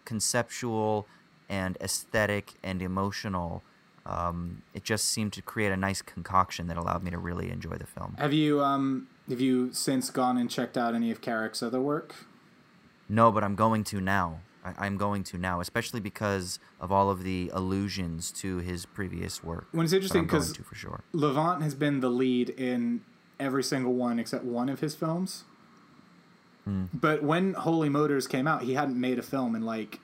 conceptual 0.04 1.06
and 1.48 1.76
aesthetic 1.80 2.54
and 2.62 2.80
emotional. 2.80 3.62
Um, 4.06 4.62
it 4.74 4.84
just 4.84 5.06
seemed 5.08 5.32
to 5.34 5.42
create 5.42 5.72
a 5.72 5.76
nice 5.76 6.02
concoction 6.02 6.66
that 6.66 6.76
allowed 6.76 7.02
me 7.02 7.10
to 7.10 7.18
really 7.18 7.50
enjoy 7.50 7.76
the 7.76 7.86
film. 7.86 8.16
Have 8.18 8.32
you? 8.34 8.60
Um, 8.62 9.08
have 9.28 9.40
you 9.40 9.72
since 9.72 10.10
gone 10.10 10.36
and 10.36 10.50
checked 10.50 10.76
out 10.76 10.94
any 10.94 11.10
of 11.10 11.20
Carax's 11.22 11.62
other 11.62 11.80
work? 11.80 12.14
No, 13.08 13.32
but 13.32 13.42
I'm 13.42 13.54
going 13.54 13.82
to 13.84 14.00
now. 14.00 14.40
I, 14.64 14.86
I'm 14.86 14.96
going 14.98 15.24
to 15.24 15.38
now, 15.38 15.60
especially 15.60 16.00
because 16.00 16.58
of 16.80 16.92
all 16.92 17.08
of 17.10 17.22
the 17.22 17.50
allusions 17.54 18.30
to 18.32 18.58
his 18.58 18.84
previous 18.86 19.42
work. 19.42 19.66
Well, 19.72 19.82
it's 19.82 19.92
interesting 19.92 20.22
I'm 20.22 20.26
going 20.26 20.42
'cause- 20.42 20.52
to 20.52 20.62
for 20.62 20.74
sure. 20.74 21.00
Lavant 21.14 21.62
has 21.62 21.74
been 21.74 22.00
the 22.00 22.10
lead 22.10 22.50
in 22.50 23.00
every 23.40 23.62
single 23.64 23.94
one 23.94 24.18
except 24.18 24.44
one 24.44 24.68
of 24.68 24.80
his 24.80 24.94
films. 24.94 25.44
Hmm. 26.64 26.84
But 26.94 27.22
when 27.22 27.54
Holy 27.54 27.88
Motors 27.88 28.26
came 28.26 28.46
out, 28.46 28.62
he 28.62 28.74
hadn't 28.74 28.98
made 28.98 29.18
a 29.18 29.22
film 29.22 29.54
in 29.54 29.62
like 29.62 30.00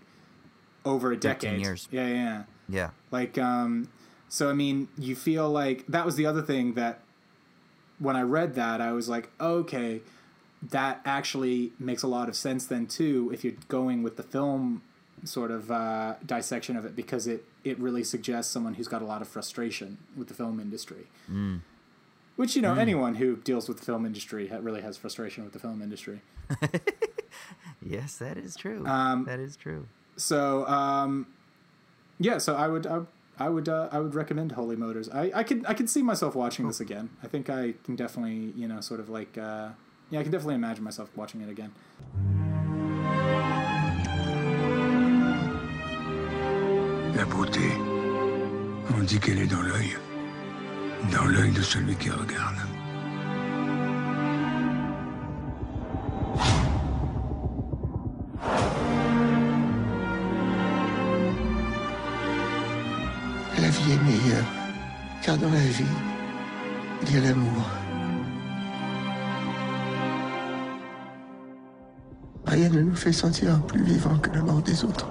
over 0.85 1.13
a 1.13 1.17
decade. 1.17 1.61
years. 1.61 1.89
Yeah, 1.91 2.07
yeah, 2.09 2.43
yeah. 2.71 2.91
Like, 3.11 3.39
um, 3.39 3.89
so 4.29 4.49
I 4.49 4.53
mean, 4.53 4.89
you 4.97 5.17
feel 5.17 5.51
like 5.51 5.87
that 5.87 6.05
was 6.07 6.17
the 6.17 6.27
other 6.27 6.43
thing 6.43 6.75
that 6.75 7.01
when 7.99 8.17
I 8.17 8.23
read 8.23 8.55
that, 8.55 8.81
I 8.81 8.93
was 8.93 9.09
like, 9.09 9.31
okay, 9.41 10.01
that 10.71 11.01
actually 11.05 11.73
makes 11.79 12.03
a 12.03 12.07
lot 12.07 12.29
of 12.29 12.37
sense 12.37 12.67
then 12.67 12.87
too 12.87 13.31
if 13.33 13.43
you're 13.45 13.55
going 13.69 14.03
with 14.03 14.17
the 14.17 14.23
film 14.23 14.83
sort 15.25 15.51
of 15.51 15.71
uh, 15.71 16.15
dissection 16.25 16.77
of 16.77 16.85
it 16.85 16.95
because 16.95 17.27
it 17.27 17.45
it 17.65 17.79
really 17.79 18.05
suggests 18.05 18.51
someone 18.51 18.75
who's 18.75 18.89
got 18.89 19.03
a 19.03 19.05
lot 19.05 19.21
of 19.21 19.29
frustration 19.29 19.99
with 20.17 20.29
the 20.29 20.35
film 20.35 20.61
industry. 20.61 21.07
Which 22.37 22.57
you 22.57 22.63
know, 22.63 22.75
anyone 22.75 23.17
who 23.17 23.37
deals 23.37 23.69
with 23.69 23.79
the 23.79 23.85
film 23.85 24.07
industry 24.07 24.51
really 24.61 24.81
has 24.81 24.97
frustration 24.97 25.45
with 25.45 25.53
the 25.53 25.59
film 25.59 25.83
industry. 25.83 26.23
Yes, 27.83 28.17
that 28.19 28.37
is 28.37 28.57
true. 28.57 28.87
Um, 28.87 29.25
that 29.25 29.41
is 29.41 29.57
true. 29.57 29.87
So 30.17 30.67
um, 30.67 31.27
yeah, 32.21 32.39
so 32.39 32.55
I 32.55 32.69
would 32.69 32.87
I, 32.87 33.01
I 33.39 33.49
would 33.49 33.69
uh, 33.69 33.89
I 33.91 33.99
would 33.99 34.15
recommend 34.15 34.53
Holy 34.53 34.77
Motors. 34.77 35.09
I 35.09 35.33
I 35.35 35.43
could 35.43 35.65
I 35.67 35.75
could 35.75 35.89
see 35.89 36.03
myself 36.03 36.35
watching 36.35 36.69
this 36.69 36.79
again. 36.79 37.09
I 37.25 37.27
think 37.27 37.49
I 37.49 37.75
can 37.85 37.97
definitely 37.97 38.53
you 38.55 38.69
know 38.69 38.81
sort 38.83 39.01
of 39.01 39.09
like 39.09 39.39
uh, 39.39 39.71
yeah 40.11 40.21
I 40.21 40.23
can 40.23 40.31
definitely 40.31 40.57
imagine 40.57 40.85
myself 40.85 41.09
watching 41.17 41.41
it 41.41 41.49
again. 41.49 41.73
La 47.17 47.25
beauté, 47.25 47.69
on 48.95 49.03
dit 49.05 49.19
qu'elle 49.19 49.41
est 49.41 49.51
dans 49.51 49.63
l'œil. 49.63 49.97
Dans 51.13 51.25
l'œil 51.25 51.53
de 51.53 51.63
celui 51.63 51.97
qui 51.97 52.11
regarde. 52.11 52.70
Dans 65.37 65.51
la 65.51 65.61
vie, 65.61 65.85
il 67.03 67.15
y 67.15 67.19
a 67.19 67.21
l'amour. 67.21 67.71
Rien 72.47 72.69
ne 72.69 72.81
nous 72.81 72.97
fait 72.97 73.13
sentir 73.13 73.61
plus 73.63 73.83
vivants 73.83 74.19
que 74.19 74.31
la 74.31 74.43
mort 74.43 74.63
des 74.63 74.85
autres. 74.85 75.07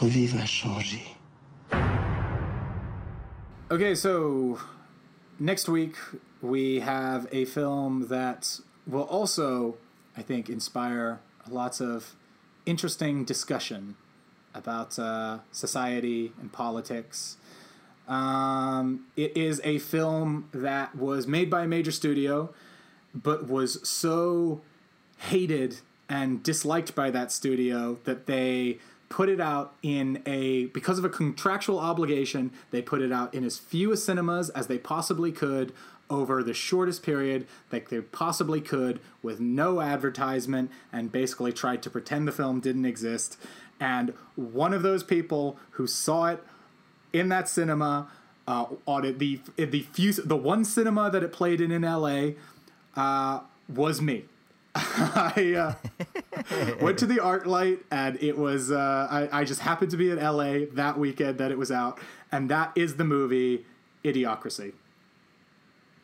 Notre 0.00 0.12
vie 0.12 0.26
va 0.28 0.46
changer. 0.46 1.16
Okay, 3.68 3.96
so 3.96 4.60
next 5.40 5.68
week 5.68 5.96
we 6.40 6.78
have 6.78 7.26
a 7.32 7.44
film 7.46 8.06
that 8.06 8.60
will 8.86 9.02
also, 9.02 9.76
I 10.16 10.22
think, 10.22 10.48
inspire 10.48 11.18
lots 11.50 11.80
of 11.80 12.14
interesting 12.64 13.24
discussion 13.24 13.96
about 14.54 15.00
uh, 15.00 15.38
society 15.50 16.32
and 16.40 16.52
politics. 16.52 17.36
Um, 18.06 19.06
it 19.16 19.36
is 19.36 19.60
a 19.64 19.78
film 19.78 20.48
that 20.52 20.94
was 20.94 21.26
made 21.26 21.50
by 21.50 21.64
a 21.64 21.66
major 21.66 21.90
studio, 21.90 22.54
but 23.12 23.48
was 23.48 23.80
so 23.88 24.60
hated 25.16 25.80
and 26.08 26.40
disliked 26.40 26.94
by 26.94 27.10
that 27.10 27.32
studio 27.32 27.98
that 28.04 28.26
they 28.26 28.78
put 29.08 29.28
it 29.28 29.40
out 29.40 29.74
in 29.82 30.22
a 30.26 30.66
because 30.66 30.98
of 30.98 31.04
a 31.04 31.08
contractual 31.08 31.78
obligation 31.78 32.52
they 32.70 32.82
put 32.82 33.00
it 33.00 33.10
out 33.10 33.32
in 33.34 33.44
as 33.44 33.58
few 33.58 33.94
cinemas 33.96 34.50
as 34.50 34.66
they 34.66 34.78
possibly 34.78 35.32
could 35.32 35.72
over 36.10 36.42
the 36.42 36.54
shortest 36.54 37.02
period 37.02 37.46
that 37.70 37.88
they 37.88 38.00
possibly 38.00 38.60
could 38.60 39.00
with 39.22 39.40
no 39.40 39.80
advertisement 39.80 40.70
and 40.92 41.12
basically 41.12 41.52
tried 41.52 41.82
to 41.82 41.90
pretend 41.90 42.28
the 42.28 42.32
film 42.32 42.60
didn't 42.60 42.84
exist 42.84 43.38
and 43.80 44.12
one 44.36 44.74
of 44.74 44.82
those 44.82 45.02
people 45.02 45.58
who 45.72 45.86
saw 45.86 46.26
it 46.26 46.42
in 47.12 47.28
that 47.28 47.48
cinema 47.48 48.08
uh, 48.46 48.66
on 48.86 49.18
the 49.18 49.40
the 49.56 49.82
few 49.92 50.12
the 50.12 50.36
one 50.36 50.64
cinema 50.64 51.10
that 51.10 51.22
it 51.22 51.32
played 51.32 51.60
in 51.60 51.70
in 51.70 51.82
LA 51.82 52.30
uh, 52.96 53.40
was 53.68 54.00
me. 54.00 54.24
I 55.36 55.54
uh, 55.56 56.74
went 56.80 56.98
to 56.98 57.06
the 57.06 57.16
ArcLight 57.16 57.80
and 57.90 58.22
it 58.22 58.38
was 58.38 58.70
uh, 58.70 59.08
I, 59.10 59.40
I 59.40 59.44
just 59.44 59.60
happened 59.60 59.90
to 59.90 59.96
be 59.96 60.10
in 60.10 60.18
LA 60.18 60.66
that 60.72 60.98
weekend 60.98 61.38
that 61.38 61.50
it 61.50 61.58
was 61.58 61.70
out 61.72 61.98
and 62.30 62.48
that 62.50 62.72
is 62.76 62.96
the 62.96 63.04
movie 63.04 63.64
Idiocracy. 64.04 64.72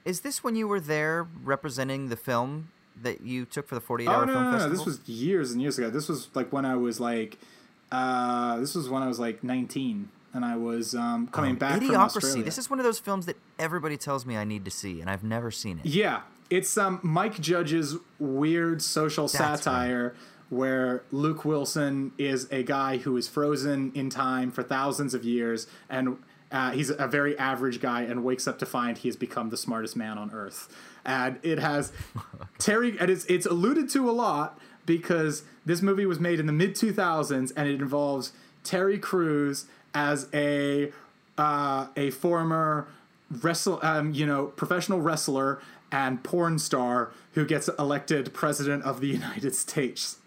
Is 0.05 0.21
this 0.21 0.43
when 0.43 0.57
you 0.57 0.67
were 0.69 0.81
there 0.81 1.27
representing 1.43 2.09
the 2.09 2.17
film 2.17 2.71
that 3.01 3.21
you 3.23 3.45
took 3.45 3.67
for 3.69 3.75
the 3.75 3.81
48 3.81 4.09
Oh 4.09 4.13
hour 4.13 4.27
no, 4.27 4.33
film 4.33 4.45
no, 4.45 4.51
no, 4.51 4.57
festival? 4.59 4.77
this 4.77 4.87
was 4.87 5.09
years 5.09 5.53
and 5.53 5.63
years 5.63 5.79
ago. 5.79 5.91
This 5.91 6.09
was 6.09 6.29
like 6.35 6.53
when 6.53 6.65
I 6.65 6.77
was 6.77 7.01
like 7.01 7.39
uh, 7.93 8.59
this 8.59 8.75
was 8.75 8.89
when 8.89 9.03
I 9.03 9.09
was 9.09 9.21
like 9.21 9.45
19 9.45 10.09
and 10.35 10.45
I 10.45 10.57
was 10.57 10.95
um, 10.95 11.29
coming 11.29 11.55
back 11.55 11.79
from 11.79 11.89
Idiocracy. 11.89 12.45
This 12.45 12.59
is 12.59 12.69
one 12.69 12.81
of 12.81 12.85
those 12.85 12.99
films 12.99 13.27
that 13.27 13.37
everybody 13.59 13.97
tells 13.97 14.27
me 14.27 14.37
I 14.37 14.43
need 14.45 14.65
to 14.65 14.71
see, 14.71 15.01
and 15.01 15.09
I've 15.09 15.23
never 15.23 15.53
seen 15.53 15.79
it. 15.79 15.87
Yeah, 15.87 16.23
it's 16.51 16.77
um 16.77 17.01
Mike 17.03 17.41
Judge's 17.41 17.97
weird 18.19 18.83
social 18.83 19.27
That's 19.27 19.41
right. 19.41 19.59
satire 19.59 20.15
where 20.51 21.03
Luke 21.11 21.45
Wilson 21.45 22.13
is 22.19 22.47
a 22.51 22.63
guy 22.63 22.99
who 22.99 23.17
is 23.17 23.29
frozen 23.29 23.91
in 23.95 24.11
time 24.11 24.51
for 24.51 24.63
thousands 24.63 25.15
of 25.15 25.25
years 25.25 25.67
and 25.89 26.19
uh, 26.55 26.71
he's 26.71 26.89
a 26.89 27.09
very 27.09 27.37
average 27.37 27.81
guy 27.81 28.03
and 28.03 28.23
wakes 28.23 28.47
up 28.47 28.61
to 28.61 28.67
find 28.67 28.99
he 28.99 29.09
has 29.09 29.17
become 29.17 29.51
the 29.51 29.57
smartest 29.57 29.97
man 29.97 30.17
on 30.17 30.31
earth. 30.31 30.69
And 31.05 31.41
it 31.43 31.59
has 31.59 31.93
Terry 32.59 32.97
and 32.99 33.11
it's 33.11 33.25
it's 33.25 33.45
alluded 33.45 33.91
to 33.91 34.09
a 34.09 34.13
lot 34.13 34.59
because 34.87 35.43
this 35.67 35.83
movie 35.83 36.07
was 36.07 36.21
made 36.21 36.39
in 36.39 36.47
the 36.47 36.53
mid 36.53 36.77
2000s 36.77 37.53
and 37.57 37.69
it 37.69 37.81
involves 37.81 38.33
Terry 38.63 38.99
Crews 38.99 39.67
as 39.95 40.29
a 40.33 40.93
uh, 41.37 41.89
a 41.97 42.11
former 42.11 42.87
wrestle 43.31 43.81
um, 43.83 44.13
you 44.13 44.25
know 44.25 44.47
professional 44.47 45.01
wrestler 45.01 45.61
and 45.95 46.25
porn 46.25 46.59
star 46.59 47.13
who 47.35 47.47
gets 47.47 47.69
elected 47.79 48.35
president 48.35 48.83
of 48.83 49.01
the 49.01 49.07
United 49.07 49.55
States. 49.55 50.19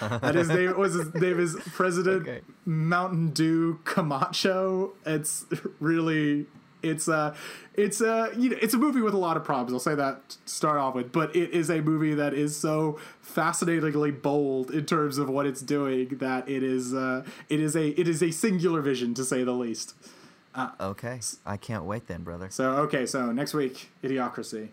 and 0.00 0.34
his 0.36 0.48
name 0.48 0.76
was 0.76 0.94
his 0.94 1.14
name 1.14 1.38
is 1.38 1.54
President 1.74 2.22
Okay. 2.22 2.40
Mountain 2.64 3.28
Dew 3.30 3.78
Camacho. 3.84 4.92
It's 5.04 5.44
really 5.80 6.46
it's 6.82 7.08
a 7.08 7.36
it's 7.74 8.00
a 8.00 8.32
you 8.36 8.48
know 8.50 8.56
it's 8.60 8.72
a 8.72 8.78
movie 8.78 9.02
with 9.02 9.12
a 9.14 9.18
lot 9.18 9.36
of 9.36 9.44
problems. 9.44 9.72
I'll 9.74 9.78
say 9.78 9.94
that 9.94 10.30
to 10.30 10.36
start 10.46 10.78
off 10.78 10.94
with, 10.94 11.12
but 11.12 11.36
it 11.36 11.50
is 11.50 11.70
a 11.70 11.82
movie 11.82 12.14
that 12.14 12.32
is 12.32 12.56
so 12.56 12.98
fascinatingly 13.20 14.10
bold 14.10 14.70
in 14.70 14.86
terms 14.86 15.18
of 15.18 15.28
what 15.28 15.44
it's 15.46 15.60
doing 15.60 16.08
that 16.18 16.48
it 16.48 16.62
is 16.62 16.94
uh, 16.94 17.22
it 17.50 17.60
is 17.60 17.76
a 17.76 17.88
it 18.00 18.08
is 18.08 18.22
a 18.22 18.30
singular 18.30 18.80
vision 18.80 19.12
to 19.14 19.24
say 19.24 19.44
the 19.44 19.52
least. 19.52 19.94
Okay. 20.80 21.20
I 21.46 21.56
can't 21.56 21.84
wait 21.84 22.06
then, 22.06 22.22
brother. 22.22 22.48
So 22.50 22.72
okay, 22.82 23.06
so 23.06 23.32
next 23.32 23.54
week, 23.54 23.90
Idiocracy. 24.02 24.68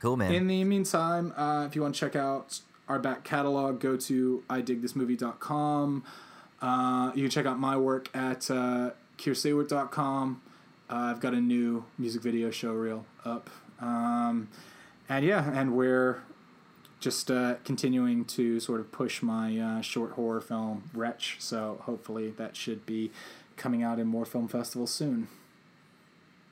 Cool, 0.00 0.16
man. 0.16 0.32
In 0.32 0.46
the 0.46 0.64
meantime, 0.64 1.32
uh, 1.36 1.66
if 1.66 1.76
you 1.76 1.82
want 1.82 1.94
to 1.94 2.00
check 2.00 2.16
out 2.16 2.60
our 2.88 2.98
back 2.98 3.24
catalog, 3.24 3.80
go 3.80 3.96
to 3.96 4.42
idigthismovie.com. 4.48 6.04
Uh, 6.60 7.12
you 7.14 7.22
can 7.22 7.30
check 7.30 7.46
out 7.46 7.58
my 7.58 7.76
work 7.76 8.14
at 8.14 8.50
uh, 8.50 8.90
kierseward.com. 9.18 10.42
Uh, 10.88 10.94
I've 10.94 11.20
got 11.20 11.34
a 11.34 11.40
new 11.40 11.84
music 11.98 12.22
video 12.22 12.50
show 12.50 12.72
reel 12.72 13.06
up. 13.24 13.48
Um, 13.80 14.48
and 15.08 15.24
yeah, 15.24 15.50
and 15.52 15.76
we're 15.76 16.22
just 16.98 17.30
uh, 17.30 17.54
continuing 17.64 18.24
to 18.26 18.60
sort 18.60 18.80
of 18.80 18.92
push 18.92 19.22
my 19.22 19.58
uh, 19.58 19.80
short 19.80 20.12
horror 20.12 20.40
film, 20.40 20.90
Wretch. 20.92 21.36
So 21.38 21.80
hopefully 21.84 22.30
that 22.32 22.56
should 22.56 22.84
be 22.84 23.10
coming 23.60 23.82
out 23.82 23.98
in 24.00 24.06
more 24.08 24.24
film 24.24 24.48
festivals 24.48 24.90
soon. 24.90 25.28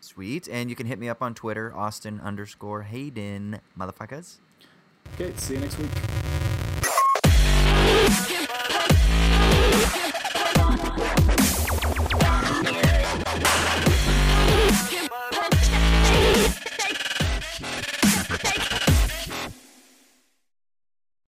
Sweet. 0.01 0.47
And 0.48 0.70
you 0.70 0.76
can 0.76 0.86
hit 0.86 0.98
me 0.98 1.09
up 1.09 1.22
on 1.22 1.35
Twitter, 1.35 1.74
Austin 1.74 2.20
underscore 2.20 2.82
Hayden, 2.82 3.60
motherfuckers. 3.76 4.36
Okay, 5.14 5.32
see 5.36 5.55
you 5.55 5.60
next 5.60 5.78
week. 5.78 5.89